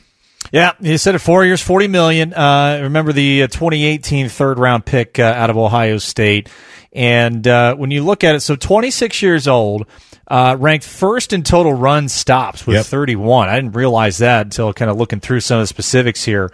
Yeah, 0.52 0.74
he 0.82 0.98
said 0.98 1.14
it 1.14 1.20
four 1.20 1.46
years, 1.46 1.62
forty 1.62 1.88
million. 1.88 2.34
Uh, 2.34 2.80
remember 2.84 3.14
the 3.14 3.44
uh, 3.44 3.48
2018 3.48 4.30
third 4.30 4.58
round 4.58 4.84
pick 4.84 5.20
uh, 5.20 5.24
out 5.24 5.52
of 5.52 5.58
Ohio 5.58 6.00
State, 6.00 6.50
and 6.92 7.48
uh, 7.48 7.76
when 7.76 7.92
you 7.92 8.04
look 8.04 8.24
at 8.24 8.34
it, 8.34 8.40
so 8.40 8.56
26 8.56 9.22
years 9.22 9.48
old 9.48 9.86
uh, 10.30 10.56
ranked 10.60 10.86
first 10.86 11.34
in 11.34 11.44
total 11.44 11.74
run 11.74 12.08
stops 12.08 12.68
with 12.68 12.76
yep. 12.76 12.86
31. 12.86 13.50
I 13.50 13.56
didn't 13.56 13.72
realize 13.72 14.20
that 14.20 14.46
until 14.46 14.74
kind 14.74 14.92
of 14.92 14.98
looking 14.98 15.20
through 15.20 15.40
some 15.40 15.58
of 15.58 15.64
the 15.64 15.68
specifics 15.68 16.24
here. 16.24 16.52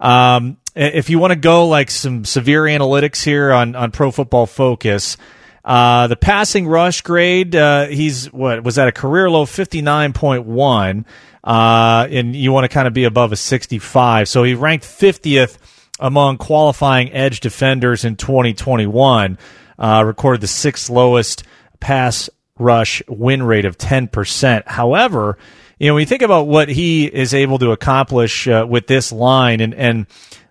Um, 0.00 0.56
if 0.74 1.10
you 1.10 1.18
want 1.18 1.32
to 1.32 1.38
go 1.38 1.68
like 1.68 1.90
some 1.90 2.24
severe 2.24 2.62
analytics 2.62 3.22
here 3.22 3.52
on, 3.52 3.76
on 3.76 3.90
Pro 3.90 4.10
Football 4.10 4.46
Focus, 4.46 5.16
uh, 5.64 6.06
the 6.06 6.16
passing 6.16 6.66
rush 6.66 7.02
grade, 7.02 7.54
uh, 7.54 7.86
he's 7.88 8.32
what 8.32 8.64
was 8.64 8.76
that 8.76 8.88
a 8.88 8.92
career 8.92 9.28
low 9.28 9.44
59.1. 9.44 11.04
Uh, 11.44 12.08
and 12.10 12.34
you 12.34 12.52
want 12.52 12.64
to 12.64 12.68
kind 12.68 12.88
of 12.88 12.94
be 12.94 13.04
above 13.04 13.32
a 13.32 13.36
65. 13.36 14.28
So 14.28 14.42
he 14.44 14.54
ranked 14.54 14.84
50th 14.84 15.58
among 16.00 16.38
qualifying 16.38 17.12
edge 17.12 17.40
defenders 17.40 18.04
in 18.04 18.16
2021. 18.16 19.38
Uh, 19.78 20.02
recorded 20.04 20.40
the 20.40 20.46
sixth 20.46 20.90
lowest 20.90 21.44
pass 21.80 22.28
rush 22.58 23.02
win 23.08 23.42
rate 23.42 23.64
of 23.64 23.78
10%. 23.78 24.66
However, 24.66 25.38
you 25.78 25.86
know, 25.88 25.94
when 25.94 26.00
you 26.02 26.06
think 26.06 26.22
about 26.22 26.46
what 26.46 26.68
he 26.68 27.06
is 27.06 27.34
able 27.34 27.58
to 27.60 27.70
accomplish 27.70 28.48
uh, 28.48 28.66
with 28.68 28.86
this 28.86 29.12
line 29.12 29.60
and, 29.60 29.74
and 29.74 30.06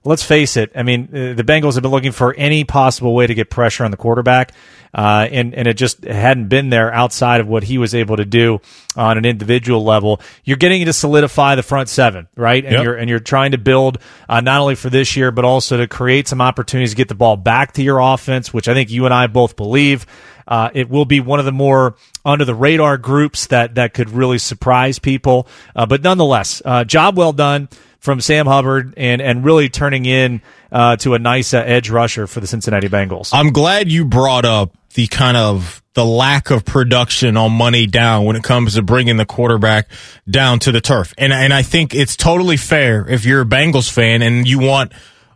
let's 0.08 0.24
face 0.24 0.58
it. 0.58 0.72
I 0.74 0.84
mean, 0.84 1.10
uh, 1.12 1.34
the 1.34 1.44
Bengals 1.44 1.74
have 1.74 1.84
been 1.84 1.92
looking 1.92 2.14
for 2.14 2.34
any 2.34 2.64
possible 2.64 3.14
way 3.14 3.28
to 3.28 3.34
get 3.34 3.50
pressure 3.50 3.84
on 3.84 3.92
the 3.92 3.98
quarterback, 3.98 4.54
uh, 4.94 5.28
and 5.30 5.54
and 5.54 5.68
it 5.68 5.74
just 5.76 6.04
hadn't 6.06 6.48
been 6.48 6.70
there 6.70 6.94
outside 6.94 7.42
of 7.42 7.48
what 7.48 7.64
he 7.64 7.78
was 7.78 7.94
able 7.94 8.16
to 8.18 8.26
do 8.26 8.60
on 8.96 9.18
an 9.18 9.26
individual 9.26 9.84
level. 9.84 10.22
You're 10.46 10.58
getting 10.58 10.86
to 10.86 10.94
solidify 10.94 11.56
the 11.56 11.64
front 11.64 11.90
seven, 11.90 12.28
right? 12.36 12.64
And 12.64 12.74
Yep. 12.74 12.84
you're 12.84 12.96
and 12.96 13.10
you're 13.10 13.20
trying 13.20 13.52
to 13.52 13.58
build 13.58 13.98
uh, 14.30 14.40
not 14.42 14.62
only 14.62 14.76
for 14.76 14.90
this 14.90 15.16
year 15.18 15.32
but 15.32 15.44
also 15.46 15.78
to 15.78 15.88
create 15.88 16.28
some 16.28 16.42
opportunities 16.42 16.92
to 16.92 16.96
get 16.96 17.10
the 17.10 17.16
ball 17.16 17.36
back 17.36 17.74
to 17.74 17.84
your 17.84 18.00
offense, 18.00 18.54
which 18.54 18.68
I 18.70 18.74
think 18.74 18.90
you 18.90 19.06
and 19.06 19.14
I 19.14 19.28
both 19.28 19.56
believe. 19.58 20.06
Uh, 20.48 20.70
it 20.74 20.90
will 20.90 21.06
be 21.06 21.20
one 21.20 21.40
of 21.40 21.46
the 21.46 21.52
more 21.52 21.96
under 22.24 22.46
the 22.46 22.56
radar 22.56 22.98
groups 22.98 23.48
that 23.48 23.76
that 23.76 23.94
could 23.94 24.10
really 24.10 24.38
surprise 24.38 25.00
people. 25.00 25.48
Uh, 25.76 25.86
but 25.86 26.02
nonetheless, 26.02 26.62
uh, 26.66 26.84
job 26.84 27.18
well 27.18 27.34
done 27.34 27.70
from 28.00 28.22
Sam 28.22 28.46
Hubbard 28.46 28.94
and 28.98 29.22
and 29.22 29.44
really 29.44 29.70
turning 29.70 30.06
in 30.06 30.42
uh, 30.72 30.96
to 30.98 31.14
a 31.14 31.20
nice 31.20 31.54
edge 31.54 31.90
rusher 31.90 32.28
for 32.28 32.40
the 32.40 32.48
Cincinnati 32.48 32.88
Bengals. 32.88 33.32
I'm 33.34 33.52
glad 33.52 33.92
you 33.92 34.06
brought 34.06 34.46
up 34.46 34.76
the 34.94 35.08
kind 35.08 35.38
of 35.38 35.84
the 35.94 36.06
lack 36.06 36.52
of 36.52 36.64
production 36.64 37.38
on 37.38 37.52
money 37.52 37.88
down 37.88 38.26
when 38.26 38.36
it 38.36 38.44
comes 38.44 38.76
to 38.76 38.82
bringing 38.82 39.18
the 39.18 39.26
quarterback 39.26 39.90
down 40.30 40.60
to 40.60 40.72
the 40.72 40.82
turf. 40.82 41.14
And 41.18 41.34
and 41.34 41.54
I 41.54 41.64
think 41.64 41.94
it's 41.94 42.16
totally 42.16 42.58
fair 42.58 43.08
if 43.08 43.26
you're 43.26 43.42
a 43.42 43.46
Bengals 43.46 43.92
fan 43.92 44.22
and 44.22 44.48
you 44.48 44.60
want 44.60 44.94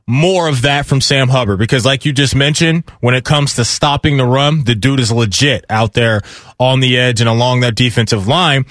more 0.08 0.48
of 0.48 0.64
that 0.64 0.86
from 0.86 1.02
Sam 1.02 1.30
Hubbard 1.30 1.60
because 1.60 1.86
like 1.86 2.06
you 2.06 2.14
just 2.14 2.36
mentioned, 2.36 2.84
when 3.00 3.16
it 3.16 3.24
comes 3.24 3.56
to 3.56 3.66
stopping 3.66 4.18
the 4.18 4.26
run, 4.26 4.64
the 4.64 4.76
dude 4.76 5.00
is 5.00 5.12
legit 5.12 5.66
out 5.70 5.94
there 5.94 6.22
on 6.60 6.80
the 6.80 6.98
edge 6.98 7.22
and 7.22 7.30
along 7.30 7.62
that 7.62 7.76
defensive 7.76 8.28
line. 8.28 8.66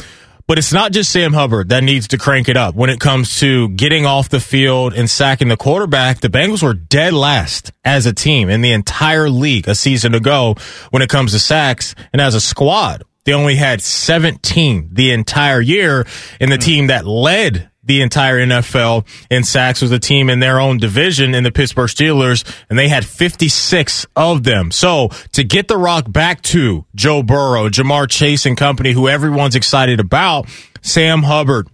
But 0.46 0.58
it's 0.58 0.72
not 0.72 0.90
just 0.90 1.12
Sam 1.12 1.32
Hubbard 1.32 1.68
that 1.68 1.84
needs 1.84 2.08
to 2.08 2.18
crank 2.18 2.48
it 2.48 2.56
up 2.56 2.74
when 2.74 2.90
it 2.90 2.98
comes 2.98 3.38
to 3.38 3.68
getting 3.68 4.04
off 4.04 4.28
the 4.28 4.40
field 4.40 4.94
and 4.94 5.08
sacking 5.08 5.46
the 5.46 5.56
quarterback. 5.56 6.20
The 6.20 6.28
Bengals 6.28 6.60
were 6.60 6.74
dead 6.74 7.12
last 7.12 7.70
as 7.84 8.04
a 8.04 8.12
team 8.12 8.48
in 8.48 8.60
the 8.60 8.72
entire 8.72 9.30
league 9.30 9.68
a 9.68 9.76
season 9.76 10.12
ago 10.12 10.56
when 10.90 11.02
it 11.02 11.08
comes 11.08 11.30
to 11.32 11.38
sacks 11.38 11.94
and 12.12 12.20
as 12.20 12.34
a 12.34 12.40
squad. 12.40 13.04
They 13.24 13.32
only 13.32 13.54
had 13.54 13.80
17 13.80 14.88
the 14.92 15.12
entire 15.12 15.60
year 15.60 16.04
and 16.40 16.50
the 16.50 16.56
hmm. 16.56 16.62
team 16.62 16.86
that 16.88 17.06
led 17.06 17.69
the 17.90 18.02
entire 18.02 18.38
NFL 18.38 19.04
in 19.30 19.42
sacks 19.42 19.82
was 19.82 19.90
a 19.90 19.98
team 19.98 20.30
in 20.30 20.38
their 20.38 20.60
own 20.60 20.78
division 20.78 21.34
in 21.34 21.42
the 21.42 21.50
Pittsburgh 21.50 21.90
Steelers, 21.90 22.44
and 22.70 22.78
they 22.78 22.86
had 22.86 23.04
56 23.04 24.06
of 24.14 24.44
them. 24.44 24.70
So 24.70 25.08
to 25.32 25.42
get 25.42 25.66
the 25.66 25.76
rock 25.76 26.10
back 26.10 26.40
to 26.42 26.86
Joe 26.94 27.24
Burrow, 27.24 27.68
Ja'Marr 27.68 28.08
Chase 28.08 28.46
and 28.46 28.56
company, 28.56 28.92
who 28.92 29.08
everyone's 29.08 29.56
excited 29.56 29.98
about, 29.98 30.48
Sam 30.82 31.24
Hubbard, 31.24 31.66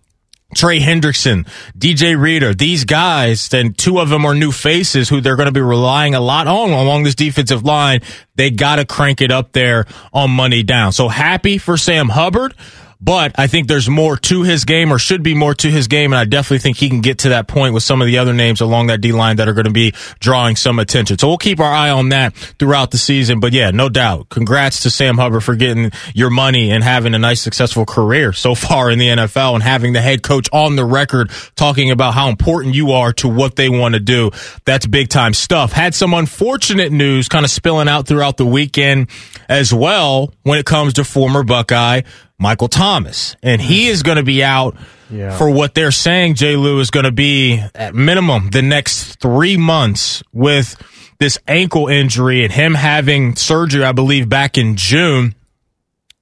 Trey 0.54 0.80
Hendrickson, 0.80 1.46
DJ 1.76 2.18
Reader, 2.18 2.54
these 2.54 2.86
guys, 2.86 3.48
then 3.48 3.74
two 3.74 4.00
of 4.00 4.08
them 4.08 4.24
are 4.24 4.34
new 4.34 4.52
faces 4.52 5.10
who 5.10 5.20
they're 5.20 5.36
going 5.36 5.48
to 5.48 5.52
be 5.52 5.60
relying 5.60 6.14
a 6.14 6.20
lot 6.20 6.46
on 6.46 6.70
along 6.70 7.02
this 7.02 7.14
defensive 7.14 7.62
line. 7.62 8.00
They 8.36 8.50
got 8.50 8.76
to 8.76 8.86
crank 8.86 9.20
it 9.20 9.30
up 9.30 9.52
there 9.52 9.84
on 10.14 10.30
money 10.30 10.62
down. 10.62 10.92
So 10.92 11.08
happy 11.08 11.58
for 11.58 11.76
Sam 11.76 12.08
Hubbard. 12.08 12.54
But 13.00 13.38
I 13.38 13.46
think 13.46 13.68
there's 13.68 13.88
more 13.88 14.16
to 14.16 14.42
his 14.42 14.64
game, 14.64 14.92
or 14.92 14.98
should 14.98 15.22
be 15.22 15.34
more 15.34 15.54
to 15.54 15.70
his 15.70 15.86
game, 15.86 16.12
and 16.12 16.18
I 16.18 16.24
definitely 16.24 16.60
think 16.60 16.78
he 16.78 16.88
can 16.88 17.02
get 17.02 17.18
to 17.20 17.28
that 17.30 17.46
point 17.46 17.74
with 17.74 17.82
some 17.82 18.00
of 18.00 18.06
the 18.06 18.18
other 18.18 18.32
names 18.32 18.60
along 18.60 18.86
that 18.86 19.00
D 19.00 19.12
line 19.12 19.36
that 19.36 19.48
are 19.48 19.52
going 19.52 19.66
to 19.66 19.70
be 19.70 19.92
drawing 20.18 20.56
some 20.56 20.78
attention. 20.78 21.18
So 21.18 21.28
we'll 21.28 21.38
keep 21.38 21.60
our 21.60 21.72
eye 21.72 21.90
on 21.90 22.08
that 22.08 22.34
throughout 22.34 22.90
the 22.90 22.98
season. 22.98 23.38
But 23.38 23.52
yeah, 23.52 23.70
no 23.70 23.88
doubt, 23.88 24.30
congrats 24.30 24.80
to 24.80 24.90
Sam 24.90 25.18
Hubbard 25.18 25.44
for 25.44 25.54
getting 25.56 25.92
your 26.14 26.30
money 26.30 26.70
and 26.70 26.82
having 26.82 27.14
a 27.14 27.18
nice, 27.18 27.42
successful 27.42 27.84
career 27.84 28.32
so 28.32 28.54
far 28.54 28.90
in 28.90 28.98
the 28.98 29.08
NFL, 29.08 29.54
and 29.54 29.62
having 29.62 29.92
the 29.92 30.00
head 30.00 30.22
coach 30.22 30.48
on 30.52 30.76
the 30.76 30.84
record 30.84 31.30
talking 31.54 31.90
about 31.90 32.14
how 32.14 32.28
important 32.28 32.74
you 32.74 32.92
are 32.92 33.12
to 33.14 33.28
what 33.28 33.56
they 33.56 33.68
want 33.68 33.94
to 33.94 34.00
do. 34.00 34.30
That's 34.64 34.86
big 34.86 35.10
time 35.10 35.34
stuff. 35.34 35.72
Had 35.72 35.94
some 35.94 36.14
unfortunate 36.14 36.92
news 36.92 37.28
kind 37.28 37.44
of 37.44 37.50
spilling 37.50 37.88
out 37.88 38.06
throughout 38.06 38.38
the 38.38 38.46
weekend 38.46 39.10
as 39.48 39.72
well 39.72 40.32
when 40.42 40.58
it 40.58 40.64
comes 40.64 40.94
to 40.94 41.04
former 41.04 41.42
Buckeye 41.42 42.02
Michael 42.38 42.68
Thomas. 42.68 43.36
And 43.42 43.60
he 43.60 43.86
is 43.88 44.02
going 44.02 44.16
to 44.18 44.22
be 44.22 44.42
out 44.44 44.76
Yeah. 45.10 45.36
for 45.36 45.48
what 45.50 45.74
they're 45.74 45.90
saying, 45.90 46.34
Jay 46.34 46.56
Lou, 46.56 46.80
is 46.80 46.90
going 46.90 47.04
to 47.04 47.12
be 47.12 47.62
at 47.74 47.94
minimum 47.94 48.50
the 48.50 48.62
next 48.62 49.20
three 49.20 49.56
months 49.56 50.22
with 50.32 50.76
this 51.18 51.38
ankle 51.48 51.88
injury 51.88 52.44
and 52.44 52.52
him 52.52 52.74
having 52.74 53.36
surgery, 53.36 53.84
I 53.84 53.92
believe, 53.92 54.28
back 54.28 54.58
in 54.58 54.76
June. 54.76 55.34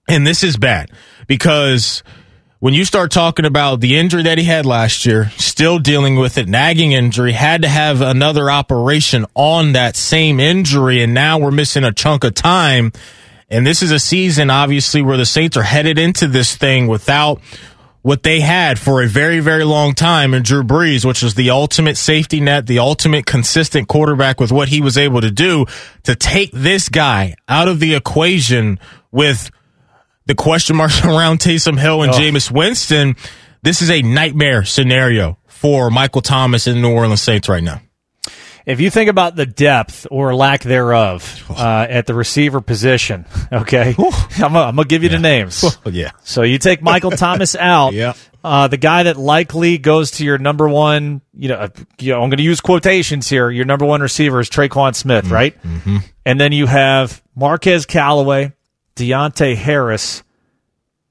And 0.09 0.27
this 0.27 0.45
is 0.45 0.57
bad 0.57 0.91
because 1.27 2.03
when 2.61 2.75
you 2.75 2.85
start 2.85 3.11
talking 3.11 3.45
about 3.45 3.81
the 3.81 3.97
injury 3.97 4.23
that 4.23 4.39
he 4.39 4.45
had 4.45 4.65
last 4.67 5.05
year, 5.05 5.31
still 5.37 5.79
dealing 5.79 6.17
with 6.17 6.39
it, 6.39 6.47
nagging 6.49 6.93
injury, 6.93 7.33
had 7.33 7.63
to 7.63 7.69
have 7.69 8.01
another 8.03 8.51
operation 8.51 9.27
on 9.35 9.73
that 9.73 9.97
same 9.97 10.41
injury, 10.41 11.03
and 11.03 11.13
now 11.13 11.39
we're 11.39 11.51
missing 11.51 11.85
a 11.85 11.93
chunk 11.93 12.23
of 12.25 12.35
time. 12.35 12.93
And 13.55 13.65
this 13.65 13.83
is 13.83 13.93
a 13.93 14.01
season, 14.01 14.51
obviously, 14.51 15.01
where 15.01 15.17
the 15.17 15.25
Saints 15.25 15.57
are 15.57 15.63
headed 15.63 15.97
into 15.97 16.27
this 16.27 16.57
thing 16.57 16.89
without 16.89 17.41
what 18.03 18.25
they 18.25 18.41
had 18.41 18.81
for 18.81 19.01
a 19.01 19.07
very, 19.07 19.39
very 19.39 19.63
long 19.63 19.95
time 19.95 20.35
in 20.35 20.43
Drew 20.43 20.65
Brees, 20.65 21.05
which 21.05 21.23
was 21.23 21.37
the 21.37 21.51
ultimate 21.51 21.97
safety 21.97 22.41
net, 22.41 22.67
the 22.67 22.81
ultimate 22.81 23.27
consistent 23.27 23.87
quarterback 23.87 24.41
with 24.41 24.51
what 24.51 24.69
he 24.69 24.81
was 24.81 24.99
able 24.99 25.21
to 25.21 25.31
do 25.31 25.67
to 26.03 26.17
take 26.17 26.51
this 26.51 26.89
guy 26.89 27.37
out 27.49 27.69
of 27.69 27.79
the 27.79 27.95
equation 27.95 28.81
with 29.13 29.53
the 30.27 30.35
question 30.35 30.75
marks 30.75 31.05
around 31.05 31.39
Taysom 31.39 31.79
Hill 31.79 32.03
and 32.03 32.13
Jameis 32.13 32.51
Winston. 32.51 33.15
This 33.63 33.83
is 33.83 33.91
a 33.91 34.03
nightmare 34.03 34.65
scenario 34.65 35.39
for 35.47 35.91
Michael 35.91 36.23
Thomas 36.23 36.67
and 36.67 36.79
the 36.79 36.81
New 36.83 36.93
Orleans 36.93 37.23
Saints 37.23 37.49
right 37.49 37.63
now. 37.63 37.81
If 38.67 38.81
you 38.81 38.89
think 38.91 39.11
about 39.11 39.37
the 39.37 39.45
depth 39.47 40.07
or 40.11 40.35
lack 40.35 40.63
thereof 40.63 41.45
uh, 41.51 41.87
at 41.89 42.07
the 42.07 42.15
receiver 42.15 42.61
position, 42.63 43.27
okay, 43.53 43.95
I'm 43.99 44.53
going 44.55 44.77
to 44.77 44.85
give 44.85 45.03
you 45.03 45.11
the 45.11 45.19
names. 45.19 45.63
yeah. 45.85 46.13
So 46.23 46.43
you 46.43 46.59
take 46.59 46.81
Michael 46.81 47.11
Thomas 47.13 47.55
out. 47.55 47.93
Yeah. 47.93 48.15
Uh, 48.43 48.69
the 48.69 48.77
guy 48.77 49.05
that 49.05 49.17
likely 49.17 49.79
goes 49.79 50.13
to 50.13 50.25
your 50.25 50.37
number 50.39 50.69
one, 50.69 51.21
you 51.35 51.49
know, 51.49 51.55
uh, 51.57 51.69
you 51.99 52.13
know 52.13 52.23
I'm 52.23 52.29
going 52.31 52.37
to 52.39 52.43
use 52.43 52.61
quotations 52.61 53.29
here. 53.29 53.51
Your 53.51 53.65
number 53.65 53.87
one 53.87 54.01
receiver 54.03 54.39
is 54.41 54.51
Tre'Quan 54.51 54.95
Smith, 54.95 55.31
right? 55.31 55.61
Mm-hmm. 55.63 55.97
And 56.27 56.41
then 56.41 56.53
you 56.53 56.67
have 56.67 57.23
Marquez 57.35 57.87
Callaway, 57.87 58.53
Deonte 58.97 59.57
Harris, 59.57 60.23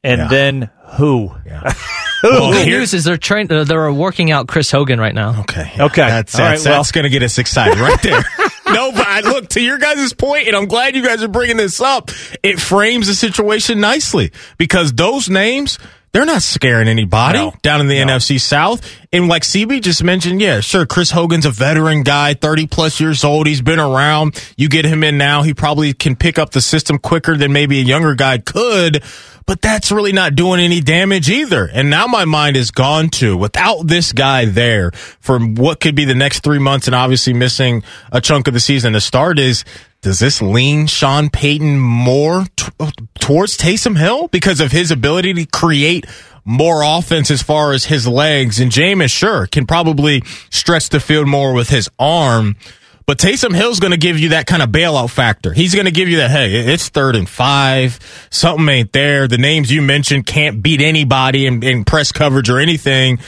and 0.04 0.22
Yeah. 0.22 0.28
then 0.28 0.70
who? 0.98 1.32
Well, 2.24 2.52
Good 2.54 2.66
here- 2.68 2.80
news 2.80 2.94
is 2.94 3.04
they're 3.04 3.18
trying. 3.18 3.52
Uh, 3.52 3.64
they're 3.66 3.92
working 3.92 4.32
out 4.32 4.48
Chris 4.48 4.72
Hogan 4.72 5.00
right 5.00 5.14
now. 5.14 5.42
Okay. 5.42 5.72
Okay. 5.80 6.08
That's, 6.08 6.36
All 6.36 6.42
right, 6.42 6.52
that's, 6.52 6.66
well- 6.66 6.78
that's 6.78 6.92
going 6.92 7.04
to 7.04 7.10
get 7.10 7.22
us 7.24 7.38
excited 7.38 7.78
right 7.80 8.02
there. 8.02 8.24
no, 8.74 8.92
but 8.92 9.06
I, 9.08 9.20
look, 9.22 9.50
to 9.50 9.62
your 9.62 9.78
guys' 9.78 10.14
point, 10.14 10.48
and 10.48 10.56
I'm 10.56 10.68
glad 10.68 10.96
you 10.96 11.04
guys 11.04 11.22
are 11.22 11.28
bringing 11.28 11.58
this 11.58 11.82
up, 11.82 12.12
it 12.42 12.60
frames 12.60 13.08
the 13.08 13.14
situation 13.16 13.82
nicely 13.82 14.32
because 14.58 14.94
those 14.94 15.30
names, 15.30 15.78
they're 16.14 16.26
not 16.26 16.44
scaring 16.44 16.88
anybody 16.88 17.40
No. 17.40 17.54
down 17.62 17.82
in 17.82 17.88
the 17.88 17.98
NFC 17.98 18.40
South. 18.40 18.82
And 19.12 19.28
like 19.28 19.42
CB 19.44 19.82
just 19.82 20.04
mentioned, 20.04 20.40
yeah, 20.42 20.60
sure, 20.62 20.86
Chris 20.86 21.12
Hogan's 21.12 21.46
a 21.46 21.52
veteran 21.52 22.04
guy, 22.04 22.36
30 22.36 22.68
plus 22.68 23.00
years 23.00 23.24
old. 23.24 23.48
He's 23.48 23.62
been 23.62 23.80
around. 23.80 24.42
You 24.56 24.70
get 24.70 24.86
him 24.86 25.04
in 25.04 25.18
now, 25.18 25.42
he 25.42 25.54
probably 25.54 25.94
can 25.94 26.16
pick 26.16 26.40
up 26.40 26.52
the 26.52 26.62
system 26.62 27.00
quicker 27.00 27.36
than 27.36 27.52
maybe 27.52 27.80
a 27.80 27.84
younger 27.84 28.16
guy 28.16 28.38
could. 28.38 29.04
But 29.46 29.62
that's 29.62 29.92
really 29.92 30.14
not 30.14 30.36
doing 30.36 30.60
any 30.60 30.80
damage 30.80 31.30
either. 31.30 31.66
And 31.66 31.90
now 31.90 32.08
my 32.08 32.26
mind 32.26 32.56
is 32.56 32.72
gone 32.72 33.10
to 33.10 33.36
without 33.36 33.88
this 33.88 34.14
guy 34.14 34.46
there 34.46 34.92
for 34.92 35.40
what 35.40 35.80
could 35.80 35.96
be 35.96 36.06
the 36.06 36.16
next 36.16 36.44
three 36.44 36.60
months 36.60 36.88
and 36.88 36.96
obviously 36.96 37.34
missing 37.34 37.84
a 38.12 38.22
chunk 38.22 38.48
of 38.48 38.54
the 38.54 38.60
season 38.60 38.94
to 38.94 39.02
start 39.02 39.40
is 39.40 39.66
does 40.04 40.20
this 40.20 40.42
lean 40.42 40.88
Sean 40.88 41.30
Payton 41.30 41.80
more 41.80 42.46
t- 42.58 42.72
towards 43.20 43.58
Taysom 43.58 43.98
Hill 43.98 44.28
because 44.28 44.60
of 44.60 44.72
his 44.72 44.92
ability 44.92 45.34
to 45.34 45.46
create 45.46 46.06
more 46.44 46.82
offense 46.84 47.32
as 47.32 47.42
far 47.42 47.72
as 47.72 47.86
his 47.86 48.06
legs? 48.06 48.60
And 48.60 48.70
Jameis, 48.70 49.12
sure, 49.12 49.48
can 49.48 49.66
probably 49.66 50.22
stretch 50.50 50.90
the 50.90 51.00
field 51.00 51.28
more 51.28 51.54
with 51.54 51.70
his 51.70 51.90
arm. 51.98 52.58
But 53.06 53.18
Taysom 53.18 53.56
Hill's 53.56 53.80
going 53.80 53.92
to 53.92 53.98
give 53.98 54.20
you 54.20 54.30
that 54.30 54.48
kind 54.48 54.62
of 54.62 54.70
bailout 54.70 55.10
factor. 55.10 55.52
He's 55.52 55.76
going 55.76 55.86
to 55.86 55.92
give 55.92 56.08
you 56.08 56.18
that, 56.18 56.32
hey, 56.32 56.74
it's 56.74 56.90
third 56.90 57.16
and 57.16 57.28
five. 57.28 58.00
Something 58.30 58.68
ain't 58.70 58.94
there. 58.94 59.28
The 59.28 59.38
names 59.38 59.72
you 59.72 59.82
mentioned 59.82 60.26
can't 60.26 60.64
beat 60.64 60.82
anybody 60.82 61.46
in, 61.46 61.64
in 61.64 61.84
press 61.84 62.12
coverage 62.12 62.50
or 62.50 62.60
anything. 62.60 63.20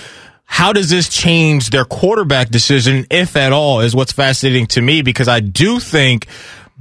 How 0.45 0.71
does 0.71 0.89
this 0.89 1.09
change 1.09 1.71
their 1.71 1.85
quarterback 1.85 2.49
decision, 2.49 3.07
if 3.09 3.35
at 3.35 3.51
all, 3.51 3.81
is 3.81 3.95
what's 3.95 4.11
fascinating 4.11 4.67
to 4.67 4.81
me 4.81 5.01
because 5.01 5.27
I 5.27 5.39
do 5.39 5.79
think 5.79 6.27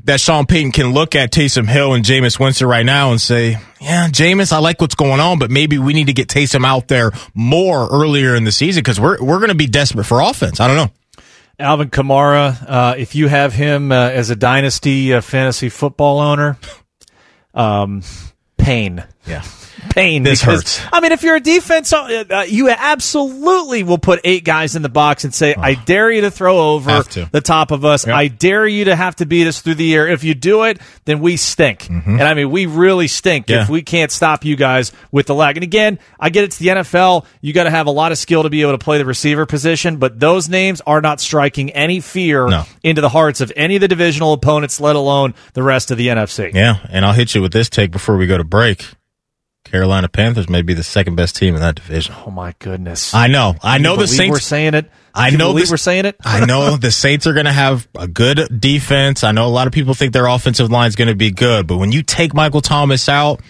that 0.05 0.21
Sean 0.21 0.45
Payton 0.45 0.73
can 0.73 0.93
look 0.93 1.15
at 1.15 1.33
Taysom 1.33 1.67
Hill 1.67 1.95
and 1.95 2.05
Jameis 2.05 2.39
Winston 2.39 2.69
right 2.69 2.85
now 2.85 3.11
and 3.11 3.21
say, 3.21 3.59
yeah, 3.81 4.09
Jameis, 4.09 4.53
I 4.53 4.59
like 4.59 4.81
what's 4.81 4.95
going 4.95 5.21
on, 5.21 5.39
but 5.39 5.51
maybe 5.51 5.79
we 5.79 5.95
need 5.95 6.09
to 6.09 6.13
get 6.13 6.29
Taysom 6.29 6.65
out 6.65 6.89
there 6.89 7.11
more 7.33 7.89
earlier 7.91 8.35
in 8.35 8.45
the 8.45 8.53
season 8.53 8.83
because 8.83 9.01
we're, 9.01 9.23
we're 9.23 9.39
going 9.39 9.49
to 9.49 9.55
be 9.55 9.67
desperate 9.67 10.05
for 10.05 10.21
offense. 10.21 10.61
I 10.61 10.69
don't 10.69 10.77
know. 10.77 10.91
Alvin 11.59 11.91
Kamara, 11.91 12.65
uh, 12.69 12.95
if 12.99 13.15
you 13.15 13.29
have 13.29 13.53
him 13.53 13.93
uh, 13.93 14.09
as 14.11 14.31
a 14.31 14.37
dynasty 14.37 15.15
uh, 15.15 15.21
fantasy 15.21 15.69
football 15.69 16.19
owner, 16.19 16.59
um, 17.55 18.03
pain. 18.57 19.05
Yeah. 19.27 19.43
Pain. 19.91 20.23
This 20.23 20.41
because, 20.41 20.79
hurts. 20.79 20.81
I 20.93 21.01
mean, 21.01 21.13
if 21.13 21.23
you're 21.23 21.37
a 21.37 21.41
defense, 21.41 21.93
uh, 21.93 22.25
uh, 22.31 22.41
you 22.49 22.71
absolutely 22.71 23.83
will 23.83 23.99
put 23.99 24.19
eight 24.25 24.43
guys 24.45 24.77
in 24.77 24.83
the 24.83 24.89
box 24.89 25.25
and 25.25 25.35
say, 25.35 25.55
"I 25.55 25.75
dare 25.75 26.11
you 26.11 26.23
to 26.23 26.31
throw 26.31 26.59
over 26.73 27.03
to. 27.03 27.29
the 27.31 27.41
top 27.43 27.71
of 27.71 27.85
us. 27.85 28.07
Yep. 28.07 28.17
I 28.17 28.29
dare 28.29 28.67
you 28.67 28.87
to 28.87 28.97
have 28.97 29.17
to 29.17 29.27
beat 29.27 29.47
us 29.47 29.61
through 29.61 29.75
the 29.75 29.95
air. 29.95 30.09
If 30.09 30.25
you 30.25 30.35
do 30.35 30.63
it, 30.65 30.81
then 31.05 31.21
we 31.21 31.37
stink. 31.37 31.87
And 31.89 32.23
I 32.23 32.33
mean, 32.35 32.51
we 32.51 32.65
really 32.67 33.09
stink 33.09 33.47
Mm-hmm. 33.47 33.53
Yeah. 33.53 33.63
if 33.63 33.69
we 33.69 33.83
can't 33.83 34.11
stop 34.11 34.45
you 34.45 34.57
guys 34.57 34.91
with 35.13 35.27
the 35.27 35.35
lag. 35.35 35.57
And 35.59 35.65
again, 35.65 35.99
I 36.19 36.31
get 36.31 36.45
it's 36.45 36.57
the 36.57 36.69
NFL. 36.69 37.27
You 37.43 37.53
got 37.53 37.65
to 37.65 37.71
have 37.71 37.87
a 37.87 37.91
lot 37.91 38.11
of 38.11 38.17
skill 38.19 38.45
to 38.45 38.51
be 38.51 38.63
able 38.63 38.73
to 38.73 38.79
play 38.79 38.97
the 38.99 39.05
receiver 39.05 39.45
position, 39.45 39.99
but 39.99 40.19
those 40.19 40.49
names 40.49 40.81
are 40.87 41.03
not 41.03 41.21
striking 41.21 41.71
any 41.71 42.01
fear 42.01 42.47
No. 42.49 42.65
into 42.83 43.01
the 43.03 43.11
hearts 43.11 43.41
of 43.43 43.53
any 43.55 43.75
of 43.77 43.81
the 43.81 43.89
divisional 43.89 44.33
opponents, 44.33 44.81
let 44.81 44.97
alone 44.97 45.35
the 45.53 45.63
rest 45.63 45.91
of 45.91 45.99
the 45.99 46.09
NFC. 46.09 46.53
Yeah, 46.55 46.77
and 46.89 47.05
I'll 47.05 47.13
hit 47.13 47.35
you 47.35 47.43
with 47.43 47.53
this 47.53 47.69
take 47.69 47.91
before 47.91 48.17
we 48.17 48.27
go 48.27 48.39
to 48.39 48.45
break. 48.45 48.87
Carolina 49.65 50.09
Panthers 50.09 50.49
may 50.49 50.63
be 50.63 50.75
the 50.75 50.83
second 50.85 51.17
best 51.17 51.37
team 51.37 51.55
in 51.55 51.61
that 51.61 51.75
division. 51.75 52.15
Oh 52.27 52.31
my 52.31 52.55
goodness! 52.59 53.13
I 53.15 53.27
know. 53.27 53.57
I 53.63 53.79
know 53.79 53.97
the 53.97 54.07
Saints 54.07 54.31
We're 54.37 54.39
saying 54.41 54.75
it. 54.75 54.91
I 55.15 55.31
know 55.31 55.53
this- 55.53 55.71
we're 55.71 55.77
saying 55.77 56.05
it. 56.07 56.17
I 56.25 56.45
know 56.45 56.77
the 56.77 56.91
Saints 56.91 57.27
are 57.27 57.33
going 57.33 57.47
to 57.47 57.53
have 57.53 57.87
a 57.97 58.07
good 58.09 58.61
defense. 58.61 59.23
I 59.25 59.33
know 59.33 59.47
a 59.47 59.49
lot 59.49 59.67
of 59.67 59.73
people 59.73 59.95
think 59.95 60.13
their 60.13 60.27
offensive 60.27 60.71
line 60.71 60.89
is 60.89 60.97
going 60.97 61.09
to 61.09 61.15
be 61.15 61.31
good, 61.31 61.67
but 61.67 61.77
when 61.79 61.93
you 61.93 62.03
take 62.03 62.35
Michael 62.35 62.61
Thomas 62.61 63.09
out, 63.09 63.41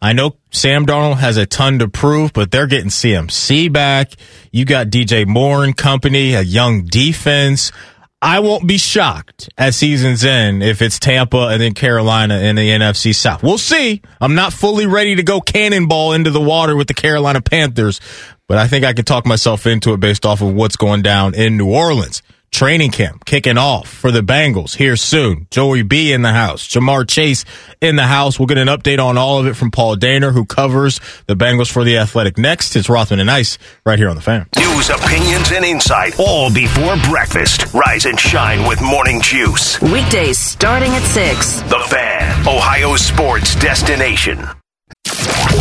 I 0.00 0.12
know 0.12 0.36
Sam 0.52 0.86
Darnold 0.86 1.16
has 1.16 1.36
a 1.36 1.44
ton 1.44 1.80
to 1.80 1.88
prove, 1.88 2.32
but 2.32 2.50
they're 2.52 2.68
getting 2.68 2.88
CMC 2.90 3.72
back. 3.72 4.12
You 4.52 4.64
got 4.64 4.88
DJ 4.88 5.26
Moore 5.26 5.64
and 5.64 5.76
company, 5.76 6.34
a 6.34 6.42
young 6.42 6.84
defense. 6.84 7.72
I 8.20 8.40
won't 8.40 8.66
be 8.66 8.78
shocked 8.78 9.48
at 9.56 9.74
season's 9.74 10.24
end 10.24 10.62
if 10.64 10.82
it's 10.82 10.98
Tampa 10.98 11.48
and 11.52 11.62
then 11.62 11.72
Carolina 11.72 12.38
in 12.40 12.56
the 12.56 12.68
NFC 12.68 13.14
South. 13.14 13.44
We'll 13.44 13.58
see. 13.58 14.02
I'm 14.20 14.34
not 14.34 14.52
fully 14.52 14.86
ready 14.86 15.14
to 15.16 15.22
go 15.22 15.40
cannonball 15.40 16.14
into 16.14 16.32
the 16.32 16.40
water 16.40 16.74
with 16.74 16.88
the 16.88 16.94
Carolina 16.94 17.40
Panthers, 17.40 18.00
but 18.48 18.58
I 18.58 18.66
think 18.66 18.84
I 18.84 18.92
can 18.92 19.04
talk 19.04 19.24
myself 19.24 19.68
into 19.68 19.92
it 19.92 20.00
based 20.00 20.26
off 20.26 20.42
of 20.42 20.52
what's 20.52 20.74
going 20.74 21.02
down 21.02 21.34
in 21.36 21.56
New 21.56 21.72
Orleans. 21.72 22.22
Training 22.50 22.90
camp 22.90 23.24
kicking 23.24 23.58
off 23.58 23.88
for 23.88 24.10
the 24.10 24.20
Bengals 24.20 24.76
here 24.76 24.96
soon. 24.96 25.46
Joey 25.50 25.82
B 25.82 26.12
in 26.12 26.22
the 26.22 26.32
house. 26.32 26.66
Ja'Marr 26.66 27.08
Chase 27.08 27.44
in 27.80 27.96
the 27.96 28.06
house. 28.06 28.38
We'll 28.38 28.46
get 28.46 28.58
an 28.58 28.68
update 28.68 28.98
on 28.98 29.16
all 29.16 29.38
of 29.38 29.46
it 29.46 29.54
from 29.54 29.70
Paul 29.70 29.96
Dehner, 29.96 30.32
who 30.32 30.44
covers 30.44 31.00
the 31.26 31.36
Bengals 31.36 31.70
for 31.70 31.84
the 31.84 31.98
Athletic. 31.98 32.36
Next, 32.38 32.74
it's 32.74 32.88
Rothman 32.88 33.20
and 33.20 33.30
Ice 33.30 33.58
right 33.86 33.98
here 33.98 34.08
on 34.08 34.16
the 34.16 34.22
fan. 34.22 34.46
News, 34.56 34.90
opinions, 34.90 35.52
and 35.52 35.64
insight 35.64 36.18
all 36.18 36.52
before 36.52 36.96
breakfast. 37.08 37.72
Rise 37.74 38.06
and 38.06 38.18
shine 38.18 38.66
with 38.66 38.80
Morning 38.82 39.20
Juice. 39.20 39.80
Weekdays 39.80 40.38
starting 40.38 40.90
at 40.92 41.02
6. 41.02 41.60
The 41.62 41.78
Fan, 41.88 42.48
Ohio 42.48 42.96
sports 42.96 43.54
destination. 43.56 44.48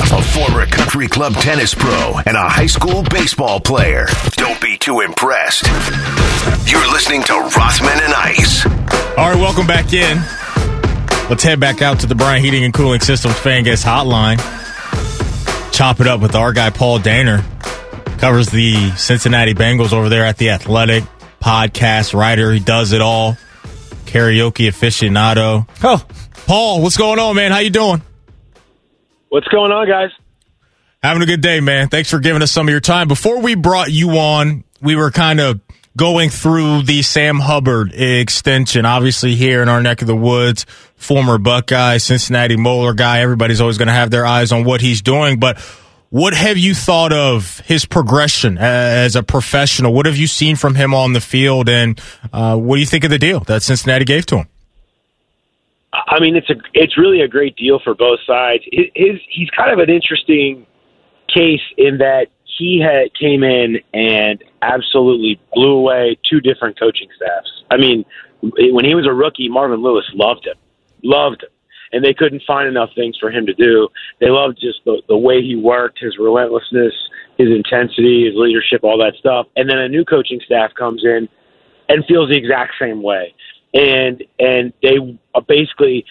A 0.09 0.21
former 0.21 0.65
country 0.65 1.07
club 1.07 1.33
tennis 1.33 1.73
pro 1.75 2.19
and 2.25 2.37
a 2.37 2.47
high 2.49 2.65
school 2.67 3.03
baseball 3.03 3.59
player. 3.59 4.07
Don't 4.31 4.59
be 4.61 4.77
too 4.77 5.01
impressed. 5.01 5.65
You're 6.65 6.89
listening 6.91 7.23
to 7.23 7.33
Rothman 7.33 7.99
and 8.01 8.13
Ice. 8.13 8.65
All 8.65 9.29
right, 9.29 9.35
welcome 9.35 9.67
back 9.67 9.93
in. 9.93 10.17
Let's 11.29 11.43
head 11.43 11.59
back 11.59 11.81
out 11.81 11.99
to 11.99 12.07
the 12.07 12.15
Bryant 12.15 12.43
Heating 12.43 12.63
and 12.63 12.73
Cooling 12.73 13.01
Systems 13.01 13.37
fan 13.37 13.63
guest 13.63 13.85
hotline. 13.85 14.37
Chop 15.73 15.99
it 15.99 16.07
up 16.07 16.21
with 16.21 16.35
our 16.35 16.53
guy 16.53 16.69
Paul 16.69 16.99
Dehner. 16.99 17.43
Covers 18.19 18.47
the 18.47 18.91
Cincinnati 18.91 19.53
Bengals 19.53 19.91
over 19.93 20.09
there 20.09 20.25
at 20.25 20.37
the 20.37 20.51
Athletic. 20.51 21.03
Podcast 21.41 22.13
writer, 22.17 22.51
he 22.51 22.59
does 22.59 22.93
it 22.93 23.01
all. 23.01 23.33
Karaoke 24.05 24.67
aficionado. 24.67 25.67
Oh, 25.83 26.03
Paul, 26.47 26.81
what's 26.81 26.97
going 26.97 27.19
on, 27.19 27.35
man? 27.35 27.51
How 27.51 27.59
you 27.59 27.69
doing? 27.69 28.01
What's 29.29 29.47
going 29.47 29.71
on, 29.71 29.87
guys? 29.87 30.11
Having 31.03 31.23
a 31.23 31.25
good 31.25 31.41
day, 31.41 31.59
man. 31.59 31.89
Thanks 31.89 32.09
for 32.09 32.19
giving 32.19 32.41
us 32.41 32.51
some 32.51 32.67
of 32.67 32.71
your 32.71 32.79
time. 32.79 33.07
Before 33.07 33.41
we 33.41 33.55
brought 33.55 33.91
you 33.91 34.11
on, 34.11 34.63
we 34.81 34.95
were 34.95 35.11
kind 35.11 35.39
of 35.39 35.59
going 35.97 36.29
through 36.29 36.83
the 36.83 37.01
Sam 37.01 37.39
Hubbard 37.39 37.93
extension. 37.93 38.85
Obviously, 38.85 39.35
here 39.35 39.61
in 39.61 39.69
our 39.69 39.81
neck 39.81 40.01
of 40.01 40.07
the 40.07 40.15
woods, 40.15 40.65
former 40.95 41.37
Buckeye, 41.37 41.97
Cincinnati 41.97 42.55
Moeller 42.55 42.93
guy. 42.93 43.19
Everybody's 43.19 43.59
always 43.59 43.77
going 43.77 43.87
to 43.87 43.93
have 43.93 44.11
their 44.11 44.25
eyes 44.25 44.51
on 44.51 44.63
what 44.63 44.79
he's 44.79 45.01
doing. 45.01 45.39
But 45.39 45.59
what 46.09 46.33
have 46.33 46.57
you 46.57 46.73
thought 46.73 47.11
of 47.11 47.59
his 47.61 47.85
progression 47.85 48.57
as 48.57 49.15
a 49.15 49.23
professional? 49.23 49.93
What 49.93 50.05
have 50.05 50.17
you 50.17 50.27
seen 50.27 50.55
from 50.55 50.75
him 50.75 50.93
on 50.93 51.13
the 51.13 51.21
field? 51.21 51.67
And 51.67 51.99
uh, 52.31 52.57
what 52.57 52.75
do 52.75 52.79
you 52.79 52.87
think 52.87 53.03
of 53.03 53.09
the 53.09 53.19
deal 53.19 53.41
that 53.41 53.61
Cincinnati 53.61 54.05
gave 54.05 54.25
to 54.27 54.37
him? 54.37 54.47
I 56.07 56.19
mean, 56.19 56.35
it's 56.35 56.49
a 56.49 56.55
it's 56.73 56.97
really 56.97 57.21
a 57.21 57.27
great 57.27 57.55
deal 57.55 57.79
for 57.83 57.95
both 57.95 58.19
sides. 58.25 58.63
His, 58.71 58.85
his 58.95 59.19
he's 59.29 59.49
kind 59.49 59.71
of 59.71 59.79
an 59.79 59.93
interesting 59.93 60.65
case 61.33 61.61
in 61.77 61.97
that 61.97 62.27
he 62.57 62.79
had 62.81 63.13
came 63.19 63.43
in 63.43 63.77
and 63.93 64.43
absolutely 64.61 65.39
blew 65.53 65.73
away 65.73 66.17
two 66.29 66.39
different 66.39 66.79
coaching 66.79 67.07
staffs. 67.15 67.63
I 67.69 67.77
mean, 67.77 68.05
when 68.41 68.85
he 68.85 68.95
was 68.95 69.05
a 69.05 69.13
rookie, 69.13 69.49
Marvin 69.49 69.81
Lewis 69.81 70.05
loved 70.13 70.45
him, 70.45 70.55
loved 71.03 71.43
him, 71.43 71.49
and 71.91 72.03
they 72.03 72.13
couldn't 72.13 72.43
find 72.47 72.67
enough 72.67 72.89
things 72.95 73.17
for 73.19 73.31
him 73.31 73.45
to 73.45 73.53
do. 73.53 73.89
They 74.19 74.29
loved 74.29 74.59
just 74.59 74.79
the 74.85 75.01
the 75.07 75.17
way 75.17 75.41
he 75.41 75.55
worked, 75.55 75.99
his 75.99 76.17
relentlessness, 76.19 76.93
his 77.37 77.49
intensity, 77.49 78.25
his 78.25 78.35
leadership, 78.35 78.83
all 78.83 78.97
that 78.99 79.13
stuff. 79.19 79.47
And 79.55 79.69
then 79.69 79.77
a 79.77 79.89
new 79.89 80.05
coaching 80.05 80.39
staff 80.45 80.73
comes 80.73 81.03
in 81.03 81.29
and 81.89 82.05
feels 82.05 82.29
the 82.29 82.37
exact 82.37 82.73
same 82.79 83.01
way. 83.01 83.33
And 83.73 84.23
and 84.39 84.73
they 84.81 84.97
basically 85.47 86.05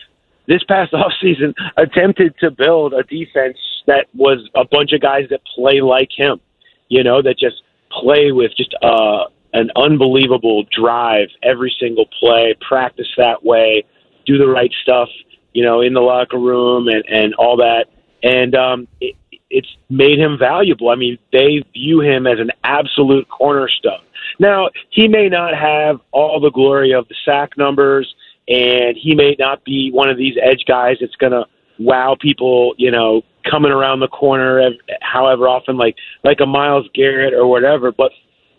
this 0.47 0.63
past 0.65 0.95
off 0.95 1.13
season 1.21 1.55
attempted 1.77 2.35
to 2.41 2.51
build 2.51 2.95
a 2.95 3.03
defense 3.05 3.59
that 3.87 4.07
was 4.15 4.49
a 4.55 4.65
bunch 4.65 4.93
of 4.93 5.01
guys 5.01 5.25
that 5.31 5.41
play 5.55 5.81
like 5.81 6.11
him, 6.17 6.41
you 6.89 7.03
know, 7.03 7.23
that 7.23 7.39
just 7.39 7.63
play 7.91 8.33
with 8.33 8.53
just 8.57 8.75
uh, 8.83 9.25
an 9.53 9.71
unbelievable 9.77 10.65
drive 10.71 11.29
every 11.43 11.75
single 11.81 12.07
play, 12.21 12.55
practice 12.67 13.09
that 13.17 13.45
way, 13.45 13.85
do 14.27 14.39
the 14.39 14.47
right 14.47 14.73
stuff, 14.83 15.09
you 15.53 15.65
know, 15.65 15.81
in 15.81 15.95
the 15.95 16.01
locker 16.01 16.39
room 16.39 16.89
and 16.89 17.05
and 17.09 17.35
all 17.35 17.57
that. 17.57 17.87
And 18.23 18.55
um, 18.55 18.89
it, 19.01 19.15
it's 19.51 19.77
made 19.89 20.19
him 20.19 20.37
valuable. 20.39 20.91
I 20.91 20.97
mean, 20.97 21.19
they 21.33 21.63
view 21.73 22.01
him 22.01 22.27
as 22.27 22.39
an 22.41 22.51
absolute 22.65 23.29
cornerstone. 23.29 24.01
Now, 24.39 24.71
he 24.91 25.09
may 25.09 25.29
not 25.29 25.55
have 25.55 26.01
all 26.13 26.41
the 26.41 26.51
glory 26.51 26.93
of 26.93 27.09
the 27.09 27.15
sack 27.25 27.57
numbers, 27.57 28.15
and 28.49 28.97
he 28.97 29.15
may 29.15 29.37
not 29.39 29.65
be 29.65 29.91
one 29.93 30.09
of 30.09 30.17
these 30.17 30.35
edge 30.43 30.65
guys 30.67 30.97
that's 31.01 31.17
going 31.17 31.33
to 31.33 31.45
wow 31.79 32.17
people, 32.21 32.75
you 32.79 32.91
know, 32.91 33.23
coming 33.51 33.73
around 33.73 34.01
the 34.01 34.09
corner 34.09 34.61
ev- 34.61 34.99
however 35.01 35.49
often, 35.49 35.77
like 35.77 35.97
like 36.25 36.41
a 36.41 36.47
Myles 36.47 36.89
Garrett 36.95 37.35
or 37.35 37.47
whatever. 37.47 37.93
But 37.93 38.13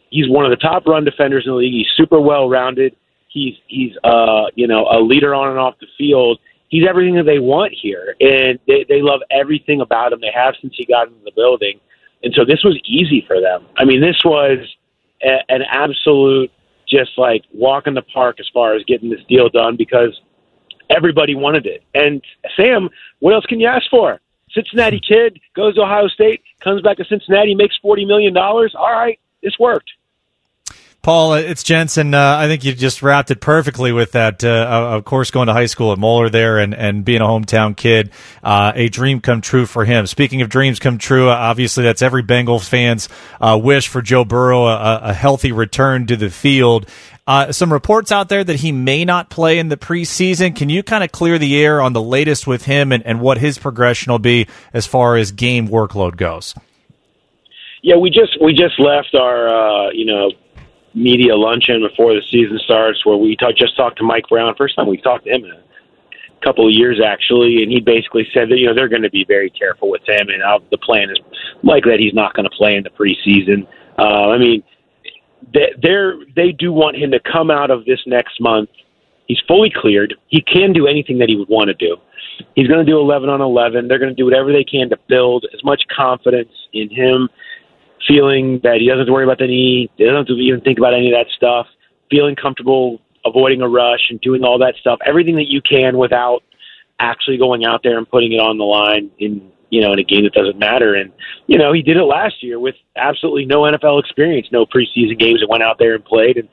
he's 0.09 0.30
one 0.30 0.45
of 0.45 0.51
the 0.51 0.57
top 0.57 0.86
run 0.86 1.03
defenders 1.03 1.43
in 1.45 1.51
the 1.51 1.57
league. 1.57 1.73
He's 1.73 1.88
super 1.95 2.19
well 2.19 2.49
rounded. 2.49 2.95
He's 3.30 3.55
he's 3.67 3.91
uh 4.03 4.45
you 4.55 4.67
know 4.67 4.88
a 4.91 4.99
leader 4.99 5.36
on 5.36 5.49
and 5.49 5.59
off 5.59 5.75
the 5.80 5.88
field. 5.97 6.39
He's 6.69 6.84
everything 6.88 7.15
that 7.15 7.23
they 7.23 7.39
want 7.39 7.73
here, 7.80 8.15
and 8.19 8.59
they 8.67 8.86
they 8.89 9.01
love 9.01 9.21
everything 9.32 9.82
about 9.82 10.11
him. 10.11 10.19
They 10.21 10.32
have 10.34 10.55
since 10.61 10.73
he 10.75 10.86
got 10.86 11.07
into 11.07 11.23
the 11.23 11.32
building, 11.36 11.80
and 12.23 12.34
so 12.34 12.43
this 12.43 12.63
was 12.63 12.80
easy 12.86 13.23
for 13.25 13.39
them. 13.39 13.65
I 13.78 13.86
mean, 13.86 14.01
this 14.01 14.21
was 14.25 14.59
a, 15.24 15.39
an 15.49 15.61
absolute 15.70 16.51
just 16.88 17.11
like 17.18 17.43
walk 17.53 17.88
in 17.88 17.93
the 17.93 18.01
park 18.01 18.39
as 18.39 18.47
far 18.53 18.74
as 18.76 18.84
getting 18.84 19.09
this 19.09 19.20
deal 19.28 19.49
done 19.49 19.76
because 19.76 20.20
everybody 20.89 21.36
wanted 21.36 21.65
it. 21.65 21.84
And 21.93 22.22
Sam, 22.55 22.89
what 23.20 23.34
else 23.34 23.45
can 23.45 23.59
you 23.59 23.68
ask 23.68 23.89
for? 23.89 24.20
Cincinnati 24.51 24.99
kid 24.99 25.39
goes 25.56 25.76
to 25.76 25.81
Ohio 25.81 26.07
State, 26.07 26.41
comes 26.61 26.81
back 26.81 26.98
to 26.98 27.06
Cincinnati, 27.06 27.53
makes 27.53 27.77
forty 27.77 28.06
million 28.06 28.34
dollars. 28.34 28.73
All 28.77 28.91
right, 28.91 29.19
this 29.44 29.53
worked. 29.60 29.91
Paul, 31.07 31.35
it's 31.35 31.63
Jensen. 31.63 32.13
Uh, 32.13 32.35
I 32.38 32.47
think 32.47 32.65
you 32.65 32.73
just 32.73 33.01
wrapped 33.01 33.31
it 33.31 33.39
perfectly 33.39 33.93
with 33.93 34.11
that. 34.11 34.43
Uh, 34.43 34.89
of 34.91 35.05
course, 35.05 35.31
going 35.31 35.47
to 35.47 35.53
high 35.53 35.67
school 35.67 35.93
at 35.93 35.97
Moeller 35.97 36.29
there 36.29 36.57
and, 36.57 36.73
and 36.73 37.05
being 37.05 37.21
a 37.21 37.25
hometown 37.25 37.77
kid, 37.77 38.11
uh, 38.43 38.73
a 38.75 38.89
dream 38.89 39.21
come 39.21 39.39
true 39.39 39.65
for 39.65 39.85
him. 39.85 40.05
Speaking 40.05 40.41
of 40.41 40.49
dreams 40.49 40.79
come 40.79 40.97
true, 40.97 41.29
uh, 41.29 41.34
obviously 41.34 41.85
that's 41.85 42.01
every 42.01 42.23
Bengals 42.23 42.67
fan's 42.67 43.07
uh, 43.39 43.57
wish 43.57 43.88
for 43.88 44.01
Joe 44.01 44.25
Burrow, 44.25 44.65
a, 44.67 44.99
a 45.03 45.13
healthy 45.13 45.53
return 45.53 46.07
to 46.07 46.17
the 46.17 46.29
field. 46.29 46.89
Uh, 47.25 47.53
some 47.53 47.71
reports 47.71 48.11
out 48.11 48.27
there 48.27 48.43
that 48.43 48.57
he 48.57 48.73
may 48.73 49.05
not 49.05 49.29
play 49.29 49.59
in 49.59 49.69
the 49.69 49.77
preseason. 49.77 50.57
Can 50.57 50.67
you 50.67 50.84
kind 50.84 51.05
of 51.05 51.13
clear 51.13 51.39
the 51.39 51.57
air 51.57 51.79
on 51.79 51.93
the 51.93 52.01
latest 52.01 52.47
with 52.47 52.65
him 52.65 52.91
and, 52.91 53.01
and 53.05 53.21
what 53.21 53.38
his 53.38 53.57
progression 53.57 54.11
will 54.11 54.19
be 54.19 54.47
as 54.73 54.85
far 54.85 55.15
as 55.15 55.31
game 55.31 55.69
workload 55.69 56.17
goes? 56.17 56.53
Yeah, 57.81 57.95
we 57.95 58.09
just 58.09 58.38
we 58.41 58.51
just 58.51 58.77
left 58.77 59.15
our 59.15 59.93
you 59.93 60.03
know 60.03 60.31
media 60.98 61.36
luncheon 61.36 61.86
before 61.88 62.14
the 62.14 62.22
season 62.30 62.60
starts, 62.65 63.06
where 63.06 63.18
we 63.18 63.36
talk, 63.36 63.56
just 63.56 63.78
talked 63.78 63.98
to 63.99 64.03
Mike 64.03 64.28
Brown. 64.30 64.56
First 64.57 64.76
time 64.76 64.88
we've 64.88 65.03
talked 65.03 65.26
to 65.26 65.32
him 65.32 65.45
in 65.45 65.52
a 65.52 66.44
couple 66.44 66.68
of 66.68 66.74
years, 66.74 66.99
actually, 67.03 67.61
and 67.61 67.72
he 67.72 67.80
basically 67.80 68.28
said 68.34 68.49
that 68.49 68.57
you 68.57 68.65
know 68.65 68.74
they're 68.74 68.90
going 68.90 69.03
to 69.03 69.10
be 69.10 69.24
very 69.28 69.49
careful 69.49 69.90
with 69.90 70.02
him, 70.07 70.30
and 70.30 70.41
uh, 70.41 70.60
the 70.72 70.78
plan 70.78 71.10
is 71.10 71.18
likely 71.64 71.91
that 71.91 71.99
he's 71.99 72.14
not 72.14 72.34
going 72.34 72.49
to 72.49 72.56
play 72.56 72.76
in 72.76 72.84
the 72.84 72.90
preseason. 72.90 73.68
Uh, 73.98 74.32
I 74.32 74.38
mean, 74.38 74.64
they, 75.53 75.74
they 76.36 76.52
do 76.52 76.74
want 76.74 76.98
him 76.98 77.11
to 77.11 77.19
come 77.19 77.52
out 77.52 77.72
of 77.72 77.86
this 77.86 77.99
next 78.06 78.41
month. 78.41 78.69
He's 79.28 79.40
fully 79.48 79.72
cleared. 79.74 80.15
He 80.30 80.41
can 80.41 80.74
do 80.74 80.88
anything 80.88 81.19
that 81.19 81.30
he 81.30 81.36
would 81.36 81.49
want 81.49 81.68
to 81.68 81.74
do. 81.74 81.98
He's 82.56 82.68
going 82.68 82.86
to 82.86 82.90
do 82.90 82.99
11 82.99 83.30
on 83.30 83.41
11. 83.41 83.88
They're 83.88 83.99
going 83.99 84.11
to 84.11 84.15
do 84.15 84.26
whatever 84.26 84.52
they 84.52 84.64
can 84.64 84.90
to 84.90 84.98
build 85.07 85.45
as 85.53 85.64
much 85.64 85.84
confidence 85.95 86.52
in 86.74 86.90
him, 86.90 87.30
feeling 88.07 88.59
that 88.63 88.77
he 88.79 88.88
doesn't 88.88 88.99
have 88.99 89.07
to 89.07 89.13
worry 89.13 89.23
about 89.25 89.39
the 89.39 89.47
knee, 89.47 89.89
he 89.97 90.03
doesn't 90.03 90.17
have 90.17 90.27
to 90.27 90.34
even 90.34 90.61
think 90.61 90.77
about 90.77 90.93
any 90.93 91.11
of 91.11 91.17
that 91.17 91.27
stuff, 91.35 91.67
feeling 92.09 92.35
comfortable 92.35 93.01
avoiding 93.27 93.61
a 93.61 93.67
rush 93.67 94.09
and 94.09 94.19
doing 94.21 94.43
all 94.43 94.57
that 94.59 94.75
stuff, 94.79 94.99
everything 95.05 95.35
that 95.35 95.47
you 95.47 95.61
can 95.61 95.97
without 95.97 96.43
actually 96.99 97.38
going 97.38 97.65
out 97.65 97.84
there 97.84 97.97
and 97.97 98.09
putting 98.09 98.34
it 98.34 98.39
on 98.39 98.57
the 98.57 98.63
line 98.63 99.11
in 99.19 99.51
you 99.69 99.81
know 99.81 99.91
in 99.93 99.99
a 99.99 100.03
game 100.03 100.23
that 100.23 100.34
doesn't 100.34 100.57
matter. 100.57 100.95
And 100.95 101.11
you 101.45 101.57
know 101.57 101.73
he 101.73 101.81
did 101.81 101.97
it 101.97 102.03
last 102.03 102.41
year 102.41 102.59
with 102.59 102.75
absolutely 102.95 103.45
no 103.45 103.61
NFL 103.61 103.99
experience, 103.99 104.47
no 104.51 104.65
preseason 104.65 105.19
games 105.19 105.41
that 105.41 105.49
went 105.49 105.63
out 105.63 105.77
there 105.77 105.95
and 105.95 106.03
played, 106.03 106.38
and 106.38 106.47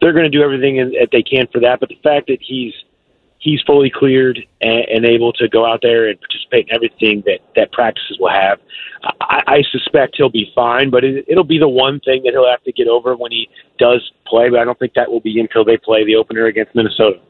they're 0.00 0.12
going 0.12 0.30
to 0.30 0.36
do 0.36 0.42
everything 0.42 0.76
that 0.76 1.08
they 1.12 1.22
can 1.22 1.46
for 1.52 1.60
that. 1.60 1.80
But 1.80 1.88
the 1.88 1.98
fact 2.02 2.26
that 2.26 2.38
he's 2.40 2.74
he's 3.46 3.62
fully 3.62 3.90
cleared 3.94 4.40
and, 4.60 4.84
and 4.92 5.04
able 5.04 5.32
to 5.32 5.48
go 5.48 5.64
out 5.64 5.78
there 5.80 6.08
and 6.08 6.18
participate 6.20 6.66
in 6.68 6.74
everything 6.74 7.22
that 7.26 7.38
that 7.54 7.70
practices 7.70 8.18
will 8.18 8.30
have. 8.30 8.58
I, 9.20 9.42
I 9.46 9.62
suspect 9.70 10.16
he'll 10.16 10.28
be 10.28 10.50
fine, 10.52 10.90
but 10.90 11.04
it, 11.04 11.24
it'll 11.28 11.44
be 11.44 11.58
the 11.58 11.68
one 11.68 12.00
thing 12.00 12.24
that 12.24 12.32
he'll 12.32 12.50
have 12.50 12.64
to 12.64 12.72
get 12.72 12.88
over 12.88 13.14
when 13.16 13.30
he 13.30 13.48
does 13.78 14.12
play. 14.26 14.50
But 14.50 14.58
I 14.58 14.64
don't 14.64 14.78
think 14.78 14.94
that 14.94 15.10
will 15.10 15.20
be 15.20 15.38
until 15.38 15.64
they 15.64 15.76
play 15.76 16.04
the 16.04 16.16
opener 16.16 16.46
against 16.46 16.74
Minnesota. 16.74 17.20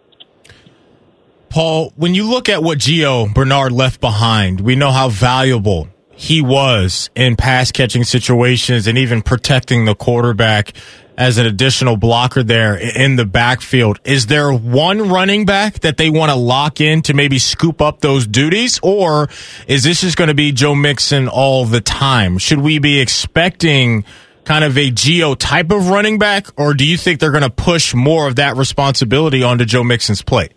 Paul, 1.50 1.92
when 1.96 2.14
you 2.14 2.24
look 2.24 2.48
at 2.48 2.62
what 2.62 2.78
Gio 2.78 3.32
Bernard 3.32 3.72
left 3.72 4.00
behind, 4.00 4.62
we 4.62 4.74
know 4.74 4.90
how 4.90 5.10
valuable 5.10 5.88
he 6.10 6.40
was 6.40 7.10
in 7.14 7.36
pass 7.36 7.70
catching 7.70 8.04
situations 8.04 8.86
and 8.86 8.96
even 8.96 9.20
protecting 9.20 9.84
the 9.84 9.94
quarterback 9.94 10.72
as 11.16 11.38
an 11.38 11.46
additional 11.46 11.96
blocker 11.96 12.42
there 12.42 12.76
in 12.76 13.16
the 13.16 13.24
backfield. 13.24 13.98
Is 14.04 14.26
there 14.26 14.52
one 14.52 15.08
running 15.08 15.46
back 15.46 15.80
that 15.80 15.96
they 15.96 16.10
want 16.10 16.30
to 16.30 16.36
lock 16.36 16.80
in 16.80 17.02
to 17.02 17.14
maybe 17.14 17.38
scoop 17.38 17.80
up 17.80 18.00
those 18.00 18.26
duties, 18.26 18.78
or 18.82 19.28
is 19.66 19.84
this 19.84 20.02
just 20.02 20.16
going 20.16 20.28
to 20.28 20.34
be 20.34 20.52
Joe 20.52 20.74
Mixon 20.74 21.28
all 21.28 21.64
the 21.64 21.80
time? 21.80 22.38
Should 22.38 22.60
we 22.60 22.78
be 22.78 23.00
expecting 23.00 24.04
kind 24.44 24.62
of 24.62 24.76
a 24.76 24.90
Gio 24.90 25.36
type 25.38 25.70
of 25.70 25.88
running 25.88 26.18
back, 26.18 26.48
or 26.58 26.74
do 26.74 26.86
you 26.86 26.96
think 26.96 27.18
they're 27.18 27.32
going 27.32 27.42
to 27.42 27.50
push 27.50 27.94
more 27.94 28.28
of 28.28 28.36
that 28.36 28.56
responsibility 28.56 29.42
onto 29.42 29.64
Joe 29.64 29.82
Mixon's 29.82 30.22
plate? 30.22 30.52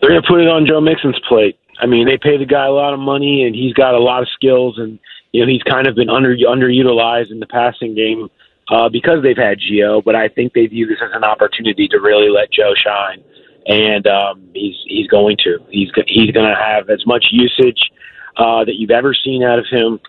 They're 0.00 0.10
going 0.10 0.22
to 0.22 0.28
put 0.28 0.40
it 0.40 0.48
on 0.48 0.66
Joe 0.66 0.80
Mixon's 0.80 1.20
plate. 1.28 1.58
I 1.78 1.86
mean, 1.86 2.06
they 2.06 2.16
pay 2.16 2.38
the 2.38 2.46
guy 2.46 2.66
a 2.66 2.72
lot 2.72 2.94
of 2.94 3.00
money, 3.00 3.44
and 3.44 3.54
he's 3.54 3.74
got 3.74 3.94
a 3.94 3.98
lot 3.98 4.22
of 4.22 4.28
skills, 4.34 4.78
and 4.78 4.98
you 5.32 5.44
know 5.44 5.50
he's 5.50 5.62
kind 5.62 5.86
of 5.86 5.94
been 5.94 6.10
under 6.10 6.34
underutilized 6.34 7.30
in 7.30 7.38
the 7.38 7.46
passing 7.46 7.94
game 7.94 8.28
uh, 8.70 8.88
because 8.88 9.22
they've 9.22 9.36
had 9.36 9.58
Gio. 9.58 10.02
But 10.02 10.14
I 10.14 10.28
think 10.28 10.52
they 10.52 10.66
view 10.66 10.86
this 10.86 10.98
as 11.02 11.10
an 11.14 11.24
opportunity 11.24 11.88
to 11.88 11.98
really 11.98 12.30
let 12.30 12.50
Joe 12.52 12.72
shine, 12.74 13.22
and 13.66 14.06
um, 14.06 14.48
he's 14.54 14.76
he's 14.86 15.08
going 15.08 15.36
to. 15.44 15.58
He's 15.70 15.90
he's 16.06 16.30
going 16.30 16.48
to 16.48 16.56
have 16.56 16.88
as 16.90 17.04
much 17.06 17.26
usage 17.30 17.90
uh, 18.36 18.64
that 18.64 18.76
you've 18.76 18.90
ever 18.90 19.14
seen 19.14 19.42
out 19.42 19.58
of 19.58 19.66
him, 19.70 20.00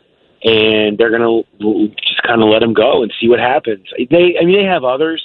and 0.44 0.98
they're 0.98 1.16
going 1.16 1.46
to 1.60 1.88
just 2.08 2.24
kind 2.24 2.42
of 2.42 2.50
let 2.50 2.64
him 2.64 2.74
go 2.74 3.04
and 3.04 3.12
see 3.20 3.28
what 3.28 3.40
happens. 3.40 3.86
They, 4.10 4.38
I 4.40 4.46
mean, 4.46 4.58
they 4.58 4.66
have 4.66 4.84
others 4.84 5.22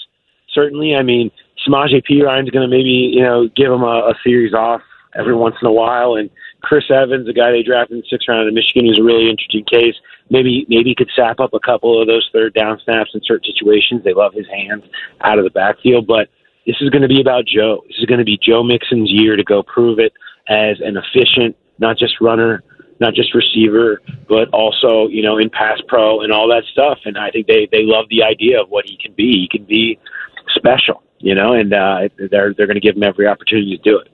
certainly. 0.57 0.97
I 0.97 1.03
mean, 1.03 1.31
Samaje 1.67 2.05
Perine's 2.05 2.51
going 2.51 2.69
to 2.69 2.75
maybe 2.75 3.13
you 3.15 3.23
know 3.23 3.49
give 3.55 3.71
him 3.71 3.83
a, 3.83 4.11
a 4.11 4.15
series 4.25 4.55
off 4.55 4.81
every 5.15 5.35
once 5.35 5.55
in 5.61 5.69
a 5.69 5.73
while, 5.73 6.17
and 6.17 6.31
Chris 6.67 6.91
Evans, 6.91 7.27
the 7.27 7.33
guy 7.33 7.53
they 7.53 7.63
drafted 7.63 7.95
in 7.95 8.01
the 8.03 8.09
sixth 8.11 8.27
round 8.27 8.49
of 8.49 8.53
Michigan, 8.53 8.91
is 8.91 8.99
a 8.99 9.03
really 9.03 9.31
interesting 9.31 9.65
case. 9.65 9.95
Maybe 10.31 10.67
maybe 10.69 10.91
he 10.91 10.97
could 10.97 11.11
sap 11.15 11.39
up 11.39 11.55
a 11.55 11.61
couple 11.61 12.03
of 12.03 12.09
those 12.09 12.29
third 12.33 12.55
down 12.55 12.81
snaps 12.83 13.13
in 13.15 13.21
certain 13.23 13.47
situations. 13.47 14.03
They 14.03 14.13
love 14.13 14.35
his 14.35 14.49
hands 14.49 14.83
out 15.21 15.39
of 15.39 15.45
the 15.45 15.51
backfield, 15.51 16.09
but 16.09 16.29
this 16.67 16.75
is 16.81 16.91
going 16.91 17.03
to 17.03 17.09
be 17.09 17.21
about 17.21 17.47
Joe. 17.47 17.85
This 17.87 17.99
is 17.99 18.07
going 18.07 18.19
to 18.19 18.25
be 18.25 18.37
Joe 18.43 18.65
Mixon's 18.65 19.13
year 19.13 19.37
to 19.37 19.45
go 19.45 19.63
prove 19.63 20.01
it 20.01 20.13
as 20.49 20.81
an 20.81 20.99
efficient, 20.99 21.55
not 21.79 21.99
just 21.99 22.21
runner, 22.21 22.65
not 22.99 23.15
just 23.15 23.33
receiver, 23.33 24.03
but 24.29 24.49
also 24.51 25.07
you 25.07 25.23
know 25.23 25.39
in 25.39 25.49
pass 25.49 25.79
pro 25.87 26.23
and 26.23 26.33
all 26.33 26.49
that 26.49 26.65
stuff. 26.73 26.99
And 27.05 27.17
I 27.17 27.31
think 27.31 27.47
they 27.47 27.69
they 27.71 27.85
love 27.85 28.07
the 28.11 28.25
idea 28.25 28.61
of 28.61 28.71
what 28.71 28.87
he 28.87 28.99
can 29.01 29.13
be. 29.13 29.47
He 29.47 29.49
can 29.49 29.65
be 29.65 30.01
special, 30.57 31.05
you 31.19 31.37
know, 31.37 31.53
and 31.53 31.73
uh, 31.73 32.09
they're 32.19 32.55
they're 32.55 32.67
going 32.67 32.75
to 32.75 32.81
give 32.81 32.97
him 32.97 33.05
every 33.05 33.29
opportunity 33.29 33.77
to 33.77 33.83
do 33.89 34.01
it. 34.01 34.09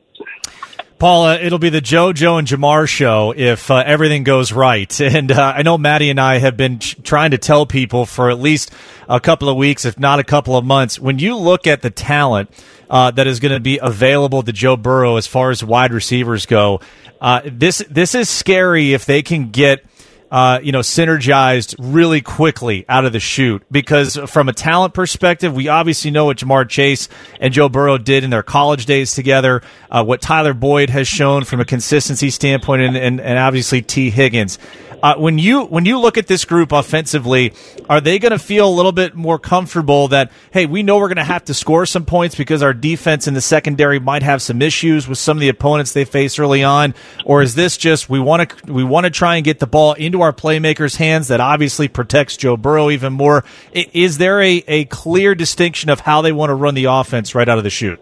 Paula, 1.03 1.37
it'll 1.37 1.59
be 1.59 1.69
the 1.69 1.81
Joe, 1.81 2.13
Joe, 2.13 2.37
and 2.37 2.47
Ja'Marr 2.47 2.89
show 2.89 3.35
if 3.37 3.73
uh, 3.73 3.83
everything 3.85 4.23
goes 4.23 4.53
right. 4.53 5.01
And 5.01 5.33
uh, 5.33 5.53
I 5.57 5.63
know 5.63 5.77
Matty 5.77 6.11
and 6.11 6.21
I 6.21 6.39
have 6.39 6.57
been 6.57 6.79
ch- 6.79 6.97
trying 7.03 7.33
to 7.33 7.39
tell 7.39 7.67
people 7.67 8.07
for 8.07 8.31
at 8.31 8.39
least 8.39 8.71
a 9.09 9.19
couple 9.19 9.49
of 9.49 9.57
weeks, 9.57 9.85
if 9.85 9.99
not 9.99 10.21
a 10.21 10.23
couple 10.25 10.57
of 10.57 10.65
months, 10.65 11.01
when 11.01 11.19
you 11.19 11.37
look 11.37 11.67
at 11.67 11.83
the 11.83 11.91
talent 11.91 12.51
uh, 12.89 13.11
that 13.11 13.27
is 13.27 13.41
going 13.41 13.51
to 13.51 13.59
be 13.59 13.81
available 13.83 14.45
to 14.45 14.53
Joe 14.53 14.77
Burrow 14.77 15.17
as 15.17 15.27
far 15.27 15.51
as 15.51 15.65
wide 15.65 15.93
receivers 15.93 16.47
go, 16.47 16.81
uh, 17.21 17.41
this 17.47 17.79
this 17.91 18.15
is 18.15 18.29
scary 18.29 18.93
if 18.93 19.05
they 19.05 19.23
can 19.23 19.51
get 19.51 19.85
uh, 20.33 20.59
you 20.63 20.73
know, 20.73 20.81
synergized 20.81 21.75
really 21.79 22.23
quickly 22.23 22.87
out 22.89 23.05
of 23.05 23.13
the 23.13 23.21
chute. 23.21 23.63
Because 23.71 24.17
from 24.27 24.49
a 24.49 24.55
talent 24.55 24.95
perspective, 24.95 25.55
we 25.55 25.69
obviously 25.69 26.11
know 26.11 26.25
what 26.25 26.39
Ja'Marr 26.39 26.67
Chase 26.67 27.11
and 27.39 27.53
Joe 27.53 27.69
Burrow 27.69 27.99
did 27.99 28.25
in 28.25 28.31
their 28.31 28.43
college 28.43 28.87
days 28.87 29.15
together, 29.15 29.61
uh, 29.91 30.03
what 30.03 30.23
Tyler 30.23 30.55
Boyd 30.55 30.89
has 30.89 31.07
shown 31.07 31.45
from 31.45 31.61
a 31.61 31.67
consistency 31.67 32.31
standpoint, 32.31 32.81
and, 32.81 32.97
and, 32.97 33.21
and 33.21 33.39
obviously 33.39 33.83
Tee 33.83 34.09
Higgins. 34.09 34.59
Uh, 35.03 35.17
when 35.17 35.37
you 35.37 35.65
when 35.65 35.85
you 35.85 35.99
look 35.99 36.17
at 36.17 36.29
this 36.29 36.45
group 36.45 36.71
offensively, 36.71 37.53
are 37.89 38.01
they 38.01 38.21
going 38.21 38.31
to 38.31 38.39
feel 38.39 38.69
a 38.69 38.71
little 38.71 38.93
bit 38.93 39.17
more 39.17 39.39
comfortable 39.39 40.09
that 40.09 40.31
hey, 40.53 40.65
we 40.65 40.85
know 40.85 40.99
we're 40.99 41.09
going 41.09 41.17
to 41.17 41.25
have 41.25 41.45
to 41.45 41.55
score 41.55 41.85
some 41.87 42.05
points 42.05 42.37
because 42.37 42.63
our 42.63 42.73
defense 42.73 43.27
in 43.27 43.35
the 43.35 43.41
secondary 43.41 43.99
might 43.99 44.23
have 44.23 44.41
some 44.41 44.63
issues 44.63 45.09
with 45.09 45.19
some 45.19 45.37
of 45.37 45.41
the 45.41 45.49
opponents 45.49 45.93
they 45.93 46.05
face 46.05 46.39
early 46.39 46.63
on, 46.63 46.95
or 47.25 47.43
is 47.43 47.57
this 47.57 47.77
just 47.77 48.09
we 48.09 48.21
want 48.21 48.49
to 48.49 48.73
we 48.73 48.85
want 48.85 49.05
to 49.05 49.11
try 49.11 49.35
and 49.35 49.45
get 49.45 49.59
the 49.59 49.67
ball 49.67 49.95
into 49.95 50.21
our 50.21 50.33
playmakers' 50.33 50.97
hands 50.97 51.29
that 51.29 51.41
obviously 51.41 51.89
protects 51.89 52.37
Joe 52.37 52.57
Burrow 52.57 52.89
even 52.89 53.13
more? 53.13 53.45
Is 53.73 54.19
there 54.19 54.41
a, 54.41 54.63
a 54.69 54.85
clear 54.85 55.35
distinction 55.35 55.91
of 55.91 55.99
how 55.99 56.23
they 56.23 56.31
want 56.31 56.51
to 56.51 56.55
run 56.55 56.75
the 56.75 56.85
offense 56.85 57.35
right 57.35 57.49
out 57.49 57.59
of 57.59 57.65
the 57.65 57.71
chute? 57.71 58.01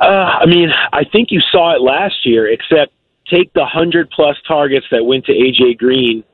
Uh, 0.00 0.04
I 0.04 0.46
mean, 0.46 0.70
I 0.92 1.04
think 1.04 1.28
you 1.30 1.40
saw 1.52 1.74
it 1.74 1.80
last 1.80 2.26
year, 2.26 2.50
except 2.50 2.92
take 3.30 3.52
the 3.52 3.64
hundred 3.64 4.10
plus 4.10 4.36
targets 4.46 4.86
that 4.90 5.04
went 5.04 5.24
to 5.26 5.32
AJ 5.32 5.78
Green 5.78 6.24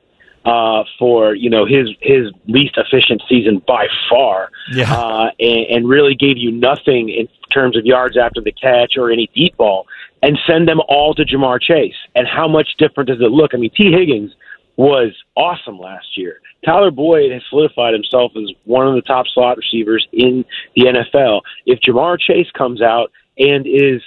uh, 0.45 0.83
for 0.99 1.35
you 1.35 1.49
know 1.49 1.65
his 1.65 1.89
his 2.01 2.31
least 2.47 2.77
efficient 2.77 3.21
season 3.29 3.61
by 3.65 3.87
far, 4.09 4.49
yeah. 4.71 4.93
uh, 4.93 5.29
and, 5.39 5.65
and 5.69 5.89
really 5.89 6.15
gave 6.15 6.37
you 6.37 6.51
nothing 6.51 7.09
in 7.09 7.27
terms 7.51 7.77
of 7.77 7.85
yards 7.85 8.17
after 8.17 8.41
the 8.41 8.51
catch 8.51 8.93
or 8.97 9.11
any 9.11 9.29
deep 9.33 9.55
ball, 9.57 9.85
and 10.21 10.37
send 10.47 10.67
them 10.67 10.81
all 10.87 11.13
to 11.13 11.23
Ja'Marr 11.23 11.61
Chase. 11.61 11.95
And 12.15 12.27
how 12.27 12.47
much 12.47 12.75
different 12.77 13.09
does 13.09 13.21
it 13.21 13.31
look? 13.31 13.51
I 13.53 13.57
mean, 13.57 13.71
Tee 13.75 13.91
Higgins 13.91 14.33
was 14.75 15.13
awesome 15.35 15.79
last 15.79 16.17
year. 16.17 16.41
Tyler 16.65 16.91
Boyd 16.91 17.31
has 17.31 17.41
solidified 17.49 17.93
himself 17.93 18.31
as 18.35 18.49
one 18.65 18.87
of 18.87 18.95
the 18.95 19.01
top 19.01 19.27
slot 19.27 19.57
receivers 19.57 20.07
in 20.11 20.43
the 20.75 20.85
NFL. 20.85 21.41
If 21.65 21.79
Jamar 21.81 22.19
Chase 22.19 22.49
comes 22.57 22.81
out 22.81 23.11
and 23.37 23.67
is 23.67 24.01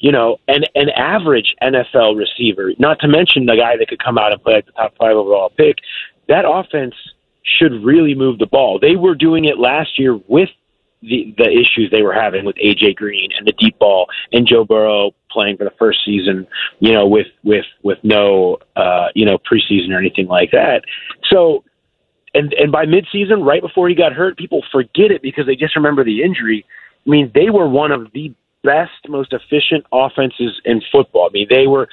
you 0.00 0.10
know, 0.10 0.38
an 0.48 0.64
an 0.74 0.88
average 0.90 1.54
NFL 1.62 2.16
receiver, 2.16 2.72
not 2.78 2.98
to 3.00 3.08
mention 3.08 3.46
the 3.46 3.56
guy 3.56 3.76
that 3.76 3.88
could 3.88 4.02
come 4.02 4.18
out 4.18 4.32
and 4.32 4.42
play 4.42 4.54
at 4.54 4.66
the 4.66 4.72
top 4.72 4.94
five 4.98 5.14
overall 5.14 5.50
pick, 5.50 5.76
that 6.28 6.44
offense 6.48 6.94
should 7.42 7.84
really 7.84 8.14
move 8.14 8.38
the 8.38 8.46
ball. 8.46 8.78
They 8.80 8.96
were 8.96 9.14
doing 9.14 9.44
it 9.44 9.58
last 9.58 9.98
year 9.98 10.18
with 10.26 10.48
the 11.02 11.34
the 11.36 11.50
issues 11.50 11.90
they 11.90 12.02
were 12.02 12.14
having 12.14 12.44
with 12.44 12.56
AJ 12.56 12.96
Green 12.96 13.30
and 13.36 13.46
the 13.46 13.52
deep 13.52 13.78
ball 13.78 14.06
and 14.32 14.46
Joe 14.46 14.64
Burrow 14.64 15.12
playing 15.30 15.58
for 15.58 15.64
the 15.64 15.72
first 15.78 16.00
season, 16.04 16.46
you 16.78 16.92
know, 16.92 17.06
with 17.06 17.28
with 17.44 17.66
with 17.82 17.98
no 18.02 18.58
uh, 18.76 19.08
you 19.14 19.26
know, 19.26 19.38
preseason 19.38 19.90
or 19.90 19.98
anything 19.98 20.26
like 20.26 20.50
that. 20.52 20.82
So 21.30 21.64
and 22.34 22.54
and 22.54 22.72
by 22.72 22.86
midseason, 22.86 23.44
right 23.44 23.62
before 23.62 23.88
he 23.88 23.94
got 23.94 24.12
hurt, 24.12 24.38
people 24.38 24.62
forget 24.72 25.10
it 25.10 25.20
because 25.20 25.46
they 25.46 25.56
just 25.56 25.76
remember 25.76 26.04
the 26.04 26.22
injury. 26.22 26.64
I 27.06 27.10
mean, 27.10 27.30
they 27.34 27.50
were 27.50 27.68
one 27.68 27.92
of 27.92 28.12
the 28.12 28.34
best, 28.62 29.08
most 29.08 29.32
efficient 29.32 29.84
offenses 29.92 30.60
in 30.64 30.82
football. 30.92 31.28
I 31.30 31.32
mean, 31.32 31.46
they 31.48 31.66
were 31.66 31.88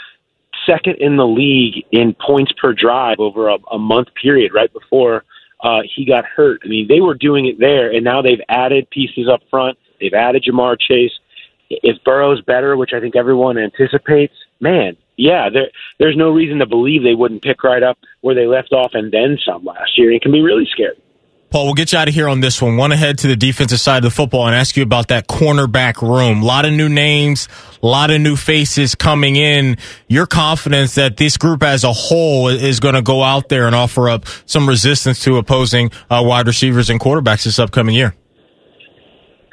second 0.66 0.96
in 1.00 1.18
the 1.18 1.28
league 1.28 1.86
in 1.92 2.16
points 2.26 2.52
per 2.60 2.74
drive 2.74 3.20
over 3.20 3.50
a, 3.50 3.58
a 3.72 3.80
month 3.80 4.10
period 4.22 4.54
right 4.54 4.72
before 4.74 5.24
uh, 5.62 5.82
he 5.96 6.06
got 6.06 6.26
hurt. 6.26 6.62
I 6.64 6.68
mean, 6.68 6.88
they 6.88 7.02
were 7.02 7.16
doing 7.16 7.48
it 7.48 7.60
there, 7.60 7.92
and 7.92 8.04
now 8.04 8.22
they've 8.22 8.42
added 8.50 8.90
pieces 8.90 9.28
up 9.32 9.42
front. 9.50 9.78
They've 10.00 10.14
added 10.14 10.46
Ja'Marr 10.48 10.80
Chase. 10.80 11.14
If 11.70 12.04
Burrow's 12.04 12.42
better, 12.42 12.78
which 12.78 12.92
I 12.94 13.00
think 13.00 13.16
everyone 13.16 13.58
anticipates, 13.58 14.34
man, 14.60 14.96
yeah, 15.18 15.50
there, 15.50 15.70
there's 16.00 16.16
no 16.16 16.30
reason 16.30 16.60
to 16.60 16.66
believe 16.66 17.04
they 17.04 17.16
wouldn't 17.16 17.42
pick 17.42 17.64
right 17.64 17.84
up 17.84 17.98
where 18.22 18.36
they 18.36 18.46
left 18.46 18.72
off 18.72 18.92
and 18.94 19.12
then 19.12 19.38
some 19.44 19.66
last 19.66 19.98
year. 19.98 20.12
It 20.12 20.22
can 20.22 20.32
be 20.32 20.42
really 20.42 20.68
scary. 20.72 20.96
Paul, 21.50 21.66
we'll 21.66 21.76
get 21.76 21.94
you 21.94 21.98
out 21.98 22.10
of 22.10 22.14
here 22.14 22.28
on 22.28 22.42
this 22.42 22.62
one. 22.62 22.76
Want 22.76 22.92
to 22.92 22.98
head 22.98 23.20
to 23.20 23.28
the 23.28 23.36
defensive 23.38 23.80
side 23.80 23.98
of 23.98 24.04
the 24.04 24.12
football 24.12 24.48
and 24.48 24.56
ask 24.56 24.76
you 24.76 24.84
about 24.84 25.08
that 25.08 25.28
cornerback 25.28 26.02
room. 26.02 26.42
A 26.42 26.46
lot 26.46 26.66
of 26.66 26.74
new 26.74 26.90
names, 26.90 27.48
a 27.82 27.88
lot 27.88 28.12
of 28.12 28.20
new 28.20 28.36
faces 28.36 28.96
coming 28.96 29.38
in. 29.38 29.78
Your 30.10 30.26
confidence 30.26 30.96
that 30.96 31.16
this 31.16 31.38
group 31.38 31.64
as 31.64 31.86
a 31.86 31.94
whole 31.94 32.50
is 32.50 32.82
going 32.82 32.96
to 32.96 33.02
go 33.02 33.24
out 33.24 33.48
there 33.48 33.66
and 33.66 33.74
offer 33.74 34.10
up 34.10 34.26
some 34.46 34.68
resistance 34.68 35.22
to 35.24 35.38
opposing 35.38 35.90
uh, 36.10 36.22
wide 36.26 36.48
receivers 36.48 36.90
and 36.90 37.00
quarterbacks 37.00 37.46
this 37.46 37.60
upcoming 37.60 37.96
year? 37.96 38.14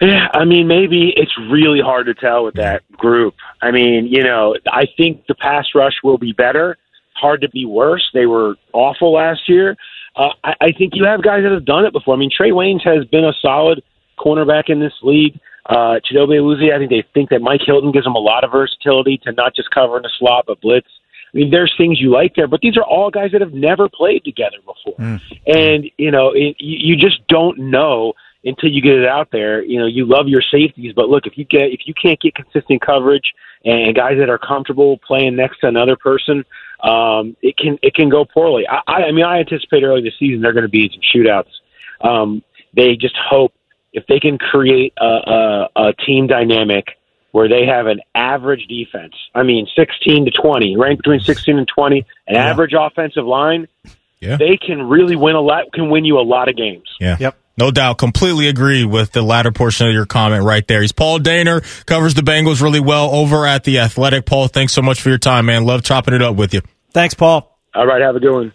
Yeah, 0.01 0.27
I 0.35 0.45
mean, 0.45 0.67
maybe 0.67 1.13
it's 1.17 1.33
really 1.49 1.81
hard 1.81 2.07
to 2.07 2.15
tell 2.15 2.45
with 2.45 2.55
that 2.55 2.83
group. 2.93 3.35
I 3.63 3.71
mean, 3.71 4.09
you 4.11 4.25
know, 4.25 4.57
I 4.67 4.87
think 4.97 5.27
the 5.29 5.37
pass 5.37 5.67
rush 5.77 5.95
will 6.03 6.19
be 6.19 6.33
better. 6.33 6.77
Hard 7.15 7.43
to 7.43 7.49
be 7.49 7.65
worse. 7.65 8.11
They 8.13 8.27
were 8.27 8.57
awful 8.73 9.13
last 9.13 9.49
year. 9.49 9.77
Uh, 10.17 10.31
I, 10.43 10.55
I 10.61 10.73
think 10.73 10.93
you 10.95 11.05
have 11.05 11.23
guys 11.23 11.43
that 11.43 11.53
have 11.53 11.65
done 11.65 11.85
it 11.85 11.93
before. 11.93 12.15
I 12.15 12.19
mean, 12.19 12.31
Trae 12.31 12.53
Waynes 12.53 12.85
has 12.85 13.05
been 13.07 13.25
a 13.25 13.33
solid 13.41 13.83
cornerback 14.19 14.65
in 14.69 14.81
this 14.81 14.93
league. 15.03 15.39
Uh, 15.67 15.99
Chidobe 16.05 16.39
Awuzie, 16.39 16.75
I 16.75 16.79
think 16.79 16.91
they 16.91 17.05
think 17.15 17.31
that 17.31 17.41
Mike 17.41 17.63
Hilton 17.65 17.91
gives 17.91 18.05
them 18.05 18.15
a 18.15 18.19
lot 18.19 18.45
of 18.45 18.53
versatility 18.53 19.19
to 19.25 19.33
not 19.33 19.55
just 19.57 19.71
cover 19.71 19.97
in 19.97 20.03
the 20.03 20.11
slot, 20.19 20.45
but 20.47 20.61
blitz. 20.61 20.89
I 21.33 21.39
mean, 21.39 21.51
there's 21.51 21.75
things 21.77 22.01
you 22.01 22.11
like 22.11 22.37
there, 22.37 22.47
but 22.47 22.61
these 22.61 22.77
are 22.77 22.85
all 22.85 23.11
guys 23.11 23.33
that 23.33 23.41
have 23.41 23.55
never 23.55 23.89
played 23.89 24.25
together 24.25 24.59
before. 24.59 24.95
And, 25.47 25.91
you 25.99 26.11
know, 26.11 26.31
it, 26.33 26.57
you 26.61 26.97
just 26.97 27.27
don't 27.27 27.59
know 27.59 28.13
until 28.45 28.71
you 28.71 28.81
get 28.81 28.93
it 28.93 29.07
out 29.07 29.31
there. 29.33 29.65
You 29.65 29.81
know, 29.81 29.87
you 29.87 30.05
love 30.05 30.29
your 30.29 30.43
safeties, 30.43 30.93
but 30.95 31.09
look, 31.09 31.27
if 31.27 31.37
you 31.37 31.45
get 31.45 31.73
if 31.73 31.81
you 31.87 31.95
can't 31.95 32.21
get 32.21 32.35
consistent 32.35 32.83
coverage 32.83 33.33
and 33.65 33.97
guys 33.97 34.19
that 34.19 34.29
are 34.29 34.39
comfortable 34.39 34.99
playing 34.99 35.35
next 35.35 35.61
to 35.61 35.67
another 35.67 35.97
person, 35.97 36.45
um, 36.85 37.37
it 37.41 37.57
can 37.57 37.79
it 37.83 37.95
can 37.95 38.11
go 38.11 38.25
poorly. 38.25 38.65
I, 38.69 38.81
I 38.87 38.95
I 39.05 39.13
mean, 39.13 39.25
I 39.25 39.39
anticipate 39.39 39.83
early 39.83 40.03
this 40.03 40.15
season 40.19 40.43
they're 40.43 40.53
going 40.53 40.65
to 40.65 40.69
be 40.69 40.85
in 40.85 40.91
some 40.91 41.01
shootouts. 41.15 41.51
Um, 42.07 42.43
they 42.77 42.97
just 42.97 43.17
hope 43.17 43.53
if 43.93 44.05
they 44.07 44.21
can 44.21 44.37
create 44.39 44.93
a, 45.01 45.05
a, 45.05 45.69
a 45.77 45.93
team 46.05 46.27
dynamic 46.27 46.87
where 47.31 47.49
they 47.49 47.67
have 47.67 47.87
an 47.87 48.01
average 48.15 48.67
defense. 48.69 49.15
I 49.35 49.43
mean, 49.43 49.67
16 49.77 50.27
to 50.27 50.31
20, 50.31 50.77
ranked 50.77 51.03
between 51.03 51.21
16 51.21 51.59
and 51.59 51.67
20, 51.67 52.07
an 52.29 52.37
average 52.37 52.75
offensive 52.79 53.25
line. 53.25 53.67
Yeah. 54.21 54.37
They 54.37 54.57
can 54.57 54.83
really 54.83 55.17
win 55.17 55.35
a 55.35 55.41
lot. 55.41 55.73
Can 55.73 55.91
win 55.91 56.05
you 56.05 56.19
a 56.19 56.23
lot 56.23 56.49
of 56.49 56.57
games. 56.57 56.89
Yeah. 57.01 57.17
Yep. 57.19 57.37
No 57.57 57.71
doubt. 57.71 57.99
Completely 57.99 58.49
agree 58.49 58.85
with 58.85 59.13
the 59.13 59.23
latter 59.23 59.53
portion 59.53 59.87
of 59.87 59.93
your 59.93 60.07
comment 60.07 60.45
right 60.45 60.67
there. 60.67 60.81
He's 60.81 60.93
Paul 60.93 61.19
Dehner, 61.19 61.63
covers 61.87 62.15
the 62.15 62.23
Bengals 62.23 62.63
really 62.63 62.81
well 62.81 63.11
over 63.15 63.47
at 63.47 63.65
The 63.65 63.81
Athletic. 63.81 64.27
Paul, 64.27 64.49
thanks 64.49 64.73
so 64.73 64.83
much 64.83 65.01
for 65.01 65.09
your 65.09 65.19
time, 65.19 65.47
man. 65.47 65.65
Love 65.65 65.83
chopping 65.83 66.15
it 66.15 66.23
up 66.23 66.37
with 66.37 66.55
you. 66.55 66.63
Thanks, 66.95 67.13
Paul. 67.15 67.59
All 67.75 67.87
right, 67.87 68.01
have 68.01 68.17
a 68.17 68.21
good 68.21 68.33
one. 68.33 68.53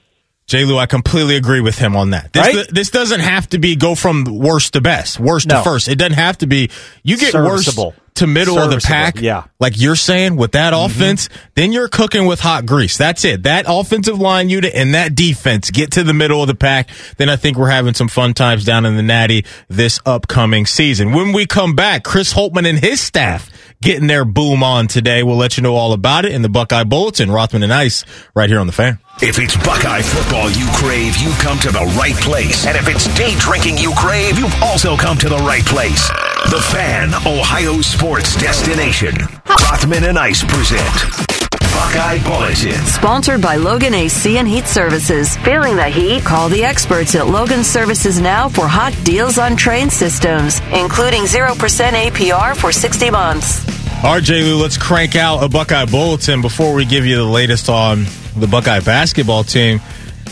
J. 0.47 0.65
Lou, 0.65 0.79
I 0.79 0.87
completely 0.87 1.35
agree 1.35 1.61
with 1.61 1.77
him 1.77 1.95
on 1.95 2.09
that. 2.09 2.33
This, 2.33 2.55
Right? 2.55 2.65
this 2.71 2.89
doesn't 2.89 3.19
have 3.19 3.47
to 3.49 3.59
be 3.59 3.75
go 3.75 3.93
from 3.93 4.23
worst 4.23 4.73
to 4.73 4.81
best, 4.81 5.19
worst 5.19 5.47
No. 5.47 5.57
to 5.59 5.63
first. 5.63 5.87
It 5.87 5.99
doesn't 5.99 6.13
have 6.13 6.39
to 6.39 6.47
be. 6.47 6.71
You 7.03 7.17
get 7.17 7.33
Serviceable. 7.33 7.85
worst 7.87 7.99
to 8.15 8.25
middle 8.27 8.57
of 8.57 8.71
the 8.71 8.79
pack. 8.79 9.21
yeah. 9.21 9.43
Like 9.59 9.79
you're 9.79 9.95
saying 9.95 10.37
with 10.37 10.53
that 10.53 10.73
mm-hmm. 10.73 10.85
offense, 10.91 11.29
then 11.55 11.71
you're 11.71 11.87
cooking 11.87 12.25
with 12.25 12.39
hot 12.39 12.65
grease. 12.65 12.97
That's 12.97 13.23
it. 13.25 13.43
That 13.43 13.65
offensive 13.67 14.19
line 14.19 14.49
unit 14.49 14.73
and 14.73 14.95
that 14.95 15.13
defense 15.13 15.69
get 15.69 15.91
to 15.91 16.03
the 16.03 16.13
middle 16.15 16.41
of 16.41 16.47
the 16.47 16.55
pack. 16.55 16.89
Then 17.17 17.29
I 17.29 17.35
think 17.35 17.55
we're 17.57 17.69
having 17.69 17.93
some 17.93 18.07
fun 18.07 18.33
times 18.33 18.65
down 18.65 18.85
in 18.87 18.97
the 18.97 19.03
Natty 19.03 19.45
this 19.67 19.99
upcoming 20.05 20.65
season. 20.65 21.13
When 21.13 21.31
we 21.31 21.45
come 21.45 21.75
back, 21.75 22.03
Chris 22.03 22.33
Holtmann 22.33 22.67
and 22.67 22.79
his 22.79 22.99
staff 22.99 23.49
getting 23.81 24.07
their 24.07 24.25
boom 24.25 24.63
on 24.63 24.87
today. 24.87 25.23
We'll 25.23 25.37
let 25.37 25.57
you 25.57 25.63
know 25.63 25.75
all 25.75 25.93
about 25.93 26.25
it 26.25 26.31
in 26.31 26.41
the 26.41 26.49
Buckeye 26.49 26.83
Bulletin. 26.83 27.31
Rothman 27.31 27.63
and 27.63 27.73
Ice 27.73 28.05
right 28.35 28.49
here 28.49 28.59
on 28.59 28.67
the 28.67 28.73
fan. 28.73 28.99
If 29.21 29.39
it's 29.39 29.55
Buckeye 29.57 30.01
football 30.01 30.49
you 30.49 30.67
crave, 30.75 31.17
you 31.17 31.31
come 31.39 31.59
to 31.59 31.71
the 31.71 31.85
right 31.97 32.15
place. 32.15 32.65
And 32.65 32.77
if 32.77 32.87
it's 32.87 33.07
day 33.17 33.35
drinking 33.37 33.77
you 33.77 33.93
crave, 33.95 34.37
you've 34.37 34.63
also 34.63 34.95
come 34.95 35.17
to 35.17 35.29
the 35.29 35.37
right 35.37 35.65
place. 35.65 36.07
The 36.49 36.61
Fan, 36.71 37.13
Ohio 37.25 37.81
sports 37.81 38.39
destination. 38.39 39.15
Rothman 39.45 40.05
and 40.05 40.17
Ice 40.17 40.43
present 40.43 41.38
Buckeye 41.79 42.21
Bulletin. 42.25 42.85
Sponsored 42.85 43.41
by 43.41 43.55
Logan 43.55 43.93
AC 43.93 44.37
and 44.37 44.45
Heat 44.45 44.65
Services. 44.65 45.37
Feeling 45.37 45.77
the 45.77 45.85
heat? 45.85 46.23
Call 46.25 46.49
the 46.49 46.61
experts 46.61 47.15
at 47.15 47.27
Logan 47.27 47.63
Services 47.63 48.19
now 48.19 48.49
for 48.49 48.67
hot 48.67 48.93
deals 49.05 49.37
on 49.37 49.53
Trane 49.53 49.89
systems, 49.89 50.59
including 50.73 51.23
0% 51.23 51.55
APR 51.55 52.57
for 52.57 52.73
60 52.73 53.09
months. 53.11 53.65
All 54.03 54.15
right, 54.15 54.23
J. 54.23 54.43
Lou, 54.43 54.61
let's 54.61 54.77
crank 54.77 55.15
out 55.15 55.41
a 55.41 55.47
Buckeye 55.47 55.85
Bulletin 55.85 56.41
before 56.41 56.73
we 56.73 56.83
give 56.83 57.05
you 57.05 57.15
the 57.15 57.23
latest 57.23 57.69
on 57.69 58.03
the 58.35 58.45
Buckeye 58.45 58.81
basketball 58.81 59.45
team. 59.45 59.79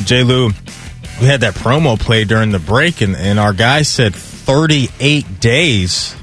J. 0.03 0.23
Lou, 0.23 0.47
we 1.21 1.27
had 1.27 1.39
that 1.41 1.53
promo 1.53 1.97
play 1.97 2.25
during 2.25 2.51
the 2.51 2.59
break, 2.59 2.99
and, 2.99 3.15
and 3.15 3.39
our 3.39 3.53
guy 3.53 3.83
said 3.83 4.13
38 4.13 5.39
days 5.39 6.13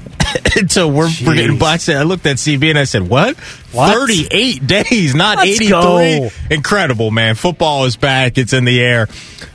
until 0.55 0.91
we're, 0.91 1.09
we're 1.25 1.35
getting 1.35 1.57
by. 1.57 1.77
I 1.87 1.93
I 1.93 2.03
looked 2.03 2.25
at 2.25 2.37
CB 2.37 2.69
and 2.69 2.79
I 2.79 2.83
said, 2.85 3.07
what? 3.07 3.37
What? 3.71 3.93
38 3.93 4.67
days, 4.67 5.15
not 5.15 5.37
Let's 5.37 5.61
83. 5.61 5.69
go. 5.69 6.29
Incredible, 6.49 7.11
man. 7.11 7.35
Football 7.35 7.85
is 7.85 7.95
back. 7.95 8.37
It's 8.37 8.53
in 8.53 8.65
the 8.65 8.81
air. 8.81 9.07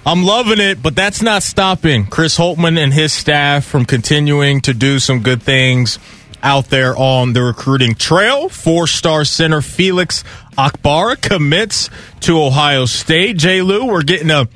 I'm 0.05 0.25
loving 0.25 0.61
it, 0.61 0.83
but 0.83 0.95
that's 0.95 1.23
not 1.23 1.43
stopping 1.43 2.07
Chris 2.07 2.39
Holtmann 2.39 2.79
and 2.79 2.93
his 2.93 3.13
staff 3.13 3.65
from 3.65 3.85
continuing 3.85 4.61
to 4.63 4.75
do 4.75 4.99
some 4.99 5.21
good 5.23 5.43
things 5.43 5.99
out 6.43 6.67
there 6.67 6.97
on 6.97 7.33
the 7.33 7.43
recruiting 7.43 7.95
trail. 7.95 8.49
Four 8.49 8.87
star 8.87 9.25
center 9.25 9.61
Felix 9.61 10.25
Okpara 10.57 11.21
commits 11.21 11.91
to 12.21 12.41
Ohio 12.43 12.87
State. 12.87 13.37
J. 13.37 13.63
Lou, 13.63 13.87
we're 13.87 14.03
getting 14.03 14.31
a 14.31 14.49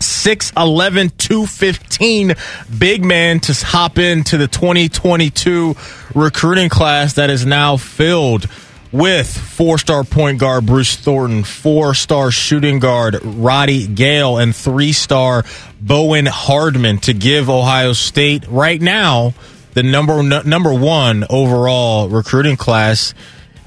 6'11, 0.00 1.16
215 1.16 2.34
big 2.78 3.04
man 3.04 3.40
to 3.40 3.52
hop 3.52 3.98
into 3.98 4.36
the 4.36 4.48
2022 4.48 5.76
recruiting 6.14 6.68
class 6.68 7.14
that 7.14 7.30
is 7.30 7.44
now 7.44 7.76
filled 7.76 8.46
with 8.92 9.28
four 9.28 9.78
star 9.78 10.04
point 10.04 10.38
guard 10.38 10.66
Bruce 10.66 10.96
Thornton, 10.96 11.44
four 11.44 11.94
star 11.94 12.30
shooting 12.30 12.78
guard 12.78 13.18
Roddy 13.22 13.86
Gayle, 13.86 14.38
and 14.38 14.54
three 14.54 14.92
star 14.92 15.44
Bowen 15.80 16.26
Hardman 16.26 16.98
to 17.00 17.12
give 17.12 17.50
Ohio 17.50 17.92
State 17.92 18.46
right 18.48 18.80
now 18.80 19.34
the 19.74 19.82
number 19.82 20.22
number 20.22 20.74
one 20.74 21.24
overall 21.28 22.08
recruiting 22.08 22.56
class 22.56 23.14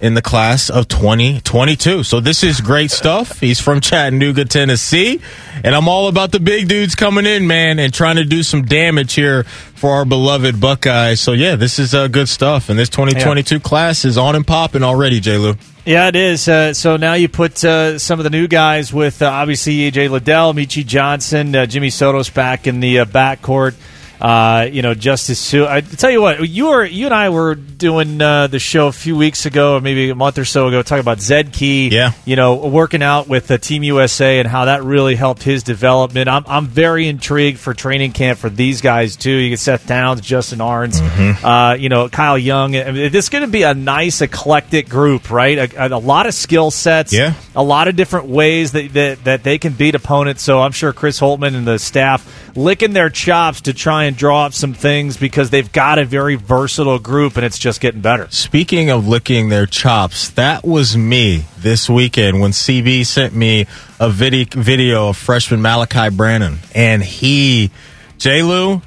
in 0.02 0.16
the 0.16 0.22
class 0.22 0.70
of 0.70 0.88
2022. 0.88 2.04
So 2.04 2.20
this 2.20 2.44
is 2.44 2.60
great 2.60 2.92
stuff. 2.92 3.40
He's 3.40 3.60
from 3.60 3.80
Chattanooga, 3.80 4.46
Tennessee, 4.46 5.22
and 5.64 5.76
I'm 5.76 5.88
all 5.88 6.08
about 6.08 6.32
the 6.32 6.40
big 6.40 6.68
dudes 6.68 6.96
coming 6.96 7.26
in, 7.26 7.48
man, 7.48 7.78
and 7.80 7.94
trying 7.94 8.16
to 8.16 8.26
do 8.26 8.42
some 8.42 8.64
damage 8.64 9.14
here 9.14 9.44
for 9.44 9.92
our 9.92 10.06
beloved 10.06 10.60
Buckeyes. 10.60 11.22
So 11.22 11.34
yeah, 11.34 11.56
this 11.56 11.80
is 11.80 11.94
uh, 11.94 12.08
good 12.08 12.28
stuff, 12.28 12.70
and 12.70 12.78
this 12.78 12.90
2022 12.90 13.60
class 13.60 14.04
is 14.04 14.18
on 14.18 14.36
and 14.36 14.46
popping 14.46 14.84
already, 14.84 15.20
J. 15.20 15.38
Lou. 15.38 15.56
Yeah, 15.86 16.08
it 16.08 16.16
is. 16.16 16.48
Uh, 16.48 16.74
so 16.74 16.98
now 16.98 17.14
you 17.14 17.28
put 17.28 17.64
uh, 17.64 17.98
some 17.98 18.20
of 18.20 18.24
the 18.24 18.30
new 18.30 18.48
guys 18.48 18.94
with 18.94 19.22
uh, 19.22 19.28
obviously 19.28 19.92
EJ 19.92 20.10
Liddell, 20.10 20.54
Meechie 20.54 20.86
Johnson, 20.86 21.56
uh, 21.56 21.66
Jimmy 21.66 21.88
Sotos 21.88 22.32
back 22.32 22.68
in 22.68 22.80
the 22.80 23.00
uh, 23.00 23.06
backcourt. 23.06 23.76
Uh, 24.22 24.70
you 24.72 24.84
know, 24.84 24.94
Justice 24.94 25.40
Sue. 25.40 25.66
I 25.66 25.82
tell 25.82 26.12
you 26.12 26.22
what, 26.22 26.48
you 26.48 26.68
were 26.68 26.86
you 26.86 27.06
and 27.06 27.14
I 27.14 27.30
were 27.30 27.56
doing 27.56 28.22
uh, 28.22 28.46
the 28.46 28.60
show 28.60 28.86
a 28.86 28.92
few 28.92 29.18
weeks 29.18 29.48
ago, 29.48 29.78
or 29.78 29.82
maybe 29.82 30.12
a 30.12 30.16
month 30.16 30.38
or 30.38 30.46
so 30.46 30.68
ago, 30.68 30.84
talking 30.84 31.00
about 31.02 31.20
Zed 31.20 31.52
Key. 31.54 31.90
Yeah. 31.90 32.12
you 32.24 32.36
know, 32.36 32.56
working 32.68 33.02
out 33.02 33.28
with 33.28 33.50
uh, 33.50 33.58
Team 33.58 33.82
USA 33.82 34.38
and 34.38 34.48
how 34.48 34.66
that 34.66 34.84
really 34.84 35.16
helped 35.16 35.42
his 35.42 35.64
development. 35.64 36.30
I'm 36.30 36.44
I'm 36.48 36.68
very 36.68 37.08
intrigued 37.08 37.58
for 37.58 37.74
training 37.74 38.12
camp 38.12 38.38
for 38.38 38.50
these 38.52 38.82
guys 38.82 39.16
too. 39.16 39.32
You 39.32 39.50
get 39.50 39.60
Seth 39.60 39.88
Towns, 39.88 40.22
Justin 40.22 40.62
Ahrens, 40.62 41.02
uh, 41.02 41.76
you 41.80 41.90
know, 41.90 42.08
Kyle 42.08 42.38
Young. 42.38 42.76
I 42.76 42.92
mean, 42.92 43.12
This 43.12 43.26
is 43.26 43.30
going 43.30 43.44
to 43.46 43.50
be 43.52 43.64
a 43.64 43.74
nice 43.74 44.22
eclectic 44.22 44.88
group, 44.88 45.32
right? 45.32 45.58
A, 45.74 45.96
a 45.96 45.98
lot 45.98 46.28
of 46.28 46.36
skill 46.36 46.70
sets. 46.70 47.12
Yeah. 47.12 47.34
a 47.56 47.64
lot 47.64 47.88
of 47.88 47.96
different 47.96 48.28
ways 48.28 48.74
that, 48.74 48.94
that 48.94 49.24
that 49.24 49.44
they 49.44 49.58
can 49.58 49.74
beat 49.74 49.96
opponents. 49.96 50.44
So 50.44 50.62
I'm 50.62 50.74
sure 50.74 50.94
Chris 50.94 51.20
Holtmann 51.20 51.56
and 51.56 51.66
the 51.66 51.80
staff 51.80 52.28
licking 52.56 52.94
their 52.94 53.10
chops 53.10 53.62
to 53.62 53.74
try 53.74 54.06
and 54.06 54.16
draw 54.16 54.46
up 54.46 54.54
some 54.54 54.74
things 54.74 55.18
because 55.18 55.50
they've 55.50 55.72
got 55.72 56.00
a 56.00 56.06
very 56.06 56.36
versatile 56.36 57.00
group 57.00 57.38
and 57.38 57.46
it's 57.46 57.60
just 57.60 57.82
getting 57.82 58.02
better. 58.02 58.28
Speaking 58.30 58.90
of 58.90 59.08
licking 59.08 59.50
their 59.50 59.66
chops, 59.66 60.30
that 60.32 60.64
was 60.64 60.96
me 60.98 61.46
this 61.58 61.90
weekend 61.90 62.42
when 62.42 62.52
CB 62.52 63.06
sent 63.06 63.34
me 63.34 63.68
a 64.00 64.10
video, 64.10 64.46
video 64.52 65.10
of 65.10 65.18
freshman 65.18 65.62
Malaki 65.62 66.16
Branham. 66.16 66.60
And 66.76 67.02
he, 67.04 67.72
J. 68.18 68.44
Lou, 68.44 68.82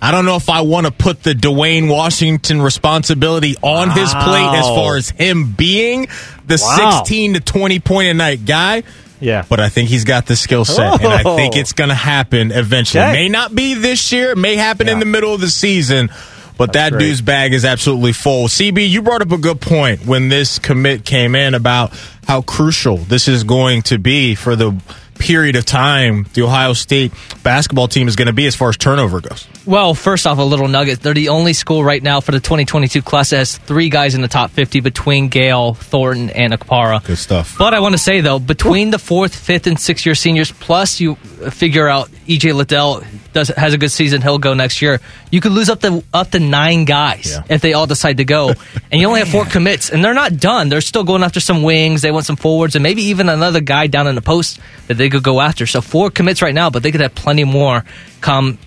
I 0.00 0.10
don't 0.10 0.26
know 0.26 0.36
if 0.36 0.50
I 0.50 0.60
want 0.60 0.86
to 0.86 0.92
put 0.92 1.22
the 1.22 1.34
Duane 1.34 1.88
Washington 1.88 2.60
responsibility 2.60 3.56
on 3.62 3.90
his 3.90 4.12
plate 4.12 4.58
as 4.58 4.66
far 4.66 4.96
as 4.96 5.08
him 5.10 5.52
being 5.52 6.08
the 6.46 6.62
Wow. 6.62 6.98
16 7.02 7.34
to 7.34 7.40
20 7.40 7.80
point 7.80 8.08
a 8.08 8.14
night 8.14 8.44
guy. 8.44 8.82
Yeah. 9.20 9.44
But 9.48 9.60
I 9.60 9.68
think 9.68 9.88
he's 9.88 10.04
got 10.04 10.26
the 10.26 10.36
skill 10.36 10.64
set, 10.64 11.00
and 11.02 11.12
I 11.12 11.22
Oh. 11.24 11.36
think 11.36 11.56
it's 11.56 11.72
going 11.72 11.88
to 11.88 11.94
happen 11.94 12.52
eventually. 12.52 13.02
Okay. 13.04 13.12
May 13.12 13.28
not 13.28 13.54
be 13.54 13.74
this 13.74 14.12
year, 14.12 14.32
it 14.32 14.38
may 14.38 14.56
happen 14.56 14.88
in 14.88 14.98
the 14.98 15.06
middle 15.06 15.32
of 15.34 15.40
the 15.40 15.50
season, 15.50 16.10
but 16.58 16.72
That's 16.72 16.90
that 16.90 16.92
great. 16.98 17.06
dude's 17.06 17.20
bag 17.22 17.52
is 17.52 17.64
absolutely 17.64 18.12
full. 18.12 18.48
CB, 18.48 18.88
you 18.88 19.02
brought 19.02 19.22
up 19.22 19.32
a 19.32 19.38
good 19.38 19.60
point 19.60 20.04
when 20.06 20.28
this 20.28 20.58
commit 20.58 21.04
came 21.04 21.34
in 21.34 21.54
about 21.54 21.92
how 22.26 22.42
crucial 22.42 22.96
this 22.98 23.28
is 23.28 23.44
going 23.44 23.82
to 23.82 23.98
be 23.98 24.34
for 24.34 24.56
the 24.56 24.74
period 25.18 25.56
of 25.56 25.64
time 25.64 26.26
the 26.34 26.42
Ohio 26.42 26.72
State 26.72 27.12
basketball 27.42 27.88
team 27.88 28.08
is 28.08 28.16
going 28.16 28.26
to 28.26 28.32
be 28.32 28.46
as 28.46 28.54
far 28.54 28.68
as 28.68 28.76
turnover 28.76 29.20
goes. 29.20 29.46
Well, 29.66 29.94
first 29.94 30.26
off, 30.26 30.38
a 30.38 30.42
little 30.42 30.68
nugget. 30.68 31.00
They're 31.00 31.14
the 31.14 31.30
only 31.30 31.52
school 31.52 31.82
right 31.82 32.02
now 32.02 32.20
for 32.20 32.32
the 32.32 32.40
2022 32.40 33.02
class 33.02 33.30
that 33.30 33.38
has 33.38 33.58
three 33.58 33.88
guys 33.88 34.14
in 34.14 34.22
the 34.22 34.28
top 34.28 34.50
50 34.50 34.80
between 34.80 35.28
Gayle, 35.28 35.74
Thornton, 35.74 36.30
and 36.30 36.52
Okpara. 36.52 37.04
Good 37.04 37.18
stuff. 37.18 37.56
But 37.58 37.74
I 37.74 37.80
want 37.80 37.92
to 37.94 37.98
say, 37.98 38.20
though, 38.20 38.38
between 38.38 38.90
the 38.90 38.98
fourth, 38.98 39.34
fifth, 39.34 39.66
and 39.66 39.78
sixth 39.78 40.06
year 40.06 40.14
seniors, 40.14 40.52
plus 40.52 41.00
you 41.00 41.16
figure 41.50 41.88
out 41.88 42.10
EJ 42.26 42.54
Liddell, 42.54 43.02
does 43.32 43.48
has 43.48 43.74
a 43.74 43.78
good 43.78 43.90
season, 43.90 44.22
he'll 44.22 44.38
go 44.38 44.54
next 44.54 44.80
year. 44.82 45.00
You 45.30 45.40
could 45.40 45.52
lose 45.52 45.68
up 45.68 45.80
to 45.80 46.02
up 46.12 46.30
to 46.32 46.38
nine 46.40 46.84
guys 46.84 47.32
Yeah. 47.32 47.54
if 47.54 47.60
they 47.60 47.72
all 47.74 47.86
decide 47.86 48.16
to 48.18 48.24
go, 48.24 48.48
and 48.92 49.00
you 49.00 49.06
only 49.06 49.20
have 49.20 49.28
four 49.28 49.44
commits, 49.44 49.90
and 49.90 50.04
they're 50.04 50.14
not 50.14 50.38
done. 50.38 50.68
They're 50.68 50.80
still 50.80 51.04
going 51.04 51.22
after 51.22 51.40
some 51.40 51.62
wings. 51.62 52.02
They 52.02 52.10
want 52.10 52.26
some 52.26 52.36
forwards, 52.36 52.76
and 52.76 52.82
maybe 52.82 53.02
even 53.04 53.28
another 53.28 53.60
guy 53.60 53.86
down 53.86 54.06
in 54.06 54.14
the 54.14 54.22
post 54.22 54.58
that 54.88 54.94
they 54.94 55.08
could 55.10 55.22
go 55.22 55.40
after. 55.40 55.66
So 55.66 55.80
four 55.80 56.10
commits 56.10 56.42
right 56.42 56.54
now, 56.54 56.70
but 56.70 56.82
they 56.82 56.90
could 56.92 57.00
have 57.00 57.14
plenty 57.14 57.44
more 57.44 57.84
come 58.20 58.58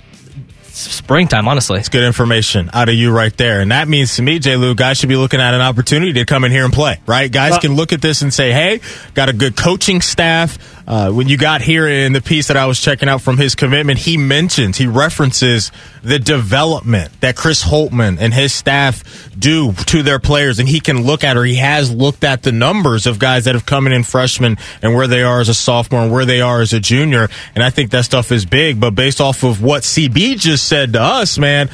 springtime. 0.71 1.47
Honestly, 1.47 1.77
It's 1.79 1.89
good 1.89 2.03
information 2.05 2.69
out 2.73 2.87
of 2.87 2.95
you 2.95 3.11
right 3.11 3.35
there. 3.35 3.59
And 3.59 3.71
that 3.71 3.87
means 3.89 4.15
to 4.15 4.21
me, 4.21 4.39
J. 4.39 4.55
Lou, 4.55 4.75
guys 4.75 4.97
should 4.97 5.09
be 5.09 5.17
looking 5.17 5.41
at 5.41 5.53
an 5.53 5.59
opportunity 5.61 6.13
to 6.13 6.25
come 6.25 6.45
in 6.45 6.51
here 6.51 6.63
and 6.63 6.71
play, 6.73 6.99
right? 7.05 7.29
Guys 7.29 7.53
Uh, 7.53 7.59
can 7.59 7.75
look 7.75 7.91
at 7.91 8.01
this 8.01 8.21
and 8.21 8.33
say, 8.33 8.53
hey, 8.53 8.79
got 9.13 9.27
a 9.27 9.33
good 9.33 9.57
coaching 9.57 9.99
staff. 10.01 10.57
Uh, 10.89 11.11
when 11.11 11.27
you 11.27 11.37
got 11.37 11.61
here 11.61 11.87
in 11.87 12.13
the 12.13 12.21
piece 12.21 12.47
that 12.47 12.57
I 12.57 12.65
was 12.65 12.81
checking 12.81 13.07
out 13.07 13.21
from 13.21 13.37
his 13.37 13.53
commitment, 13.53 13.99
he 13.99 14.17
mentions, 14.17 14.75
he 14.75 14.87
references 14.87 15.71
the 16.01 16.17
development 16.17 17.11
that 17.21 17.35
Chris 17.35 17.63
Holtmann 17.63 18.17
and 18.19 18.33
his 18.33 18.53
staff 18.53 19.29
do 19.37 19.71
to 19.71 20.01
their 20.01 20.17
players. 20.17 20.57
And 20.57 20.67
he 20.67 20.79
can 20.79 21.03
look 21.03 21.23
at, 21.23 21.37
or 21.37 21.45
he 21.45 21.55
has 21.57 21.93
looked 21.93 22.23
at 22.23 22.41
the 22.41 22.51
numbers 22.51 23.05
of 23.05 23.19
guys 23.19 23.45
that 23.45 23.53
have 23.53 23.67
come 23.67 23.85
in 23.85 23.93
in 23.93 24.01
freshmen 24.01 24.57
and 24.81 24.95
where 24.95 25.05
they 25.05 25.21
are 25.21 25.39
as 25.39 25.47
a 25.47 25.53
sophomore 25.53 26.01
and 26.01 26.11
where 26.11 26.25
they 26.25 26.41
are 26.41 26.59
as 26.59 26.73
a 26.73 26.79
junior. 26.79 27.29
And 27.53 27.63
I 27.63 27.69
think 27.69 27.91
that 27.91 28.05
stuff 28.05 28.31
is 28.31 28.47
big. 28.47 28.79
But 28.79 28.95
based 28.95 29.21
off 29.21 29.43
of 29.43 29.61
what 29.61 29.83
CB 29.83 30.39
just 30.39 30.67
said 30.67 30.93
to 30.93 31.01
us, 31.01 31.37
man, 31.37 31.69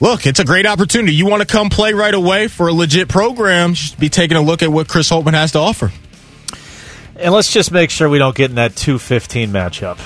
look, 0.00 0.26
it's 0.26 0.40
a 0.40 0.44
great 0.44 0.66
opportunity. 0.66 1.14
You 1.14 1.26
want 1.26 1.40
to 1.40 1.46
come 1.46 1.70
play 1.70 1.92
right 1.92 2.14
away 2.14 2.48
for 2.48 2.66
a 2.66 2.72
legit 2.72 3.08
program, 3.08 3.74
just 3.74 4.00
be 4.00 4.08
taking 4.08 4.36
a 4.36 4.42
look 4.42 4.64
at 4.64 4.72
what 4.72 4.88
Chris 4.88 5.08
Holtmann 5.08 5.34
has 5.34 5.52
to 5.52 5.60
offer. 5.60 5.92
And 7.20 7.32
let's 7.34 7.52
just 7.52 7.70
make 7.72 7.90
sure 7.90 8.08
we 8.08 8.18
don't 8.18 8.34
get 8.34 8.50
in 8.50 8.56
that 8.56 8.76
215 8.76 9.50
matchup. 9.50 9.98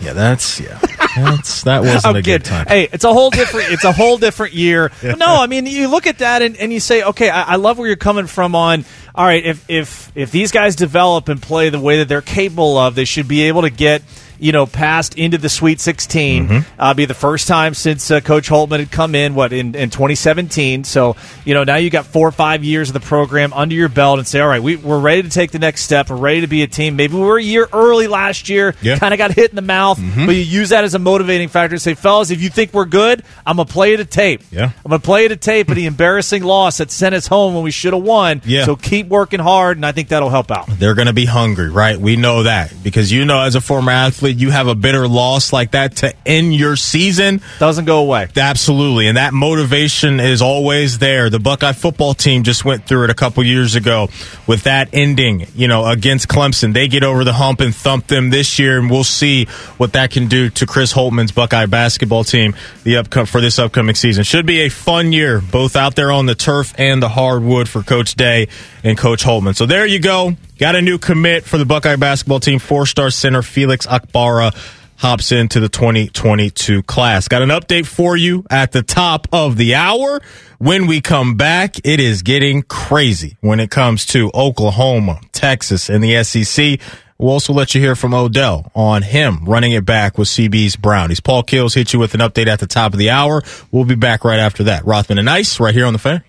Yeah, 0.00 0.12
that's 0.12 0.60
yeah. 0.60 0.78
That's 1.16 1.62
that 1.62 1.80
wasn't 1.82 2.04
I'm 2.06 2.16
a 2.16 2.22
kidding. 2.22 2.38
good 2.40 2.44
time. 2.44 2.66
Hey, 2.66 2.88
it's 2.92 3.04
a 3.04 3.12
whole 3.12 3.30
different. 3.30 3.70
It's 3.72 3.84
a 3.84 3.92
whole 3.92 4.18
different 4.18 4.52
year. 4.52 4.90
But 5.02 5.18
no, 5.18 5.26
I 5.40 5.46
mean, 5.46 5.64
you 5.66 5.88
look 5.88 6.06
at 6.06 6.18
that 6.18 6.42
and, 6.42 6.56
and 6.58 6.72
you 6.72 6.80
say, 6.80 7.02
okay, 7.02 7.30
I, 7.30 7.52
I 7.52 7.56
love 7.56 7.78
where 7.78 7.86
you're 7.86 7.96
coming 7.96 8.26
from. 8.26 8.54
On 8.54 8.84
all 9.14 9.24
right, 9.24 9.44
if 9.44 9.64
if 9.70 10.12
if 10.14 10.30
these 10.30 10.50
guys 10.52 10.76
develop 10.76 11.28
and 11.28 11.40
play 11.40 11.70
the 11.70 11.80
way 11.80 11.98
that 11.98 12.08
they're 12.08 12.20
capable 12.20 12.76
of, 12.76 12.94
they 12.94 13.06
should 13.06 13.28
be 13.28 13.42
able 13.44 13.62
to 13.62 13.70
get 13.70 14.02
you 14.38 14.52
know 14.52 14.66
passed 14.66 15.16
into 15.16 15.38
the 15.38 15.48
Sweet 15.48 15.80
16. 15.80 16.48
Mm-hmm. 16.48 16.80
Uh, 16.80 16.94
be 16.94 17.04
the 17.04 17.14
first 17.14 17.48
time 17.48 17.74
since 17.74 18.10
uh, 18.10 18.20
Coach 18.20 18.48
Holtmann 18.48 18.78
had 18.80 18.90
come 18.90 19.14
in. 19.14 19.34
What 19.34 19.52
in, 19.52 19.74
in 19.74 19.90
2017? 19.90 20.84
So 20.84 21.16
you 21.44 21.54
know 21.54 21.64
now 21.64 21.76
you 21.76 21.90
got 21.90 22.06
four 22.06 22.26
or 22.28 22.32
five 22.32 22.64
years 22.64 22.88
of 22.90 22.94
the 22.94 23.00
program 23.00 23.52
under 23.52 23.74
your 23.74 23.88
belt, 23.88 24.18
and 24.18 24.26
say, 24.28 24.40
all 24.40 24.48
right, 24.48 24.62
we, 24.62 24.76
we're 24.76 25.00
ready 25.00 25.22
to 25.22 25.28
take 25.30 25.50
the 25.50 25.58
next 25.58 25.82
step. 25.82 26.10
We're 26.10 26.16
ready 26.16 26.40
to 26.42 26.46
be 26.46 26.62
a 26.62 26.66
team. 26.66 26.96
Maybe 26.96 27.14
we 27.14 27.20
were 27.20 27.38
a 27.38 27.42
year 27.42 27.68
early 27.72 28.06
last 28.06 28.48
year. 28.48 28.74
Yeah. 28.82 28.98
Kind 28.98 29.14
of 29.14 29.18
got 29.18 29.32
hit 29.32 29.50
in 29.50 29.56
the 29.56 29.62
mouth, 29.62 29.98
Mm-hmm. 29.98 30.26
but 30.26 30.34
you 30.34 30.42
use 30.42 30.70
that 30.70 30.84
as 30.84 30.94
a 30.94 30.98
motivating 30.98 31.48
factor 31.48 31.76
to 31.76 31.80
say, 31.80 31.94
fellas, 31.94 32.30
if 32.30 32.40
you 32.42 32.48
think 32.50 32.72
we're 32.72 32.84
good, 32.84 33.22
I'm 33.46 33.56
gonna 33.56 33.66
play 33.68 33.92
you 33.92 33.96
to 33.98 34.04
tape. 34.04 34.42
Yeah. 34.50 34.64
I'm 34.84 34.90
gonna 34.90 34.98
play 34.98 35.22
you 35.24 35.28
to 35.30 35.36
tape 35.36 35.68
of 35.68 35.76
the 35.76 35.86
embarrassing 35.86 36.42
loss 36.42 36.78
that 36.78 36.90
sent 36.90 37.14
us 37.14 37.26
home 37.26 37.54
when 37.54 37.62
we 37.64 37.70
should 37.70 37.92
have 37.92 38.02
won. 38.02 38.42
Yeah. 38.44 38.64
So 38.64 38.76
keep 38.76 39.08
working 39.08 39.40
hard, 39.40 39.76
and 39.78 39.86
I 39.86 39.92
think 39.92 40.08
that'll 40.08 40.30
help 40.30 40.50
out. 40.50 40.66
They're 40.68 40.94
going 40.94 41.06
to 41.06 41.12
be 41.12 41.24
hungry, 41.26 41.70
right? 41.70 41.96
We 41.98 42.16
know 42.16 42.42
that 42.44 42.72
because 42.82 43.10
you 43.12 43.24
know, 43.24 43.40
as 43.40 43.54
a 43.54 43.60
former 43.60 43.92
athlete, 43.92 44.23
you 44.32 44.50
have 44.50 44.66
a 44.68 44.74
bitter 44.74 45.06
loss 45.06 45.52
like 45.52 45.72
that 45.72 45.96
to 45.96 46.14
end 46.26 46.54
your 46.54 46.76
season. 46.76 47.40
Doesn't 47.58 47.84
go 47.84 47.98
away. 48.00 48.28
Absolutely. 48.36 49.08
And 49.08 49.16
that 49.16 49.32
motivation 49.32 50.20
is 50.20 50.42
always 50.42 50.98
there. 50.98 51.30
The 51.30 51.38
Buckeye 51.38 51.72
football 51.72 52.14
team 52.14 52.42
just 52.42 52.64
went 52.64 52.86
through 52.86 53.04
it 53.04 53.10
a 53.10 53.14
couple 53.14 53.44
years 53.44 53.74
ago 53.74 54.08
with 54.46 54.64
that 54.64 54.88
ending, 54.92 55.46
you 55.54 55.68
know, 55.68 55.86
against 55.86 56.28
Clemson. 56.28 56.72
They 56.72 56.88
get 56.88 57.04
over 57.04 57.24
the 57.24 57.32
hump 57.32 57.60
and 57.60 57.74
thump 57.74 58.06
them 58.06 58.30
this 58.30 58.58
year, 58.58 58.78
and 58.78 58.90
we'll 58.90 59.04
see 59.04 59.46
what 59.76 59.92
that 59.94 60.10
can 60.10 60.28
do 60.28 60.50
to 60.50 60.66
Chris 60.66 60.92
Holtmann's 60.92 61.32
Buckeye 61.32 61.66
basketball 61.66 62.24
team 62.24 62.54
the 62.84 62.94
upcom- 62.94 63.28
for 63.28 63.40
this 63.40 63.58
upcoming 63.58 63.94
season. 63.94 64.24
Should 64.24 64.46
be 64.46 64.60
a 64.60 64.68
fun 64.68 65.12
year, 65.12 65.40
both 65.40 65.76
out 65.76 65.94
there 65.94 66.12
on 66.12 66.26
the 66.26 66.34
turf 66.34 66.74
and 66.78 67.02
the 67.02 67.08
hardwood 67.08 67.68
for 67.68 67.82
Coach 67.82 68.14
Day 68.14 68.48
and 68.82 68.96
Coach 68.96 69.24
Holtmann. 69.24 69.56
So 69.56 69.66
there 69.66 69.86
you 69.86 69.98
go. 69.98 70.36
Got 70.58 70.76
a 70.76 70.82
new 70.82 70.98
commit 70.98 71.42
for 71.42 71.58
the 71.58 71.64
Buckeye 71.64 71.96
basketball 71.96 72.38
team. 72.38 72.60
Four 72.60 72.86
star 72.86 73.10
center 73.10 73.42
Felix 73.42 73.86
Okpara 73.86 74.54
hops 74.96 75.32
into 75.32 75.58
the 75.58 75.68
2022 75.68 76.84
class. 76.84 77.26
Got 77.26 77.42
an 77.42 77.48
update 77.48 77.86
for 77.86 78.16
you 78.16 78.44
at 78.48 78.70
the 78.70 78.82
top 78.82 79.26
of 79.32 79.56
the 79.56 79.74
hour. 79.74 80.20
When 80.58 80.86
we 80.86 81.00
come 81.00 81.34
back, 81.34 81.84
it 81.84 81.98
is 81.98 82.22
getting 82.22 82.62
crazy 82.62 83.36
when 83.40 83.58
it 83.58 83.70
comes 83.70 84.06
to 84.06 84.30
Oklahoma, 84.32 85.20
Texas, 85.32 85.88
and 85.88 86.04
the 86.04 86.22
SEC. 86.22 86.80
We'll 87.18 87.32
also 87.32 87.52
let 87.52 87.74
you 87.74 87.80
hear 87.80 87.96
from 87.96 88.14
Odell 88.14 88.70
on 88.76 89.02
him 89.02 89.44
running 89.46 89.72
it 89.72 89.84
back 89.84 90.18
with 90.18 90.28
CB's 90.28 90.76
Brownies. 90.76 91.18
Paul 91.18 91.42
Keels 91.42 91.74
hit 91.74 91.92
you 91.92 91.98
with 91.98 92.14
an 92.14 92.20
update 92.20 92.46
at 92.46 92.60
the 92.60 92.66
top 92.68 92.92
of 92.92 92.98
the 93.00 93.10
hour. 93.10 93.42
We'll 93.72 93.84
be 93.84 93.96
back 93.96 94.24
right 94.24 94.38
after 94.38 94.62
that. 94.64 94.84
Rothman 94.84 95.18
and 95.18 95.28
Ice 95.28 95.58
right 95.58 95.74
here 95.74 95.86
on 95.86 95.92
the 95.92 95.98
fan. 95.98 96.22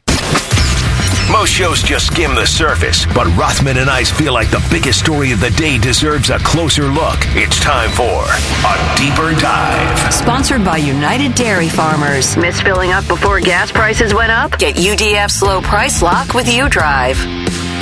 Most 1.31 1.49
shows 1.49 1.81
just 1.81 2.07
skim 2.07 2.35
the 2.35 2.45
surface, 2.45 3.07
but 3.07 3.26
Rothman 3.35 3.77
and 3.77 3.89
I 3.89 4.03
feel 4.03 4.31
like 4.31 4.52
the 4.52 4.65
biggest 4.69 4.99
story 4.99 5.31
of 5.31 5.39
the 5.39 5.49
day 5.49 5.80
deserves 5.80 6.30
a 6.30 6.38
closer 6.38 6.84
look. 6.84 7.18
It's 7.30 7.60
time 7.60 7.89
for 7.89 8.23
a 8.23 8.95
deeper 8.95 9.34
dive. 9.41 10.14
Sponsored 10.14 10.64
by 10.64 10.77
United 10.77 11.34
Dairy 11.34 11.68
Farmers. 11.68 12.38
Miss 12.38 12.61
filling 12.61 12.91
up 12.91 13.07
before 13.07 13.39
gas 13.39 13.72
prices 13.72 14.14
went 14.14 14.31
up? 14.31 14.60
Get 14.60 14.76
UDF's 14.76 15.41
low 15.41 15.61
price 15.61 16.03
lock 16.03 16.35
with 16.35 16.45
UDrive. 16.45 17.18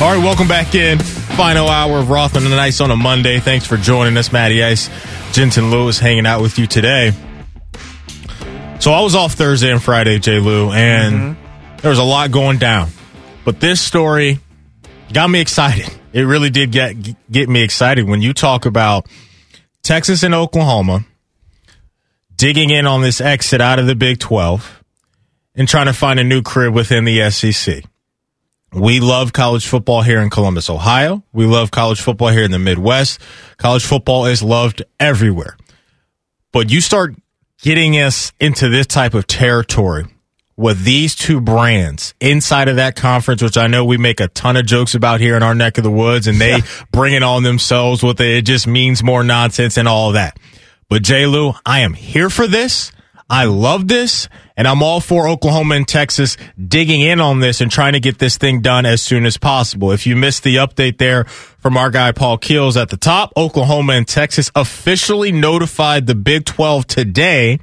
All 0.02 0.16
right, 0.16 0.24
welcome 0.24 0.48
back 0.48 0.74
in. 0.74 1.00
Final 1.00 1.68
hour 1.68 2.00
of 2.00 2.10
Rothman 2.10 2.46
and 2.46 2.56
Ice 2.56 2.80
on 2.80 2.92
a 2.92 2.96
Monday. 2.96 3.40
Thanks 3.42 3.68
for 3.68 3.76
joining 3.76 4.16
us, 4.16 4.32
Matty 4.32 4.64
Ice. 4.64 4.90
Jensen 5.34 5.70
Lewis 5.70 6.00
hanging 6.00 6.26
out 6.26 6.42
with 6.42 6.58
you 6.58 6.66
today. 6.66 7.12
So 8.80 8.94
I 8.94 9.02
was 9.02 9.16
off 9.16 9.34
Thursday 9.34 9.70
and 9.70 9.84
Friday, 9.84 10.20
J. 10.20 10.40
Lou, 10.40 10.72
and 10.72 11.36
mm-hmm. 11.36 11.78
there 11.82 11.90
was 11.90 12.00
a 12.00 12.04
lot 12.04 12.32
going 12.32 12.58
down. 12.58 12.90
But 13.46 13.60
this 13.60 13.82
story 13.82 14.40
got 15.12 15.30
me 15.30 15.42
excited. 15.42 15.90
It 16.14 16.22
really 16.22 16.50
did 16.50 16.72
get 16.72 16.96
get 17.32 17.50
me 17.50 17.62
excited 17.64 18.08
when 18.08 18.22
you 18.22 18.34
talk 18.34 18.66
about 18.66 19.08
Texas 19.82 20.24
and 20.24 20.34
Oklahoma 20.34 21.06
digging 22.36 22.70
in 22.70 22.88
on 22.88 23.02
this 23.02 23.20
exit 23.20 23.62
out 23.62 23.80
of 23.80 23.86
the 23.86 23.96
Big 23.96 24.20
12 24.20 24.84
and 25.56 25.68
trying 25.68 25.88
to 25.88 25.94
find 25.94 26.20
a 26.20 26.24
new 26.24 26.42
crib 26.42 26.74
within 26.74 27.06
the 27.06 27.30
SEC. 27.30 27.84
We 28.72 29.00
love 29.00 29.34
college 29.34 29.68
football 29.68 30.02
here 30.02 30.20
in 30.20 30.30
Columbus, 30.30 30.70
Ohio. 30.70 31.24
We 31.32 31.46
love 31.46 31.70
college 31.70 32.02
football 32.02 32.30
here 32.30 32.44
in 32.44 32.52
the 32.52 32.60
Midwest. 32.60 33.20
College 33.58 33.86
football 33.86 34.26
is 34.26 34.42
loved 34.42 34.84
everywhere. 35.00 35.58
But 36.52 36.72
you 36.72 36.82
start 36.82 37.16
getting 37.62 37.94
us 37.94 38.32
into 38.40 38.70
this 38.70 38.88
type 38.88 39.14
of 39.14 39.28
territory 39.28 40.06
with 40.56 40.84
these 40.84 41.16
two 41.16 41.42
brands 41.42 42.14
inside 42.20 42.68
of 42.68 42.76
that 42.76 42.96
conference, 42.96 43.42
which 43.42 43.58
I 43.58 43.68
know 43.68 43.86
we 43.86 43.98
make 43.98 44.20
a 44.20 44.28
ton 44.28 44.56
of 44.56 44.66
jokes 44.66 44.94
about 44.94 45.20
here 45.20 45.36
in 45.36 45.44
our 45.44 45.56
neck 45.56 45.78
of 45.78 45.84
the 45.84 45.92
woods, 45.92 46.28
and 46.28 46.40
they 46.40 46.62
bring 46.92 47.14
it 47.14 47.24
on 47.24 47.44
themselves 47.44 48.04
with 48.04 48.22
it. 48.22 48.38
It 48.38 48.42
just 48.44 48.68
means 48.68 49.04
more 49.04 49.24
nonsense 49.24 49.78
and 49.78 49.88
all 49.88 50.10
of 50.10 50.14
that. 50.14 50.38
But 50.90 51.02
J. 51.02 51.26
Lou, 51.26 51.54
I 51.66 51.80
am 51.80 51.94
here 51.94 52.30
for 52.30 52.48
this. 52.48 52.92
I 53.30 53.46
love 53.46 53.88
this, 53.88 54.30
and 54.56 54.68
I'm 54.68 54.84
all 54.84 55.00
for 55.00 55.28
Oklahoma 55.28 55.76
and 55.76 55.88
Texas 55.88 56.38
digging 56.68 57.02
in 57.02 57.20
on 57.20 57.40
this 57.40 57.62
and 57.62 57.72
trying 57.72 57.94
to 57.94 58.00
get 58.00 58.20
this 58.20 58.38
thing 58.38 58.62
done 58.62 58.86
as 58.86 59.02
soon 59.02 59.26
as 59.26 59.38
possible. 59.38 59.92
If 59.92 60.06
you 60.06 60.16
missed 60.16 60.44
the 60.44 60.58
update 60.58 61.00
there 61.00 61.24
from 61.24 61.78
our 61.78 61.90
guy 61.90 62.12
Paul 62.12 62.38
Keels 62.38 62.78
at 62.78 62.90
the 62.90 62.98
top, 62.98 63.34
Oklahoma 63.36 63.94
and 63.94 64.08
Texas 64.08 64.52
officially 64.54 65.32
notified 65.32 66.06
the 66.06 66.14
Big 66.14 66.46
12 66.46 66.86
today 66.86 67.60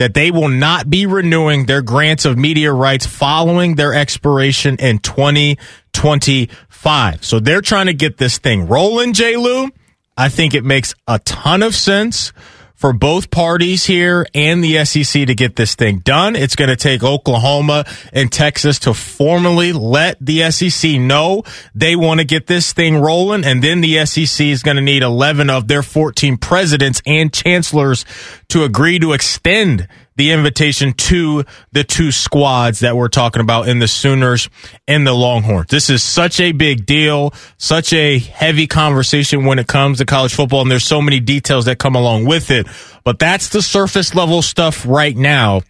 that 0.00 0.14
they 0.14 0.30
will 0.30 0.48
not 0.48 0.88
be 0.88 1.04
renewing 1.04 1.66
their 1.66 1.82
grants 1.82 2.24
of 2.24 2.38
media 2.38 2.72
rights 2.72 3.04
following 3.04 3.74
their 3.74 3.92
expiration 3.92 4.78
in 4.78 4.98
2025. 4.98 7.22
So 7.22 7.38
they're 7.38 7.60
trying 7.60 7.84
to 7.84 7.92
get 7.92 8.16
this 8.16 8.38
thing 8.38 8.66
rolling, 8.66 9.12
J. 9.12 9.36
Lou. 9.36 9.68
I 10.16 10.30
think 10.30 10.54
it 10.54 10.64
makes 10.64 10.94
a 11.06 11.18
ton 11.18 11.62
of 11.62 11.74
sense 11.74 12.32
for 12.80 12.94
both 12.94 13.30
parties 13.30 13.84
here 13.84 14.26
and 14.34 14.64
the 14.64 14.82
SEC 14.86 15.26
to 15.26 15.34
get 15.34 15.54
this 15.54 15.74
thing 15.74 15.98
done. 15.98 16.34
It's 16.34 16.56
going 16.56 16.70
to 16.70 16.76
take 16.76 17.04
Oklahoma 17.04 17.84
and 18.10 18.32
Texas 18.32 18.78
to 18.80 18.94
formally 18.94 19.74
let 19.74 20.16
the 20.18 20.50
SEC 20.50 20.92
know 20.92 21.42
they 21.74 21.94
want 21.94 22.20
to 22.20 22.24
get 22.24 22.46
this 22.46 22.72
thing 22.72 22.96
rolling. 22.96 23.44
And 23.44 23.62
then 23.62 23.82
the 23.82 24.06
SEC 24.06 24.46
is 24.46 24.62
going 24.62 24.76
to 24.76 24.82
need 24.82 25.02
11 25.02 25.50
of 25.50 25.68
their 25.68 25.82
14 25.82 26.38
presidents 26.38 27.02
and 27.04 27.30
chancellors 27.30 28.06
to 28.48 28.64
agree 28.64 28.98
to 28.98 29.12
extend 29.12 29.86
the 30.20 30.32
invitation 30.32 30.92
to 30.92 31.46
the 31.72 31.82
two 31.82 32.12
squads 32.12 32.80
that 32.80 32.94
we're 32.94 33.08
talking 33.08 33.40
about 33.40 33.66
in 33.66 33.78
the 33.78 33.88
Sooners 33.88 34.50
and 34.86 35.06
the 35.06 35.14
Longhorns. 35.14 35.68
This 35.70 35.88
is 35.88 36.02
such 36.02 36.40
a 36.40 36.52
big 36.52 36.84
deal, 36.84 37.32
such 37.56 37.94
a 37.94 38.18
heavy 38.18 38.66
conversation 38.66 39.46
when 39.46 39.58
it 39.58 39.66
comes 39.66 39.96
to 39.96 40.04
college 40.04 40.34
football, 40.34 40.60
and 40.60 40.70
there's 40.70 40.84
so 40.84 41.00
many 41.00 41.20
details 41.20 41.64
that 41.64 41.78
come 41.78 41.96
along 41.96 42.26
with 42.26 42.50
it. 42.50 42.66
But 43.02 43.18
that's 43.18 43.48
the 43.48 43.62
surface 43.62 44.14
level 44.14 44.42
stuff 44.42 44.84
right 44.86 45.16
now. 45.16 45.62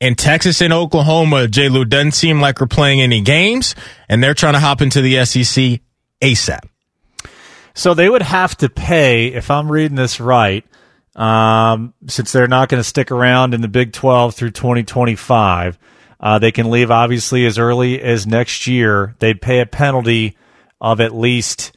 And 0.00 0.18
Texas 0.18 0.60
and 0.60 0.72
Oklahoma, 0.72 1.46
J. 1.46 1.68
Lou, 1.68 1.84
doesn't 1.84 2.10
seem 2.10 2.40
like 2.40 2.60
we're 2.60 2.66
playing 2.66 3.00
any 3.00 3.20
games, 3.20 3.76
and 4.08 4.20
they're 4.20 4.34
trying 4.34 4.54
to 4.54 4.58
hop 4.58 4.82
into 4.82 5.00
the 5.00 5.24
SEC 5.24 5.80
ASAP. 6.20 6.58
So 7.74 7.94
they 7.94 8.08
would 8.08 8.22
have 8.22 8.56
to 8.56 8.68
pay, 8.68 9.28
if 9.28 9.48
I'm 9.48 9.70
reading 9.70 9.96
this 9.96 10.18
right, 10.18 10.64
um, 11.16 11.94
since 12.06 12.32
they're 12.32 12.48
not 12.48 12.68
going 12.68 12.80
to 12.80 12.88
stick 12.88 13.10
around 13.10 13.54
in 13.54 13.60
the 13.60 13.68
Big 13.68 13.92
12 13.92 14.34
through 14.34 14.50
2025. 14.52 15.78
Uh, 16.20 16.38
they 16.38 16.52
can 16.52 16.70
leave 16.70 16.90
obviously 16.90 17.44
as 17.46 17.58
early 17.58 18.00
as 18.00 18.26
next 18.26 18.66
year. 18.66 19.14
They'd 19.18 19.40
pay 19.42 19.60
a 19.60 19.66
penalty 19.66 20.36
of 20.80 21.00
at 21.00 21.14
least 21.14 21.76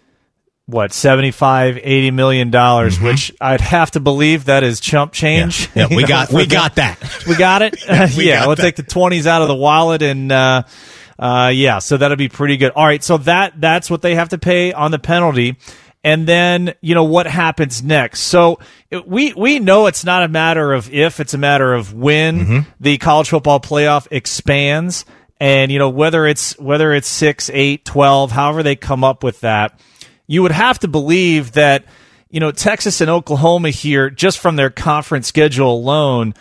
what 0.67 0.91
75 0.91 1.77
80 1.81 2.09
million 2.11 2.49
dollars 2.49 2.95
Mm-hmm. 2.95 3.05
which 3.05 3.31
i'd 3.39 3.61
have 3.61 3.91
to 3.91 3.99
believe 3.99 4.45
that 4.45 4.63
is 4.63 4.79
chump 4.79 5.13
change 5.13 5.69
Yeah, 5.75 5.85
You 5.91 5.97
we 5.97 6.05
got 6.07 6.31
we 6.33 6.47
got 6.47 6.77
that. 6.77 6.97
we 7.27 7.35
got 7.35 7.61
it. 7.61 7.75
We 8.17 8.27
yeah, 8.29 8.47
we'll 8.47 8.55
that. 8.55 8.63
take 8.63 8.75
the 8.75 8.81
twenties 8.81 9.27
out 9.27 9.43
of 9.43 9.47
the 9.47 9.53
wallet, 9.55 10.01
and 10.01 10.31
uh, 10.31 10.63
uh, 11.19 11.51
yeah, 11.53 11.77
so 11.79 11.97
that'll 11.97 12.17
be 12.17 12.29
pretty 12.29 12.57
good. 12.57 12.71
All 12.75 12.83
right, 12.85 13.03
so 13.03 13.17
that 13.19 13.53
that's 13.61 13.91
what 13.91 14.01
they 14.01 14.15
have 14.15 14.29
to 14.29 14.39
pay 14.39 14.73
on 14.73 14.89
the 14.89 14.97
penalty, 14.97 15.57
and 16.05 16.25
then 16.27 16.73
you 16.79 16.95
know 16.95 17.03
what 17.03 17.25
happens 17.27 17.83
next. 17.83 18.21
So 18.21 18.59
we 19.05 19.33
we 19.33 19.59
know 19.59 19.87
it's 19.87 20.05
not 20.05 20.23
a 20.23 20.27
matter 20.29 20.71
of 20.71 20.93
if; 20.93 21.19
it's 21.19 21.33
a 21.33 21.37
matter 21.37 21.73
of 21.73 21.93
when 21.93 22.39
Mm-hmm. 22.39 22.59
the 22.79 22.97
college 22.99 23.29
football 23.29 23.59
playoff 23.59 24.07
expands, 24.11 25.03
and 25.39 25.71
you 25.71 25.79
know 25.79 25.89
whether 25.89 26.25
it's 26.27 26.57
whether 26.59 26.93
it's 26.93 27.07
six, 27.07 27.49
eight, 27.53 27.83
twelve, 27.83 28.31
however 28.31 28.63
they 28.63 28.75
come 28.77 29.03
up 29.03 29.23
with 29.23 29.41
that. 29.41 29.77
You 30.27 30.41
would 30.43 30.51
have 30.53 30.79
to 30.79 30.87
believe 30.87 31.53
that 31.53 31.85
you 32.29 32.39
know 32.39 32.51
Texas 32.51 33.01
and 33.01 33.09
Oklahoma 33.09 33.71
here, 33.71 34.09
just 34.09 34.37
from 34.39 34.55
their 34.55 34.69
conference 34.69 35.27
schedule 35.27 35.73
alone 35.73 36.33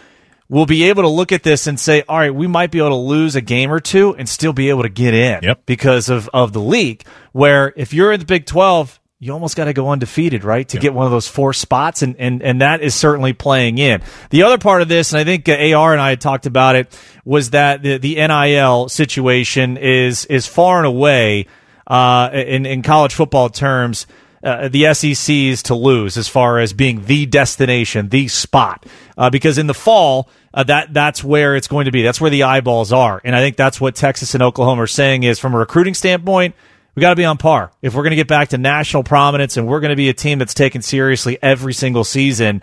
will 0.51 0.67
be 0.67 0.85
able 0.85 1.03
to 1.03 1.09
look 1.09 1.33
at 1.33 1.43
this 1.43 1.67
and 1.67 1.81
say, 1.81 2.03
all 2.07 2.19
right, 2.19 2.35
we 2.35 2.47
might 2.47 2.71
be 2.71 2.79
able 2.79 2.91
to 2.91 2.95
lose 2.97 3.35
a 3.35 3.41
game 3.41 3.73
or 3.73 3.81
two 3.81 4.15
and 4.17 4.29
still 4.29 4.53
be 4.53 4.69
able 4.69 4.83
to 4.83 4.91
get 4.91 5.15
in 5.15 5.43
Yep. 5.43 5.63
because 5.65 6.11
of, 6.11 6.29
of 6.35 6.53
the 6.53 6.61
league. 6.61 7.03
Where 7.33 7.73
if 7.77 7.95
you're 7.95 8.13
in 8.13 8.21
the 8.21 8.27
Big 8.27 8.45
12, 8.45 9.01
you 9.21 9.33
almost 9.33 9.57
got 9.57 9.65
to 9.65 9.73
go 9.73 9.89
undefeated, 9.89 10.45
right, 10.45 10.69
to 10.69 10.79
get 10.79 10.93
one 10.93 11.07
of 11.07 11.13
those 11.13 11.29
four 11.29 11.53
spots, 11.53 12.03
and, 12.03 12.17
and 12.19 12.43
and 12.43 12.61
that 12.61 12.83
is 12.83 12.95
certainly 12.95 13.33
playing 13.33 13.79
in. 13.79 14.03
The 14.31 14.43
other 14.43 14.59
part 14.59 14.83
of 14.83 14.89
this, 14.89 15.13
and 15.13 15.21
I 15.21 15.25
think 15.25 15.49
uh, 15.49 15.79
Ar 15.79 15.93
and 15.93 16.01
I 16.01 16.11
had 16.11 16.21
talked 16.21 16.47
about 16.47 16.77
it, 16.77 16.99
was 17.25 17.51
that 17.51 17.83
the 17.83 17.99
the 17.99 18.17
NIL 18.17 18.89
situation 18.89 19.77
is 19.77 20.25
is 20.27 20.47
far 20.47 20.79
and 20.79 20.87
away 20.87 21.47
uh, 21.87 22.31
in 22.33 22.67
in 22.67 22.83
college 22.83 23.15
football 23.15 23.49
terms 23.49 24.07
uh, 24.45 24.69
the 24.69 24.85
is 24.85 25.63
to 25.63 25.75
lose 25.75 26.17
as 26.19 26.29
far 26.29 26.59
as 26.59 26.73
being 26.73 27.07
the 27.07 27.25
destination, 27.27 28.11
the 28.11 28.29
spot. 28.29 28.85
Uh, 29.17 29.31
because 29.31 29.57
in 29.59 29.67
the 29.67 29.75
fall, 29.75 30.29
uh, 30.53 30.63
that 30.65 30.93
that's 30.93 31.25
where 31.25 31.57
it's 31.57 31.67
going 31.67 31.87
to 31.87 31.91
be. 31.91 32.03
That's 32.03 32.21
where 32.21 32.31
the 32.31 32.43
eyeballs 32.43 32.93
are, 32.93 33.21
and 33.25 33.35
I 33.35 33.41
think 33.41 33.57
that's 33.57 33.81
what 33.81 33.95
Texas 33.95 34.35
and 34.35 34.43
Oklahoma 34.43 34.83
are 34.83 34.87
saying 34.87 35.23
is 35.23 35.39
from 35.39 35.55
a 35.55 35.59
recruiting 35.59 35.95
standpoint. 35.95 36.55
We 36.95 37.01
got 37.01 37.11
to 37.11 37.17
be 37.17 37.25
on 37.25 37.39
par 37.39 37.73
if 37.83 37.95
we're 37.95 38.03
going 38.03 38.11
to 38.13 38.17
get 38.17 38.29
back 38.29 38.51
to 38.51 38.59
national 38.59 39.03
prominence, 39.03 39.57
and 39.57 39.67
we're 39.67 39.81
going 39.81 39.91
to 39.91 39.97
be 39.97 40.09
a 40.09 40.15
team 40.15 40.39
that's 40.39 40.55
taken 40.55 40.83
seriously 40.83 41.39
every 41.43 41.75
single 41.75 42.05
season. 42.05 42.63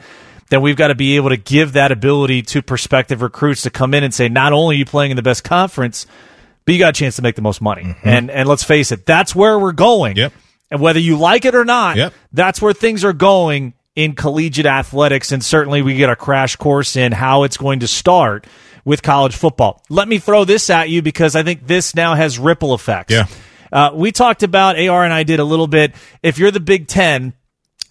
Then 0.50 0.62
we've 0.62 0.76
got 0.76 0.90
to 0.90 0.96
be 0.96 1.16
able 1.16 1.30
to 1.30 1.38
give 1.38 1.74
that 1.74 1.92
ability 1.92 2.42
to 2.44 2.62
prospective 2.62 3.22
recruits 3.22 3.62
to 3.64 3.70
come 3.70 3.94
in 3.94 4.04
and 4.04 4.14
say, 4.14 4.28
not 4.30 4.52
only 4.52 4.76
are 4.76 4.80
you 4.80 4.86
playing 4.86 5.12
in 5.12 5.16
the 5.18 5.24
best 5.24 5.44
conference, 5.44 6.06
but 6.66 6.74
you 6.74 6.80
got 6.80 6.90
a 6.90 7.00
chance 7.00 7.16
to 7.18 7.22
make 7.22 7.36
the 7.36 7.42
most 7.42 7.62
money. 7.62 7.84
Mm-hmm. 7.84 8.08
And 8.08 8.32
and 8.32 8.48
let's 8.50 8.64
face 8.64 8.92
it, 8.92 9.06
that's 9.06 9.34
where 9.34 9.58
we're 9.58 9.72
going. 9.72 10.18
Yep. 10.18 10.34
And 10.70 10.80
whether 10.80 11.00
you 11.00 11.18
like 11.18 11.46
it 11.46 11.56
or 11.56 11.66
not, 11.66 11.98
Yep. 11.98 12.14
that's 12.32 12.62
where 12.62 12.74
things 12.74 13.04
are 13.04 13.14
going 13.14 13.74
in 13.96 14.14
collegiate 14.16 14.66
athletics. 14.66 15.32
And 15.32 15.44
certainly 15.44 15.82
we 15.82 15.96
get 15.96 16.10
a 16.10 16.16
crash 16.16 16.56
course 16.56 16.96
in 16.96 17.12
how 17.12 17.44
it's 17.44 17.58
going 17.58 17.80
to 17.82 17.88
start 17.88 18.46
with 18.86 19.04
college 19.04 19.36
football. 19.36 19.82
Let 19.90 20.08
me 20.08 20.18
throw 20.20 20.46
this 20.46 20.70
at 20.70 20.90
you 20.90 21.02
because 21.02 21.36
I 21.36 21.44
think 21.44 21.68
this 21.68 21.94
now 21.94 22.16
has 22.16 22.40
ripple 22.40 22.74
effects. 22.74 23.14
Yeah. 23.14 23.28
Uh, 23.72 23.92
we 23.94 24.12
talked 24.12 24.44
about, 24.44 24.78
AR 24.80 25.04
and 25.04 25.14
I 25.14 25.24
did 25.24 25.40
a 25.40 25.44
little 25.44 25.68
bit. 25.68 25.94
If 26.22 26.38
you're 26.38 26.52
the 26.52 26.60
Big 26.60 26.88
Ten, 26.88 27.34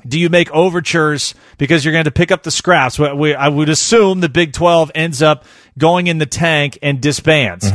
do 0.07 0.19
you 0.19 0.29
make 0.29 0.51
overtures 0.53 1.35
because 1.59 1.85
you're 1.85 1.93
going 1.93 2.05
to 2.05 2.11
pick 2.11 2.31
up 2.31 2.43
the 2.43 2.51
scraps? 2.51 2.99
We- 2.99 3.13
we- 3.13 3.35
I 3.35 3.49
would 3.49 3.69
assume 3.69 4.21
the 4.21 4.29
Big 4.29 4.53
12 4.53 4.91
ends 4.95 5.23
up 5.23 5.45
going 5.79 6.07
in 6.07 6.19
the 6.19 6.27
tank 6.27 6.79
and 6.83 7.01
disbands. 7.01 7.71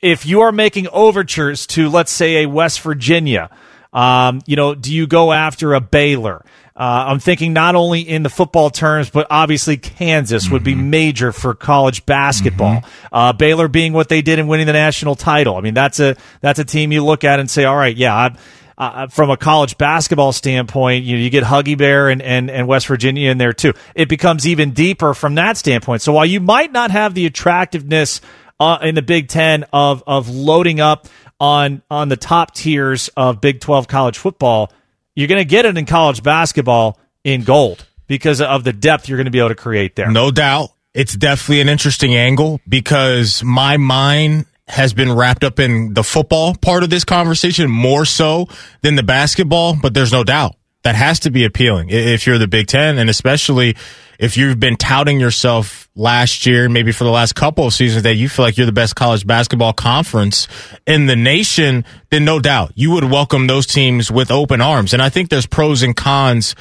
If 0.00 0.26
you 0.26 0.40
are 0.40 0.52
making 0.52 0.88
overtures 0.88 1.66
to, 1.68 1.88
let's 1.88 2.10
say, 2.12 2.42
a 2.42 2.46
West 2.46 2.80
Virginia, 2.80 3.50
um, 3.92 4.40
you 4.46 4.56
know, 4.56 4.74
do 4.74 4.92
you 4.92 5.06
go 5.06 5.32
after 5.32 5.74
a 5.74 5.80
Baylor? 5.80 6.44
Uh, 6.82 7.04
I'm 7.06 7.20
thinking 7.20 7.52
not 7.52 7.76
only 7.76 8.00
in 8.00 8.24
the 8.24 8.28
football 8.28 8.68
terms, 8.68 9.08
but 9.08 9.28
obviously 9.30 9.76
Kansas 9.76 10.50
would 10.50 10.64
be 10.64 10.74
major 10.74 11.30
for 11.30 11.54
college 11.54 12.04
basketball. 12.06 12.82
Uh, 13.12 13.32
Baylor 13.32 13.68
being 13.68 13.92
what 13.92 14.08
they 14.08 14.20
did 14.20 14.40
in 14.40 14.48
winning 14.48 14.66
the 14.66 14.72
national 14.72 15.14
title. 15.14 15.54
I 15.54 15.60
mean, 15.60 15.74
that's 15.74 16.00
a 16.00 16.16
that's 16.40 16.58
a 16.58 16.64
team 16.64 16.90
you 16.90 17.04
look 17.04 17.22
at 17.22 17.38
and 17.38 17.48
say, 17.48 17.66
all 17.66 17.76
right, 17.76 17.96
yeah, 17.96 18.12
I, 18.12 18.36
uh, 18.76 19.06
from 19.06 19.30
a 19.30 19.36
college 19.36 19.78
basketball 19.78 20.32
standpoint, 20.32 21.04
you 21.04 21.16
know, 21.16 21.22
you 21.22 21.30
get 21.30 21.44
Huggy 21.44 21.78
Bear 21.78 22.08
and, 22.08 22.20
and, 22.20 22.50
and 22.50 22.66
West 22.66 22.88
Virginia 22.88 23.30
in 23.30 23.38
there 23.38 23.52
too. 23.52 23.74
It 23.94 24.08
becomes 24.08 24.44
even 24.48 24.72
deeper 24.72 25.14
from 25.14 25.36
that 25.36 25.56
standpoint. 25.56 26.02
So 26.02 26.12
while 26.12 26.26
you 26.26 26.40
might 26.40 26.72
not 26.72 26.90
have 26.90 27.14
the 27.14 27.26
attractiveness 27.26 28.20
uh, 28.58 28.78
in 28.82 28.96
the 28.96 29.02
Big 29.02 29.28
Ten 29.28 29.66
of 29.72 30.02
of 30.04 30.28
loading 30.28 30.80
up 30.80 31.06
on 31.38 31.82
on 31.88 32.08
the 32.08 32.16
top 32.16 32.56
tiers 32.56 33.08
of 33.16 33.40
Big 33.40 33.60
Twelve 33.60 33.86
college 33.86 34.18
football, 34.18 34.72
you're 35.14 35.28
going 35.28 35.40
to 35.40 35.48
get 35.48 35.64
it 35.64 35.76
in 35.76 35.86
college 35.86 36.22
basketball 36.22 36.98
in 37.24 37.44
gold 37.44 37.86
because 38.06 38.40
of 38.40 38.64
the 38.64 38.72
depth 38.72 39.08
you're 39.08 39.18
going 39.18 39.26
to 39.26 39.30
be 39.30 39.38
able 39.38 39.48
to 39.48 39.54
create 39.54 39.96
there. 39.96 40.10
No 40.10 40.30
doubt. 40.30 40.70
It's 40.94 41.14
definitely 41.14 41.62
an 41.62 41.68
interesting 41.68 42.14
angle 42.14 42.60
because 42.68 43.42
my 43.42 43.78
mind 43.78 44.46
has 44.68 44.92
been 44.92 45.12
wrapped 45.12 45.44
up 45.44 45.58
in 45.58 45.94
the 45.94 46.04
football 46.04 46.54
part 46.54 46.82
of 46.82 46.90
this 46.90 47.04
conversation 47.04 47.70
more 47.70 48.04
so 48.04 48.46
than 48.82 48.94
the 48.96 49.02
basketball, 49.02 49.76
but 49.80 49.94
there's 49.94 50.12
no 50.12 50.24
doubt 50.24 50.56
that 50.82 50.94
has 50.94 51.20
to 51.20 51.30
be 51.30 51.44
appealing 51.44 51.88
if 51.90 52.26
you're 52.26 52.38
the 52.38 52.48
Big 52.48 52.66
Ten 52.66 52.98
and 52.98 53.08
especially 53.08 53.76
if 54.18 54.36
you've 54.36 54.60
been 54.60 54.76
touting 54.76 55.18
yourself 55.18 55.88
last 55.96 56.46
year, 56.46 56.68
maybe 56.68 56.92
for 56.92 57.04
the 57.04 57.10
last 57.10 57.34
couple 57.34 57.66
of 57.66 57.74
seasons 57.74 58.04
that 58.04 58.14
you 58.14 58.28
feel 58.28 58.44
like 58.44 58.56
you're 58.56 58.66
the 58.66 58.72
best 58.72 58.94
college 58.94 59.26
basketball 59.26 59.72
conference 59.72 60.46
in 60.86 61.06
the 61.06 61.16
nation, 61.16 61.84
then 62.10 62.24
no 62.24 62.38
doubt 62.38 62.72
you 62.76 62.92
would 62.92 63.04
welcome 63.04 63.46
those 63.46 63.66
teams 63.66 64.10
with 64.10 64.30
open 64.30 64.60
arms. 64.60 64.92
And 64.92 65.02
I 65.02 65.08
think 65.08 65.28
there's 65.28 65.46
pros 65.46 65.82
and 65.82 65.96
cons 65.96 66.54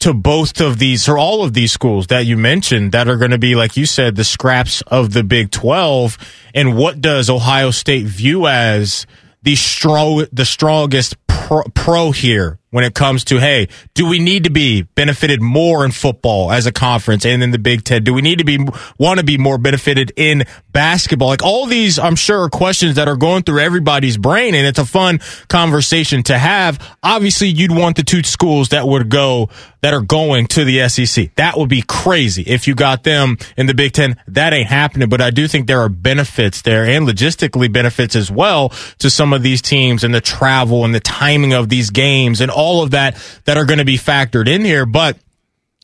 to 0.00 0.12
both 0.12 0.60
of 0.60 0.78
these 0.78 1.08
or 1.08 1.16
all 1.16 1.44
of 1.44 1.54
these 1.54 1.72
schools 1.72 2.08
that 2.08 2.26
you 2.26 2.36
mentioned 2.36 2.92
that 2.92 3.08
are 3.08 3.16
going 3.16 3.30
to 3.30 3.38
be, 3.38 3.54
like 3.54 3.76
you 3.76 3.86
said, 3.86 4.16
the 4.16 4.24
scraps 4.24 4.82
of 4.82 5.12
the 5.12 5.24
Big 5.24 5.50
12. 5.50 6.18
And 6.54 6.76
what 6.76 7.00
does 7.00 7.30
Ohio 7.30 7.70
State 7.70 8.06
view 8.06 8.46
as 8.46 9.06
the 9.42 9.54
strong, 9.54 10.26
the 10.32 10.44
strongest 10.44 11.16
pro, 11.28 11.62
pro 11.74 12.10
here 12.10 12.58
when 12.70 12.84
it 12.84 12.94
comes 12.94 13.24
to, 13.24 13.38
hey, 13.38 13.68
do 13.94 14.08
we 14.08 14.18
need 14.18 14.44
to 14.44 14.50
be 14.50 14.82
benefited 14.82 15.40
more 15.40 15.84
in 15.84 15.92
football 15.92 16.50
as 16.50 16.66
a 16.66 16.72
conference 16.72 17.24
and 17.24 17.42
in 17.42 17.50
the 17.50 17.58
Big 17.58 17.84
Ten? 17.84 18.02
Do 18.02 18.12
we 18.12 18.22
need 18.22 18.38
to 18.38 18.44
be, 18.44 18.58
want 18.98 19.20
to 19.20 19.24
be 19.24 19.38
more 19.38 19.56
benefited 19.56 20.12
in 20.16 20.44
basketball? 20.72 21.28
Like 21.28 21.44
all 21.44 21.66
these, 21.66 21.98
I'm 21.98 22.16
sure 22.16 22.42
are 22.42 22.50
questions 22.50 22.96
that 22.96 23.08
are 23.08 23.16
going 23.16 23.44
through 23.44 23.60
everybody's 23.60 24.16
brain 24.16 24.54
and 24.54 24.66
it's 24.66 24.78
a 24.78 24.84
fun 24.84 25.20
conversation 25.48 26.22
to 26.24 26.36
have. 26.36 26.78
Obviously 27.02 27.48
you'd 27.48 27.70
want 27.70 27.96
the 27.96 28.02
two 28.02 28.22
schools 28.24 28.70
that 28.70 28.86
would 28.86 29.08
go, 29.08 29.48
that 29.86 29.94
are 29.94 30.00
going 30.00 30.48
to 30.48 30.64
the 30.64 30.88
SEC. 30.88 31.32
That 31.36 31.56
would 31.56 31.68
be 31.68 31.82
crazy 31.86 32.42
if 32.42 32.66
you 32.66 32.74
got 32.74 33.04
them 33.04 33.36
in 33.56 33.66
the 33.66 33.74
Big 33.74 33.92
Ten. 33.92 34.16
That 34.26 34.52
ain't 34.52 34.68
happening, 34.68 35.08
but 35.08 35.20
I 35.20 35.30
do 35.30 35.46
think 35.46 35.68
there 35.68 35.78
are 35.78 35.88
benefits 35.88 36.62
there 36.62 36.84
and 36.84 37.06
logistically 37.06 37.72
benefits 37.72 38.16
as 38.16 38.28
well 38.28 38.70
to 38.98 39.08
some 39.08 39.32
of 39.32 39.44
these 39.44 39.62
teams 39.62 40.02
and 40.02 40.12
the 40.12 40.20
travel 40.20 40.84
and 40.84 40.92
the 40.92 40.98
timing 40.98 41.52
of 41.52 41.68
these 41.68 41.90
games 41.90 42.40
and 42.40 42.50
all 42.50 42.65
of 42.82 42.92
that 42.92 43.16
that 43.44 43.56
are 43.56 43.64
going 43.64 43.78
to 43.78 43.84
be 43.84 43.98
factored 43.98 44.48
in 44.48 44.64
here. 44.64 44.86
But 44.86 45.18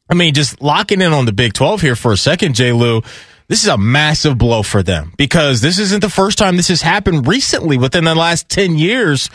I 0.08 0.14
mean, 0.14 0.34
just 0.34 0.60
locking 0.60 1.00
in 1.00 1.12
on 1.12 1.24
the 1.24 1.32
Big 1.32 1.54
12 1.54 1.80
here 1.80 1.96
for 1.96 2.12
a 2.12 2.16
second, 2.16 2.54
J. 2.54 2.72
Lou, 2.72 3.02
this 3.48 3.62
is 3.62 3.68
a 3.68 3.78
massive 3.78 4.38
blow 4.38 4.62
for 4.62 4.82
them 4.82 5.12
because 5.16 5.60
this 5.60 5.78
isn't 5.78 6.00
the 6.00 6.10
first 6.10 6.38
time 6.38 6.56
this 6.56 6.68
has 6.68 6.82
happened 6.82 7.26
recently 7.26 7.78
within 7.78 8.04
the 8.04 8.14
last 8.14 8.48
10 8.48 8.76
years 8.78 9.30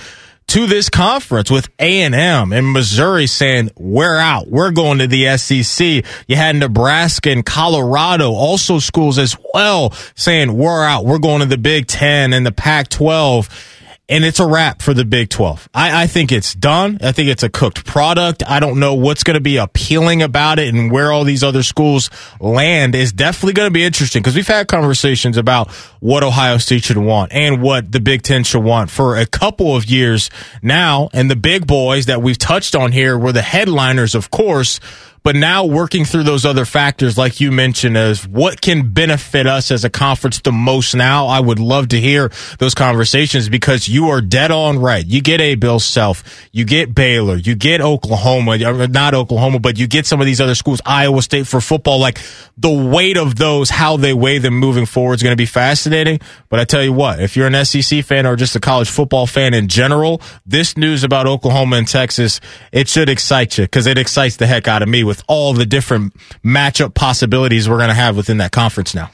to 0.47 0.65
this 0.65 0.89
conference 0.89 1.51
with 1.51 1.69
A&M 1.79 2.53
and 2.53 2.71
Missouri 2.71 3.27
saying, 3.27 3.69
we're 3.75 4.17
out. 4.17 4.47
We're 4.47 4.71
going 4.71 4.99
to 4.99 5.07
the 5.07 5.37
SEC. 5.37 6.05
You 6.27 6.35
had 6.35 6.55
Nebraska 6.55 7.31
and 7.31 7.45
Colorado, 7.45 8.31
also 8.31 8.79
schools 8.79 9.17
as 9.17 9.35
well 9.53 9.91
saying, 10.15 10.53
we're 10.53 10.83
out. 10.83 11.05
We're 11.05 11.19
going 11.19 11.41
to 11.41 11.45
the 11.45 11.57
Big 11.57 11.87
10 11.87 12.33
and 12.33 12.45
the 12.45 12.51
Pac 12.51 12.87
12 12.87 13.76
and 14.09 14.23
it's 14.23 14.39
a 14.39 14.47
wrap 14.47 14.81
for 14.81 14.93
the 14.93 15.03
Big 15.03 15.29
12. 15.29 15.69
I, 15.73 16.03
I 16.03 16.07
think 16.07 16.31
it's 16.31 16.53
done. 16.53 16.97
I 17.01 17.11
think 17.11 17.29
it's 17.29 17.43
a 17.43 17.49
cooked 17.49 17.85
product. 17.85 18.41
I 18.47 18.59
don't 18.59 18.79
know 18.79 18.93
what's 18.93 19.23
going 19.23 19.35
to 19.35 19.41
be 19.41 19.57
appealing 19.57 20.21
about 20.21 20.59
it 20.59 20.73
and 20.73 20.91
where 20.91 21.11
all 21.11 21.25
these 21.25 21.43
other 21.43 21.63
schools 21.63 22.09
land 22.39 22.95
is 22.95 23.11
definitely 23.11 23.53
going 23.53 23.67
to 23.67 23.73
be 23.73 23.83
interesting 23.83 24.21
because 24.21 24.35
we've 24.35 24.47
had 24.47 24.67
conversations 24.67 25.35
about 25.35 25.69
what 25.99 26.23
Ohio 26.23 26.57
State 26.57 26.83
should 26.83 26.97
want 26.97 27.33
and 27.33 27.61
what 27.61 27.91
the 27.91 27.99
Big 27.99 28.21
10 28.21 28.43
should 28.43 28.63
want 28.63 28.89
for 28.89 29.17
a 29.17 29.25
couple 29.25 29.75
of 29.75 29.85
years 29.85 30.29
now. 30.61 31.09
And 31.13 31.29
the 31.29 31.35
big 31.35 31.67
boys 31.67 32.05
that 32.05 32.21
we've 32.21 32.37
touched 32.37 32.75
on 32.75 32.93
here 32.93 33.17
were 33.17 33.33
the 33.33 33.41
headliners, 33.41 34.15
of 34.15 34.31
course, 34.31 34.79
But 35.23 35.35
now 35.35 35.65
working 35.65 36.05
through 36.05 36.23
those 36.23 36.45
other 36.45 36.65
factors, 36.65 37.17
like 37.17 37.41
you 37.41 37.51
mentioned, 37.51 37.97
as 37.97 38.27
what 38.27 38.61
can 38.61 38.91
benefit 38.91 39.45
us 39.45 39.71
as 39.71 39.83
a 39.83 39.89
conference 39.89 40.39
the 40.39 40.51
most 40.51 40.95
now, 40.95 41.27
I 41.27 41.39
would 41.39 41.59
love 41.59 41.89
to 41.89 41.99
hear 41.99 42.31
those 42.59 42.73
conversations 42.73 43.49
because 43.49 43.87
you 43.87 44.07
are 44.09 44.21
dead 44.21 44.51
on 44.51 44.79
right. 44.79 45.05
You 45.05 45.21
get 45.21 45.41
a 45.41 45.55
Bill 45.55 45.79
Self, 45.79 46.47
you 46.51 46.63
get 46.65 46.95
Baylor, 46.95 47.35
you 47.35 47.55
get 47.55 47.81
Oklahoma, 47.81 48.51
uh, 48.51 48.87
not 48.87 49.13
Oklahoma, 49.13 49.59
but 49.59 49.77
you 49.77 49.87
get 49.87 50.05
some 50.05 50.21
of 50.21 50.25
these 50.25 50.39
other 50.39 50.55
schools, 50.55 50.81
Iowa 50.85 51.21
State 51.21 51.47
for 51.47 51.59
football. 51.59 51.99
Like 51.99 52.19
the 52.57 52.71
weight 52.71 53.17
of 53.17 53.35
those, 53.35 53.69
how 53.69 53.97
they 53.97 54.13
weigh 54.13 54.37
them 54.37 54.57
moving 54.57 54.85
forward 54.85 55.15
is 55.15 55.23
going 55.23 55.33
to 55.33 55.37
be 55.41 55.45
fascinating. 55.45 56.19
But 56.49 56.59
I 56.59 56.65
tell 56.65 56.83
you 56.83 56.93
what, 56.93 57.19
if 57.19 57.35
you're 57.35 57.47
an 57.47 57.65
SEC 57.65 58.03
fan 58.05 58.25
or 58.25 58.35
just 58.35 58.55
a 58.55 58.59
college 58.59 58.89
football 58.89 59.27
fan 59.27 59.53
in 59.53 59.67
general, 59.67 60.21
this 60.45 60.77
news 60.77 61.03
about 61.03 61.27
Oklahoma 61.27 61.77
and 61.77 61.87
Texas, 61.87 62.39
it 62.71 62.87
should 62.87 63.09
excite 63.09 63.57
you 63.57 63.65
because 63.65 63.87
it 63.87 63.97
excites 63.97 64.37
the 64.37 64.47
heck 64.47 64.67
out 64.67 64.81
of 64.81 64.89
me 64.89 65.03
with 65.07 65.23
all 65.27 65.53
the 65.53 65.65
different 65.65 66.13
matchup 66.43 66.93
possibilities 66.93 67.67
we're 67.67 67.77
going 67.77 67.89
to 67.89 67.95
have 67.95 68.15
within 68.15 68.37
that 68.37 68.51
conference 68.51 68.93
now. 68.93 69.09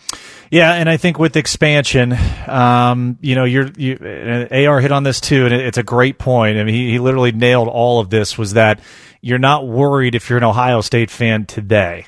Yeah, 0.52 0.74
and 0.74 0.88
I 0.88 0.98
think 0.98 1.18
with 1.18 1.36
expansion, 1.36 2.15
um, 2.48 3.18
you 3.22 3.34
know, 3.34 3.44
you're 3.44 3.72
you, 3.76 3.98
AR 4.52 4.82
hit 4.82 4.91
on 4.91 5.03
this 5.03 5.20
too, 5.20 5.45
and 5.45 5.53
it's 5.53 5.80
a 5.80 5.84
great 5.84 6.20
point. 6.20 6.60
I 6.60 6.64
mean, 6.64 6.76
he, 6.76 6.91
he 6.91 6.99
literally 6.99 7.32
nailed 7.32 7.68
all 7.68 7.99
of 7.99 8.11
this. 8.11 8.38
Was 8.38 8.53
that 8.53 8.80
you're 9.20 9.40
not 9.40 9.68
worried 9.68 10.14
if 10.14 10.30
you're 10.30 10.38
an 10.38 10.44
Ohio 10.44 10.82
State 10.82 11.10
fan 11.10 11.45
today? 11.45 12.06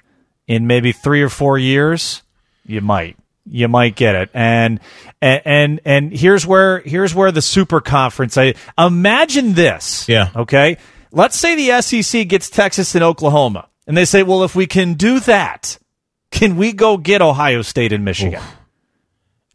In 0.47 0.67
maybe 0.67 0.91
three 0.91 1.23
or 1.23 1.29
four 1.29 1.57
years, 1.57 2.21
you 2.67 2.81
might 2.81 3.17
you 3.49 3.67
might 3.67 3.95
get 3.95 4.15
it. 4.15 4.29
And 4.33 4.79
and 5.21 5.79
and 5.85 6.11
here's 6.11 6.45
where 6.45 6.79
here's 6.79 7.15
where 7.15 7.31
the 7.31 7.41
super 7.41 7.81
conference. 7.81 8.37
I 8.37 8.55
imagine 8.77 9.53
this. 9.53 10.07
Yeah. 10.07 10.29
Okay. 10.35 10.77
Let's 11.11 11.37
say 11.37 11.55
the 11.55 11.81
SEC 11.81 12.27
gets 12.27 12.49
Texas 12.49 12.93
and 12.95 13.03
Oklahoma. 13.03 13.69
And 13.87 13.95
they 13.95 14.05
say, 14.05 14.23
well, 14.23 14.43
if 14.43 14.55
we 14.55 14.67
can 14.67 14.95
do 14.95 15.19
that, 15.21 15.77
can 16.31 16.57
we 16.57 16.73
go 16.73 16.97
get 16.97 17.21
Ohio 17.21 17.61
State 17.61 17.93
and 17.93 18.03
Michigan? 18.03 18.41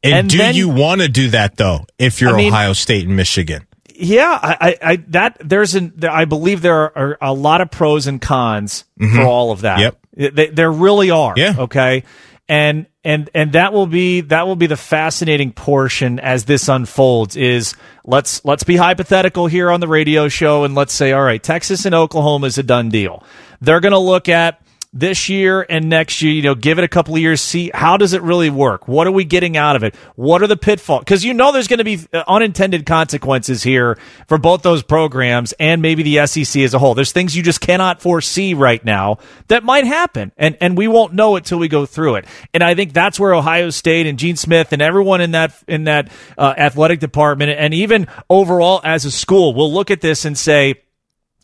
And, 0.02 0.14
and, 0.14 0.30
do 0.30 0.38
then, 0.38 0.54
you 0.54 0.68
want 0.68 1.02
to 1.02 1.08
do 1.08 1.30
that 1.30 1.56
though? 1.56 1.84
If 1.98 2.20
you're 2.20 2.32
I 2.32 2.36
mean, 2.36 2.52
Ohio 2.52 2.72
State 2.72 3.06
and 3.06 3.16
Michigan, 3.16 3.66
yeah, 3.94 4.38
I, 4.42 4.76
I, 4.80 4.96
that 5.08 5.36
there's 5.40 5.74
an, 5.74 6.00
I 6.08 6.24
believe 6.24 6.62
there 6.62 6.74
are, 6.74 6.92
are 6.96 7.18
a 7.20 7.34
lot 7.34 7.60
of 7.60 7.70
pros 7.70 8.06
and 8.06 8.20
cons 8.20 8.84
mm-hmm. 8.98 9.14
for 9.14 9.22
all 9.22 9.52
of 9.52 9.60
that. 9.60 9.80
Yep, 9.80 10.34
they, 10.34 10.46
there 10.46 10.72
really 10.72 11.10
are. 11.10 11.34
Yeah. 11.36 11.54
Okay, 11.58 12.04
and 12.48 12.86
and 13.04 13.30
and 13.34 13.52
that 13.52 13.72
will 13.72 13.86
be 13.86 14.20
that 14.22 14.46
will 14.46 14.56
be 14.56 14.66
the 14.66 14.76
fascinating 14.76 15.52
portion 15.52 16.18
as 16.18 16.44
this 16.44 16.68
unfolds. 16.68 17.36
Is 17.36 17.74
let's 18.04 18.44
let's 18.44 18.64
be 18.64 18.76
hypothetical 18.76 19.46
here 19.46 19.70
on 19.70 19.80
the 19.80 19.88
radio 19.88 20.28
show 20.28 20.64
and 20.64 20.74
let's 20.74 20.92
say, 20.92 21.12
all 21.12 21.22
right, 21.22 21.42
Texas 21.42 21.86
and 21.86 21.94
Oklahoma 21.94 22.46
is 22.46 22.58
a 22.58 22.62
done 22.62 22.90
deal. 22.90 23.24
They're 23.60 23.80
going 23.80 23.92
to 23.92 23.98
look 23.98 24.28
at 24.28 24.60
this 24.92 25.28
year 25.28 25.64
and 25.68 25.88
next 25.88 26.20
year, 26.20 26.32
you 26.32 26.42
know, 26.42 26.56
give 26.56 26.78
it 26.78 26.84
a 26.84 26.88
couple 26.88 27.14
of 27.14 27.20
years, 27.20 27.40
see 27.40 27.70
how 27.72 27.96
does 27.96 28.12
it 28.12 28.22
really 28.22 28.50
work? 28.50 28.88
What 28.88 29.06
are 29.06 29.12
we 29.12 29.24
getting 29.24 29.56
out 29.56 29.76
of 29.76 29.84
it? 29.84 29.94
What 30.16 30.42
are 30.42 30.48
the 30.48 30.56
pitfalls? 30.56 31.00
Because 31.00 31.24
you 31.24 31.32
know 31.32 31.52
there's 31.52 31.68
going 31.68 31.78
to 31.78 31.84
be 31.84 32.00
uh, 32.12 32.24
unintended 32.26 32.86
consequences 32.86 33.62
here 33.62 33.98
for 34.26 34.36
both 34.36 34.62
those 34.62 34.82
programs 34.82 35.52
and 35.60 35.80
maybe 35.80 36.02
the 36.02 36.26
SEC 36.26 36.62
as 36.62 36.74
a 36.74 36.80
whole. 36.80 36.94
There's 36.94 37.12
things 37.12 37.36
you 37.36 37.42
just 37.44 37.60
cannot 37.60 38.02
foresee 38.02 38.52
right 38.52 38.84
now 38.84 39.18
that 39.46 39.62
might 39.62 39.86
happen, 39.86 40.32
and 40.36 40.56
and 40.60 40.76
we 40.76 40.88
won't 40.88 41.14
know 41.14 41.36
it 41.36 41.44
till 41.44 41.58
we 41.58 41.68
go 41.68 41.86
through 41.86 42.16
it. 42.16 42.24
And 42.52 42.64
I 42.64 42.74
think 42.74 42.92
that's 42.92 43.20
where 43.20 43.32
Ohio 43.32 43.70
State 43.70 44.08
and 44.08 44.18
Gene 44.18 44.36
Smith 44.36 44.72
and 44.72 44.82
everyone 44.82 45.20
in 45.20 45.32
that 45.32 45.54
in 45.68 45.84
that 45.84 46.10
uh, 46.36 46.54
athletic 46.56 46.98
department 46.98 47.52
and 47.52 47.72
even 47.74 48.08
overall 48.28 48.80
as 48.82 49.04
a 49.04 49.10
school 49.10 49.54
will 49.54 49.72
look 49.72 49.92
at 49.92 50.00
this 50.00 50.24
and 50.24 50.36
say, 50.36 50.82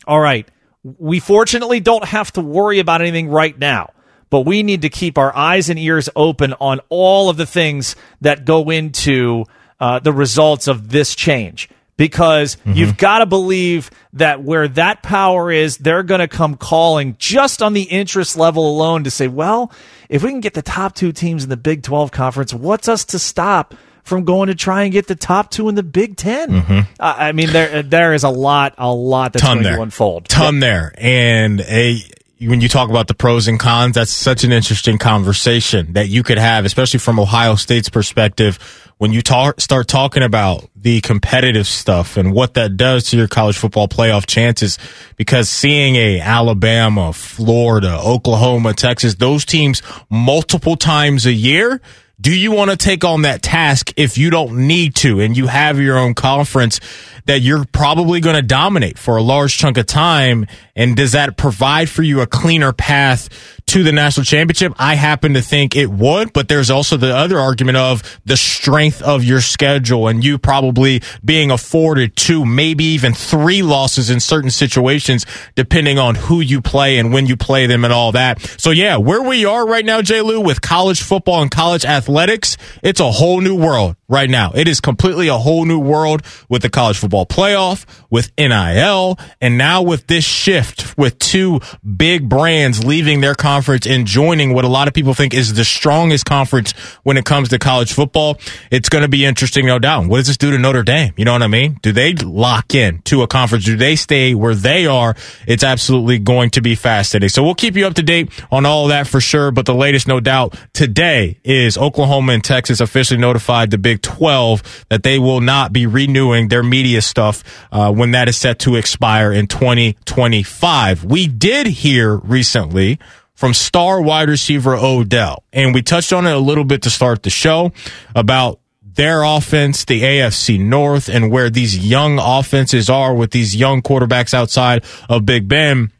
all 0.05 0.19
right 0.19 0.47
we 0.97 1.19
fortunately 1.19 1.79
don't 1.79 2.05
have 2.05 2.31
to 2.33 2.41
worry 2.41 2.79
about 2.79 3.01
anything 3.01 3.29
right 3.29 3.57
now, 3.57 3.91
but 4.29 4.41
we 4.41 4.63
need 4.63 4.83
to 4.83 4.89
keep 4.89 5.17
our 5.17 5.35
eyes 5.35 5.69
and 5.69 5.79
ears 5.79 6.09
open 6.15 6.53
on 6.59 6.79
all 6.89 7.29
of 7.29 7.37
the 7.37 7.45
things 7.45 7.95
that 8.21 8.45
go 8.45 8.69
into 8.69 9.45
uh, 9.79 9.99
the 9.99 10.13
results 10.13 10.67
of 10.67 10.89
this 10.89 11.15
change. 11.15 11.69
Because 11.97 12.57
mm-hmm. 12.57 12.73
you've 12.73 12.97
got 12.97 13.19
to 13.19 13.25
believe 13.25 13.89
that 14.13 14.43
where 14.43 14.67
that 14.67 15.01
power 15.01 15.51
is, 15.51 15.77
they're 15.77 16.03
going 16.03 16.19
to 16.19 16.27
come 16.27 16.55
calling 16.55 17.15
just 17.17 17.63
on 17.63 17.73
the 17.73 17.81
interest 17.81 18.37
level 18.37 18.69
alone 18.69 19.05
to 19.05 19.11
say, 19.11 19.27
well, 19.27 19.71
if 20.07 20.21
we 20.21 20.29
can 20.29 20.39
get 20.39 20.53
the 20.53 20.61
top 20.61 20.93
two 20.93 21.11
teams 21.11 21.43
in 21.43 21.49
the 21.49 21.57
Big 21.57 21.81
12 21.81 22.11
conference, 22.11 22.53
what's 22.53 22.87
us 22.87 23.03
to 23.05 23.17
stop 23.17 23.73
from 24.07 24.23
going 24.23 24.47
to 24.47 24.55
try 24.55 24.83
and 24.83 24.91
get 24.91 25.07
the 25.07 25.15
top 25.15 25.51
two 25.51 25.69
in 25.69 25.75
the 25.75 25.83
Big 25.83 26.15
10 26.15 26.49
mm-hmm. 26.49 26.79
uh, 26.99 27.15
I 27.17 27.31
mean, 27.33 27.51
there 27.51 27.83
there 27.83 28.13
is 28.13 28.23
a 28.23 28.29
lot, 28.29 28.75
a 28.77 28.91
lot 28.91 29.33
that's 29.33 29.43
Ton 29.43 29.57
going 29.57 29.63
there. 29.63 29.75
to 29.75 29.81
unfold. 29.81 30.29
Ton 30.29 30.55
yeah. 30.55 30.59
there, 30.61 30.93
and 30.97 31.61
a 31.61 32.01
when 32.39 32.61
you 32.61 32.69
talk 32.69 32.89
about 32.89 33.07
the 33.07 33.15
pros 33.15 33.47
and 33.47 33.59
cons, 33.59 33.95
that's 33.95 34.11
such 34.11 34.43
an 34.43 34.51
interesting 34.51 34.97
conversation 34.97 35.93
that 35.93 36.07
you 36.07 36.21
could 36.21 36.37
have, 36.37 36.65
especially 36.65 36.99
from 36.99 37.19
Ohio 37.19 37.55
State's 37.55 37.89
perspective. 37.89 38.59
When 38.99 39.11
you 39.11 39.21
talk, 39.21 39.59
start 39.59 39.87
talking 39.87 40.23
about 40.23 40.69
the 40.75 41.01
competitive 41.01 41.67
stuff 41.67 42.17
and 42.17 42.33
what 42.33 42.53
that 42.55 42.77
does 42.77 43.05
to 43.05 43.17
your 43.17 43.27
college 43.27 43.57
football 43.57 43.87
playoff 43.87 44.25
chances, 44.27 44.77
because 45.15 45.49
seeing 45.49 45.95
a 45.95 46.19
Alabama, 46.19 47.13
Florida, 47.13 47.99
Oklahoma, 47.99 48.73
Texas, 48.73 49.15
those 49.15 49.45
teams 49.45 49.81
multiple 50.09 50.75
times 50.75 51.25
a 51.25 51.33
year, 51.33 51.81
do 52.19 52.35
you 52.35 52.51
want 52.51 52.71
to 52.71 52.77
take 52.77 53.03
on 53.03 53.21
that 53.23 53.43
task 53.43 53.93
if 53.95 54.17
you 54.17 54.31
don't 54.31 54.65
need 54.67 54.95
to 54.95 55.19
and 55.19 55.37
you 55.37 55.45
have 55.47 55.79
your 55.79 55.99
own 55.99 56.15
conference 56.15 56.79
that 57.25 57.41
you're 57.41 57.65
probably 57.65 58.19
going 58.19 58.35
to 58.35 58.41
dominate 58.41 58.97
for 58.97 59.17
a 59.17 59.21
large 59.21 59.55
chunk 59.55 59.77
of 59.77 59.85
time? 59.85 60.47
And 60.75 60.95
does 60.95 61.11
that 61.11 61.37
provide 61.37 61.89
for 61.89 62.01
you 62.01 62.21
a 62.21 62.27
cleaner 62.27 62.73
path 62.73 63.29
to 63.67 63.83
the 63.83 63.91
national 63.91 64.23
championship? 64.23 64.73
I 64.77 64.95
happen 64.95 65.33
to 65.33 65.41
think 65.41 65.75
it 65.75 65.89
would, 65.89 66.33
but 66.33 66.47
there's 66.47 66.69
also 66.69 66.97
the 66.97 67.15
other 67.15 67.39
argument 67.39 67.77
of 67.77 68.19
the 68.25 68.37
strength 68.37 69.01
of 69.01 69.23
your 69.23 69.41
schedule 69.41 70.07
and 70.07 70.23
you 70.23 70.37
probably 70.37 71.01
being 71.23 71.51
afforded 71.51 72.15
two, 72.15 72.45
maybe 72.45 72.83
even 72.85 73.13
three 73.13 73.61
losses 73.61 74.09
in 74.09 74.19
certain 74.19 74.51
situations, 74.51 75.25
depending 75.55 75.99
on 75.99 76.15
who 76.15 76.39
you 76.39 76.61
play 76.61 76.97
and 76.97 77.13
when 77.13 77.25
you 77.25 77.37
play 77.37 77.67
them 77.67 77.83
and 77.83 77.93
all 77.93 78.11
that. 78.13 78.41
So 78.59 78.71
yeah, 78.71 78.97
where 78.97 79.21
we 79.21 79.45
are 79.45 79.67
right 79.67 79.85
now, 79.85 80.01
J. 80.01 80.21
Lou, 80.21 80.41
with 80.41 80.61
college 80.61 81.01
football 81.01 81.41
and 81.41 81.51
college 81.51 81.85
athletics, 81.85 82.57
it's 82.83 82.99
a 82.99 83.11
whole 83.11 83.41
new 83.41 83.55
world 83.55 83.95
right 84.09 84.29
now. 84.29 84.51
It 84.55 84.67
is 84.67 84.79
completely 84.79 85.27
a 85.27 85.37
whole 85.37 85.65
new 85.65 85.79
world 85.79 86.21
with 86.49 86.61
the 86.61 86.69
college 86.69 86.97
football 86.97 87.25
playoff, 87.25 87.85
with 88.09 88.31
NIL, 88.37 89.19
and 89.41 89.57
now 89.57 89.81
with 89.81 90.07
this 90.07 90.23
shift 90.23 90.97
with 90.97 91.19
two 91.19 91.59
big 91.83 92.29
brands 92.29 92.83
leaving 92.83 93.21
their 93.21 93.35
conference 93.57 93.85
and 93.87 94.05
joining 94.05 94.53
what 94.53 94.65
a 94.65 94.67
lot 94.67 94.87
of 94.87 94.93
people 94.93 95.13
think 95.13 95.33
is 95.33 95.53
the 95.53 95.65
strongest 95.65 96.25
conference 96.25 96.71
when 97.03 97.17
it 97.17 97.25
comes 97.25 97.49
to 97.49 97.57
college 97.59 97.91
football. 97.91 98.37
It's 98.69 98.87
going 98.87 99.01
to 99.01 99.07
be 99.07 99.25
interesting, 99.25 99.65
no 99.65 99.79
doubt. 99.79 100.07
What 100.07 100.17
does 100.17 100.27
this 100.27 100.37
do 100.37 100.51
to 100.51 100.57
Notre 100.57 100.83
Dame? 100.83 101.13
You 101.17 101.25
know 101.25 101.33
what 101.33 101.41
I 101.41 101.47
mean? 101.47 101.79
Do 101.81 101.91
they 101.91 102.13
lock 102.13 102.75
in 102.75 103.01
to 103.03 103.23
a 103.23 103.27
conference? 103.27 103.65
Do 103.65 103.75
they 103.75 103.95
stay 103.95 104.35
where 104.35 104.55
they 104.55 104.85
are? 104.85 105.15
It's 105.47 105.63
absolutely 105.63 106.19
going 106.19 106.51
to 106.51 106.61
be 106.61 106.75
fascinating. 106.75 107.29
So 107.29 107.43
we'll 107.43 107.55
keep 107.55 107.75
you 107.75 107.87
up 107.87 107.95
to 107.95 108.03
date 108.03 108.29
on 108.51 108.65
all 108.65 108.85
of 108.85 108.89
that 108.89 109.07
for 109.07 109.19
sure. 109.19 109.51
But 109.51 109.65
the 109.65 109.73
latest, 109.73 110.07
no 110.07 110.19
doubt, 110.19 110.55
today 110.73 111.39
is 111.43 111.77
Oklahoma 111.77 112.33
and 112.33 112.43
Texas 112.43 112.79
officially 112.79 113.19
notified 113.19 113.71
the 113.71 113.77
Big 113.77 113.97
Big 113.97 114.01
12 114.03 114.85
that 114.89 115.03
they 115.03 115.17
will 115.17 115.41
not 115.41 115.73
be 115.73 115.85
renewing 115.85 116.49
their 116.49 116.61
media 116.61 117.01
stuff 117.01 117.43
uh, 117.71 117.91
when 117.91 118.11
that 118.11 118.29
is 118.29 118.37
set 118.37 118.59
to 118.59 118.75
expire 118.75 119.31
in 119.31 119.47
2025. 119.47 121.03
We 121.03 121.27
did 121.27 121.67
hear 121.67 122.15
recently 122.17 122.99
from 123.37 123.53
star 123.53 124.01
wide 124.01 124.29
receiver 124.29 124.75
Odell, 124.75 125.43
and 125.53 125.73
we 125.73 125.83
touched 125.83 126.11
on 126.11 126.25
it 126.25 126.33
a 126.33 126.39
little 126.39 126.63
bit 126.63 126.81
to 126.81 126.89
start 126.89 127.21
the 127.21 127.29
show 127.29 127.71
about 128.15 128.59
their 128.81 129.21
offense, 129.21 129.85
the 129.85 130.01
AFC 130.01 130.59
North, 130.59 131.07
and 131.07 131.31
where 131.31 131.51
these 131.51 131.77
young 131.77 132.17
offenses 132.19 132.89
are 132.89 133.13
with 133.13 133.29
these 133.29 133.55
young 133.55 133.83
quarterbacks 133.83 134.33
outside 134.33 134.83
of 135.07 135.23
Big 135.23 135.47
Ben. 135.47 135.91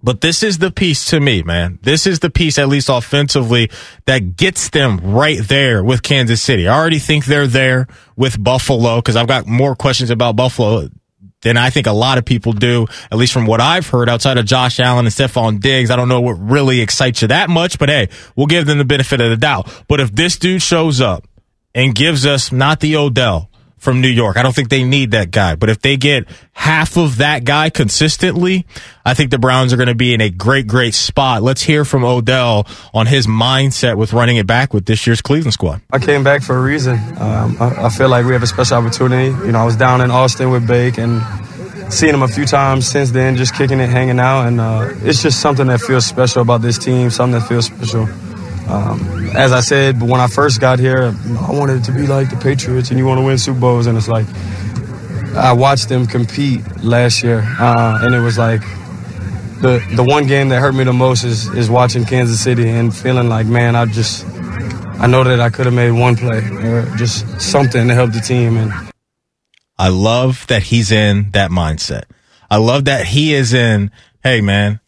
But 0.00 0.20
this 0.20 0.44
is 0.44 0.58
the 0.58 0.70
piece 0.70 1.06
to 1.06 1.18
me, 1.18 1.42
man. 1.42 1.80
This 1.82 2.06
is 2.06 2.20
the 2.20 2.30
piece, 2.30 2.56
at 2.58 2.68
least 2.68 2.88
offensively, 2.88 3.72
that 4.06 4.36
gets 4.36 4.70
them 4.70 4.98
right 4.98 5.40
there 5.42 5.82
with 5.82 6.04
Kansas 6.04 6.40
City. 6.40 6.68
I 6.68 6.78
already 6.78 7.00
think 7.00 7.24
they're 7.24 7.48
there 7.48 7.88
with 8.14 8.40
Buffalo 8.40 8.98
because 8.98 9.16
I've 9.16 9.26
got 9.26 9.48
more 9.48 9.74
questions 9.74 10.10
about 10.10 10.36
Buffalo 10.36 10.88
than 11.42 11.56
I 11.56 11.70
think 11.70 11.86
a 11.86 11.92
lot 11.92 12.18
of 12.18 12.24
people 12.24 12.52
do, 12.52 12.86
at 13.10 13.18
least 13.18 13.32
from 13.32 13.46
what 13.46 13.60
I've 13.60 13.86
heard 13.86 14.08
outside 14.08 14.38
of 14.38 14.46
Josh 14.46 14.80
Allen 14.80 15.06
and 15.06 15.14
Stefon 15.14 15.60
Diggs. 15.60 15.90
I 15.90 15.96
don't 15.96 16.08
know 16.08 16.20
what 16.20 16.34
really 16.34 16.80
excites 16.80 17.22
you 17.22 17.28
that 17.28 17.48
much, 17.48 17.78
but 17.78 17.88
hey, 17.88 18.08
we'll 18.36 18.46
give 18.46 18.66
them 18.66 18.78
the 18.78 18.84
benefit 18.84 19.20
of 19.20 19.30
the 19.30 19.36
doubt. 19.36 19.84
But 19.88 20.00
if 20.00 20.14
this 20.14 20.36
dude 20.38 20.62
shows 20.62 21.00
up 21.00 21.26
and 21.74 21.94
gives 21.94 22.26
us 22.26 22.50
not 22.50 22.80
the 22.80 22.96
Odell, 22.96 23.50
from 23.78 24.00
New 24.00 24.08
York. 24.08 24.36
I 24.36 24.42
don't 24.42 24.54
think 24.54 24.68
they 24.68 24.84
need 24.84 25.12
that 25.12 25.30
guy. 25.30 25.54
But 25.54 25.70
if 25.70 25.80
they 25.80 25.96
get 25.96 26.26
half 26.52 26.96
of 26.96 27.18
that 27.18 27.44
guy 27.44 27.70
consistently, 27.70 28.66
I 29.04 29.14
think 29.14 29.30
the 29.30 29.38
Browns 29.38 29.72
are 29.72 29.76
going 29.76 29.88
to 29.88 29.94
be 29.94 30.12
in 30.12 30.20
a 30.20 30.30
great, 30.30 30.66
great 30.66 30.94
spot. 30.94 31.42
Let's 31.42 31.62
hear 31.62 31.84
from 31.84 32.04
Odell 32.04 32.66
on 32.92 33.06
his 33.06 33.26
mindset 33.26 33.96
with 33.96 34.12
running 34.12 34.36
it 34.36 34.46
back 34.46 34.74
with 34.74 34.86
this 34.86 35.06
year's 35.06 35.22
Cleveland 35.22 35.54
squad. 35.54 35.80
I 35.90 35.98
came 35.98 36.24
back 36.24 36.42
for 36.42 36.56
a 36.56 36.62
reason. 36.62 36.98
Um, 37.18 37.56
I, 37.60 37.86
I, 37.86 37.88
feel 37.88 38.08
like 38.08 38.26
we 38.26 38.32
have 38.32 38.42
a 38.42 38.46
special 38.46 38.76
opportunity. 38.78 39.30
You 39.46 39.52
know, 39.52 39.60
I 39.60 39.64
was 39.64 39.76
down 39.76 40.00
in 40.00 40.10
Austin 40.10 40.50
with 40.50 40.66
Bake 40.66 40.98
and 40.98 41.22
seen 41.92 42.14
him 42.14 42.22
a 42.22 42.28
few 42.28 42.44
times 42.44 42.86
since 42.86 43.10
then, 43.10 43.36
just 43.36 43.54
kicking 43.54 43.80
it, 43.80 43.88
hanging 43.88 44.20
out, 44.20 44.46
and 44.46 44.60
uh, 44.60 44.90
it's 45.02 45.22
just 45.22 45.40
something 45.40 45.66
that 45.68 45.80
feels 45.80 46.04
special 46.04 46.42
about 46.42 46.60
this 46.62 46.78
team. 46.78 47.10
Something 47.10 47.40
that 47.40 47.48
feels 47.48 47.66
special. 47.66 48.08
Um, 48.68 49.30
as 49.34 49.52
I 49.52 49.60
said, 49.60 50.02
when 50.02 50.20
I 50.20 50.26
first 50.26 50.60
got 50.60 50.78
here, 50.78 51.14
I 51.40 51.52
wanted 51.52 51.78
it 51.80 51.84
to 51.84 51.92
be 51.92 52.06
like 52.06 52.30
the 52.30 52.36
Patriots, 52.36 52.90
and 52.90 52.98
you 52.98 53.06
want 53.06 53.18
to 53.18 53.24
win 53.24 53.38
Super 53.38 53.60
Bowls, 53.60 53.86
and 53.86 53.96
it's 53.96 54.08
like 54.08 54.26
I 55.34 55.52
watched 55.52 55.88
them 55.88 56.06
compete 56.06 56.82
last 56.82 57.22
year, 57.22 57.40
uh, 57.58 58.00
and 58.02 58.14
it 58.14 58.20
was 58.20 58.36
like 58.36 58.60
the 59.60 59.84
the 59.94 60.04
one 60.04 60.26
game 60.26 60.50
that 60.50 60.60
hurt 60.60 60.74
me 60.74 60.84
the 60.84 60.92
most 60.92 61.24
is 61.24 61.48
is 61.54 61.70
watching 61.70 62.04
Kansas 62.04 62.40
City 62.40 62.68
and 62.68 62.94
feeling 62.94 63.28
like, 63.28 63.46
man, 63.46 63.74
I 63.74 63.86
just 63.86 64.24
I 65.00 65.06
know 65.06 65.22
that 65.24 65.40
I 65.40 65.48
could 65.48 65.66
have 65.66 65.74
made 65.74 65.92
one 65.92 66.16
play 66.16 66.38
or 66.38 66.84
just 66.96 67.40
something 67.40 67.86
to 67.86 67.94
help 67.94 68.12
the 68.12 68.20
team. 68.20 68.56
And 68.56 68.72
I 69.78 69.88
love 69.88 70.44
that 70.48 70.64
he's 70.64 70.90
in 70.90 71.30
that 71.32 71.50
mindset. 71.52 72.04
I 72.50 72.56
love 72.56 72.86
that 72.86 73.06
he 73.06 73.32
is 73.32 73.54
in, 73.54 73.92
hey 74.24 74.40
man, 74.40 74.80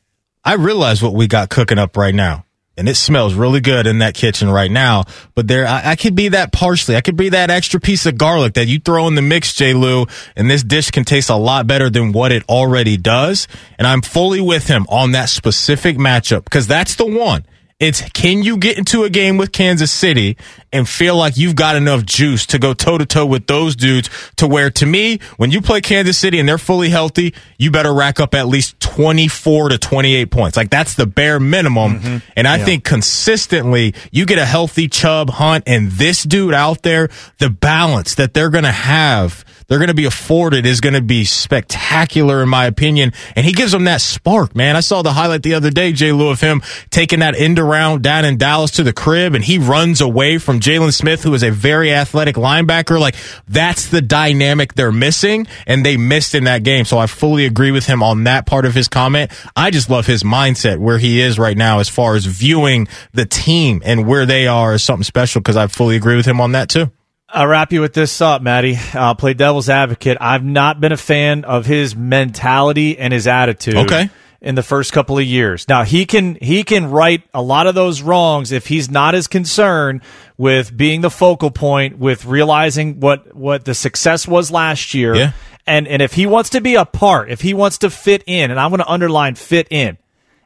I 0.44 0.54
realize 0.54 1.00
what 1.00 1.14
we 1.14 1.28
got 1.28 1.48
cooking 1.48 1.78
up 1.78 1.96
right 1.96 2.14
now. 2.14 2.44
And 2.76 2.88
it 2.88 2.94
smells 2.94 3.34
really 3.34 3.60
good 3.60 3.86
in 3.86 3.98
that 3.98 4.14
kitchen 4.14 4.48
right 4.48 4.70
now. 4.70 5.04
But 5.34 5.48
there, 5.48 5.66
I, 5.66 5.90
I 5.90 5.96
could 5.96 6.14
be 6.14 6.28
that 6.28 6.52
parsley. 6.52 6.96
I 6.96 7.02
could 7.02 7.16
be 7.16 7.28
that 7.30 7.50
extra 7.50 7.78
piece 7.78 8.06
of 8.06 8.16
garlic 8.16 8.54
that 8.54 8.68
you 8.68 8.78
throw 8.78 9.06
in 9.06 9.16
the 9.16 9.22
mix, 9.22 9.52
J. 9.52 9.74
Lou, 9.74 10.06
and 10.34 10.50
this 10.50 10.62
dish 10.62 10.90
can 10.90 11.04
taste 11.04 11.28
a 11.28 11.36
lot 11.36 11.66
better 11.66 11.90
than 11.90 12.12
what 12.12 12.32
it 12.32 12.42
already 12.48 12.96
does. 12.96 13.48
And 13.78 13.86
I'm 13.86 14.00
fully 14.00 14.40
with 14.40 14.66
him 14.66 14.86
on 14.88 15.12
that 15.12 15.28
specific 15.28 15.96
matchup 15.98 16.44
because 16.44 16.66
that's 16.66 16.94
the 16.94 17.06
one. 17.06 17.44
It's 17.80 18.02
can 18.10 18.42
you 18.42 18.58
get 18.58 18.76
into 18.76 19.04
a 19.04 19.10
game 19.10 19.38
with 19.38 19.52
Kansas 19.52 19.90
City 19.90 20.36
and 20.70 20.86
feel 20.86 21.16
like 21.16 21.38
you've 21.38 21.56
got 21.56 21.76
enough 21.76 22.04
juice 22.04 22.44
to 22.46 22.58
go 22.58 22.74
toe 22.74 22.98
to 22.98 23.06
toe 23.06 23.24
with 23.24 23.46
those 23.46 23.74
dudes 23.74 24.10
to 24.36 24.46
where 24.46 24.70
to 24.70 24.84
me, 24.84 25.18
when 25.38 25.50
you 25.50 25.62
play 25.62 25.80
Kansas 25.80 26.18
City 26.18 26.38
and 26.38 26.46
they're 26.46 26.58
fully 26.58 26.90
healthy, 26.90 27.34
you 27.58 27.70
better 27.70 27.92
rack 27.92 28.20
up 28.20 28.34
at 28.34 28.48
least 28.48 28.78
24 28.80 29.70
to 29.70 29.78
28 29.78 30.30
points. 30.30 30.56
Like 30.58 30.68
that's 30.68 30.94
the 30.94 31.06
bare 31.06 31.40
minimum. 31.40 32.00
Mm-hmm. 32.00 32.16
And 32.36 32.46
I 32.46 32.58
yeah. 32.58 32.64
think 32.66 32.84
consistently 32.84 33.94
you 34.12 34.26
get 34.26 34.38
a 34.38 34.44
healthy 34.46 34.86
Chubb 34.86 35.30
Hunt 35.30 35.64
and 35.66 35.90
this 35.90 36.22
dude 36.22 36.52
out 36.52 36.82
there, 36.82 37.08
the 37.38 37.48
balance 37.48 38.14
that 38.16 38.34
they're 38.34 38.50
going 38.50 38.64
to 38.64 38.72
have 38.72 39.44
they're 39.70 39.78
going 39.78 39.88
to 39.88 39.94
be 39.94 40.04
afforded 40.04 40.66
is 40.66 40.80
going 40.80 40.94
to 40.94 41.00
be 41.00 41.24
spectacular, 41.24 42.42
in 42.42 42.48
my 42.48 42.66
opinion. 42.66 43.12
And 43.36 43.46
he 43.46 43.52
gives 43.52 43.70
them 43.70 43.84
that 43.84 44.00
spark, 44.00 44.56
man. 44.56 44.74
I 44.74 44.80
saw 44.80 45.02
the 45.02 45.12
highlight 45.12 45.44
the 45.44 45.54
other 45.54 45.70
day, 45.70 45.92
Jay 45.92 46.10
Lou, 46.10 46.28
of 46.28 46.40
him 46.40 46.60
taking 46.90 47.20
that 47.20 47.36
end 47.36 47.60
around 47.60 48.02
down 48.02 48.24
in 48.24 48.36
Dallas 48.36 48.72
to 48.72 48.82
the 48.82 48.92
crib, 48.92 49.36
and 49.36 49.44
he 49.44 49.58
runs 49.58 50.00
away 50.00 50.38
from 50.38 50.58
Jaylon 50.58 50.92
Smith, 50.92 51.22
who 51.22 51.32
is 51.34 51.44
a 51.44 51.50
very 51.50 51.94
athletic 51.94 52.34
linebacker. 52.34 52.98
Like, 52.98 53.14
that's 53.46 53.86
the 53.86 54.02
dynamic 54.02 54.74
they're 54.74 54.90
missing, 54.90 55.46
and 55.68 55.86
they 55.86 55.96
missed 55.96 56.34
in 56.34 56.44
that 56.44 56.64
game. 56.64 56.84
So 56.84 56.98
I 56.98 57.06
fully 57.06 57.46
agree 57.46 57.70
with 57.70 57.86
him 57.86 58.02
on 58.02 58.24
that 58.24 58.46
part 58.46 58.64
of 58.66 58.74
his 58.74 58.88
comment. 58.88 59.30
I 59.54 59.70
just 59.70 59.88
love 59.88 60.04
his 60.04 60.24
mindset 60.24 60.78
where 60.78 60.98
he 60.98 61.20
is 61.20 61.38
right 61.38 61.56
now 61.56 61.78
as 61.78 61.88
far 61.88 62.16
as 62.16 62.26
viewing 62.26 62.88
the 63.12 63.24
team 63.24 63.82
and 63.84 64.04
where 64.04 64.26
they 64.26 64.48
are 64.48 64.72
as 64.72 64.82
something 64.82 65.04
special 65.04 65.40
because 65.40 65.56
I 65.56 65.68
fully 65.68 65.94
agree 65.94 66.16
with 66.16 66.26
him 66.26 66.40
on 66.40 66.52
that 66.52 66.68
too. 66.68 66.90
I'll 67.32 67.46
wrap 67.46 67.72
you 67.72 67.80
with 67.80 67.94
this 67.94 68.16
thought, 68.16 68.42
Maddie. 68.42 68.78
I'll 68.94 69.14
play 69.14 69.34
devil's 69.34 69.68
advocate. 69.68 70.18
I've 70.20 70.44
not 70.44 70.80
been 70.80 70.92
a 70.92 70.96
fan 70.96 71.44
of 71.44 71.66
his 71.66 71.94
mentality 71.94 72.98
and 72.98 73.12
his 73.12 73.26
attitude. 73.26 73.76
Okay. 73.76 74.10
In 74.40 74.54
the 74.54 74.62
first 74.62 74.94
couple 74.94 75.18
of 75.18 75.24
years. 75.24 75.68
Now 75.68 75.84
he 75.84 76.06
can 76.06 76.36
he 76.36 76.64
can 76.64 76.90
right 76.90 77.22
a 77.34 77.42
lot 77.42 77.66
of 77.66 77.74
those 77.74 78.00
wrongs 78.00 78.52
if 78.52 78.66
he's 78.66 78.90
not 78.90 79.14
as 79.14 79.26
concerned 79.26 80.00
with 80.38 80.74
being 80.74 81.02
the 81.02 81.10
focal 81.10 81.50
point, 81.50 81.98
with 81.98 82.24
realizing 82.24 83.00
what 83.00 83.36
what 83.36 83.66
the 83.66 83.74
success 83.74 84.26
was 84.26 84.50
last 84.50 84.94
year. 84.94 85.14
Yeah. 85.14 85.32
And 85.66 85.86
and 85.86 86.00
if 86.00 86.14
he 86.14 86.24
wants 86.24 86.50
to 86.50 86.62
be 86.62 86.74
a 86.74 86.86
part, 86.86 87.30
if 87.30 87.42
he 87.42 87.52
wants 87.52 87.78
to 87.78 87.90
fit 87.90 88.24
in, 88.26 88.50
and 88.50 88.58
I'm 88.58 88.70
going 88.70 88.80
to 88.80 88.88
underline 88.88 89.34
fit 89.34 89.68
in. 89.70 89.98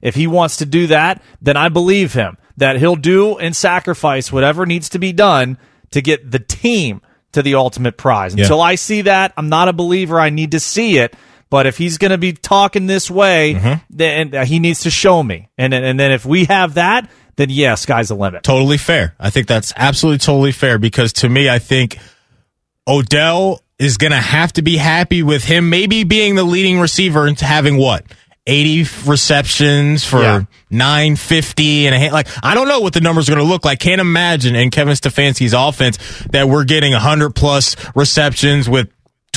If 0.03 0.17
he 0.17 0.27
wants 0.27 0.57
to 0.57 0.67
do 0.67 0.89
that, 0.89 1.23
then 1.41 1.57
I 1.57 1.69
believe 1.69 2.13
him 2.13 2.37
that 2.57 2.77
he'll 2.77 2.97
do 2.97 3.39
and 3.39 3.55
sacrifice 3.55 4.33
whatever 4.33 4.67
needs 4.67 4.89
to 4.91 4.99
be 4.99 5.13
done 5.13 5.57
to 5.95 6.03
get 6.03 6.29
the 6.29 6.41
team 6.41 7.01
to 7.33 7.43
the 7.43 7.55
ultimate 7.55 7.97
prize. 7.97 8.35
Until 8.35 8.59
yeah. 8.59 8.65
I 8.65 8.75
see 8.75 9.03
that, 9.03 9.33
I'm 9.37 9.49
not 9.49 9.69
a 9.69 9.73
believer. 9.73 10.19
I 10.19 10.31
need 10.31 10.51
to 10.53 10.61
see 10.61 10.99
it. 10.99 11.15
But 11.51 11.67
if 11.67 11.79
he's 11.79 11.99
going 11.99 12.11
to 12.11 12.19
be 12.19 12.33
talking 12.33 12.87
this 12.87 13.09
way, 13.09 13.55
mm-hmm. 13.55 13.75
then 13.91 14.35
uh, 14.35 14.45
he 14.45 14.59
needs 14.59 14.81
to 14.81 14.91
show 14.91 15.23
me. 15.23 15.49
And 15.57 15.73
and 15.73 16.01
then 16.01 16.11
if 16.11 16.27
we 16.27 16.47
have 16.47 16.75
that, 16.75 17.09
then 17.37 17.49
yeah, 17.49 17.77
sky's 17.77 18.09
the 18.09 18.17
limit. 18.17 18.43
Totally 18.43 18.77
fair. 18.77 19.15
I 19.21 19.31
think 19.31 19.47
that's 19.47 19.73
absolutely 19.77 20.19
totally 20.19 20.51
fair 20.51 20.79
because 20.79 21.13
to 21.15 21.29
me, 21.29 21.49
I 21.49 21.61
think 21.61 21.99
Odell 22.89 23.61
is 23.79 23.99
going 23.99 24.11
to 24.11 24.17
have 24.17 24.53
to 24.55 24.63
be 24.63 24.77
happy 24.77 25.23
with 25.23 25.45
him 25.45 25.71
maybe 25.71 26.03
being 26.03 26.35
the 26.35 26.45
leading 26.45 26.81
receiver 26.81 27.27
and 27.27 27.39
having 27.39 27.77
what 27.77 28.05
80 28.47 28.87
receptions 29.07 30.05
for 30.05 30.21
yeah. 30.21 30.43
950 30.71 31.87
and 31.87 31.95
a, 31.95 32.11
like 32.11 32.29
I 32.43 32.55
don't 32.55 32.69
know 32.69 32.81
what 32.81 32.93
the 32.93 33.01
numbers 33.01 33.29
are 33.29 33.35
going 33.35 33.45
to 33.45 33.51
look 33.51 33.65
like. 33.65 33.79
Can't 33.79 34.01
imagine 34.01 34.55
in 34.55 34.71
Kevin 34.71 34.95
Stefanski's 34.95 35.55
offense 35.55 35.99
that 36.31 36.49
we're 36.49 36.65
getting 36.65 36.93
100 36.93 37.35
plus 37.35 37.77
receptions 37.95 38.69
with 38.69 38.91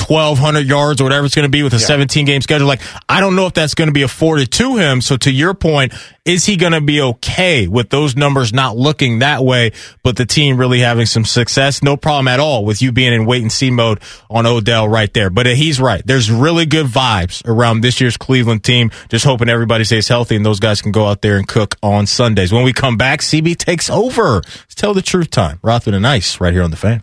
1200 0.08 0.66
yards 0.66 1.00
or 1.00 1.04
whatever 1.04 1.26
it's 1.26 1.34
going 1.34 1.44
to 1.44 1.50
be 1.50 1.62
with 1.62 1.74
a 1.74 1.76
yeah. 1.76 1.86
17 1.86 2.24
game 2.24 2.40
schedule. 2.40 2.66
Like, 2.66 2.80
I 3.08 3.20
don't 3.20 3.36
know 3.36 3.46
if 3.46 3.54
that's 3.54 3.74
going 3.74 3.88
to 3.88 3.92
be 3.92 4.02
afforded 4.02 4.50
to 4.52 4.76
him. 4.76 5.00
So 5.00 5.16
to 5.18 5.30
your 5.30 5.54
point, 5.54 5.92
is 6.24 6.44
he 6.44 6.56
going 6.56 6.72
to 6.72 6.80
be 6.80 7.00
okay 7.00 7.68
with 7.68 7.90
those 7.90 8.16
numbers 8.16 8.52
not 8.52 8.76
looking 8.76 9.20
that 9.20 9.44
way, 9.44 9.72
but 10.02 10.16
the 10.16 10.26
team 10.26 10.56
really 10.56 10.80
having 10.80 11.06
some 11.06 11.24
success? 11.24 11.82
No 11.82 11.96
problem 11.96 12.28
at 12.28 12.40
all 12.40 12.64
with 12.64 12.82
you 12.82 12.92
being 12.92 13.12
in 13.12 13.26
wait 13.26 13.42
and 13.42 13.50
see 13.50 13.70
mode 13.70 14.00
on 14.30 14.46
Odell 14.46 14.88
right 14.88 15.12
there. 15.14 15.30
But 15.30 15.46
he's 15.46 15.80
right. 15.80 16.02
There's 16.04 16.30
really 16.30 16.66
good 16.66 16.86
vibes 16.86 17.42
around 17.46 17.80
this 17.80 18.00
year's 18.00 18.16
Cleveland 18.16 18.64
team. 18.64 18.90
Just 19.08 19.24
hoping 19.24 19.48
everybody 19.48 19.84
stays 19.84 20.08
healthy 20.08 20.36
and 20.36 20.44
those 20.44 20.60
guys 20.60 20.82
can 20.82 20.92
go 20.92 21.06
out 21.06 21.22
there 21.22 21.36
and 21.36 21.48
cook 21.48 21.76
on 21.82 22.06
Sundays. 22.06 22.52
When 22.52 22.64
we 22.64 22.72
come 22.72 22.96
back, 22.96 23.20
CB 23.20 23.56
takes 23.56 23.88
over. 23.88 24.42
Let's 24.44 24.74
tell 24.74 24.94
the 24.94 25.02
truth 25.02 25.30
time. 25.30 25.58
Rothman 25.62 25.94
and 25.94 26.06
Ice 26.06 26.40
right 26.40 26.52
here 26.52 26.62
on 26.62 26.70
the 26.70 26.76
fan. 26.76 27.02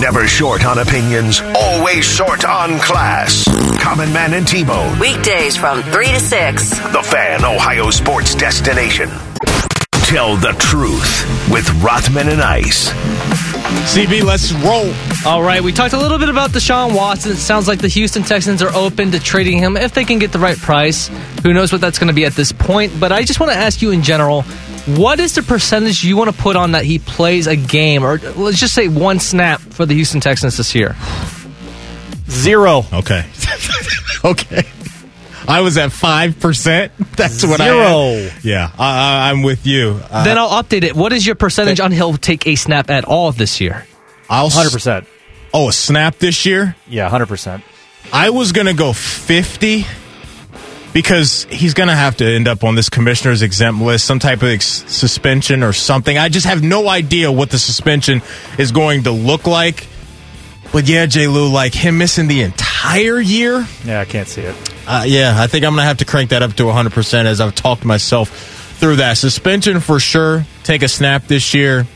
Never 0.00 0.28
short 0.28 0.66
on 0.66 0.78
opinions, 0.78 1.40
always 1.54 2.04
short 2.04 2.44
on 2.44 2.78
class. 2.80 3.48
Common 3.80 4.12
Man 4.12 4.34
and 4.34 4.46
T-Bone. 4.46 4.98
Weekdays 4.98 5.56
from 5.56 5.82
3 5.84 6.06
to 6.08 6.20
6. 6.20 6.68
The 6.92 7.02
Fan, 7.02 7.42
Ohio 7.42 7.88
sports 7.88 8.34
destination. 8.34 9.08
Tell 9.92 10.36
the 10.36 10.54
truth 10.58 11.50
with 11.50 11.68
Rothman 11.82 12.28
and 12.28 12.42
Ice. 12.42 12.90
CB, 13.92 14.22
let's 14.22 14.52
roll. 14.52 14.92
All 15.24 15.42
right, 15.42 15.62
we 15.62 15.72
talked 15.72 15.94
a 15.94 15.98
little 15.98 16.18
bit 16.18 16.28
about 16.28 16.50
Deshaun 16.50 16.94
Watson. 16.94 17.32
It 17.32 17.36
sounds 17.36 17.66
like 17.66 17.80
the 17.80 17.88
Houston 17.88 18.22
Texans 18.22 18.62
are 18.62 18.72
open 18.74 19.10
to 19.12 19.18
trading 19.18 19.58
him 19.58 19.76
if 19.78 19.94
they 19.94 20.04
can 20.04 20.18
get 20.18 20.30
the 20.30 20.38
right 20.38 20.58
price. 20.58 21.08
Who 21.42 21.54
knows 21.54 21.72
what 21.72 21.80
that's 21.80 21.98
going 21.98 22.08
to 22.08 22.14
be 22.14 22.26
at 22.26 22.34
this 22.34 22.52
point? 22.52 22.92
But 23.00 23.12
I 23.12 23.22
just 23.22 23.40
want 23.40 23.50
to 23.52 23.58
ask 23.58 23.80
you 23.80 23.92
in 23.92 24.02
general 24.02 24.44
what 24.86 25.18
is 25.18 25.34
the 25.34 25.42
percentage 25.42 26.04
you 26.04 26.16
want 26.16 26.34
to 26.34 26.42
put 26.42 26.56
on 26.56 26.72
that 26.72 26.84
he 26.84 26.98
plays 26.98 27.46
a 27.46 27.56
game, 27.56 28.04
or 28.04 28.18
let's 28.18 28.58
just 28.58 28.74
say 28.74 28.88
one 28.88 29.18
snap 29.18 29.60
for 29.60 29.84
the 29.84 29.94
Houston 29.94 30.20
Texans 30.20 30.56
this 30.56 30.74
year? 30.74 30.94
Zero. 32.30 32.84
Okay. 32.92 33.24
okay. 34.24 34.62
I 35.48 35.60
was 35.60 35.76
at 35.76 35.92
five 35.92 36.38
percent. 36.40 36.92
That's 37.16 37.34
Zero. 37.34 37.52
what 37.52 37.60
I. 37.60 37.66
Zero. 37.66 38.30
Yeah, 38.42 38.70
I, 38.78 39.30
am 39.30 39.42
with 39.42 39.66
you. 39.66 40.00
Uh, 40.10 40.24
then 40.24 40.38
I'll 40.38 40.62
update 40.62 40.82
it. 40.82 40.94
What 40.94 41.12
is 41.12 41.26
your 41.26 41.36
percentage 41.36 41.80
on 41.80 41.92
he'll 41.92 42.16
take 42.16 42.46
a 42.46 42.54
snap 42.54 42.90
at 42.90 43.04
all 43.04 43.32
this 43.32 43.60
year? 43.60 43.86
I'll 44.28 44.50
hundred 44.50 44.72
percent. 44.72 45.06
Oh, 45.54 45.68
a 45.68 45.72
snap 45.72 46.18
this 46.18 46.46
year? 46.46 46.76
Yeah, 46.88 47.08
hundred 47.08 47.26
percent. 47.26 47.64
I 48.12 48.30
was 48.30 48.52
gonna 48.52 48.74
go 48.74 48.92
fifty 48.92 49.86
because 50.96 51.44
he's 51.50 51.74
going 51.74 51.90
to 51.90 51.94
have 51.94 52.16
to 52.16 52.24
end 52.24 52.48
up 52.48 52.64
on 52.64 52.74
this 52.74 52.88
commissioner's 52.88 53.42
exempt 53.42 53.82
list, 53.82 54.06
some 54.06 54.18
type 54.18 54.38
of 54.38 54.48
ex- 54.48 54.82
suspension 54.90 55.62
or 55.62 55.74
something. 55.74 56.16
I 56.16 56.30
just 56.30 56.46
have 56.46 56.62
no 56.62 56.88
idea 56.88 57.30
what 57.30 57.50
the 57.50 57.58
suspension 57.58 58.22
is 58.56 58.72
going 58.72 59.02
to 59.02 59.10
look 59.10 59.46
like. 59.46 59.88
But 60.72 60.88
yeah, 60.88 61.04
J. 61.04 61.28
Lou, 61.28 61.52
like 61.52 61.74
him 61.74 61.98
missing 61.98 62.28
the 62.28 62.40
entire 62.40 63.20
year. 63.20 63.66
Yeah, 63.84 64.00
I 64.00 64.06
can't 64.06 64.26
see 64.26 64.40
it. 64.40 64.54
Uh, 64.86 65.04
yeah, 65.06 65.34
I 65.36 65.48
think 65.48 65.66
I'm 65.66 65.72
going 65.72 65.82
to 65.82 65.86
have 65.86 65.98
to 65.98 66.06
crank 66.06 66.30
that 66.30 66.42
up 66.42 66.54
to 66.54 66.62
100% 66.62 67.26
as 67.26 67.42
I've 67.42 67.54
talked 67.54 67.84
myself 67.84 68.30
through 68.78 68.96
that. 68.96 69.18
Suspension 69.18 69.80
for 69.80 70.00
sure. 70.00 70.46
Take 70.62 70.82
a 70.82 70.88
snap 70.88 71.26
this 71.26 71.52
year. 71.52 71.86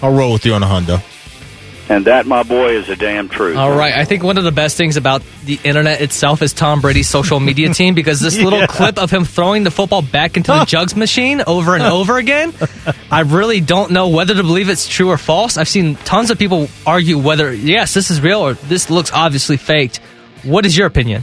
I'll 0.00 0.14
roll 0.14 0.32
with 0.32 0.46
you 0.46 0.54
on 0.54 0.62
a 0.62 0.66
Honda. 0.66 1.02
And 1.88 2.06
that, 2.06 2.26
my 2.26 2.42
boy, 2.42 2.76
is 2.76 2.88
a 2.88 2.96
damn 2.96 3.28
truth. 3.28 3.56
All 3.56 3.76
right. 3.76 3.94
I 3.94 4.04
think 4.04 4.24
one 4.24 4.38
of 4.38 4.44
the 4.44 4.50
best 4.50 4.76
things 4.76 4.96
about 4.96 5.22
the 5.44 5.60
internet 5.62 6.00
itself 6.00 6.42
is 6.42 6.52
Tom 6.52 6.80
Brady's 6.80 7.08
social 7.08 7.38
media 7.38 7.72
team 7.72 7.94
because 7.94 8.18
this 8.18 8.36
little 8.42 8.66
clip 8.66 8.98
of 8.98 9.10
him 9.10 9.24
throwing 9.24 9.62
the 9.62 9.70
football 9.70 10.02
back 10.02 10.36
into 10.36 10.50
the 10.50 10.64
jugs 10.68 10.96
machine 10.96 11.42
over 11.46 11.74
and 11.74 11.84
over 11.84 12.18
again, 12.18 12.52
I 13.10 13.20
really 13.20 13.60
don't 13.60 13.92
know 13.92 14.08
whether 14.08 14.34
to 14.34 14.42
believe 14.42 14.68
it's 14.68 14.88
true 14.88 15.10
or 15.10 15.18
false. 15.18 15.56
I've 15.56 15.68
seen 15.68 15.94
tons 15.94 16.32
of 16.32 16.38
people 16.38 16.68
argue 16.84 17.18
whether, 17.18 17.52
yes, 17.52 17.94
this 17.94 18.10
is 18.10 18.20
real 18.20 18.40
or 18.40 18.54
this 18.54 18.90
looks 18.90 19.12
obviously 19.12 19.56
faked. 19.56 19.98
What 20.42 20.66
is 20.66 20.76
your 20.76 20.88
opinion? 20.88 21.22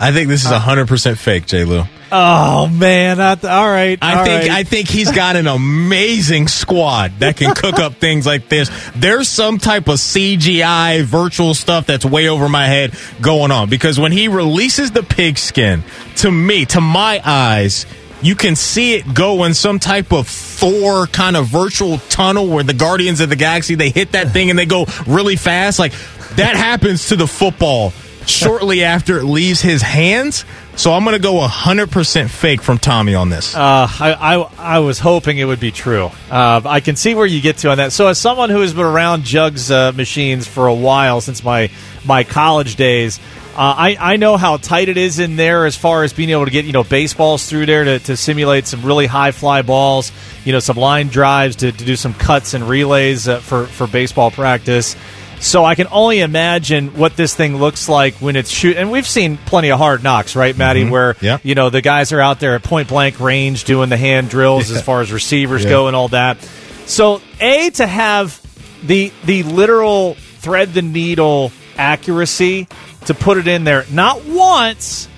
I 0.00 0.10
think 0.10 0.28
this 0.28 0.44
is 0.44 0.50
100% 0.50 1.16
fake, 1.16 1.46
J. 1.46 1.64
Lou. 1.64 1.84
Oh 2.14 2.68
man! 2.68 3.20
I, 3.22 3.30
all 3.30 3.70
right. 3.70 3.98
I 4.02 4.18
all 4.18 4.24
think 4.26 4.42
right. 4.42 4.50
I 4.50 4.64
think 4.64 4.88
he's 4.88 5.10
got 5.14 5.34
an 5.36 5.46
amazing 5.46 6.46
squad 6.46 7.20
that 7.20 7.38
can 7.38 7.54
cook 7.54 7.78
up 7.78 7.94
things 7.94 8.26
like 8.26 8.50
this. 8.50 8.70
There's 8.94 9.30
some 9.30 9.56
type 9.56 9.88
of 9.88 9.94
CGI 9.94 11.04
virtual 11.04 11.54
stuff 11.54 11.86
that's 11.86 12.04
way 12.04 12.28
over 12.28 12.50
my 12.50 12.66
head 12.66 12.94
going 13.22 13.50
on 13.50 13.70
because 13.70 13.98
when 13.98 14.12
he 14.12 14.28
releases 14.28 14.90
the 14.90 15.02
pigskin, 15.02 15.84
to 16.16 16.30
me, 16.30 16.66
to 16.66 16.82
my 16.82 17.22
eyes, 17.24 17.86
you 18.20 18.34
can 18.34 18.56
see 18.56 18.94
it 18.94 19.14
go 19.14 19.44
in 19.44 19.54
some 19.54 19.78
type 19.78 20.12
of 20.12 20.28
Thor 20.28 21.06
kind 21.06 21.34
of 21.34 21.46
virtual 21.46 21.96
tunnel 22.10 22.46
where 22.46 22.62
the 22.62 22.74
Guardians 22.74 23.20
of 23.20 23.30
the 23.30 23.36
Galaxy 23.36 23.74
they 23.74 23.88
hit 23.88 24.12
that 24.12 24.32
thing 24.32 24.50
and 24.50 24.58
they 24.58 24.66
go 24.66 24.84
really 25.06 25.36
fast. 25.36 25.78
Like 25.78 25.92
that 26.36 26.56
happens 26.56 27.08
to 27.08 27.16
the 27.16 27.26
football 27.26 27.94
shortly 28.26 28.84
after 28.84 29.18
it 29.18 29.24
leaves 29.24 29.60
his 29.60 29.82
hands. 29.82 30.44
So 30.74 30.92
I'm 30.92 31.04
going 31.04 31.14
to 31.14 31.22
go 31.22 31.34
100% 31.46 32.30
fake 32.30 32.62
from 32.62 32.78
Tommy 32.78 33.14
on 33.14 33.28
this. 33.28 33.54
Uh, 33.54 33.60
I, 33.60 34.14
I 34.36 34.76
I 34.76 34.78
was 34.78 34.98
hoping 34.98 35.36
it 35.36 35.44
would 35.44 35.60
be 35.60 35.70
true. 35.70 36.10
Uh, 36.30 36.62
I 36.64 36.80
can 36.80 36.96
see 36.96 37.14
where 37.14 37.26
you 37.26 37.42
get 37.42 37.58
to 37.58 37.70
on 37.70 37.76
that. 37.76 37.92
So, 37.92 38.06
as 38.06 38.18
someone 38.18 38.48
who 38.48 38.60
has 38.60 38.72
been 38.72 38.84
around 38.84 39.24
Jugs 39.24 39.70
uh, 39.70 39.92
machines 39.92 40.46
for 40.46 40.66
a 40.66 40.74
while 40.74 41.20
since 41.20 41.44
my 41.44 41.70
my 42.06 42.24
college 42.24 42.76
days, 42.76 43.20
uh, 43.54 43.74
I 43.76 43.96
I 44.00 44.16
know 44.16 44.38
how 44.38 44.56
tight 44.56 44.88
it 44.88 44.96
is 44.96 45.18
in 45.18 45.36
there 45.36 45.66
as 45.66 45.76
far 45.76 46.04
as 46.04 46.14
being 46.14 46.30
able 46.30 46.46
to 46.46 46.50
get 46.50 46.64
you 46.64 46.72
know 46.72 46.84
baseballs 46.84 47.46
through 47.46 47.66
there 47.66 47.84
to, 47.84 47.98
to 47.98 48.16
simulate 48.16 48.66
some 48.66 48.82
really 48.82 49.06
high 49.06 49.32
fly 49.32 49.60
balls, 49.60 50.10
you 50.46 50.52
know 50.52 50.60
some 50.60 50.78
line 50.78 51.08
drives 51.08 51.56
to, 51.56 51.70
to 51.70 51.84
do 51.84 51.96
some 51.96 52.14
cuts 52.14 52.54
and 52.54 52.66
relays 52.66 53.28
uh, 53.28 53.40
for 53.40 53.66
for 53.66 53.86
baseball 53.86 54.30
practice. 54.30 54.96
So 55.42 55.64
I 55.64 55.74
can 55.74 55.88
only 55.90 56.20
imagine 56.20 56.96
what 56.96 57.16
this 57.16 57.34
thing 57.34 57.56
looks 57.56 57.88
like 57.88 58.14
when 58.14 58.36
it's 58.36 58.48
shoot. 58.48 58.76
And 58.76 58.92
we've 58.92 59.06
seen 59.06 59.36
plenty 59.38 59.70
of 59.72 59.78
hard 59.78 60.02
knocks, 60.04 60.36
right, 60.36 60.56
Maddie? 60.56 60.82
Mm-hmm. 60.82 60.90
Where 60.90 61.16
Yeah. 61.20 61.38
you 61.42 61.54
know 61.56 61.68
the 61.68 61.80
guys 61.82 62.12
are 62.12 62.20
out 62.20 62.38
there 62.38 62.54
at 62.54 62.62
point 62.62 62.86
blank 62.88 63.18
range 63.18 63.64
doing 63.64 63.88
the 63.88 63.96
hand 63.96 64.30
drills 64.30 64.70
as 64.70 64.80
far 64.82 65.00
as 65.00 65.10
receivers 65.12 65.64
Yeah. 65.64 65.70
go 65.70 65.86
and 65.88 65.96
all 65.96 66.08
that. 66.08 66.38
So 66.86 67.20
a 67.40 67.70
to 67.70 67.86
have 67.86 68.40
the 68.84 69.12
the 69.24 69.42
literal 69.42 70.14
thread 70.14 70.74
the 70.74 70.82
needle 70.82 71.50
accuracy 71.76 72.68
to 73.06 73.14
put 73.14 73.36
it 73.36 73.48
in 73.48 73.64
there 73.64 73.84
not 73.90 74.24
once 74.24 75.08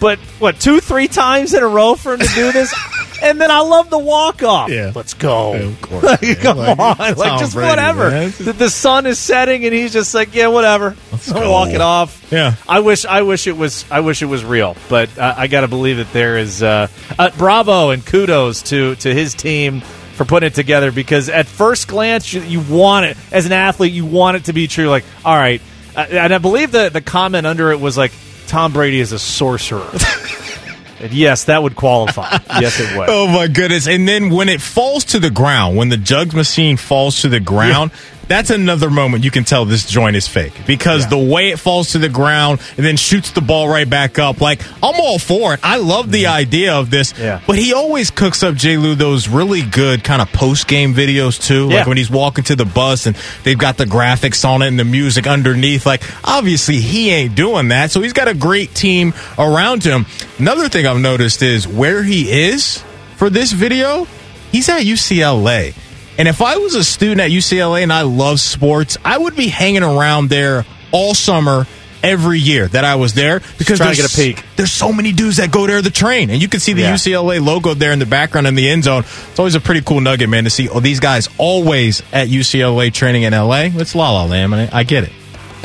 but 0.00 0.18
what 0.38 0.58
two 0.60 0.80
three 0.80 1.08
times 1.08 1.54
in 1.54 1.62
a 1.62 1.66
row 1.68 1.94
for 1.94 2.14
him 2.14 2.20
to 2.20 2.28
do 2.34 2.52
this 2.52 2.72
and 3.22 3.40
then 3.40 3.50
i 3.50 3.60
love 3.60 3.90
the 3.90 3.98
walk 3.98 4.42
off 4.42 4.70
Yeah. 4.70 4.92
let's 4.94 5.14
go 5.14 5.54
Of 5.54 5.80
course, 5.82 6.04
Like, 6.04 6.20
come 6.40 6.58
Like, 6.58 6.78
on 6.78 6.96
like 7.16 7.40
just 7.40 7.54
Brady, 7.54 7.68
whatever 7.68 8.10
man. 8.10 8.32
the, 8.38 8.52
the 8.52 8.70
sun 8.70 9.06
is 9.06 9.18
setting 9.18 9.64
and 9.64 9.74
he's 9.74 9.92
just 9.92 10.14
like 10.14 10.34
yeah 10.34 10.46
whatever 10.48 10.96
go. 11.32 11.50
walk 11.50 11.70
it 11.70 11.80
off 11.80 12.30
Yeah. 12.30 12.54
I 12.68 12.80
wish 12.80 13.04
I 13.04 13.22
wish 13.22 13.46
it 13.46 13.56
was 13.56 13.84
I 13.90 14.00
wish 14.00 14.22
it 14.22 14.26
was 14.26 14.44
real, 14.44 14.76
but 14.88 15.16
uh, 15.18 15.34
I 15.36 15.46
got 15.48 15.62
to 15.62 15.68
believe 15.68 15.96
that 15.96 16.12
there 16.12 16.36
is 16.38 16.62
uh, 16.62 16.88
uh, 17.18 17.30
bravo 17.38 17.90
and 17.90 18.04
kudos 18.06 18.62
to 18.64 18.94
to 18.96 19.12
his 19.14 19.34
team 19.34 19.80
for 19.80 20.24
putting 20.24 20.48
it 20.48 20.54
together 20.54 20.90
because 20.92 21.28
at 21.28 21.46
first 21.46 21.88
glance 21.88 22.32
you, 22.32 22.42
you 22.42 22.60
want 22.60 23.06
it 23.06 23.16
as 23.32 23.46
an 23.46 23.52
athlete 23.52 23.92
you 23.92 24.04
want 24.04 24.36
it 24.36 24.44
to 24.44 24.52
be 24.52 24.66
true 24.68 24.88
like 24.88 25.04
all 25.24 25.34
right 25.36 25.60
uh, 25.96 26.00
and 26.10 26.34
I 26.34 26.38
believe 26.38 26.70
the 26.72 26.88
the 26.90 27.00
comment 27.00 27.46
under 27.46 27.72
it 27.72 27.80
was 27.80 27.96
like 27.96 28.12
Tom 28.48 28.72
Brady 28.72 28.98
is 28.98 29.12
a 29.12 29.18
sorcerer. 29.18 29.88
and 31.00 31.12
yes, 31.12 31.44
that 31.44 31.62
would 31.62 31.76
qualify. 31.76 32.38
yes, 32.60 32.80
it 32.80 32.96
would. 32.96 33.08
Oh 33.10 33.28
my 33.28 33.46
goodness! 33.46 33.86
And 33.86 34.08
then 34.08 34.30
when 34.30 34.48
it 34.48 34.60
falls 34.60 35.04
to 35.06 35.20
the 35.20 35.30
ground, 35.30 35.76
when 35.76 35.90
the 35.90 35.96
jugs 35.96 36.34
machine 36.34 36.76
falls 36.76 37.20
to 37.22 37.28
the 37.28 37.40
ground, 37.40 37.92
that's 38.28 38.50
another 38.50 38.90
moment 38.90 39.24
you 39.24 39.30
can 39.30 39.44
tell 39.44 39.64
this 39.64 39.86
joint 39.86 40.14
is 40.16 40.28
fake 40.28 40.52
because 40.66 41.08
the 41.08 41.18
way 41.18 41.50
it 41.50 41.58
falls 41.58 41.92
to 41.92 41.98
the 41.98 42.08
ground 42.08 42.60
and 42.76 42.84
then 42.84 42.96
shoots 42.96 43.30
the 43.30 43.40
ball 43.40 43.68
right 43.68 43.88
back 43.88 44.18
up. 44.18 44.40
Like 44.40 44.62
I'm 44.82 45.00
all 45.00 45.18
for 45.18 45.54
it. 45.54 45.60
I 45.62 45.78
love 45.78 46.12
the 46.12 46.26
idea 46.26 46.74
of 46.74 46.90
this. 46.90 47.18
Yeah. 47.18 47.40
But 47.46 47.56
he 47.56 47.72
always 47.72 48.10
cooks 48.10 48.42
up 48.42 48.54
J. 48.54 48.76
Lou 48.76 48.94
those 48.94 49.28
really 49.28 49.62
good 49.62 50.04
kind 50.04 50.20
of 50.20 50.30
post 50.32 50.68
game 50.68 50.94
videos 50.94 51.42
too. 51.42 51.68
Yeah. 51.68 51.78
Like 51.78 51.86
when 51.86 51.96
he's 51.96 52.10
walking 52.10 52.44
to 52.44 52.56
the 52.56 52.64
bus 52.66 53.06
and 53.06 53.16
they've 53.44 53.58
got 53.58 53.76
the 53.76 53.86
graphics 53.86 54.46
on 54.46 54.62
it 54.62 54.68
and 54.68 54.78
the 54.78 54.84
music 54.84 55.26
underneath. 55.26 55.86
Like 55.86 56.02
obviously 56.24 56.80
he 56.80 57.10
ain't 57.10 57.34
doing 57.34 57.68
that. 57.68 57.90
So 57.90 58.02
he's 58.02 58.12
got 58.12 58.28
a 58.28 58.34
great 58.34 58.74
team 58.74 59.14
around 59.38 59.82
him. 59.82 60.06
Another 60.38 60.68
thing 60.68 60.86
I've 60.86 61.00
noticed 61.00 61.42
is 61.42 61.66
where 61.66 62.02
he 62.02 62.30
is 62.30 62.82
for 63.16 63.30
this 63.30 63.52
video. 63.52 64.06
He's 64.52 64.68
at 64.68 64.82
UCLA. 64.82 65.74
And 66.18 66.26
if 66.28 66.42
I 66.42 66.56
was 66.56 66.74
a 66.74 66.82
student 66.84 67.20
at 67.20 67.30
UCLA 67.30 67.82
and 67.84 67.92
I 67.92 68.02
love 68.02 68.40
sports, 68.40 68.98
I 69.04 69.16
would 69.16 69.36
be 69.36 69.46
hanging 69.48 69.84
around 69.84 70.28
there 70.30 70.66
all 70.90 71.14
summer 71.14 71.66
every 72.02 72.38
year 72.38 72.66
that 72.68 72.84
I 72.84 72.94
was 72.96 73.14
there 73.14 73.40
because 73.58 73.78
trying 73.78 73.94
to 73.94 74.02
there's- 74.02 74.14
get 74.16 74.24
a 74.24 74.34
peek. 74.34 74.44
There's 74.56 74.70
so 74.72 74.92
many 74.92 75.12
dudes 75.12 75.36
that 75.38 75.50
go 75.50 75.66
there 75.66 75.80
to 75.82 75.90
train, 75.90 76.30
and 76.30 76.40
you 76.42 76.48
can 76.48 76.60
see 76.60 76.72
the 76.72 76.82
Yeah. 76.82 76.94
UCLA 76.94 77.38
logo 77.38 77.74
there 77.74 77.92
in 77.92 77.98
the 77.98 78.06
background 78.06 78.46
in 78.46 78.54
the 78.56 78.68
end 78.68 78.84
zone. 78.84 79.04
It's 79.30 79.38
always 79.38 79.54
a 79.54 79.60
pretty 79.60 79.80
cool 79.82 80.00
nugget, 80.00 80.28
man, 80.28 80.44
to 80.44 80.50
see 80.50 80.68
oh, 80.68 80.80
these 80.80 81.00
guys 81.00 81.28
always 81.38 82.02
at 82.12 82.28
UCLA 82.28 82.90
training 82.92 83.22
in 83.24 83.32
LA. 83.34 83.70
It's 83.74 83.94
La 83.94 84.10
La 84.12 84.24
Land, 84.24 84.50
man. 84.50 84.68
I 84.72 84.82
get 84.84 85.04
it. 85.04 85.12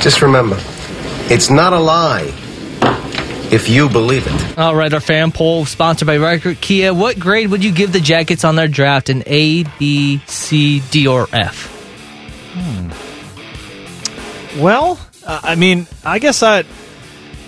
Just 0.00 0.22
remember, 0.22 0.58
it's 1.30 1.50
not 1.50 1.72
a 1.72 1.78
lie 1.78 2.32
if 3.54 3.68
you 3.68 3.88
believe 3.88 4.26
it. 4.26 4.58
All 4.58 4.74
right, 4.74 4.92
our 4.92 5.00
fan 5.00 5.30
poll 5.30 5.64
sponsored 5.64 6.06
by 6.06 6.16
Ricart 6.16 6.60
Kia. 6.60 6.92
What 6.92 7.18
grade 7.20 7.50
would 7.50 7.62
you 7.62 7.70
give 7.72 7.92
the 7.92 8.00
Jackets 8.00 8.44
on 8.44 8.56
their 8.56 8.66
draft 8.66 9.08
An 9.08 9.22
A, 9.26 9.62
B, 9.78 10.18
C, 10.26 10.80
D, 10.90 11.06
or 11.06 11.28
F? 11.32 11.70
Hmm. 12.52 12.90
Well, 14.60 14.98
uh, 15.24 15.40
I 15.42 15.54
mean, 15.54 15.86
I 16.04 16.18
guess 16.18 16.42
I. 16.42 16.64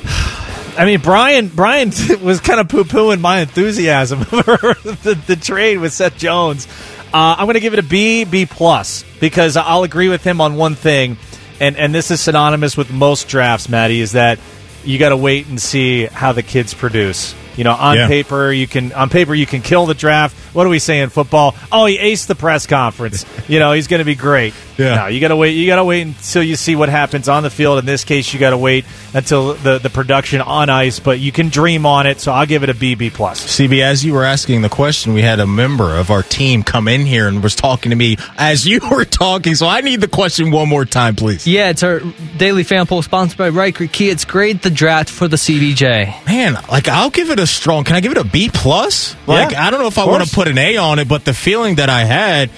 I 0.78 0.84
mean, 0.84 1.00
Brian. 1.00 1.48
Brian 1.48 1.90
was 2.22 2.40
kind 2.40 2.60
of 2.60 2.68
poo 2.68 2.84
pooing 2.84 3.20
my 3.20 3.40
enthusiasm 3.40 4.24
for 4.24 4.44
the, 4.44 5.20
the 5.26 5.36
trade 5.36 5.78
with 5.78 5.92
Seth 5.92 6.16
Jones. 6.16 6.68
Uh, 7.12 7.34
I'm 7.38 7.46
going 7.46 7.54
to 7.54 7.60
give 7.60 7.72
it 7.72 7.78
a 7.80 7.82
B, 7.84 8.24
B 8.24 8.46
plus, 8.46 9.04
because 9.20 9.56
I'll 9.56 9.82
agree 9.82 10.08
with 10.08 10.22
him 10.22 10.40
on 10.40 10.54
one 10.54 10.76
thing, 10.76 11.18
and 11.58 11.76
and 11.76 11.92
this 11.92 12.12
is 12.12 12.20
synonymous 12.20 12.76
with 12.76 12.92
most 12.92 13.26
drafts. 13.26 13.68
Maddie 13.68 14.00
is 14.00 14.12
that 14.12 14.38
you 14.86 14.98
got 14.98 15.08
to 15.08 15.16
wait 15.16 15.46
and 15.46 15.60
see 15.60 16.06
how 16.06 16.32
the 16.32 16.42
kids 16.42 16.72
produce. 16.72 17.34
You 17.56 17.64
know, 17.64 17.72
on 17.72 17.96
Yeah. 17.96 18.06
paper 18.08 18.52
you 18.52 18.66
can 18.66 18.92
on 18.92 19.08
paper 19.08 19.34
you 19.34 19.46
can 19.46 19.62
kill 19.62 19.86
the 19.86 19.94
draft. 19.94 20.36
What 20.54 20.64
do 20.64 20.70
we 20.70 20.78
say 20.78 21.00
in 21.00 21.08
football? 21.10 21.54
Oh, 21.72 21.86
he 21.86 21.98
aced 21.98 22.26
the 22.26 22.34
press 22.34 22.66
conference. 22.66 23.24
you 23.48 23.58
know, 23.58 23.72
he's 23.72 23.86
going 23.88 23.98
to 24.00 24.04
be 24.04 24.14
great. 24.14 24.54
Yeah. 24.78 24.94
No, 24.96 25.06
you 25.06 25.20
got 25.20 25.28
to 25.28 25.36
wait. 25.36 25.52
You 25.52 25.66
got 25.66 25.76
to 25.76 25.84
wait 25.84 26.02
until 26.02 26.42
you 26.42 26.54
see 26.54 26.76
what 26.76 26.90
happens 26.90 27.28
on 27.30 27.42
the 27.42 27.48
field. 27.50 27.78
In 27.78 27.86
this 27.86 28.04
case, 28.04 28.32
you 28.34 28.38
got 28.38 28.50
to 28.50 28.58
wait 28.58 28.84
until 29.14 29.54
the 29.54 29.78
the 29.78 29.88
production 29.88 30.40
on 30.42 30.68
ice. 30.68 31.00
But 31.00 31.18
you 31.18 31.32
can 31.32 31.48
dream 31.48 31.86
on 31.86 32.06
it. 32.06 32.20
So 32.20 32.30
I'll 32.32 32.44
give 32.46 32.62
it 32.62 32.68
a 32.68 32.74
BB 32.74 33.14
plus. 33.14 33.40
CB, 33.58 33.80
as 33.82 34.04
you 34.04 34.12
were 34.12 34.24
asking 34.24 34.60
the 34.62 34.68
question, 34.68 35.14
we 35.14 35.22
had 35.22 35.40
a 35.40 35.46
member 35.46 35.96
of 35.96 36.10
our 36.10 36.22
team 36.22 36.62
come 36.62 36.88
in 36.88 37.06
here 37.06 37.26
and 37.26 37.42
was 37.42 37.54
talking 37.54 37.88
to 37.90 37.96
me 37.96 38.16
as 38.36 38.66
you 38.66 38.80
were 38.90 39.06
talking. 39.06 39.54
So 39.54 39.66
I 39.66 39.80
need 39.80 40.00
the 40.02 40.08
question 40.08 40.50
one 40.50 40.68
more 40.68 40.84
time, 40.84 41.16
please. 41.16 41.46
Yeah, 41.46 41.70
it's 41.70 41.82
our 41.82 42.00
daily 42.36 42.62
fan 42.64 42.86
poll 42.86 43.00
sponsored 43.00 43.38
by 43.38 43.50
Ricart 43.50 43.92
Kia. 43.92 44.12
It's 44.12 44.26
grade 44.26 44.60
the 44.60 44.70
draft 44.70 45.08
for 45.08 45.26
the 45.26 45.36
CBJ. 45.38 46.26
Man, 46.26 46.54
like 46.70 46.88
I'll 46.88 47.10
give 47.10 47.30
it 47.30 47.38
a 47.38 47.45
strong. 47.50 47.84
Can 47.84 47.96
I 47.96 48.00
give 48.00 48.12
it 48.12 48.18
a 48.18 48.24
B 48.24 48.50
plus? 48.52 49.14
Like 49.26 49.52
Yeah, 49.52 49.66
I 49.66 49.70
don't 49.70 49.80
know 49.80 49.88
if 49.88 49.98
I 49.98 50.06
want 50.06 50.26
to 50.26 50.34
put 50.34 50.48
an 50.48 50.58
A 50.58 50.76
on 50.76 50.98
it, 50.98 51.08
but 51.08 51.24
the 51.24 51.34
feeling 51.34 51.76
that 51.76 51.88
I 51.88 52.04
had, 52.04 52.50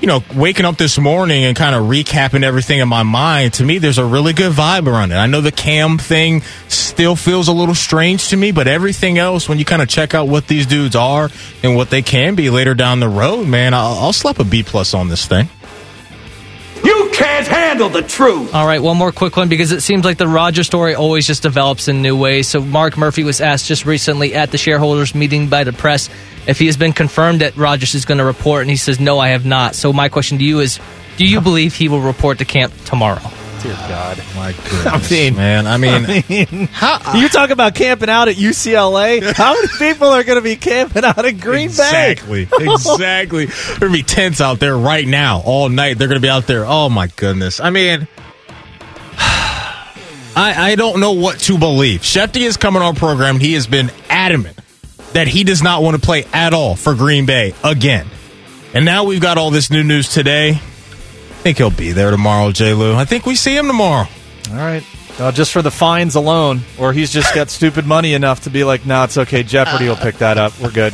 you 0.00 0.06
know, 0.06 0.22
waking 0.34 0.64
up 0.64 0.76
this 0.76 0.98
morning 0.98 1.44
and 1.44 1.56
kind 1.56 1.74
of 1.74 1.84
recapping 1.84 2.42
everything 2.42 2.80
in 2.80 2.88
my 2.88 3.02
mind, 3.02 3.54
to 3.54 3.64
me, 3.64 3.78
there's 3.78 3.98
a 3.98 4.04
really 4.04 4.32
good 4.32 4.52
vibe 4.52 4.86
around 4.86 5.12
it. 5.12 5.16
I 5.16 5.26
know 5.26 5.40
the 5.40 5.52
Cam 5.52 5.98
thing 5.98 6.42
still 6.68 7.16
feels 7.16 7.48
a 7.48 7.52
little 7.52 7.74
strange 7.74 8.28
to 8.28 8.36
me, 8.36 8.52
but 8.52 8.68
everything 8.68 9.18
else, 9.18 9.48
when 9.48 9.58
you 9.58 9.64
kind 9.64 9.82
of 9.82 9.88
check 9.88 10.14
out 10.14 10.28
what 10.28 10.46
these 10.46 10.66
dudes 10.66 10.94
are 10.94 11.28
and 11.62 11.74
what 11.76 11.90
they 11.90 12.02
can 12.02 12.34
be 12.34 12.50
later 12.50 12.74
down 12.74 13.00
the 13.00 13.08
road, 13.08 13.46
man, 13.46 13.74
I'll, 13.74 13.94
I'll 13.94 14.12
slap 14.12 14.38
a 14.38 14.44
B 14.44 14.62
plus 14.62 14.94
on 14.94 15.08
this 15.08 15.26
thing. 15.26 15.48
You 16.84 17.10
can't 17.12 17.46
handle 17.46 17.88
the 17.88 18.02
truth. 18.02 18.54
All 18.54 18.66
right, 18.66 18.80
one 18.80 18.96
more 18.96 19.12
quick 19.12 19.36
one 19.36 19.48
because 19.48 19.72
it 19.72 19.80
seems 19.82 20.04
like 20.04 20.18
the 20.18 20.28
Roger 20.28 20.64
story 20.64 20.94
always 20.94 21.26
just 21.26 21.42
develops 21.42 21.88
in 21.88 22.02
new 22.02 22.16
ways. 22.16 22.48
So, 22.48 22.60
Mark 22.60 22.96
Murphy 22.96 23.24
was 23.24 23.40
asked 23.40 23.66
just 23.66 23.84
recently 23.84 24.34
at 24.34 24.50
the 24.50 24.58
shareholders 24.58 25.14
meeting 25.14 25.48
by 25.48 25.64
the 25.64 25.72
press 25.72 26.08
if 26.46 26.58
he 26.58 26.66
has 26.66 26.76
been 26.76 26.92
confirmed 26.92 27.42
that 27.42 27.56
Rodgers 27.56 27.94
is 27.94 28.04
going 28.04 28.18
to 28.18 28.24
report, 28.24 28.62
and 28.62 28.70
he 28.70 28.76
says, 28.76 28.98
No, 28.98 29.18
I 29.18 29.28
have 29.28 29.44
not. 29.44 29.74
So, 29.74 29.92
my 29.92 30.08
question 30.08 30.38
to 30.38 30.44
you 30.44 30.60
is 30.60 30.80
Do 31.16 31.26
you 31.26 31.40
believe 31.40 31.74
he 31.74 31.88
will 31.88 32.00
report 32.00 32.38
to 32.38 32.44
camp 32.44 32.72
tomorrow? 32.84 33.20
Dear 33.62 33.74
ah, 33.76 34.14
God. 34.16 34.24
My 34.34 34.52
goodness, 34.70 35.12
I 35.12 35.14
mean, 35.14 35.36
man. 35.36 35.66
I 35.66 35.76
mean, 35.76 35.92
I 36.06 36.24
mean, 36.28 36.68
you 37.22 37.28
talk 37.28 37.50
about 37.50 37.74
camping 37.74 38.08
out 38.08 38.28
at 38.28 38.36
UCLA. 38.36 39.34
How 39.34 39.54
many 39.54 39.68
people 39.78 40.08
are 40.08 40.24
going 40.24 40.38
to 40.38 40.42
be 40.42 40.56
camping 40.56 41.04
out 41.04 41.22
in 41.24 41.36
Green 41.36 41.68
Bay? 41.68 42.12
Exactly. 42.12 42.48
Exactly. 42.58 43.46
There's 43.46 43.78
gonna 43.78 43.92
be 43.92 44.02
tents 44.02 44.40
out 44.40 44.60
there 44.60 44.76
right 44.76 45.06
now, 45.06 45.42
all 45.44 45.68
night. 45.68 45.98
They're 45.98 46.08
gonna 46.08 46.20
be 46.20 46.30
out 46.30 46.46
there. 46.46 46.64
Oh 46.66 46.88
my 46.88 47.08
goodness. 47.08 47.60
I 47.60 47.70
mean, 47.70 48.08
I 49.18 49.72
I 50.36 50.74
don't 50.76 51.00
know 51.00 51.12
what 51.12 51.38
to 51.40 51.58
believe. 51.58 52.00
Schefty 52.00 52.42
is 52.42 52.56
coming 52.56 52.80
on 52.80 52.96
program. 52.96 53.38
He 53.38 53.52
has 53.54 53.66
been 53.66 53.90
adamant 54.08 54.58
that 55.12 55.28
he 55.28 55.44
does 55.44 55.62
not 55.62 55.82
want 55.82 55.96
to 55.96 56.02
play 56.02 56.24
at 56.32 56.54
all 56.54 56.76
for 56.76 56.94
Green 56.94 57.26
Bay 57.26 57.54
again. 57.62 58.06
And 58.72 58.84
now 58.84 59.04
we've 59.04 59.20
got 59.20 59.36
all 59.36 59.50
this 59.50 59.70
new 59.70 59.82
news 59.82 60.08
today. 60.08 60.60
I 61.40 61.42
think 61.42 61.56
he'll 61.56 61.70
be 61.70 61.92
there 61.92 62.10
tomorrow, 62.10 62.52
J. 62.52 62.74
Lou. 62.74 62.94
I 62.94 63.06
think 63.06 63.24
we 63.24 63.34
see 63.34 63.56
him 63.56 63.66
tomorrow. 63.66 64.06
All 64.50 64.56
right. 64.56 64.84
Uh, 65.18 65.32
just 65.32 65.52
for 65.52 65.62
the 65.62 65.70
fines 65.70 66.14
alone, 66.14 66.60
or 66.78 66.92
he's 66.92 67.10
just 67.10 67.34
got 67.34 67.48
stupid 67.48 67.86
money 67.86 68.12
enough 68.12 68.42
to 68.42 68.50
be 68.50 68.62
like, 68.62 68.84
"No, 68.84 69.04
it's 69.04 69.16
okay. 69.16 69.42
Jeopardy 69.42 69.88
will 69.88 69.96
pick 69.96 70.18
that 70.18 70.36
up. 70.36 70.52
We're 70.60 70.70
good." 70.70 70.92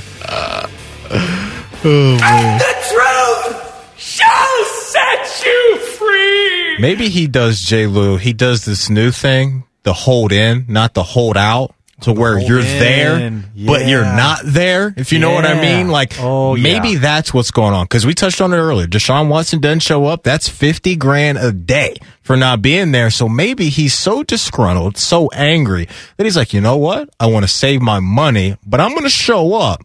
Oh, 1.84 2.16
man. 2.20 2.58
The 2.58 2.74
truth 2.92 3.98
shall 3.98 4.64
set 4.64 5.44
you 5.44 5.78
free. 5.78 6.78
Maybe 6.78 7.08
he 7.08 7.26
does, 7.26 7.60
J. 7.60 7.88
Lou. 7.88 8.16
He 8.16 8.32
does 8.32 8.64
this 8.64 8.88
new 8.88 9.10
thing, 9.10 9.64
the 9.82 9.92
hold 9.92 10.30
in, 10.30 10.64
not 10.68 10.94
the 10.94 11.02
hold 11.02 11.36
out, 11.36 11.74
to 12.02 12.12
where 12.12 12.38
you're 12.38 12.60
there, 12.62 13.30
but 13.66 13.86
you're 13.88 14.04
not 14.04 14.40
there. 14.44 14.92
If 14.96 15.12
you 15.12 15.18
know 15.18 15.32
what 15.32 15.46
I 15.46 15.60
mean, 15.60 15.88
like 15.88 16.14
Oh, 16.20 16.54
maybe 16.56 16.90
yeah. 16.90 16.98
that's 16.98 17.32
what's 17.32 17.50
going 17.50 17.72
on. 17.72 17.84
Because 17.86 18.04
we 18.04 18.12
touched 18.12 18.40
on 18.40 18.52
it 18.52 18.56
earlier. 18.58 18.86
Deshaun 18.86 19.28
Watson 19.28 19.60
doesn't 19.60 19.80
show 19.80 20.04
up. 20.04 20.22
That's 20.22 20.48
fifty 20.48 20.94
grand 20.96 21.38
a 21.38 21.52
day 21.52 21.96
for 22.22 22.36
not 22.36 22.60
being 22.60 22.92
there. 22.92 23.10
So 23.10 23.28
maybe 23.28 23.70
he's 23.70 23.94
so 23.94 24.22
disgruntled, 24.22 24.98
so 24.98 25.28
angry 25.32 25.88
that 26.16 26.24
he's 26.24 26.36
like, 26.36 26.52
you 26.52 26.60
know 26.60 26.76
what? 26.76 27.08
I 27.18 27.26
want 27.26 27.44
to 27.44 27.48
save 27.50 27.80
my 27.80 28.00
money, 28.00 28.56
but 28.66 28.80
I'm 28.80 28.90
going 28.90 29.04
to 29.04 29.08
show 29.10 29.54
up. 29.54 29.82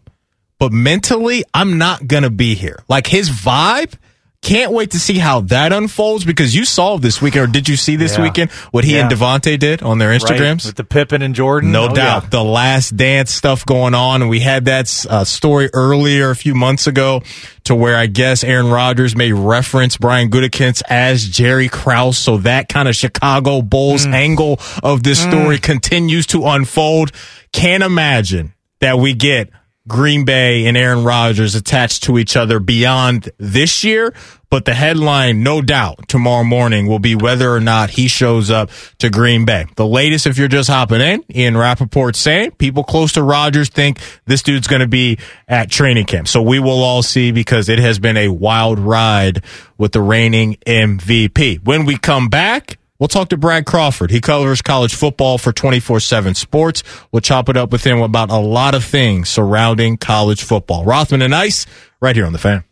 But 0.58 0.70
mentally, 0.72 1.44
I'm 1.54 1.78
not 1.78 2.06
going 2.06 2.22
to 2.24 2.30
be 2.30 2.54
here. 2.54 2.84
Like 2.88 3.06
his 3.06 3.30
vibe. 3.30 3.94
Can't 4.42 4.72
wait 4.72 4.90
to 4.90 4.98
see 4.98 5.18
how 5.18 5.42
that 5.42 5.72
unfolds 5.72 6.24
because 6.24 6.52
you 6.52 6.64
saw 6.64 6.98
this 6.98 7.22
weekend, 7.22 7.44
or 7.44 7.46
did 7.46 7.68
you 7.68 7.76
see 7.76 7.94
this 7.94 8.16
Yeah. 8.16 8.22
weekend 8.24 8.50
what 8.72 8.82
he 8.82 8.96
Yeah. 8.96 9.02
and 9.02 9.10
Davante 9.12 9.56
did 9.56 9.82
on 9.84 9.98
their 9.98 10.08
Right, 10.10 10.20
Instagrams? 10.20 10.66
with 10.66 10.74
the 10.74 10.82
Pippen 10.82 11.22
and 11.22 11.32
Jordan. 11.32 11.70
No 11.70 11.84
Oh, 11.84 11.94
doubt. 11.94 12.24
yeah. 12.24 12.28
The 12.30 12.42
last 12.42 12.96
dance 12.96 13.32
stuff 13.32 13.64
going 13.64 13.94
on. 13.94 14.20
And 14.20 14.28
we 14.28 14.40
had 14.40 14.64
that 14.64 15.06
uh, 15.08 15.22
story 15.22 15.70
earlier 15.72 16.30
a 16.30 16.36
few 16.36 16.56
months 16.56 16.88
ago 16.88 17.22
to 17.64 17.76
where 17.76 17.96
I 17.96 18.06
guess 18.06 18.42
Aaron 18.42 18.68
Rodgers 18.68 19.14
may 19.14 19.30
reference 19.30 19.96
Brian 19.96 20.28
Gutekunst 20.28 20.82
as 20.90 21.24
Jerry 21.28 21.68
Krause. 21.68 22.18
So 22.18 22.38
that 22.38 22.68
kind 22.68 22.88
of 22.88 22.96
Chicago 22.96 23.62
Bulls 23.62 24.06
Mm. 24.08 24.14
angle 24.14 24.60
of 24.82 25.04
this 25.04 25.20
story 25.20 25.58
continues 25.58 26.26
to 26.26 26.46
unfold. 26.48 27.12
Can't 27.52 27.84
imagine 27.84 28.54
that 28.80 28.98
we 28.98 29.14
get 29.14 29.50
Green 29.88 30.24
Bay 30.24 30.66
and 30.66 30.76
Aaron 30.76 31.04
Rodgers 31.04 31.54
attached 31.54 32.04
to 32.04 32.18
each 32.18 32.36
other 32.36 32.60
beyond 32.60 33.30
this 33.38 33.82
year. 33.82 34.14
But 34.48 34.66
the 34.66 34.74
headline, 34.74 35.42
no 35.42 35.62
doubt, 35.62 36.08
tomorrow 36.08 36.44
morning 36.44 36.86
will 36.86 36.98
be 36.98 37.14
whether 37.14 37.50
or 37.50 37.58
not 37.58 37.88
he 37.88 38.06
shows 38.06 38.50
up 38.50 38.70
to 38.98 39.08
Green 39.08 39.46
Bay. 39.46 39.64
The 39.76 39.86
latest, 39.86 40.26
if 40.26 40.36
you're 40.36 40.46
just 40.46 40.68
hopping 40.68 41.00
in, 41.00 41.24
Ian 41.34 41.56
Rapoport 41.56 42.16
saying 42.16 42.50
people 42.52 42.84
close 42.84 43.12
to 43.12 43.22
Rodgers 43.22 43.70
think 43.70 43.98
this 44.26 44.42
dude's 44.42 44.66
going 44.66 44.80
to 44.80 44.86
be 44.86 45.18
at 45.48 45.70
training 45.70 46.04
camp. 46.04 46.28
So 46.28 46.42
we 46.42 46.58
will 46.58 46.82
all 46.82 47.02
see 47.02 47.32
because 47.32 47.70
it 47.70 47.78
has 47.78 47.98
been 47.98 48.18
a 48.18 48.28
wild 48.28 48.78
ride 48.78 49.42
with 49.78 49.92
the 49.92 50.02
reigning 50.02 50.56
MVP. 50.66 51.64
When 51.64 51.86
we 51.86 51.96
come 51.96 52.28
back, 52.28 52.78
We'll 53.02 53.08
talk 53.08 53.30
to 53.30 53.36
Brad 53.36 53.66
Crawford. 53.66 54.12
He 54.12 54.20
covers 54.20 54.62
college 54.62 54.94
football 54.94 55.36
for 55.36 55.52
24 55.52 55.98
7 55.98 56.36
sports. 56.36 56.84
We'll 57.10 57.20
chop 57.20 57.48
it 57.48 57.56
up 57.56 57.72
with 57.72 57.84
him 57.84 58.00
about 58.00 58.30
a 58.30 58.38
lot 58.38 58.76
of 58.76 58.84
things 58.84 59.28
surrounding 59.28 59.96
college 59.96 60.40
football. 60.40 60.84
Rothman 60.84 61.20
and 61.20 61.34
Ice, 61.34 61.66
right 62.00 62.14
here 62.14 62.26
on 62.26 62.32
the 62.32 62.38
fan. 62.38 62.62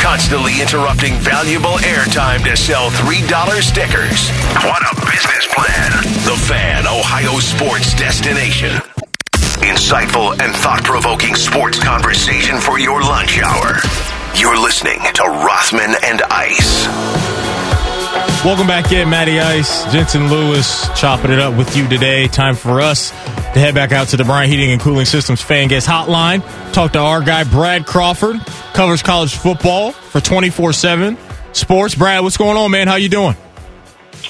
Constantly 0.00 0.62
interrupting 0.62 1.12
valuable 1.16 1.76
airtime 1.84 2.42
to 2.44 2.56
sell 2.56 2.88
$3 2.88 3.60
stickers. 3.60 4.30
What 4.64 4.80
a 4.80 4.96
business 5.04 5.46
plan. 5.52 5.92
The 6.24 6.40
Fan, 6.48 6.86
Ohio 6.86 7.38
sports 7.40 7.92
destination. 7.96 8.80
Insightful 9.60 10.40
and 10.40 10.56
thought 10.56 10.84
provoking 10.84 11.34
sports 11.34 11.78
conversation 11.84 12.58
for 12.60 12.78
your 12.78 13.02
lunch 13.02 13.38
hour. 13.42 13.76
You're 14.36 14.58
listening 14.58 15.00
to 15.16 15.22
Rothman 15.22 15.96
and 16.02 16.22
Ice. 16.30 17.65
Welcome 18.46 18.68
back 18.68 18.92
in, 18.92 19.10
Matty 19.10 19.40
Ice, 19.40 19.92
Jensen 19.92 20.30
Lewis, 20.30 20.86
chopping 20.96 21.32
it 21.32 21.40
up 21.40 21.58
with 21.58 21.76
you 21.76 21.88
today. 21.88 22.28
Time 22.28 22.54
for 22.54 22.80
us 22.80 23.10
to 23.10 23.58
head 23.58 23.74
back 23.74 23.90
out 23.90 24.06
to 24.10 24.16
the 24.16 24.22
Bryant 24.22 24.52
Heating 24.52 24.70
and 24.70 24.80
Cooling 24.80 25.04
Systems 25.04 25.42
fan 25.42 25.66
guest 25.66 25.88
hotline. 25.88 26.44
Talk 26.72 26.92
to 26.92 27.00
our 27.00 27.22
guy, 27.22 27.42
Brad 27.42 27.86
Crawford, 27.86 28.36
covers 28.72 29.02
college 29.02 29.34
football 29.34 29.90
for 29.90 30.20
24 30.20 30.74
7 30.74 31.18
sports. 31.54 31.96
Brad, 31.96 32.22
what's 32.22 32.36
going 32.36 32.56
on, 32.56 32.70
man? 32.70 32.86
How 32.86 32.94
you 32.94 33.08
doing? 33.08 33.34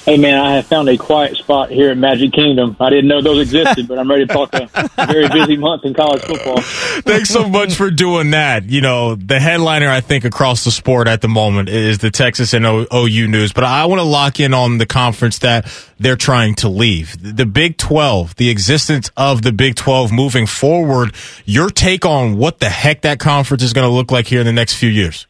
Hey 0.04 0.16
man, 0.18 0.34
I 0.38 0.54
have 0.54 0.66
found 0.66 0.88
a 0.88 0.96
quiet 0.96 1.36
spot 1.36 1.70
here 1.70 1.90
in 1.90 1.98
Magic 1.98 2.32
Kingdom. 2.32 2.76
I 2.78 2.90
didn't 2.90 3.08
know 3.08 3.20
those 3.20 3.40
existed, 3.40 3.88
but 3.88 3.98
I'm 3.98 4.08
ready 4.08 4.24
to 4.24 4.32
talk 4.32 4.54
a 4.54 4.68
very 5.06 5.28
busy 5.28 5.56
month 5.56 5.84
in 5.84 5.94
college 5.94 6.22
football. 6.22 6.60
Thanks 6.60 7.30
so 7.30 7.48
much 7.48 7.74
for 7.74 7.90
doing 7.90 8.30
that. 8.30 8.64
You 8.66 8.80
know, 8.80 9.16
the 9.16 9.40
headliner, 9.40 9.88
I 9.88 10.00
think, 10.00 10.24
across 10.24 10.64
the 10.64 10.70
sport 10.70 11.08
at 11.08 11.22
the 11.22 11.28
moment 11.28 11.68
is 11.68 11.98
the 11.98 12.10
Texas 12.10 12.54
and 12.54 12.64
OU 12.64 13.26
news, 13.26 13.52
but 13.52 13.64
I 13.64 13.86
want 13.86 13.98
to 13.98 14.04
lock 14.04 14.38
in 14.38 14.54
on 14.54 14.78
the 14.78 14.86
conference 14.86 15.40
that 15.40 15.66
they're 15.98 16.14
trying 16.14 16.54
to 16.56 16.68
leave. 16.68 17.16
The 17.20 17.46
Big 17.46 17.76
12, 17.76 18.36
the 18.36 18.48
existence 18.48 19.10
of 19.16 19.42
the 19.42 19.52
Big 19.52 19.74
12 19.74 20.12
moving 20.12 20.46
forward, 20.46 21.14
your 21.44 21.68
take 21.68 22.04
on 22.06 22.36
what 22.36 22.60
the 22.60 22.68
heck 22.68 23.02
that 23.02 23.18
conference 23.18 23.62
is 23.62 23.72
going 23.72 23.88
to 23.88 23.92
look 23.92 24.12
like 24.12 24.28
here 24.28 24.40
in 24.40 24.46
the 24.46 24.52
next 24.52 24.74
few 24.74 24.90
years. 24.90 25.26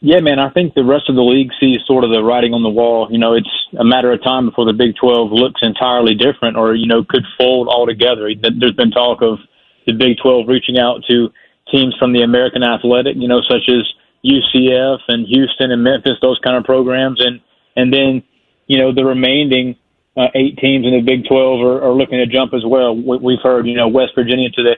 Yeah, 0.00 0.20
man, 0.20 0.38
I 0.38 0.50
think 0.50 0.74
the 0.74 0.84
rest 0.84 1.08
of 1.08 1.16
the 1.16 1.24
league 1.24 1.50
sees 1.58 1.78
sort 1.86 2.04
of 2.04 2.10
the 2.10 2.22
writing 2.22 2.52
on 2.52 2.62
the 2.62 2.68
wall. 2.68 3.08
You 3.10 3.18
know, 3.18 3.32
it's 3.32 3.48
a 3.78 3.84
matter 3.84 4.12
of 4.12 4.22
time 4.22 4.44
before 4.46 4.66
the 4.66 4.76
Big 4.76 4.94
12 5.00 5.32
looks 5.32 5.60
entirely 5.62 6.14
different 6.14 6.56
or, 6.56 6.74
you 6.74 6.86
know, 6.86 7.02
could 7.02 7.24
fold 7.38 7.68
altogether. 7.68 8.28
There's 8.28 8.76
been 8.76 8.90
talk 8.90 9.22
of 9.22 9.38
the 9.86 9.94
Big 9.94 10.18
12 10.22 10.48
reaching 10.48 10.78
out 10.78 11.02
to 11.08 11.32
teams 11.72 11.96
from 11.98 12.12
the 12.12 12.22
American 12.22 12.62
Athletic, 12.62 13.16
you 13.16 13.26
know, 13.26 13.40
such 13.48 13.68
as 13.72 13.88
UCF 14.24 15.00
and 15.08 15.26
Houston 15.26 15.72
and 15.72 15.82
Memphis, 15.82 16.20
those 16.20 16.38
kind 16.44 16.56
of 16.56 16.64
programs. 16.64 17.24
And, 17.24 17.40
and 17.74 17.92
then, 17.92 18.22
you 18.66 18.78
know, 18.78 18.92
the 18.92 19.04
remaining 19.04 19.76
uh, 20.16 20.28
eight 20.34 20.58
teams 20.58 20.84
in 20.84 20.92
the 20.92 21.00
Big 21.00 21.24
12 21.24 21.60
are, 21.60 21.82
are 21.82 21.92
looking 21.92 22.18
to 22.18 22.26
jump 22.26 22.52
as 22.52 22.62
well. 22.66 22.94
We, 22.94 23.16
we've 23.16 23.42
heard, 23.42 23.66
you 23.66 23.76
know, 23.76 23.88
West 23.88 24.12
Virginia 24.14 24.50
to 24.50 24.62
the 24.62 24.76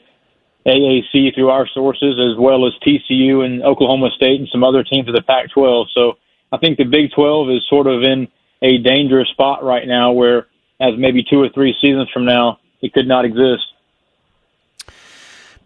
AAC 0.66 1.34
through 1.34 1.50
our 1.50 1.66
sources, 1.68 2.18
as 2.18 2.38
well 2.38 2.66
as 2.66 2.72
TCU 2.86 3.44
and 3.44 3.62
Oklahoma 3.62 4.10
State 4.16 4.40
and 4.40 4.48
some 4.50 4.64
other 4.64 4.82
teams 4.82 5.08
of 5.08 5.14
the 5.14 5.22
Pac 5.22 5.50
12. 5.52 5.88
So 5.94 6.18
I 6.52 6.58
think 6.58 6.78
the 6.78 6.84
Big 6.84 7.12
12 7.12 7.50
is 7.50 7.68
sort 7.68 7.86
of 7.86 8.02
in 8.02 8.28
a 8.62 8.78
dangerous 8.78 9.28
spot 9.28 9.62
right 9.62 9.86
now 9.86 10.12
where, 10.12 10.46
as 10.80 10.94
maybe 10.96 11.24
two 11.28 11.40
or 11.40 11.48
three 11.48 11.74
seasons 11.80 12.08
from 12.12 12.24
now, 12.24 12.58
it 12.80 12.92
could 12.92 13.08
not 13.08 13.24
exist. 13.24 13.64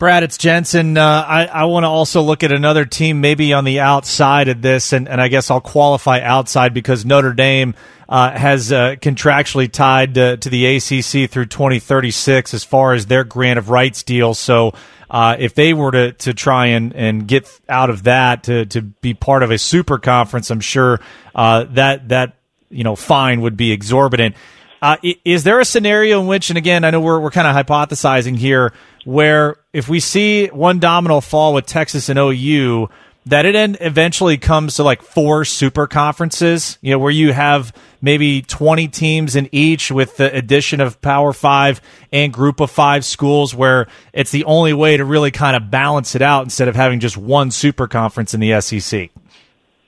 Brad, 0.02 0.24
it's 0.24 0.36
Jensen. 0.36 0.98
Uh, 0.98 1.24
I, 1.28 1.46
I 1.46 1.64
want 1.66 1.84
to 1.84 1.88
also 1.88 2.22
look 2.22 2.42
at 2.42 2.50
another 2.50 2.84
team 2.84 3.20
maybe 3.20 3.52
on 3.52 3.62
the 3.62 3.78
outside 3.78 4.48
of 4.48 4.60
this, 4.60 4.92
and, 4.92 5.08
and 5.08 5.20
I 5.20 5.28
guess 5.28 5.48
I'll 5.48 5.60
qualify 5.60 6.20
outside 6.22 6.74
because 6.74 7.04
Notre 7.04 7.32
Dame 7.32 7.76
uh, 8.08 8.36
has 8.36 8.72
uh, 8.72 8.96
contractually 9.00 9.70
tied 9.70 10.14
to, 10.14 10.38
to 10.38 10.50
the 10.50 10.66
ACC 10.74 11.30
through 11.30 11.46
2036 11.46 12.52
as 12.52 12.64
far 12.64 12.94
as 12.94 13.06
their 13.06 13.22
grant 13.22 13.60
of 13.60 13.70
rights 13.70 14.02
deal. 14.02 14.34
So 14.34 14.72
uh, 15.08 15.36
if 15.38 15.54
they 15.54 15.72
were 15.72 15.92
to, 15.92 16.10
to 16.10 16.34
try 16.34 16.66
and, 16.66 16.92
and 16.96 17.28
get 17.28 17.48
out 17.68 17.88
of 17.88 18.02
that 18.02 18.42
to, 18.42 18.66
to 18.66 18.82
be 18.82 19.14
part 19.14 19.44
of 19.44 19.52
a 19.52 19.58
super 19.58 19.98
conference, 19.98 20.50
I'm 20.50 20.58
sure 20.58 20.98
uh, 21.32 21.66
that 21.74 22.08
that 22.08 22.38
you 22.70 22.82
know 22.82 22.96
fine 22.96 23.40
would 23.42 23.56
be 23.56 23.70
exorbitant. 23.70 24.34
Uh, 24.82 24.96
is 25.24 25.44
there 25.44 25.60
a 25.60 25.64
scenario 25.64 26.20
in 26.20 26.26
which, 26.26 26.50
and 26.50 26.58
again, 26.58 26.82
I 26.82 26.90
know 26.90 27.00
we're, 27.00 27.20
we're 27.20 27.30
kind 27.30 27.46
of 27.46 27.54
hypothesizing 27.54 28.36
here, 28.36 28.72
where 29.04 29.58
if 29.72 29.88
we 29.88 30.00
see 30.00 30.48
one 30.48 30.78
domino 30.78 31.20
fall 31.20 31.54
with 31.54 31.66
Texas 31.66 32.08
and 32.08 32.18
OU, 32.18 32.88
that 33.26 33.46
it 33.46 33.76
eventually 33.80 34.36
comes 34.36 34.76
to 34.76 34.82
like 34.82 35.00
four 35.00 35.44
super 35.44 35.86
conferences, 35.86 36.76
you 36.80 36.90
know, 36.90 36.98
where 36.98 37.10
you 37.10 37.32
have 37.32 37.72
maybe 38.00 38.42
20 38.42 38.88
teams 38.88 39.36
in 39.36 39.48
each 39.52 39.92
with 39.92 40.16
the 40.16 40.34
addition 40.34 40.80
of 40.80 41.00
Power 41.00 41.32
Five 41.32 41.80
and 42.12 42.32
Group 42.32 42.60
of 42.60 42.70
Five 42.70 43.04
schools, 43.04 43.54
where 43.54 43.86
it's 44.12 44.32
the 44.32 44.44
only 44.44 44.72
way 44.72 44.96
to 44.96 45.04
really 45.04 45.30
kind 45.30 45.54
of 45.54 45.70
balance 45.70 46.16
it 46.16 46.22
out 46.22 46.44
instead 46.44 46.66
of 46.66 46.74
having 46.74 46.98
just 46.98 47.16
one 47.16 47.52
super 47.52 47.86
conference 47.86 48.34
in 48.34 48.40
the 48.40 48.60
SEC. 48.60 49.10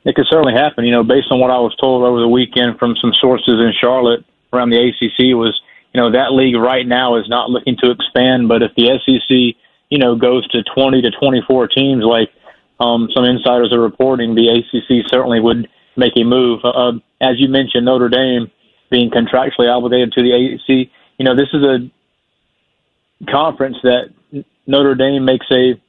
It 0.04 0.14
could 0.14 0.26
certainly 0.30 0.54
happen. 0.54 0.84
You 0.84 0.92
know, 0.92 1.02
based 1.02 1.28
on 1.30 1.40
what 1.40 1.50
I 1.50 1.58
was 1.58 1.74
told 1.80 2.04
over 2.04 2.20
the 2.20 2.28
weekend 2.28 2.78
from 2.78 2.94
some 3.00 3.12
sources 3.20 3.54
in 3.54 3.72
Charlotte 3.80 4.24
around 4.52 4.70
the 4.70 4.78
ACC 4.78 5.34
was, 5.34 5.60
you 5.92 6.00
know, 6.00 6.12
that 6.12 6.32
league 6.32 6.54
right 6.54 6.86
now 6.86 7.16
is 7.16 7.28
not 7.28 7.50
looking 7.50 7.76
to 7.78 7.90
expand. 7.90 8.46
But 8.46 8.62
if 8.62 8.70
the 8.76 8.96
SEC, 9.04 9.56
you 9.94 10.00
know, 10.00 10.16
goes 10.16 10.44
to 10.48 10.60
20 10.74 11.02
to 11.02 11.10
24 11.12 11.68
teams, 11.68 12.02
like 12.02 12.28
um, 12.80 13.08
some 13.14 13.22
insiders 13.24 13.72
are 13.72 13.78
reporting, 13.78 14.34
the 14.34 14.48
ACC 14.48 15.06
certainly 15.08 15.38
would 15.38 15.68
make 15.96 16.14
a 16.16 16.24
move. 16.24 16.58
Uh, 16.64 16.94
as 17.20 17.38
you 17.38 17.46
mentioned, 17.46 17.84
Notre 17.84 18.08
Dame 18.08 18.50
being 18.90 19.08
contractually 19.08 19.72
obligated 19.72 20.12
to 20.14 20.22
the 20.24 20.32
ACC, 20.32 20.90
you 21.16 21.24
know, 21.24 21.36
this 21.36 21.46
is 21.52 21.62
a 21.62 21.88
conference 23.30 23.76
that 23.84 24.12
Notre 24.66 24.96
Dame 24.96 25.24
makes 25.24 25.46
a 25.52 25.80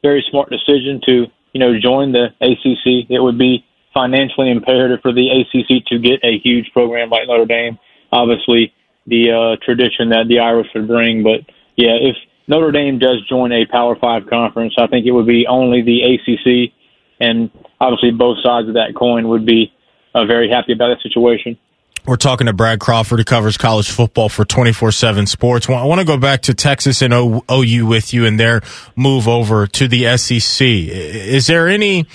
very 0.00 0.24
smart 0.30 0.48
decision 0.48 1.02
to, 1.04 1.26
you 1.52 1.60
know, 1.60 1.78
join 1.78 2.12
the 2.12 2.28
ACC. 2.40 3.10
It 3.10 3.20
would 3.20 3.36
be 3.36 3.62
financially 3.92 4.50
imperative 4.50 5.00
for 5.02 5.12
the 5.12 5.28
ACC 5.28 5.84
to 5.88 5.98
get 5.98 6.24
a 6.24 6.38
huge 6.38 6.72
program 6.72 7.10
like 7.10 7.28
Notre 7.28 7.44
Dame. 7.44 7.78
Obviously, 8.10 8.72
the 9.06 9.32
uh, 9.32 9.62
tradition 9.62 10.08
that 10.08 10.28
the 10.28 10.38
Irish 10.38 10.68
would 10.74 10.88
bring, 10.88 11.22
but 11.22 11.40
yeah, 11.76 11.92
if 12.00 12.16
Notre 12.48 12.72
Dame 12.72 12.98
does 12.98 13.24
join 13.28 13.52
a 13.52 13.66
Power 13.66 13.94
Five 13.94 14.26
conference, 14.26 14.74
I 14.78 14.86
think 14.86 15.06
it 15.06 15.12
would 15.12 15.26
be 15.26 15.46
only 15.46 15.82
the 15.82 16.00
ACC, 16.02 16.72
and 17.20 17.50
obviously 17.78 18.10
both 18.10 18.38
sides 18.42 18.68
of 18.68 18.74
that 18.74 18.94
coin 18.96 19.28
would 19.28 19.44
be 19.44 19.72
uh, 20.14 20.24
very 20.24 20.50
happy 20.50 20.72
about 20.72 20.88
that 20.88 21.02
situation. 21.02 21.58
We're 22.06 22.16
talking 22.16 22.46
to 22.46 22.54
Brad 22.54 22.80
Crawford, 22.80 23.18
who 23.18 23.24
covers 23.24 23.58
college 23.58 23.90
football 23.90 24.30
for 24.30 24.46
24 24.46 24.92
7 24.92 25.26
Sports. 25.26 25.68
I 25.68 25.84
want 25.84 26.00
to 26.00 26.06
go 26.06 26.16
back 26.16 26.40
to 26.42 26.54
Texas 26.54 27.02
and 27.02 27.12
OU 27.12 27.86
with 27.86 28.14
you 28.14 28.24
and 28.24 28.40
their 28.40 28.62
move 28.96 29.28
over 29.28 29.66
to 29.66 29.88
the 29.88 30.16
SEC. 30.16 30.66
Is 30.66 31.48
there 31.48 31.68
any, 31.68 32.06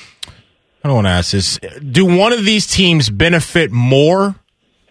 I 0.84 0.88
don't 0.88 0.96
want 0.96 1.06
to 1.06 1.12
ask 1.12 1.32
this, 1.32 1.60
do 1.92 2.06
one 2.06 2.34
of 2.34 2.44
these 2.44 2.66
teams 2.66 3.12
benefit 3.12 3.72
more 3.72 4.36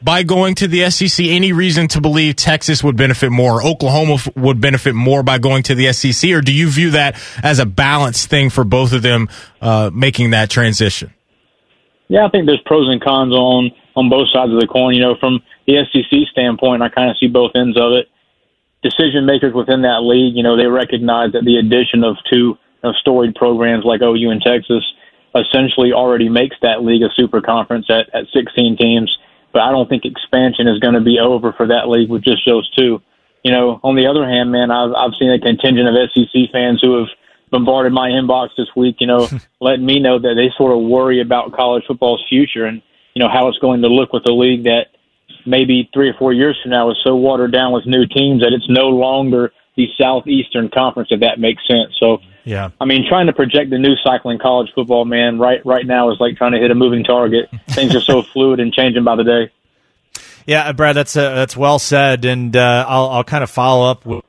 by 0.05 0.23
going 0.23 0.55
to 0.57 0.69
the 0.69 0.91
SEC? 0.91 1.24
Any 1.27 1.53
reason 1.53 1.89
to 1.89 2.01
believe 2.01 2.37
Texas 2.37 2.83
would 2.83 2.97
benefit 2.97 3.31
more, 3.31 3.65
Oklahoma 3.65 4.19
would 4.37 4.61
benefit 4.61 4.95
more 4.95 5.23
by 5.23 5.39
going 5.39 5.62
to 5.65 5.74
the 5.74 5.93
SEC, 5.93 6.31
or 6.31 6.41
do 6.41 6.53
you 6.53 6.69
view 6.69 6.91
that 6.93 7.20
as 7.43 7.59
a 7.59 7.66
balanced 7.66 8.29
thing 8.29 8.51
for 8.51 8.65
both 8.65 8.93
of 8.93 9.03
them 9.03 9.29
uh, 9.61 9.91
making 9.93 10.31
that 10.31 10.51
transition? 10.51 11.12
Yeah, 12.09 12.27
I 12.27 12.31
think 12.31 12.47
there's 12.47 12.62
pros 12.66 12.89
and 12.91 13.03
cons 13.03 13.33
on 13.33 13.70
on 13.95 14.09
both 14.09 14.29
sides 14.33 14.53
of 14.53 14.61
the 14.61 14.66
coin. 14.66 14.95
You 14.95 15.01
know, 15.01 15.16
from 15.19 15.41
the 15.66 15.85
SEC 15.93 16.29
standpoint, 16.31 16.83
I 16.83 16.89
kind 16.89 17.11
of 17.11 17.16
see 17.19 17.29
both 17.29 17.53
ends 17.55 17.79
of 17.79 17.93
it. 17.93 18.09
Decision 18.83 19.27
makers 19.27 19.55
within 19.55 19.83
that 19.83 20.03
league, 20.03 20.35
you 20.35 20.43
know, 20.43 20.57
they 20.57 20.66
recognize 20.66 21.33
that 21.33 21.45
the 21.45 21.57
addition 21.57 22.03
of 22.03 22.16
two 22.31 22.59
of 22.83 22.97
storied 22.97 23.35
programs 23.35 23.85
like 23.85 24.03
OU 24.03 24.31
and 24.31 24.43
Texas 24.43 24.83
essentially 25.35 25.93
already 25.93 26.29
makes 26.29 26.57
that 26.62 26.83
league 26.83 27.03
a 27.03 27.09
super 27.16 27.41
conference 27.41 27.87
at, 27.89 28.12
at 28.15 28.27
16 28.35 28.77
teams 28.77 29.16
but 29.53 29.62
I 29.62 29.70
don't 29.70 29.89
think 29.89 30.05
expansion 30.05 30.69
is 30.69 30.79
going 30.79 30.95
to 30.95 31.01
be 31.01 31.19
over 31.19 31.53
for 31.53 31.66
that 31.69 31.89
league 31.89 32.11
with 32.11 32.24
just 32.24 32.43
those 32.47 32.69
two. 32.77 33.03
You 33.45 33.51
know, 33.51 33.81
on 33.83 33.97
the 33.97 34.07
other 34.07 34.27
hand, 34.27 34.53
man, 34.53 34.70
I've 34.70 34.93
I've 34.95 35.12
seen 35.19 35.31
a 35.31 35.39
contingent 35.39 35.89
of 35.89 35.95
SEC 36.15 36.51
fans 36.53 36.81
who 36.81 36.99
have 36.99 37.09
bombarded 37.51 37.93
my 37.93 38.09
inbox 38.09 38.51
this 38.57 38.69
week. 38.77 38.97
You 39.01 39.07
know, 39.07 39.29
letting 39.61 39.85
me 39.85 40.01
know 40.01 40.19
that 40.19 40.35
they 40.37 40.51
sort 40.57 40.73
of 40.73 40.89
worry 40.89 41.20
about 41.20 41.53
college 41.53 41.85
football's 41.87 42.24
future 42.29 42.66
and 42.66 42.83
you 43.15 43.23
know 43.23 43.29
how 43.29 43.49
it's 43.49 43.59
going 43.59 43.83
to 43.83 43.89
look 43.89 44.12
with 44.12 44.27
a 44.29 44.33
league 44.33 44.65
that 44.65 44.87
maybe 45.45 45.91
three 45.93 46.09
or 46.09 46.15
four 46.15 46.33
years 46.33 46.59
from 46.62 46.70
now 46.70 46.91
is 46.91 46.97
so 47.03 47.16
watered 47.16 47.53
down 47.53 47.73
with 47.73 47.87
new 47.87 48.07
teams 48.07 48.43
that 48.43 48.53
it's 48.53 48.69
no 48.69 48.89
longer 48.89 49.53
the 49.77 49.89
Southeastern 49.99 50.69
Conference, 50.69 51.09
if 51.11 51.20
that 51.20 51.39
makes 51.39 51.66
sense. 51.66 51.94
So, 51.99 52.19
yeah, 52.44 52.70
I 52.81 52.85
mean, 52.85 53.07
trying 53.09 53.27
to 53.27 53.32
project 53.32 53.70
the 53.70 53.78
new 53.78 53.94
cycle 54.03 54.31
in 54.31 54.39
college 54.39 54.70
football, 54.74 55.05
man, 55.05 55.39
right 55.39 55.65
right 55.65 55.86
now 55.86 56.11
is 56.11 56.19
like 56.20 56.36
trying 56.36 56.53
to 56.53 56.59
hit 56.59 56.70
a 56.70 56.74
moving 56.74 57.05
target. 57.05 57.49
Things 57.69 57.94
are 57.94 58.01
so 58.01 58.23
fluid 58.23 58.61
and 58.61 58.73
changing 58.73 59.05
by 59.05 59.16
the 59.16 59.24
day. 59.24 59.51
Yeah, 60.47 60.73
Brad, 60.73 60.97
that's 60.97 61.16
uh, 61.16 61.35
that's 61.35 61.57
well 61.57 61.78
said, 61.78 62.24
and 62.24 62.57
uh, 62.57 62.85
I'll 62.89 63.09
I'll 63.11 63.24
kind 63.24 63.44
of 63.44 63.51
follow 63.51 63.89
up 63.90 64.05
with 64.05 64.24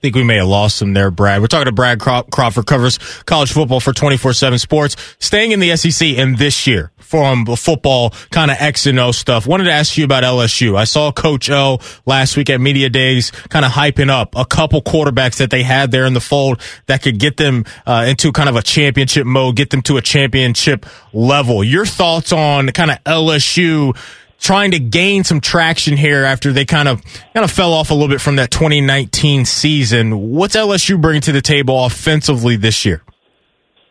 think 0.00 0.14
we 0.14 0.22
may 0.22 0.36
have 0.36 0.46
lost 0.46 0.80
him 0.80 0.94
there, 0.94 1.10
Brad. 1.10 1.40
We're 1.40 1.48
talking 1.48 1.66
to 1.66 1.72
Brad 1.72 1.98
Crawford, 1.98 2.66
covers 2.66 2.98
college 3.24 3.52
football 3.52 3.80
for 3.80 3.92
24-7 3.92 4.60
Sports. 4.60 4.96
Staying 5.18 5.52
in 5.52 5.60
the 5.60 5.76
SEC 5.76 6.08
in 6.08 6.36
this 6.36 6.66
year 6.66 6.92
from 6.98 7.46
football 7.46 8.10
kind 8.30 8.50
of 8.50 8.58
X 8.60 8.86
and 8.86 8.98
O 9.00 9.10
stuff. 9.10 9.46
Wanted 9.46 9.64
to 9.64 9.72
ask 9.72 9.96
you 9.96 10.04
about 10.04 10.22
LSU. 10.22 10.76
I 10.76 10.84
saw 10.84 11.10
Coach 11.10 11.50
O 11.50 11.80
last 12.06 12.36
week 12.36 12.50
at 12.50 12.60
Media 12.60 12.88
Days 12.90 13.30
kind 13.48 13.64
of 13.64 13.72
hyping 13.72 14.10
up 14.10 14.36
a 14.36 14.44
couple 14.44 14.82
quarterbacks 14.82 15.38
that 15.38 15.50
they 15.50 15.62
had 15.62 15.90
there 15.90 16.06
in 16.06 16.12
the 16.12 16.20
fold 16.20 16.60
that 16.86 17.02
could 17.02 17.18
get 17.18 17.36
them 17.36 17.64
uh, 17.86 18.04
into 18.08 18.30
kind 18.30 18.48
of 18.48 18.56
a 18.56 18.62
championship 18.62 19.26
mode, 19.26 19.56
get 19.56 19.70
them 19.70 19.82
to 19.82 19.96
a 19.96 20.02
championship 20.02 20.86
level. 21.12 21.64
Your 21.64 21.86
thoughts 21.86 22.32
on 22.32 22.68
kind 22.68 22.90
of 22.90 23.02
LSU 23.04 23.96
trying 24.38 24.70
to 24.70 24.78
gain 24.78 25.24
some 25.24 25.40
traction 25.40 25.96
here 25.96 26.24
after 26.24 26.52
they 26.52 26.64
kind 26.64 26.88
of 26.88 27.02
kind 27.34 27.44
of 27.44 27.50
fell 27.50 27.72
off 27.72 27.90
a 27.90 27.94
little 27.94 28.08
bit 28.08 28.20
from 28.20 28.36
that 28.36 28.50
2019 28.50 29.44
season. 29.44 30.30
What's 30.30 30.56
LSU 30.56 31.00
bringing 31.00 31.22
to 31.22 31.32
the 31.32 31.42
table 31.42 31.84
offensively 31.84 32.56
this 32.56 32.84
year? 32.84 33.02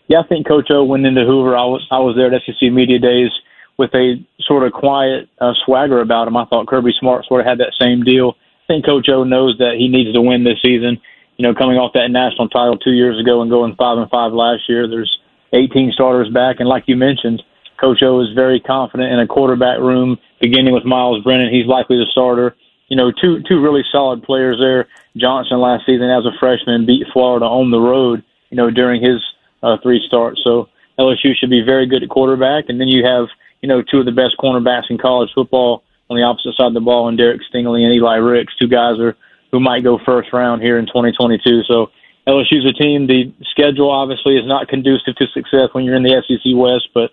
Yeah, 0.07 0.21
I 0.21 0.27
think 0.27 0.47
Coach 0.47 0.69
O 0.71 0.85
went 0.85 1.05
into 1.05 1.25
Hoover. 1.25 1.55
I 1.55 1.65
was 1.65 1.85
I 1.91 1.99
was 1.99 2.15
there 2.15 2.33
at 2.33 2.41
SEC 2.45 2.71
Media 2.71 2.97
Days 2.97 3.29
with 3.77 3.93
a 3.93 4.15
sort 4.41 4.63
of 4.63 4.71
quiet 4.71 5.29
uh, 5.39 5.53
swagger 5.65 6.01
about 6.01 6.27
him. 6.27 6.37
I 6.37 6.45
thought 6.45 6.67
Kirby 6.67 6.93
Smart 6.99 7.25
sort 7.25 7.41
of 7.41 7.47
had 7.47 7.59
that 7.59 7.73
same 7.79 8.03
deal. 8.03 8.35
I 8.63 8.73
think 8.73 8.85
Coach 8.85 9.07
O 9.09 9.23
knows 9.23 9.57
that 9.59 9.75
he 9.77 9.87
needs 9.87 10.13
to 10.13 10.21
win 10.21 10.43
this 10.43 10.61
season. 10.61 10.99
You 11.35 11.43
know, 11.43 11.53
coming 11.53 11.77
off 11.77 11.93
that 11.93 12.09
national 12.09 12.49
title 12.49 12.77
two 12.77 12.91
years 12.91 13.19
ago 13.19 13.41
and 13.41 13.51
going 13.51 13.75
five 13.75 13.97
and 13.97 14.09
five 14.09 14.33
last 14.33 14.63
year, 14.67 14.87
there's 14.87 15.11
18 15.53 15.91
starters 15.93 16.29
back, 16.33 16.57
and 16.59 16.67
like 16.67 16.85
you 16.87 16.95
mentioned, 16.95 17.43
Coach 17.79 18.01
O 18.01 18.21
is 18.21 18.33
very 18.33 18.59
confident 18.59 19.13
in 19.13 19.19
a 19.19 19.27
quarterback 19.27 19.79
room, 19.79 20.17
beginning 20.39 20.73
with 20.73 20.85
Myles 20.85 21.23
Brennan. 21.23 21.53
He's 21.53 21.65
likely 21.65 21.97
the 21.97 22.05
starter. 22.11 22.55
You 22.87 22.95
know, 22.95 23.11
two 23.11 23.43
two 23.47 23.61
really 23.61 23.83
solid 23.91 24.23
players 24.23 24.57
there. 24.59 24.87
Johnson 25.17 25.59
last 25.59 25.85
season 25.85 26.09
as 26.09 26.25
a 26.25 26.37
freshman 26.39 26.85
beat 26.85 27.07
Florida 27.11 27.45
on 27.45 27.71
the 27.71 27.79
road. 27.79 28.23
You 28.49 28.57
know, 28.57 28.71
during 28.71 29.03
his 29.03 29.21
uh, 29.61 29.77
three 29.83 30.01
starts. 30.07 30.41
So 30.43 30.69
LSU 30.97 31.35
should 31.35 31.49
be 31.49 31.61
very 31.61 31.85
good 31.85 32.03
at 32.03 32.09
quarterback, 32.09 32.65
and 32.69 32.79
then 32.79 32.87
you 32.87 33.05
have 33.05 33.27
you 33.61 33.67
know 33.67 33.81
two 33.81 33.99
of 33.99 34.05
the 34.05 34.11
best 34.11 34.35
cornerbacks 34.39 34.89
in 34.89 34.97
college 34.97 35.29
football 35.35 35.83
on 36.09 36.17
the 36.17 36.23
opposite 36.23 36.55
side 36.55 36.67
of 36.67 36.73
the 36.73 36.79
ball, 36.79 37.09
and 37.09 37.17
Derek 37.17 37.41
Stingley 37.51 37.83
and 37.83 37.93
Eli 37.93 38.15
Ricks, 38.15 38.55
two 38.55 38.67
guys 38.67 38.99
are 38.99 39.15
who 39.51 39.59
might 39.59 39.83
go 39.83 39.99
first 40.05 40.31
round 40.33 40.61
here 40.61 40.77
in 40.77 40.85
2022. 40.85 41.63
So 41.63 41.87
LSU's 42.27 42.65
a 42.65 42.73
team. 42.73 43.07
The 43.07 43.33
schedule 43.51 43.89
obviously 43.89 44.35
is 44.35 44.45
not 44.45 44.67
conducive 44.67 45.15
to 45.15 45.27
success 45.27 45.69
when 45.71 45.85
you're 45.85 45.95
in 45.95 46.03
the 46.03 46.21
SEC 46.27 46.51
West, 46.53 46.89
but 46.93 47.11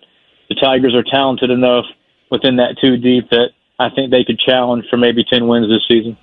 the 0.49 0.55
Tigers 0.55 0.93
are 0.93 1.03
talented 1.03 1.49
enough 1.49 1.85
within 2.31 2.57
that 2.57 2.77
two 2.79 2.97
deep 2.97 3.29
that 3.29 3.49
I 3.79 3.89
think 3.89 4.11
they 4.11 4.23
could 4.23 4.39
challenge 4.39 4.85
for 4.89 4.97
maybe 4.97 5.23
10 5.23 5.47
wins 5.47 5.67
this 5.67 5.87
season. 5.87 6.17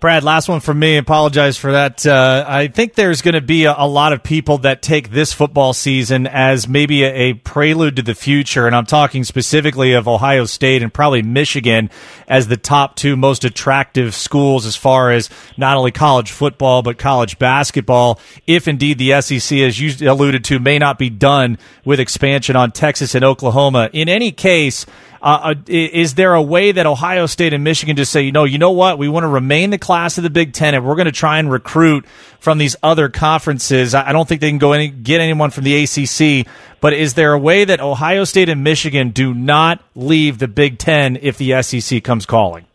Brad, 0.00 0.22
last 0.24 0.48
one 0.48 0.60
from 0.60 0.78
me. 0.78 0.96
Apologize 0.96 1.56
for 1.56 1.72
that. 1.72 2.04
Uh, 2.06 2.44
I 2.46 2.68
think 2.68 2.94
there's 2.94 3.22
going 3.22 3.34
to 3.34 3.40
be 3.40 3.64
a, 3.64 3.74
a, 3.76 3.88
lot 3.88 4.12
of 4.12 4.22
people 4.22 4.58
that 4.58 4.82
take 4.82 5.10
this 5.10 5.32
football 5.32 5.72
season 5.72 6.26
as 6.26 6.68
maybe 6.68 7.04
a, 7.04 7.14
a, 7.14 7.32
prelude 7.34 7.96
to 7.96 8.02
the 8.02 8.14
future, 8.14 8.66
and 8.66 8.74
I'm 8.74 8.86
talking 8.86 9.24
specifically 9.24 9.92
of 9.92 10.08
Ohio 10.08 10.44
State 10.44 10.82
and 10.82 10.92
probably 10.92 11.22
Michigan 11.22 11.90
as 12.28 12.48
the 12.48 12.56
top 12.56 12.96
two 12.96 13.16
most 13.16 13.44
attractive 13.44 14.14
schools 14.14 14.66
as 14.66 14.76
far 14.76 15.10
as 15.10 15.30
not 15.56 15.76
only 15.76 15.92
college 15.92 16.32
football 16.32 16.82
but 16.82 16.98
college 16.98 17.38
basketball. 17.38 18.18
If 18.46 18.68
indeed 18.68 18.98
the 18.98 19.20
SEC, 19.20 19.58
as 19.58 19.80
you 19.80 20.10
alluded 20.10 20.44
to, 20.44 20.58
may 20.58 20.78
not 20.78 20.98
be 20.98 21.10
done 21.10 21.58
with 21.84 22.00
expansion 22.00 22.56
on 22.56 22.72
Texas 22.72 23.14
and 23.14 23.24
Oklahoma. 23.24 23.90
In 23.92 24.08
any 24.08 24.32
case, 24.32 24.86
uh, 25.24 25.26
uh 25.26 25.54
is 25.66 26.14
there 26.14 26.34
a 26.34 26.42
way 26.42 26.70
that 26.70 26.84
Ohio 26.86 27.24
State 27.24 27.54
and 27.54 27.64
Michigan 27.64 27.96
just 27.96 28.12
say, 28.12 28.22
you 28.22 28.30
know, 28.30 28.44
you 28.44 28.58
know 28.58 28.72
what, 28.72 28.98
we 28.98 29.08
want 29.08 29.24
to 29.24 29.28
remain 29.28 29.70
the 29.70 29.78
class 29.78 30.18
of 30.18 30.22
the 30.22 30.30
Big 30.30 30.52
Ten, 30.52 30.74
and 30.74 30.84
we're 30.84 30.96
going 30.96 31.06
to 31.06 31.12
try 31.12 31.38
and 31.38 31.50
recruit 31.50 32.04
from 32.38 32.58
these 32.58 32.76
other 32.82 33.08
conferences? 33.08 33.94
I 33.94 34.12
don't 34.12 34.28
think 34.28 34.42
they 34.42 34.50
can 34.50 34.58
go 34.58 34.74
any 34.74 34.88
get 34.88 35.22
anyone 35.22 35.50
from 35.50 35.64
the 35.64 35.82
ACC, 35.82 36.46
but 36.80 36.92
is 36.92 37.14
there 37.14 37.32
a 37.32 37.38
way 37.38 37.64
that 37.64 37.80
Ohio 37.80 38.24
State 38.24 38.50
and 38.50 38.62
Michigan 38.62 39.10
do 39.10 39.32
not 39.32 39.82
leave 39.94 40.38
the 40.38 40.48
Big 40.48 40.78
Ten 40.78 41.16
if 41.22 41.38
the 41.38 41.62
SEC 41.62 42.04
comes 42.04 42.26
calling? 42.26 42.66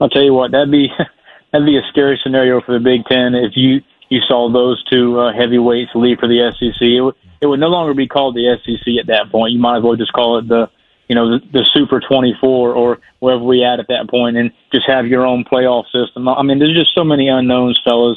I'll 0.00 0.08
tell 0.08 0.24
you 0.24 0.34
what, 0.34 0.50
that'd 0.50 0.72
be 0.72 0.88
that'd 1.52 1.64
be 1.64 1.78
a 1.78 1.82
scary 1.90 2.18
scenario 2.24 2.60
for 2.60 2.72
the 2.72 2.84
Big 2.84 3.06
Ten 3.06 3.36
if 3.36 3.52
you 3.54 3.82
you 4.08 4.18
saw 4.26 4.52
those 4.52 4.82
two 4.90 5.18
uh, 5.20 5.32
heavyweights 5.32 5.92
leave 5.94 6.18
for 6.18 6.26
the 6.26 6.52
SEC. 6.58 6.82
It 6.82 7.00
would, 7.00 7.14
it 7.40 7.46
would 7.46 7.60
no 7.60 7.68
longer 7.68 7.94
be 7.94 8.08
called 8.08 8.34
the 8.34 8.58
SEC 8.64 8.98
at 9.00 9.06
that 9.06 9.30
point. 9.30 9.52
You 9.52 9.60
might 9.60 9.78
as 9.78 9.82
well 9.84 9.94
just 9.94 10.12
call 10.12 10.38
it 10.38 10.48
the 10.48 10.68
you 11.12 11.14
know, 11.14 11.28
the, 11.28 11.44
the 11.52 11.68
Super 11.74 12.00
24 12.00 12.72
or 12.72 12.98
wherever 13.18 13.44
we 13.44 13.62
at 13.62 13.78
at 13.78 13.88
that 13.88 14.08
point 14.08 14.38
and 14.38 14.50
just 14.72 14.88
have 14.88 15.06
your 15.06 15.26
own 15.26 15.44
playoff 15.44 15.84
system. 15.92 16.26
I 16.26 16.42
mean, 16.42 16.58
there's 16.58 16.74
just 16.74 16.94
so 16.94 17.04
many 17.04 17.28
unknowns, 17.28 17.78
fellas, 17.84 18.16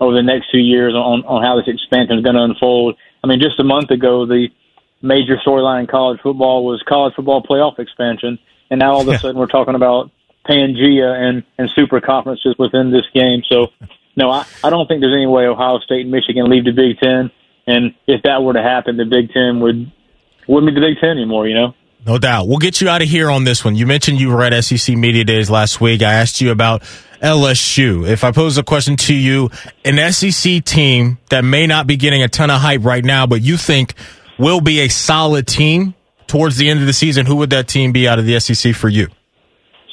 over 0.00 0.12
the 0.14 0.22
next 0.22 0.50
few 0.50 0.60
years 0.60 0.92
on, 0.92 1.24
on 1.24 1.42
how 1.42 1.56
this 1.56 1.66
expansion 1.66 2.18
is 2.18 2.22
going 2.22 2.36
to 2.36 2.42
unfold. 2.42 2.94
I 3.24 3.26
mean, 3.26 3.40
just 3.40 3.58
a 3.58 3.64
month 3.64 3.90
ago, 3.90 4.26
the 4.26 4.48
major 5.00 5.38
storyline 5.38 5.80
in 5.80 5.86
college 5.86 6.20
football 6.22 6.66
was 6.66 6.82
college 6.86 7.14
football 7.14 7.42
playoff 7.42 7.78
expansion. 7.78 8.38
And 8.68 8.80
now 8.80 8.92
all 8.92 9.00
of 9.00 9.08
a 9.08 9.18
sudden 9.18 9.38
we're 9.38 9.46
talking 9.46 9.74
about 9.74 10.10
Pangea 10.46 11.16
and, 11.16 11.42
and 11.56 11.70
super 11.74 12.02
conferences 12.02 12.54
within 12.58 12.92
this 12.92 13.06
game. 13.14 13.44
So, 13.48 13.68
no, 14.14 14.30
I, 14.30 14.44
I 14.62 14.68
don't 14.68 14.86
think 14.86 15.00
there's 15.00 15.16
any 15.16 15.26
way 15.26 15.46
Ohio 15.46 15.78
State 15.78 16.02
and 16.02 16.10
Michigan 16.10 16.50
leave 16.50 16.66
the 16.66 16.72
Big 16.72 16.98
Ten. 16.98 17.30
And 17.66 17.94
if 18.06 18.24
that 18.24 18.42
were 18.42 18.52
to 18.52 18.62
happen, 18.62 18.98
the 18.98 19.06
Big 19.06 19.32
Ten 19.32 19.60
would 19.60 19.90
wouldn't 20.46 20.74
be 20.74 20.78
the 20.78 20.86
Big 20.86 21.00
Ten 21.00 21.12
anymore, 21.12 21.48
you 21.48 21.54
know? 21.54 21.74
No 22.06 22.18
doubt. 22.18 22.46
We'll 22.46 22.58
get 22.58 22.80
you 22.80 22.88
out 22.88 23.02
of 23.02 23.08
here 23.08 23.28
on 23.28 23.42
this 23.42 23.64
one. 23.64 23.74
You 23.74 23.84
mentioned 23.84 24.20
you 24.20 24.30
were 24.30 24.44
at 24.44 24.64
SEC 24.64 24.96
Media 24.96 25.24
Days 25.24 25.50
last 25.50 25.80
week. 25.80 26.02
I 26.02 26.12
asked 26.12 26.40
you 26.40 26.52
about 26.52 26.82
LSU. 27.20 28.08
If 28.08 28.22
I 28.22 28.30
pose 28.30 28.58
a 28.58 28.62
question 28.62 28.96
to 28.96 29.14
you, 29.14 29.50
an 29.84 30.12
SEC 30.12 30.64
team 30.64 31.18
that 31.30 31.44
may 31.44 31.66
not 31.66 31.88
be 31.88 31.96
getting 31.96 32.22
a 32.22 32.28
ton 32.28 32.48
of 32.48 32.60
hype 32.60 32.84
right 32.84 33.04
now, 33.04 33.26
but 33.26 33.42
you 33.42 33.56
think 33.56 33.94
will 34.38 34.60
be 34.60 34.80
a 34.80 34.88
solid 34.88 35.48
team 35.48 35.94
towards 36.28 36.56
the 36.58 36.70
end 36.70 36.80
of 36.80 36.86
the 36.86 36.92
season, 36.92 37.26
who 37.26 37.36
would 37.36 37.50
that 37.50 37.66
team 37.66 37.90
be 37.90 38.06
out 38.06 38.20
of 38.20 38.26
the 38.26 38.38
SEC 38.38 38.74
for 38.74 38.88
you? 38.88 39.08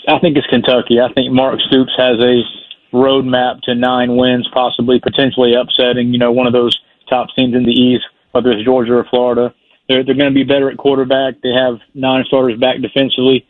I 0.07 0.19
think 0.19 0.37
it's 0.37 0.47
Kentucky. 0.47 0.99
I 0.99 1.11
think 1.13 1.31
Mark 1.31 1.59
Stoops 1.67 1.93
has 1.97 2.19
a 2.19 2.41
roadmap 2.95 3.61
to 3.61 3.73
nine 3.73 4.15
wins, 4.15 4.47
possibly 4.53 4.99
potentially 4.99 5.53
upsetting, 5.55 6.13
you 6.13 6.19
know, 6.19 6.31
one 6.31 6.45
of 6.45 6.53
those 6.53 6.77
top 7.09 7.29
teams 7.35 7.55
in 7.55 7.63
the 7.63 7.71
East, 7.71 8.03
whether 8.31 8.51
it's 8.51 8.63
Georgia 8.63 8.93
or 8.93 9.05
Florida. 9.09 9.53
They're 9.87 10.03
they're 10.03 10.15
going 10.15 10.31
to 10.31 10.35
be 10.35 10.43
better 10.43 10.69
at 10.71 10.77
quarterback. 10.77 11.41
They 11.41 11.51
have 11.51 11.79
nine 11.93 12.23
starters 12.27 12.59
back 12.59 12.81
defensively. 12.81 13.45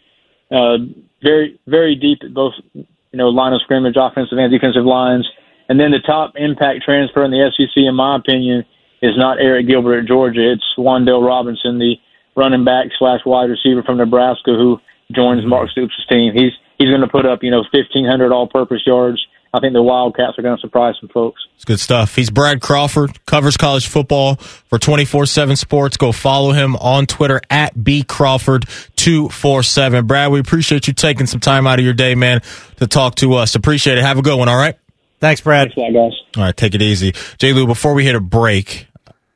Uh, 0.52 0.78
very 1.22 1.60
very 1.68 1.96
deep 1.96 2.20
at 2.24 2.34
both 2.34 2.54
you 2.74 2.86
know 3.14 3.30
line 3.30 3.54
of 3.54 3.62
scrimmage, 3.62 3.96
offensive 3.98 4.38
and 4.38 4.52
defensive 4.52 4.86
lines. 4.86 5.28
And 5.70 5.80
then 5.80 5.92
the 5.92 6.00
top 6.00 6.34
impact 6.36 6.84
transfer 6.84 7.24
in 7.24 7.32
the 7.32 7.52
SEC, 7.56 7.78
in 7.78 7.96
my 7.96 8.18
opinion, 8.18 8.66
is 9.02 9.18
not 9.18 9.38
Arik 9.38 9.68
Gilbert 9.68 10.00
at 10.00 10.08
Georgia. 10.08 10.52
It's 10.52 10.66
Wan'Dale 10.78 11.26
Robinson, 11.26 11.80
the 11.80 11.96
running 12.36 12.66
back 12.66 12.88
slash 13.00 13.22
wide 13.26 13.50
receiver 13.50 13.84
from 13.84 13.98
Nebraska 13.98 14.52
who 14.52 14.80
joins 15.12 15.46
Mark 15.46 15.70
Stoops' 15.70 15.94
team. 16.10 16.34
He's 16.34 16.52
he's 16.78 16.90
going 16.90 17.02
to 17.02 17.08
put 17.08 17.26
up 17.26 17.44
you 17.44 17.52
know 17.52 17.64
1,500 17.72 18.32
all-purpose 18.32 18.82
yards. 18.86 19.26
I 19.56 19.60
think 19.60 19.74
the 19.74 19.84
Wildcats 19.84 20.40
are 20.40 20.42
going 20.42 20.58
to 20.58 20.62
surprise 20.62 20.96
some 21.00 21.10
folks. 21.10 21.40
It's 21.56 21.64
good 21.66 21.80
stuff. 21.80 22.16
He's 22.16 22.32
Brad 22.32 22.60
Crawford, 22.60 23.24
covers 23.28 23.56
college 23.56 23.88
football 23.88 24.38
for 24.38 24.80
24 24.80 25.28
7 25.28 25.56
Sports. 25.56 25.96
Go 25.98 26.12
follow 26.12 26.54
him 26.54 26.76
on 26.78 27.06
Twitter 27.06 27.40
at 27.52 27.76
BCrawford247. 27.76 30.08
Brad, 30.08 30.32
we 30.32 30.40
appreciate 30.40 30.88
you 30.88 30.94
taking 30.94 31.28
some 31.28 31.40
time 31.40 31.68
out 31.68 31.80
of 31.80 31.86
your 31.86 31.94
day, 31.94 32.16
man, 32.16 32.42
to 32.78 32.88
talk 32.88 33.16
to 33.16 33.34
us. 33.36 33.56
Appreciate 33.56 33.98
it. 33.98 34.04
Have 34.04 34.18
a 34.18 34.22
good 34.24 34.38
one, 34.38 34.50
all 34.50 34.58
right? 34.58 34.78
Thanks, 35.20 35.42
Brad. 35.42 35.72
Thanks, 35.74 35.78
a 35.78 35.82
lot, 35.82 35.94
guys. 36.10 36.20
All 36.38 36.44
right, 36.44 36.58
take 36.58 36.76
it 36.76 36.82
easy. 36.82 37.14
J. 37.38 37.54
Lou, 37.54 37.68
before 37.68 37.94
we 37.94 38.04
hit 38.06 38.16
a 38.16 38.20
break, 38.20 38.88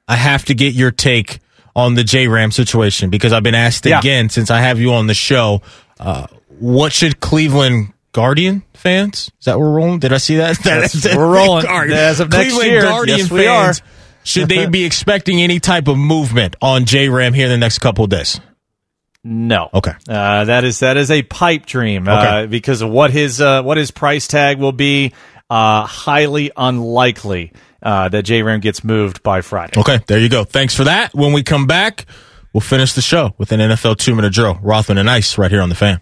I 0.07 0.15
have 0.15 0.45
to 0.45 0.53
get 0.53 0.73
your 0.73 0.91
take 0.91 1.39
on 1.75 1.93
the 1.93 2.03
J 2.03 2.27
Ram 2.27 2.51
situation 2.51 3.09
because 3.09 3.33
I've 3.33 3.43
been 3.43 3.55
asked 3.55 3.85
Yeah. 3.85 3.99
again 3.99 4.29
since 4.29 4.49
I 4.49 4.59
have 4.61 4.79
you 4.79 4.93
on 4.93 5.07
the 5.07 5.13
show. 5.13 5.61
Uh, 5.99 6.27
what 6.59 6.91
should 6.91 7.19
Cleveland 7.19 7.93
Guardian 8.17 8.63
fans? 8.73 9.31
Is 9.39 9.45
that 9.45 9.59
we're 9.59 9.71
rolling? 9.71 9.99
Did 9.99 10.11
I 10.11 10.17
see 10.17 10.37
that? 10.37 10.57
That's- 10.63 11.05
we're 11.15 11.31
rolling. 11.35 11.65
Guardian. 11.65 11.99
As 11.99 12.19
of 12.19 12.31
next 12.31 12.45
Cleveland 12.51 12.71
year, 12.71 12.81
Guardian 12.81 13.19
yes, 13.19 13.27
fans, 13.29 13.81
should 14.23 14.49
they 14.49 14.65
be 14.65 14.85
expecting 14.85 15.39
any 15.39 15.59
type 15.59 15.87
of 15.87 15.99
movement 15.99 16.55
on 16.59 16.85
J 16.85 17.09
Ram 17.09 17.33
here 17.33 17.45
in 17.45 17.51
the 17.51 17.59
next 17.59 17.77
couple 17.77 18.05
of 18.05 18.09
days? 18.09 18.41
No. 19.23 19.69
Okay. 19.71 19.91
Uh, 20.09 20.45
that 20.45 20.63
is 20.63 20.79
that 20.79 20.97
is 20.97 21.11
a 21.11 21.21
pipe 21.21 21.67
dream 21.67 22.07
uh, 22.07 22.47
because 22.47 22.81
of 22.81 22.89
what 22.89 23.11
his 23.11 23.39
uh, 23.39 23.61
what 23.61 23.77
his 23.77 23.91
price 23.91 24.27
tag 24.27 24.57
will 24.57 24.71
be. 24.71 25.13
Uh, 25.47 25.85
highly 25.85 26.51
unlikely 26.57 27.53
uh, 27.83 28.09
that 28.09 28.23
J 28.23 28.41
Ram 28.41 28.61
gets 28.61 28.83
moved 28.83 29.21
by 29.21 29.41
Friday. 29.41 29.79
Okay, 29.79 29.99
there 30.07 30.17
you 30.17 30.27
go. 30.27 30.43
Thanks 30.43 30.73
for 30.75 30.85
that. 30.85 31.13
When 31.13 31.33
we 31.33 31.43
come 31.43 31.67
back, 31.67 32.07
we'll 32.51 32.61
finish 32.61 32.93
the 32.93 33.01
show 33.01 33.35
with 33.37 33.51
an 33.51 33.59
NFL 33.59 33.97
two 33.99 34.15
minute 34.15 34.33
drill. 34.33 34.57
Rothman 34.63 34.97
and 34.97 35.07
Ice 35.07 35.37
right 35.37 35.51
here 35.51 35.61
on 35.61 35.69
the 35.69 35.75
fan. 35.75 36.01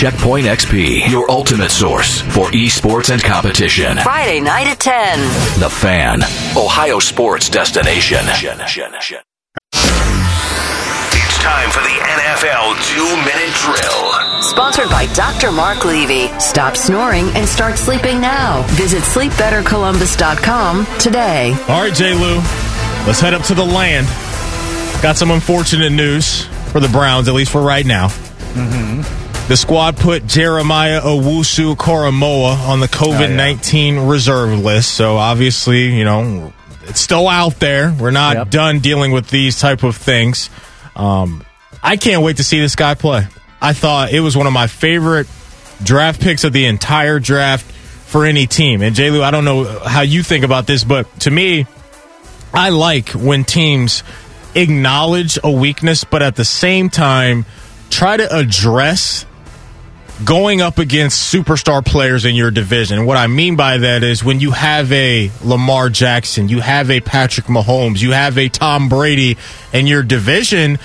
Checkpoint 0.00 0.46
XP, 0.46 1.10
your 1.10 1.30
ultimate 1.30 1.70
source 1.70 2.22
for 2.22 2.50
esports 2.52 3.12
and 3.12 3.22
competition. 3.22 3.98
Friday 3.98 4.40
night 4.40 4.66
at 4.66 4.80
10. 4.80 5.18
The 5.60 5.68
Fan, 5.68 6.22
Ohio 6.56 6.98
sports 7.00 7.50
destination. 7.50 8.20
It's 8.22 8.38
time 11.42 11.68
for 11.68 11.82
the 11.82 11.92
NFL 12.00 12.80
two 12.88 13.14
minute 13.28 13.52
drill. 13.60 14.40
Sponsored 14.40 14.88
by 14.88 15.04
Dr. 15.12 15.52
Mark 15.52 15.84
Levy. 15.84 16.28
Stop 16.40 16.78
snoring 16.78 17.26
and 17.34 17.46
start 17.46 17.76
sleeping 17.76 18.22
now. 18.22 18.62
Visit 18.68 19.02
sleepbettercolumbus.com 19.02 20.86
today. 20.98 21.54
All 21.68 21.82
right, 21.82 21.92
J. 21.92 22.14
Lou, 22.14 22.36
let's 23.06 23.20
head 23.20 23.34
up 23.34 23.42
to 23.42 23.54
the 23.54 23.66
land. 23.66 24.06
Got 25.02 25.18
some 25.18 25.30
unfortunate 25.30 25.92
news 25.92 26.46
for 26.72 26.80
the 26.80 26.88
Browns, 26.88 27.28
at 27.28 27.34
least 27.34 27.52
for 27.52 27.60
right 27.60 27.84
now. 27.84 28.08
Mm-hmm. 28.08 29.19
The 29.50 29.56
squad 29.56 29.96
put 29.96 30.28
Jeremiah 30.28 31.00
Owusu-Koramoah 31.00 32.68
on 32.68 32.78
the 32.78 32.86
COVID 32.86 33.34
19 33.34 34.06
reserve 34.06 34.56
list. 34.56 34.92
So 34.92 35.16
obviously, 35.16 35.92
you 35.92 36.04
know, 36.04 36.52
it's 36.82 37.00
still 37.00 37.26
out 37.26 37.58
there. 37.58 37.92
We're 37.92 38.12
not 38.12 38.50
done 38.50 38.78
dealing 38.78 39.10
with 39.10 39.28
these 39.28 39.58
type 39.58 39.82
of 39.82 39.96
things. 39.96 40.50
Um, 40.94 41.44
I 41.82 41.96
can't 41.96 42.22
wait 42.22 42.36
to 42.36 42.44
see 42.44 42.60
this 42.60 42.76
guy 42.76 42.94
play. 42.94 43.26
I 43.60 43.72
thought 43.72 44.12
it 44.12 44.20
was 44.20 44.36
one 44.36 44.46
of 44.46 44.52
my 44.52 44.68
favorite 44.68 45.26
draft 45.82 46.20
picks 46.20 46.44
of 46.44 46.52
the 46.52 46.66
entire 46.66 47.18
draft 47.18 47.66
for 47.66 48.26
any 48.26 48.46
team. 48.46 48.82
And 48.82 48.94
J. 48.94 49.10
Lou, 49.10 49.20
I 49.20 49.32
don't 49.32 49.44
know 49.44 49.64
how 49.64 50.02
you 50.02 50.22
think 50.22 50.44
about 50.44 50.68
this, 50.68 50.84
but 50.84 51.08
to 51.22 51.30
me, 51.32 51.66
I 52.54 52.68
like 52.68 53.08
when 53.08 53.42
teams 53.42 54.04
acknowledge 54.54 55.40
a 55.42 55.50
weakness, 55.50 56.04
but 56.04 56.22
at 56.22 56.36
the 56.36 56.44
same 56.44 56.88
time 56.88 57.46
try 57.90 58.16
to 58.16 58.32
address 58.32 59.26
going 60.24 60.60
up 60.60 60.78
against 60.78 61.32
superstar 61.32 61.84
players 61.84 62.24
in 62.24 62.34
your 62.34 62.50
division. 62.50 63.06
What 63.06 63.16
I 63.16 63.26
mean 63.26 63.56
by 63.56 63.78
that 63.78 64.02
is 64.02 64.22
when 64.22 64.40
you 64.40 64.50
have 64.50 64.90
a 64.92 65.30
Lamar 65.42 65.88
Jackson, 65.88 66.48
you 66.48 66.60
have 66.60 66.90
a 66.90 67.00
Patrick 67.00 67.46
Mahomes, 67.46 68.00
you 68.00 68.12
have 68.12 68.38
a 68.38 68.48
Tom 68.48 68.88
Brady 68.88 69.36
in 69.72 69.86
your 69.86 70.02
division, 70.02 70.78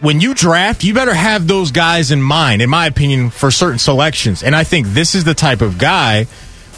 when 0.00 0.20
you 0.20 0.34
draft, 0.34 0.84
you 0.84 0.92
better 0.92 1.14
have 1.14 1.46
those 1.46 1.70
guys 1.70 2.10
in 2.10 2.20
mind, 2.20 2.60
in 2.60 2.68
my 2.68 2.86
opinion, 2.86 3.30
for 3.30 3.50
certain 3.50 3.78
selections. 3.78 4.42
And 4.42 4.54
I 4.54 4.64
think 4.64 4.88
this 4.88 5.14
is 5.14 5.24
the 5.24 5.34
type 5.34 5.62
of 5.62 5.78
guy 5.78 6.26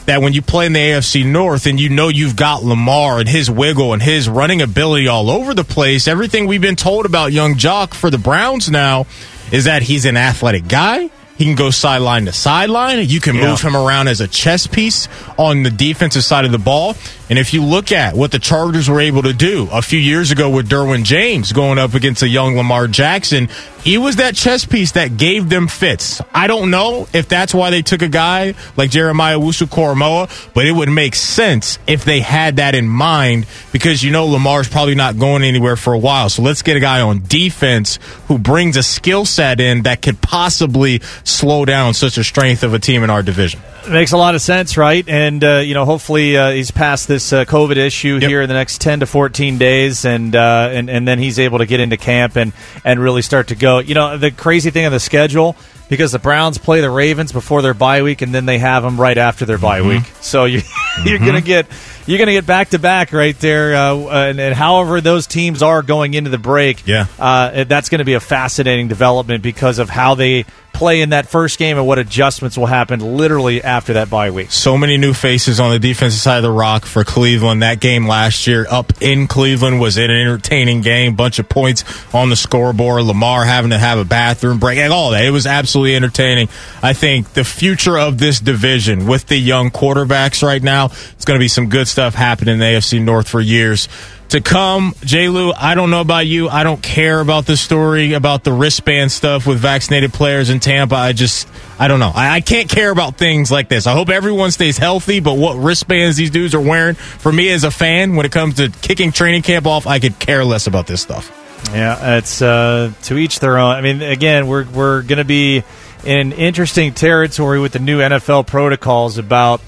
that 0.06 0.22
when 0.22 0.32
you 0.32 0.40
play 0.40 0.66
in 0.66 0.72
the 0.72 0.78
AFC 0.78 1.26
North 1.26 1.66
and 1.66 1.78
you 1.78 1.90
know 1.90 2.08
you've 2.08 2.36
got 2.36 2.62
Lamar 2.62 3.18
and 3.18 3.28
his 3.28 3.50
wiggle 3.50 3.92
and 3.92 4.02
his 4.02 4.28
running 4.28 4.62
ability 4.62 5.08
all 5.08 5.30
over 5.30 5.52
the 5.52 5.64
place, 5.64 6.08
everything 6.08 6.46
we've 6.46 6.62
been 6.62 6.76
told 6.76 7.06
about 7.06 7.32
young 7.32 7.56
JOK 7.56 7.92
for 7.92 8.08
the 8.08 8.18
Browns 8.18 8.70
now 8.70 9.06
is 9.52 9.64
that 9.64 9.82
he's 9.82 10.04
an 10.04 10.16
athletic 10.16 10.68
guy. 10.68 11.10
He 11.38 11.44
can 11.44 11.54
go 11.54 11.70
sideline 11.70 12.26
to 12.26 12.32
sideline. 12.32 13.08
You 13.08 13.20
can 13.20 13.36
Yeah. 13.36 13.46
move 13.48 13.60
him 13.62 13.76
around 13.76 14.08
as 14.08 14.20
a 14.20 14.26
chess 14.28 14.66
piece 14.66 15.08
on 15.38 15.62
the 15.62 15.70
defensive 15.70 16.24
side 16.24 16.44
of 16.44 16.50
the 16.52 16.58
ball. 16.58 16.96
And 17.30 17.38
if 17.38 17.52
you 17.54 17.62
look 17.62 17.92
at 17.92 18.16
what 18.16 18.30
the 18.32 18.38
Chargers 18.38 18.88
were 18.88 19.00
able 19.00 19.22
to 19.22 19.32
do 19.34 19.68
a 19.70 19.82
few 19.82 19.98
years 19.98 20.30
ago 20.30 20.48
with 20.50 20.68
Derwin 20.68 21.04
James 21.04 21.52
going 21.52 21.78
up 21.78 21.94
against 21.94 22.22
a 22.22 22.28
young 22.28 22.56
Lamar 22.56 22.88
Jackson, 22.88 23.48
he 23.84 23.98
was 23.98 24.16
that 24.16 24.34
chess 24.34 24.64
piece 24.64 24.92
that 24.92 25.16
gave 25.18 25.48
them 25.50 25.68
fits. 25.68 26.20
I 26.34 26.46
don't 26.46 26.70
know 26.70 27.06
if 27.12 27.28
that's 27.28 27.52
why 27.54 27.68
they 27.70 27.82
took 27.82 28.00
a 28.00 28.08
guy 28.08 28.54
like 28.78 28.90
Jeremiah 28.90 29.38
Owusu-Koramoah, 29.38 30.48
but 30.54 30.64
it 30.66 30.72
would 30.72 30.88
make 30.88 31.14
sense 31.14 31.78
if 31.86 32.04
they 32.04 32.20
had 32.20 32.56
that 32.56 32.74
in 32.74 32.88
mind 32.88 33.44
because 33.72 34.02
you 34.02 34.10
know 34.10 34.26
Lamar's 34.26 34.68
probably 34.68 34.94
not 34.94 35.18
going 35.18 35.42
anywhere 35.44 35.76
for 35.76 35.92
a 35.92 35.98
while. 35.98 36.30
So 36.30 36.40
let's 36.42 36.62
get 36.62 36.78
a 36.78 36.80
guy 36.80 37.02
on 37.02 37.22
defense 37.28 37.98
who 38.28 38.38
brings 38.38 38.76
a 38.78 38.82
skill 38.82 39.26
set 39.26 39.60
in 39.60 39.82
that 39.82 40.00
could 40.00 40.20
possibly 40.22 41.02
slow 41.28 41.64
down 41.64 41.94
such 41.94 42.18
a 42.18 42.24
strength 42.24 42.62
of 42.62 42.74
a 42.74 42.78
team 42.78 43.04
in 43.04 43.10
our 43.10 43.22
division. 43.22 43.60
It 43.86 43.90
makes 43.90 44.12
a 44.12 44.16
lot 44.16 44.34
of 44.34 44.42
sense, 44.42 44.76
right? 44.76 45.08
And 45.08 45.42
uh, 45.44 45.58
you 45.58 45.74
know, 45.74 45.84
hopefully 45.84 46.36
uh, 46.36 46.50
he's 46.50 46.70
past 46.70 47.08
this 47.08 47.32
uh, 47.32 47.44
COVID 47.44 47.76
issue 47.76 48.18
here 48.18 48.42
in 48.42 48.48
the 48.48 48.54
next 48.54 48.80
ten 48.80 49.00
to 49.00 49.06
fourteen 49.06 49.56
days, 49.58 50.04
and 50.04 50.34
uh, 50.34 50.68
and 50.72 50.90
and 50.90 51.06
then 51.08 51.18
he's 51.18 51.38
able 51.38 51.58
to 51.58 51.66
get 51.66 51.80
into 51.80 51.96
camp 51.96 52.36
and 52.36 52.52
and 52.84 53.00
really 53.00 53.22
start 53.22 53.48
to 53.48 53.54
go. 53.54 53.78
You 53.78 53.94
know, 53.94 54.18
the 54.18 54.30
crazy 54.30 54.70
thing 54.70 54.84
on 54.86 54.92
the 54.92 55.00
schedule 55.00 55.56
because 55.88 56.12
the 56.12 56.18
Browns 56.18 56.58
play 56.58 56.82
the 56.82 56.90
Ravens 56.90 57.32
before 57.32 57.62
their 57.62 57.72
bye 57.72 58.02
week, 58.02 58.20
and 58.20 58.34
then 58.34 58.44
they 58.44 58.58
have 58.58 58.82
them 58.82 59.00
right 59.00 59.16
after 59.16 59.46
their 59.46 59.56
bye 59.58 59.80
Mm-hmm. 59.80 59.88
week. 59.88 60.04
So 60.20 60.44
you 60.44 60.60
you're 61.04 61.18
gonna 61.18 61.40
get 61.40 61.66
you're 62.06 62.18
gonna 62.18 62.32
get 62.32 62.44
back 62.46 62.70
to 62.70 62.78
back 62.78 63.12
right 63.14 63.38
there, 63.38 63.74
uh, 63.74 63.94
and, 64.28 64.38
and 64.40 64.54
however 64.54 65.00
those 65.00 65.26
teams 65.26 65.62
are 65.62 65.82
going 65.82 66.12
into 66.14 66.28
the 66.30 66.36
break, 66.38 66.86
Yeah. 66.86 67.06
uh, 67.18 67.64
that's 67.64 67.88
going 67.88 68.00
to 68.00 68.04
be 68.04 68.14
a 68.14 68.20
fascinating 68.20 68.88
development 68.88 69.42
because 69.42 69.78
of 69.78 69.88
how 69.88 70.14
they 70.14 70.44
play 70.78 71.00
in 71.00 71.10
that 71.10 71.26
first 71.26 71.58
game 71.58 71.76
and 71.76 71.86
what 71.86 71.98
adjustments 71.98 72.56
will 72.56 72.66
happen 72.66 73.00
literally 73.16 73.62
after 73.62 73.94
that 73.94 74.08
bye 74.08 74.30
week. 74.30 74.52
So 74.52 74.78
many 74.78 74.96
new 74.96 75.12
faces 75.12 75.58
on 75.58 75.72
the 75.72 75.80
defensive 75.80 76.20
side 76.20 76.36
of 76.36 76.44
the 76.44 76.52
rock 76.52 76.84
for 76.84 77.02
Cleveland. 77.02 77.62
That 77.62 77.80
game 77.80 78.06
last 78.06 78.46
year 78.46 78.64
up 78.70 78.92
in 79.02 79.26
Cleveland 79.26 79.80
was 79.80 79.96
an 79.96 80.04
entertaining 80.10 80.80
game. 80.80 81.16
Bunch 81.16 81.40
of 81.40 81.48
points 81.48 81.84
on 82.14 82.30
the 82.30 82.36
scoreboard. 82.36 83.02
Lamar 83.02 83.44
having 83.44 83.70
to 83.70 83.78
have 83.78 83.98
a 83.98 84.04
bathroom 84.04 84.60
break. 84.60 84.78
and 84.78 84.92
All 84.92 85.10
that. 85.10 85.24
It 85.24 85.30
was 85.30 85.46
absolutely 85.46 85.96
entertaining. 85.96 86.48
I 86.80 86.92
think 86.92 87.32
the 87.32 87.44
future 87.44 87.98
of 87.98 88.18
this 88.18 88.38
division 88.38 89.06
with 89.06 89.26
the 89.26 89.36
young 89.36 89.70
quarterbacks 89.70 90.44
right 90.44 90.62
now, 90.62 90.86
it's 90.86 91.24
going 91.24 91.38
to 91.38 91.42
be 91.42 91.48
some 91.48 91.68
good 91.68 91.88
stuff 91.88 92.14
happening 92.14 92.54
in 92.54 92.60
the 92.60 92.66
AFC 92.66 93.02
North 93.02 93.28
for 93.28 93.40
years 93.40 93.88
to 94.30 94.40
come. 94.40 94.94
J. 95.04 95.28
Lou, 95.28 95.52
I 95.52 95.74
don't 95.74 95.90
know 95.90 96.00
about 96.00 96.26
you. 96.26 96.48
I 96.48 96.62
don't 96.62 96.82
care 96.82 97.20
about 97.20 97.46
the 97.46 97.56
story 97.56 98.12
about 98.12 98.44
the 98.44 98.52
wristband 98.52 99.10
stuff 99.10 99.46
with 99.46 99.58
vaccinated 99.58 100.12
players 100.12 100.50
in 100.50 100.60
Tampa. 100.60 100.96
I 100.96 101.12
just, 101.12 101.48
I 101.78 101.88
don't 101.88 102.00
know. 102.00 102.12
I, 102.14 102.36
I 102.36 102.40
can't 102.40 102.68
care 102.68 102.90
about 102.90 103.16
things 103.16 103.50
like 103.50 103.68
this. 103.68 103.86
I 103.86 103.92
hope 103.92 104.10
everyone 104.10 104.50
stays 104.50 104.76
healthy, 104.76 105.20
but 105.20 105.34
what 105.34 105.54
wristbands 105.54 106.16
these 106.16 106.30
dudes 106.30 106.54
are 106.54 106.60
wearing, 106.60 106.94
for 106.94 107.32
me 107.32 107.50
as 107.50 107.64
a 107.64 107.70
fan, 107.70 108.16
when 108.16 108.26
it 108.26 108.32
comes 108.32 108.56
to 108.56 108.70
kicking 108.82 109.12
training 109.12 109.42
camp 109.42 109.66
off, 109.66 109.86
I 109.86 109.98
could 109.98 110.18
care 110.18 110.44
less 110.44 110.66
about 110.66 110.86
this 110.86 111.00
stuff. 111.00 111.34
Yeah, 111.72 112.18
it's 112.18 112.40
uh, 112.40 112.92
to 113.04 113.18
each 113.18 113.40
their 113.40 113.58
own. 113.58 113.72
I 113.72 113.80
mean, 113.80 114.00
again, 114.00 114.46
we're 114.46 114.64
we're 114.70 115.02
going 115.02 115.18
to 115.18 115.24
be 115.24 115.64
in 116.04 116.32
interesting 116.32 116.94
territory 116.94 117.58
with 117.60 117.72
the 117.72 117.80
new 117.80 117.98
NFL 117.98 118.46
protocols 118.46 119.18
about 119.18 119.60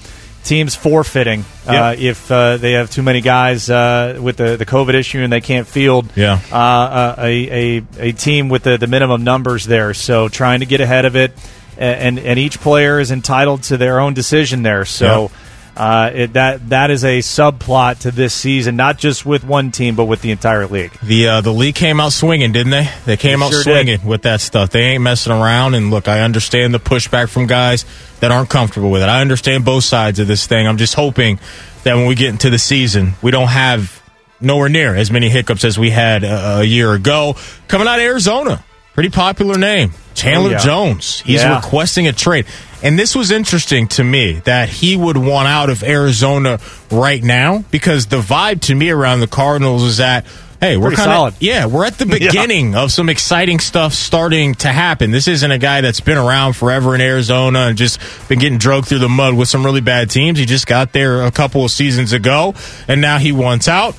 teams 0.43 0.75
forfeiting 0.75 1.45
uh, 1.67 1.95
if 1.97 2.31
uh, 2.31 2.57
they 2.57 2.73
have 2.73 2.89
too 2.89 3.03
many 3.03 3.21
guys 3.21 3.69
uh, 3.69 4.17
with 4.21 4.37
the, 4.37 4.57
the 4.57 4.65
COVID 4.65 4.93
issue 4.95 5.19
and 5.19 5.31
they 5.31 5.41
can't 5.41 5.67
field 5.67 6.09
Yeah. 6.15 6.39
uh, 6.51 6.55
uh, 6.55 7.15
a, 7.19 7.77
a 7.79 7.83
a 7.99 8.11
team 8.13 8.49
with 8.49 8.63
the, 8.63 8.77
the 8.77 8.87
minimum 8.87 9.23
numbers 9.23 9.65
there. 9.65 9.93
So 9.93 10.29
trying 10.29 10.61
to 10.61 10.65
get 10.65 10.81
ahead 10.81 11.05
of 11.05 11.15
it, 11.15 11.31
and 11.77 12.17
and 12.19 12.39
each 12.39 12.59
player 12.59 12.99
is 12.99 13.11
entitled 13.11 13.63
to 13.63 13.77
their 13.77 13.99
own 13.99 14.13
decision 14.13 14.63
there. 14.63 14.85
So. 14.85 15.31
Uh, 15.75 16.11
it, 16.13 16.33
that 16.33 16.67
that 16.69 16.91
is 16.91 17.05
a 17.05 17.19
subplot 17.19 17.99
to 17.99 18.11
this 18.11 18.33
season, 18.33 18.75
not 18.75 18.97
just 18.97 19.25
with 19.25 19.43
one 19.45 19.71
team, 19.71 19.95
but 19.95 20.05
with 20.05 20.21
the 20.21 20.29
entire 20.31 20.67
league. 20.67 20.91
The 21.01 21.27
uh, 21.27 21.41
the 21.41 21.53
league 21.53 21.75
came 21.75 21.99
out 22.01 22.11
swinging, 22.11 22.51
didn't 22.51 22.71
they? 22.71 22.89
They 23.05 23.15
came 23.17 23.39
They 23.39 23.45
out 23.45 23.51
sure 23.53 23.63
swinging 23.63 24.03
with 24.05 24.23
that 24.23 24.41
stuff. 24.41 24.69
They 24.71 24.81
ain't 24.81 25.01
messing 25.03 25.31
around. 25.31 25.73
And 25.75 25.89
look, 25.89 26.07
I 26.09 26.21
understand 26.21 26.73
the 26.73 26.79
pushback 26.79 27.29
from 27.29 27.47
guys 27.47 27.85
that 28.19 28.31
aren't 28.31 28.49
comfortable 28.49 28.91
with 28.91 29.01
it. 29.01 29.07
I 29.09 29.21
understand 29.21 29.63
both 29.63 29.85
sides 29.85 30.19
of 30.19 30.27
this 30.27 30.45
thing. 30.45 30.67
I'm 30.67 30.77
just 30.77 30.93
hoping 30.93 31.39
that 31.83 31.95
when 31.95 32.05
we 32.05 32.15
get 32.15 32.29
into 32.29 32.49
the 32.49 32.59
season, 32.59 33.13
we 33.21 33.31
don't 33.31 33.47
have 33.47 34.01
nowhere 34.41 34.69
near 34.69 34.93
as 34.93 35.09
many 35.09 35.29
hiccups 35.29 35.63
as 35.63 35.79
we 35.79 35.89
had 35.89 36.23
uh, 36.25 36.57
a 36.59 36.63
year 36.63 36.91
ago. 36.93 37.35
Coming 37.69 37.87
out 37.87 37.97
of 37.99 38.03
Arizona, 38.03 38.61
pretty 38.93 39.09
popular 39.09 39.57
name, 39.57 39.93
Chandler 40.15 40.49
Oh, 40.49 40.51
yeah. 40.51 40.57
Jones. 40.59 41.21
He's 41.21 41.41
Yeah. 41.43 41.55
requesting 41.55 42.07
a 42.07 42.11
trade. 42.13 42.45
And 42.83 42.97
this 42.97 43.15
was 43.15 43.31
interesting 43.31 43.87
to 43.89 44.03
me 44.03 44.41
that 44.45 44.69
he 44.69 44.97
would 44.97 45.17
want 45.17 45.47
out 45.47 45.69
of 45.69 45.83
Arizona 45.83 46.59
right 46.91 47.23
now 47.23 47.63
because 47.71 48.07
the 48.07 48.19
vibe 48.19 48.61
to 48.61 48.75
me 48.75 48.89
around 48.89 49.19
the 49.19 49.27
Cardinals 49.27 49.83
is 49.83 49.97
that 49.97 50.25
hey, 50.59 50.77
we're 50.77 50.91
kind 50.91 51.33
of 51.33 51.41
yeah, 51.41 51.65
we're 51.65 51.85
at 51.85 51.97
the 51.97 52.05
Yeah. 52.19 52.27
beginning 52.29 52.75
of 52.75 52.91
some 52.91 53.09
exciting 53.09 53.59
stuff 53.59 53.93
starting 53.93 54.53
to 54.55 54.67
happen. 54.67 55.09
This 55.11 55.27
isn't 55.27 55.49
a 55.51 55.57
guy 55.57 55.81
that's 55.81 56.01
been 56.01 56.17
around 56.19 56.53
forever 56.53 56.93
in 56.93 57.01
Arizona 57.01 57.61
and 57.61 57.77
just 57.77 57.99
been 58.29 58.37
getting 58.39 58.59
drugged 58.59 58.87
through 58.87 58.99
the 58.99 59.09
mud 59.09 59.33
with 59.35 59.47
some 59.49 59.65
really 59.65 59.81
bad 59.81 60.09
teams. 60.11 60.37
He 60.37 60.45
just 60.45 60.67
got 60.67 60.91
there 60.93 61.23
a 61.23 61.31
couple 61.31 61.65
of 61.65 61.71
seasons 61.71 62.13
ago 62.13 62.53
and 62.87 63.01
now 63.01 63.17
he 63.17 63.31
wants 63.31 63.67
out. 63.67 63.95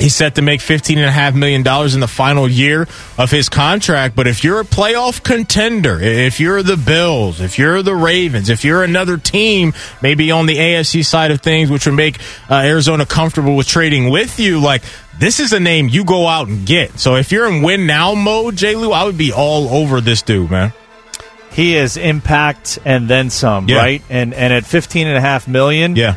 He's 0.00 0.14
set 0.14 0.36
to 0.36 0.42
make 0.42 0.60
$15.5 0.60 1.34
million 1.34 1.60
in 1.60 2.00
the 2.00 2.08
final 2.08 2.48
year 2.48 2.88
of 3.18 3.30
his 3.30 3.50
contract. 3.50 4.16
But 4.16 4.26
if 4.26 4.42
you're 4.42 4.60
a 4.60 4.64
playoff 4.64 5.22
contender, 5.22 6.00
if 6.00 6.40
you're 6.40 6.62
the 6.62 6.78
Bills, 6.78 7.40
if 7.42 7.58
you're 7.58 7.82
the 7.82 7.94
Ravens, 7.94 8.48
if 8.48 8.64
you're 8.64 8.82
another 8.82 9.18
team, 9.18 9.74
maybe 10.00 10.30
on 10.30 10.46
the 10.46 10.56
AFC 10.56 11.04
side 11.04 11.30
of 11.30 11.42
things, 11.42 11.70
which 11.70 11.84
would 11.84 11.94
make 11.96 12.18
uh, 12.48 12.54
Arizona 12.64 13.04
comfortable 13.04 13.56
with 13.56 13.68
trading 13.68 14.08
with 14.08 14.40
you, 14.40 14.58
like 14.58 14.82
this 15.18 15.38
is 15.38 15.52
a 15.52 15.60
name 15.60 15.86
you 15.90 16.02
go 16.06 16.26
out 16.26 16.48
and 16.48 16.66
get. 16.66 16.98
So 16.98 17.16
if 17.16 17.30
you're 17.30 17.46
in 17.46 17.62
win 17.62 17.86
now 17.86 18.14
mode, 18.14 18.56
J. 18.56 18.76
Lou, 18.76 18.92
I 18.92 19.04
would 19.04 19.18
be 19.18 19.32
all 19.34 19.68
over 19.68 20.00
this 20.00 20.22
dude, 20.22 20.50
man. 20.50 20.72
He 21.52 21.76
is 21.76 21.98
impact 21.98 22.78
and 22.86 23.06
then 23.06 23.28
some, 23.28 23.68
Yeah. 23.68 23.76
right? 23.76 24.02
And 24.08 24.32
and 24.32 24.50
at 24.52 24.64
fifteen 24.64 25.08
and 25.08 25.16
a 25.16 25.20
half 25.20 25.46
million, 25.46 25.94
Yeah. 25.96 26.14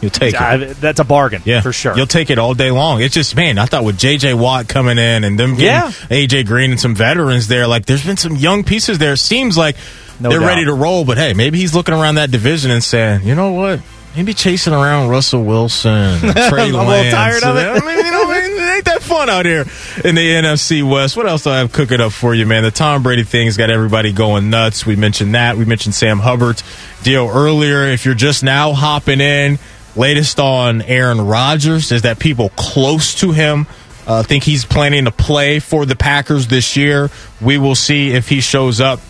You'll 0.00 0.10
take 0.10 0.34
it. 0.34 0.40
I- 0.40 0.56
that's 0.74 1.00
a 1.00 1.04
bargain 1.04 1.42
Yeah, 1.44 1.60
for 1.60 1.72
sure. 1.72 1.96
You'll 1.96 2.06
take 2.06 2.30
it 2.30 2.38
all 2.38 2.54
day 2.54 2.70
long. 2.70 3.00
It's 3.02 3.14
just, 3.14 3.34
man, 3.36 3.58
I 3.58 3.66
thought 3.66 3.84
with 3.84 3.98
J.J. 3.98 4.34
Watt 4.34 4.68
coming 4.68 4.98
in 4.98 5.24
and 5.24 5.38
them 5.38 5.54
Yeah. 5.56 5.90
A.J. 6.10 6.44
Green 6.44 6.70
and 6.70 6.80
some 6.80 6.94
veterans 6.94 7.48
there, 7.48 7.66
like 7.66 7.86
there's 7.86 8.04
been 8.06 8.16
some 8.16 8.36
young 8.36 8.64
pieces 8.64 8.98
there. 8.98 9.14
It 9.14 9.18
seems 9.18 9.56
like 9.58 9.76
No 10.20 10.30
they're 10.30 10.40
doubt. 10.40 10.46
ready 10.46 10.64
to 10.66 10.72
roll. 10.72 11.04
But 11.04 11.18
hey, 11.18 11.32
maybe 11.34 11.58
he's 11.58 11.74
looking 11.74 11.94
around 11.94 12.16
that 12.16 12.30
division 12.30 12.70
and 12.70 12.82
saying, 12.82 13.22
you 13.24 13.34
know 13.34 13.52
what? 13.52 13.80
Maybe 14.16 14.34
chasing 14.34 14.72
around 14.72 15.10
Russell 15.10 15.44
Wilson, 15.44 16.18
Trey 16.20 16.32
I'm 16.68 16.74
a 16.74 16.84
little 16.88 17.10
tired 17.12 17.44
of 17.44 17.56
it. 17.56 17.66
I 17.82 17.86
mean, 17.86 18.04
you 18.04 18.10
know, 18.10 18.30
it 18.32 18.76
ain't 18.76 18.84
that 18.86 19.02
fun 19.02 19.28
out 19.30 19.44
here 19.44 19.60
in 20.04 20.14
the 20.16 20.28
NFC 20.28 20.88
West. 20.88 21.16
What 21.16 21.26
else 21.28 21.44
do 21.44 21.50
I 21.50 21.58
have 21.58 21.72
cooking 21.72 22.00
up 22.00 22.10
for 22.12 22.34
you, 22.34 22.44
man? 22.46 22.64
The 22.64 22.70
Tom 22.72 23.02
Brady 23.04 23.22
thing's 23.22 23.56
got 23.56 23.70
everybody 23.70 24.12
going 24.12 24.50
nuts. 24.50 24.84
We 24.86 24.96
mentioned 24.96 25.34
that. 25.36 25.56
We 25.56 25.66
mentioned 25.66 25.94
Sam 25.94 26.18
Hubbard's 26.18 26.64
deal 27.04 27.28
earlier. 27.32 27.84
If 27.84 28.06
you're 28.06 28.14
just 28.14 28.42
now 28.42 28.72
hopping 28.72 29.20
in, 29.20 29.58
latest 29.98 30.38
on 30.40 30.82
Aaron 30.82 31.20
Rodgers 31.20 31.92
is 31.92 32.02
that 32.02 32.18
people 32.18 32.50
close 32.50 33.16
to 33.16 33.32
him 33.32 33.66
uh, 34.06 34.22
think 34.22 34.42
he's 34.42 34.64
planning 34.64 35.04
to 35.04 35.10
play 35.10 35.58
for 35.58 35.84
the 35.84 35.94
Packers 35.94 36.48
this 36.48 36.76
year. 36.76 37.10
We 37.42 37.58
will 37.58 37.74
see 37.74 38.12
if 38.12 38.28
he 38.28 38.40
shows 38.40 38.80
up 38.80 39.00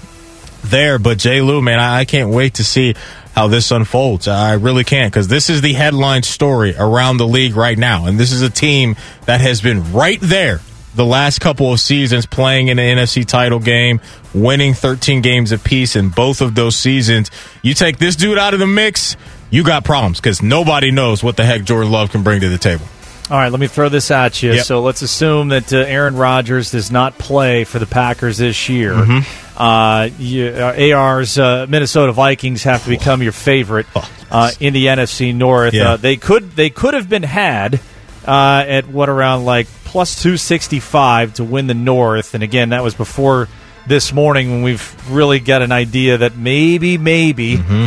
there. 0.65 0.99
But 0.99 1.19
Jay 1.19 1.41
Lou, 1.41 1.63
man, 1.63 1.79
I, 1.79 2.01
I 2.01 2.05
can't 2.05 2.31
wait 2.31 2.55
to 2.55 2.65
see 2.65 2.97
how 3.33 3.47
this 3.47 3.71
unfolds. 3.71 4.27
I 4.27 4.55
really 4.55 4.83
can't 4.83 5.13
because 5.13 5.29
this 5.29 5.51
is 5.51 5.61
the 5.61 5.73
headline 5.73 6.25
story 6.25 6.75
around 6.77 7.19
the 7.19 7.29
league 7.29 7.55
right 7.55 7.79
now, 7.79 8.07
and 8.07 8.19
this 8.19 8.33
is 8.33 8.43
a 8.43 8.51
team 8.51 8.97
that 9.27 9.41
has 9.41 9.61
been 9.61 9.93
right 9.93 10.19
there 10.21 10.61
the 10.95 11.05
last 11.05 11.41
couple 11.41 11.73
of 11.73 11.79
seasons 11.79 12.27
playing 12.27 12.67
in 12.67 12.77
the 12.77 12.83
NFC 12.83 13.25
title 13.25 13.61
game, 13.61 14.01
winning 14.35 14.75
13 14.75 15.23
games 15.23 15.53
apiece 15.53 15.95
in 15.95 16.09
both 16.09 16.41
of 16.41 16.57
those 16.57 16.75
seasons. 16.75 17.31
You 17.63 17.75
take 17.75 17.99
this 17.99 18.17
dude 18.17 18.37
out 18.37 18.53
of 18.53 18.59
the 18.59 18.67
mix, 18.67 19.17
you 19.51 19.65
got 19.65 19.85
problems 19.85 20.21
because 20.21 20.43
nobody 20.43 20.91
knows 20.91 21.23
what 21.23 21.37
the 21.37 21.45
heck 21.45 21.65
Jordan 21.65 21.91
Love 21.91 22.11
can 22.11 22.23
bring 22.23 22.41
to 22.41 22.49
the 22.49 22.59
table. 22.59 22.85
All 23.31 23.37
right, 23.37 23.51
let 23.51 23.61
me 23.61 23.67
throw 23.67 23.91
this 23.91 24.11
at 24.11 24.43
you. 24.43 24.55
Yep. 24.55 24.65
So 24.65 24.81
let's 24.81 25.03
assume 25.03 25.49
that 25.49 25.71
uh, 25.71 25.79
Aaron 25.79 26.17
Rodgers 26.17 26.71
does 26.71 26.91
not 26.91 27.19
play 27.19 27.65
for 27.65 27.79
the 27.79 27.85
Packers 27.85 28.39
this 28.39 28.71
year. 28.71 28.93
Mm-hmm. 28.95 29.61
Uh, 29.61 30.09
you, 30.19 30.49
uh, 30.49 30.95
AR's 30.97 31.39
uh, 31.39 31.67
Minnesota 31.69 32.13
Vikings 32.13 32.63
have 32.63 32.85
to 32.85 32.89
become 32.89 33.23
your 33.23 33.33
favorite 33.33 33.87
uh, 34.31 34.51
in 34.61 34.73
the 34.73 34.87
NFC 34.87 35.35
North. 35.35 35.75
Oh. 35.75 35.77
Yeah. 35.77 35.93
Uh, 35.93 35.97
they 35.99 36.17
could 36.17 36.53
they 36.53 36.71
could 36.71 36.95
have 36.95 37.11
been 37.11 37.23
had 37.23 37.81
uh, 38.27 38.65
at 38.67 38.89
what 38.89 39.11
around 39.11 39.45
like 39.45 39.67
plus 39.85 40.23
two 40.23 40.39
sixty 40.39 40.81
five 40.81 41.35
to 41.35 41.45
win 41.45 41.67
the 41.67 41.75
North, 41.75 42.35
and 42.35 42.43
again 42.43 42.71
that 42.71 42.83
was 42.83 42.95
before 42.95 43.49
this 43.87 44.11
morning 44.11 44.51
when 44.51 44.63
we've 44.63 45.11
really 45.11 45.41
got 45.41 45.61
an 45.61 45.73
idea 45.73 46.19
that 46.19 46.37
maybe 46.37 46.97
maybe 46.97 47.59
Mm-hmm. 47.59 47.87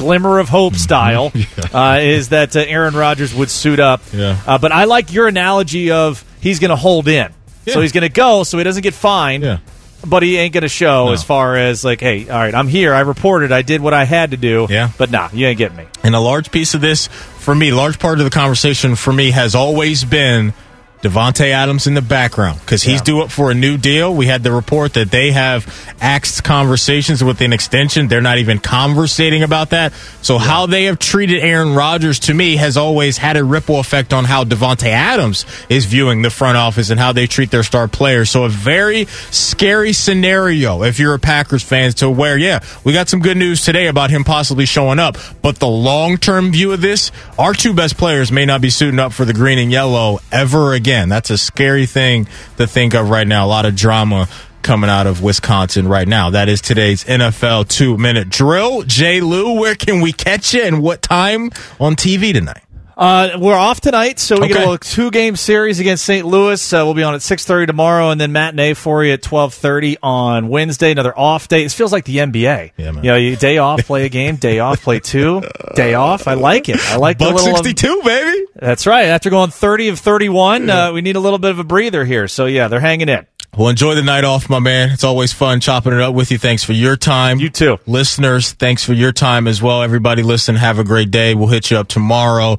Glimmer 0.00 0.38
of 0.38 0.48
hope 0.48 0.74
style 0.74 1.30
uh, 1.74 1.98
is 2.00 2.30
that 2.30 2.56
uh, 2.56 2.60
Aaron 2.60 2.94
Rodgers 2.94 3.34
would 3.34 3.50
suit 3.50 3.78
up. 3.78 4.00
Yeah. 4.12 4.40
Uh, 4.46 4.58
but 4.58 4.72
I 4.72 4.84
like 4.84 5.12
your 5.12 5.28
analogy 5.28 5.90
of 5.90 6.24
he's 6.40 6.58
going 6.58 6.70
to 6.70 6.76
hold 6.76 7.06
in. 7.08 7.32
Yeah. 7.66 7.74
So 7.74 7.80
he's 7.82 7.92
going 7.92 8.02
to 8.02 8.08
go 8.08 8.42
so 8.44 8.58
he 8.58 8.64
doesn't 8.64 8.82
get 8.82 8.94
fined. 8.94 9.44
Yeah. 9.44 9.58
But 10.06 10.22
he 10.22 10.38
ain't 10.38 10.54
going 10.54 10.62
to 10.62 10.68
show 10.68 11.06
No. 11.08 11.12
as 11.12 11.22
far 11.22 11.56
as 11.56 11.84
like, 11.84 12.00
hey, 12.00 12.26
all 12.28 12.38
right, 12.38 12.54
I'm 12.54 12.68
here. 12.68 12.94
I 12.94 13.00
reported. 13.00 13.52
I 13.52 13.60
did 13.60 13.82
what 13.82 13.92
I 13.92 14.04
had 14.04 14.30
to 14.30 14.38
do. 14.38 14.66
Yeah. 14.70 14.90
But 14.96 15.10
nah, 15.10 15.28
you 15.32 15.46
ain't 15.46 15.58
getting 15.58 15.76
me. 15.76 15.84
And 16.02 16.14
a 16.14 16.20
large 16.20 16.50
piece 16.50 16.72
of 16.72 16.80
this, 16.80 17.06
for 17.06 17.54
me, 17.54 17.70
large 17.70 17.98
part 17.98 18.18
of 18.18 18.24
the 18.24 18.30
conversation 18.30 18.96
for 18.96 19.12
me 19.12 19.30
has 19.32 19.54
always 19.54 20.02
been 20.04 20.54
Davante 21.02 21.50
Adams 21.50 21.86
in 21.86 21.94
the 21.94 22.02
background 22.02 22.60
because 22.60 22.82
he's 22.82 22.96
Yeah. 22.96 23.04
due 23.04 23.20
up 23.22 23.30
for 23.30 23.50
a 23.50 23.54
new 23.54 23.78
deal. 23.78 24.14
We 24.14 24.26
had 24.26 24.42
the 24.42 24.52
report 24.52 24.92
that 24.94 25.10
they 25.10 25.30
have 25.32 25.66
axed 25.98 26.44
conversations 26.44 27.24
with 27.24 27.40
an 27.40 27.54
extension. 27.54 28.08
They're 28.08 28.20
not 28.20 28.36
even 28.38 28.58
conversating 28.58 29.42
about 29.42 29.70
that. 29.70 29.94
So 30.20 30.36
how 30.36 30.66
they 30.66 30.84
have 30.84 30.98
treated 30.98 31.42
Aaron 31.42 31.74
Rodgers 31.74 32.18
to 32.20 32.34
me 32.34 32.56
has 32.56 32.76
always 32.76 33.16
had 33.16 33.38
a 33.38 33.44
ripple 33.44 33.80
effect 33.80 34.12
on 34.12 34.24
how 34.26 34.44
Davante 34.44 34.88
Adams 34.88 35.46
is 35.70 35.86
viewing 35.86 36.20
the 36.20 36.28
front 36.28 36.58
office 36.58 36.90
and 36.90 37.00
how 37.00 37.12
they 37.12 37.26
treat 37.26 37.50
their 37.50 37.62
star 37.62 37.88
players. 37.88 38.28
So 38.28 38.44
a 38.44 38.50
very 38.50 39.06
scary 39.30 39.94
scenario 39.94 40.82
if 40.82 40.98
you're 40.98 41.14
a 41.14 41.18
Packers 41.18 41.62
fan 41.62 41.92
to 41.94 42.10
where, 42.10 42.36
yeah, 42.36 42.60
we 42.84 42.92
got 42.92 43.08
some 43.08 43.20
good 43.20 43.38
news 43.38 43.62
today 43.62 43.86
about 43.86 44.10
him 44.10 44.22
possibly 44.22 44.66
showing 44.66 44.98
up, 44.98 45.16
but 45.40 45.58
the 45.60 45.66
long 45.66 46.18
term 46.18 46.52
view 46.52 46.72
of 46.72 46.82
this, 46.82 47.10
our 47.38 47.54
two 47.54 47.72
best 47.72 47.96
players 47.96 48.30
may 48.30 48.44
not 48.44 48.60
be 48.60 48.68
suiting 48.68 49.00
up 49.00 49.14
for 49.14 49.24
the 49.24 49.32
green 49.32 49.58
and 49.58 49.72
yellow 49.72 50.20
ever 50.30 50.74
again. 50.74 50.89
That's 50.90 51.30
a 51.30 51.38
scary 51.38 51.86
thing 51.86 52.26
to 52.56 52.66
think 52.66 52.94
of 52.94 53.10
right 53.10 53.26
now. 53.26 53.46
A 53.46 53.48
lot 53.48 53.64
of 53.64 53.76
drama 53.76 54.28
coming 54.62 54.90
out 54.90 55.06
of 55.06 55.22
Wisconsin 55.22 55.88
right 55.88 56.06
now. 56.06 56.30
That 56.30 56.48
is 56.48 56.60
today's 56.60 57.04
NFL 57.04 57.68
two 57.68 57.96
minute 57.96 58.28
drill. 58.28 58.82
Jay 58.82 59.20
Lou, 59.20 59.60
where 59.60 59.74
can 59.74 60.00
we 60.00 60.12
catch 60.12 60.52
you 60.54 60.62
and 60.62 60.82
what 60.82 61.02
time 61.02 61.50
on 61.78 61.96
TV 61.96 62.32
tonight? 62.32 62.62
Uh, 63.00 63.38
we're 63.40 63.56
off 63.56 63.80
tonight, 63.80 64.18
so 64.18 64.38
we 64.38 64.46
get 64.48 64.58
a 64.58 64.60
little 64.60 64.76
two 64.76 65.10
game 65.10 65.34
series 65.34 65.80
against 65.80 66.04
St. 66.04 66.26
Louis. 66.26 66.70
Uh, 66.70 66.82
we'll 66.84 66.92
be 66.92 67.02
on 67.02 67.14
at 67.14 67.22
six 67.22 67.46
thirty 67.46 67.64
tomorrow, 67.64 68.10
and 68.10 68.20
then 68.20 68.30
matinee 68.30 68.74
for 68.74 69.02
you 69.02 69.14
at 69.14 69.22
twelve 69.22 69.54
thirty 69.54 69.96
on 70.02 70.48
Wednesday. 70.48 70.90
Another 70.90 71.18
off 71.18 71.48
day. 71.48 71.62
This 71.62 71.72
feels 71.72 71.92
like 71.92 72.04
the 72.04 72.18
NBA. 72.18 72.72
Yeah, 72.76 72.90
man. 72.90 73.02
You 73.02 73.10
know, 73.10 73.16
you 73.16 73.36
day 73.36 73.56
off, 73.56 73.86
play 73.86 74.04
a 74.04 74.10
game. 74.10 74.36
Day 74.36 74.58
off, 74.58 74.82
play 74.82 75.00
two. 75.00 75.42
Day 75.74 75.94
off. 75.94 76.28
I 76.28 76.34
like 76.34 76.68
it. 76.68 76.78
I 76.90 76.96
like 76.96 77.16
the 77.16 77.24
Buck 77.24 77.36
little. 77.36 77.56
um, 77.56 77.64
62, 77.64 78.02
baby. 78.04 78.46
That's 78.54 78.86
right. 78.86 79.06
After 79.06 79.30
going 79.30 79.50
thirty 79.50 79.88
of 79.88 79.98
thirty-one, 79.98 80.68
uh, 80.68 80.92
we 80.92 81.00
need 81.00 81.16
a 81.16 81.20
little 81.20 81.38
bit 81.38 81.52
of 81.52 81.58
a 81.58 81.64
breather 81.64 82.04
here. 82.04 82.28
So 82.28 82.44
yeah, 82.44 82.68
they're 82.68 82.80
hanging 82.80 83.08
in. 83.08 83.26
Well, 83.56 83.68
enjoy 83.68 83.94
the 83.94 84.02
night 84.02 84.24
off, 84.24 84.48
my 84.48 84.60
man. 84.60 84.90
It's 84.90 85.02
always 85.02 85.32
fun 85.32 85.60
chopping 85.60 85.92
it 85.92 86.00
up 86.00 86.14
with 86.14 86.30
you. 86.30 86.38
Thanks 86.38 86.62
for 86.62 86.72
your 86.72 86.96
time. 86.96 87.40
You 87.40 87.48
too. 87.50 87.78
Listeners, 87.86 88.52
thanks 88.52 88.84
for 88.84 88.92
your 88.92 89.10
time 89.10 89.48
as 89.48 89.60
well. 89.60 89.82
Everybody 89.82 90.22
listen, 90.22 90.54
have 90.54 90.78
a 90.78 90.84
great 90.84 91.10
day. 91.10 91.34
We'll 91.34 91.48
hit 91.48 91.70
you 91.70 91.78
up 91.78 91.88
tomorrow 91.88 92.58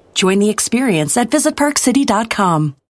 Join 0.13 0.39
the 0.39 0.49
experience 0.49 1.17
at 1.17 1.29
visitparkcity.com. 1.29 2.75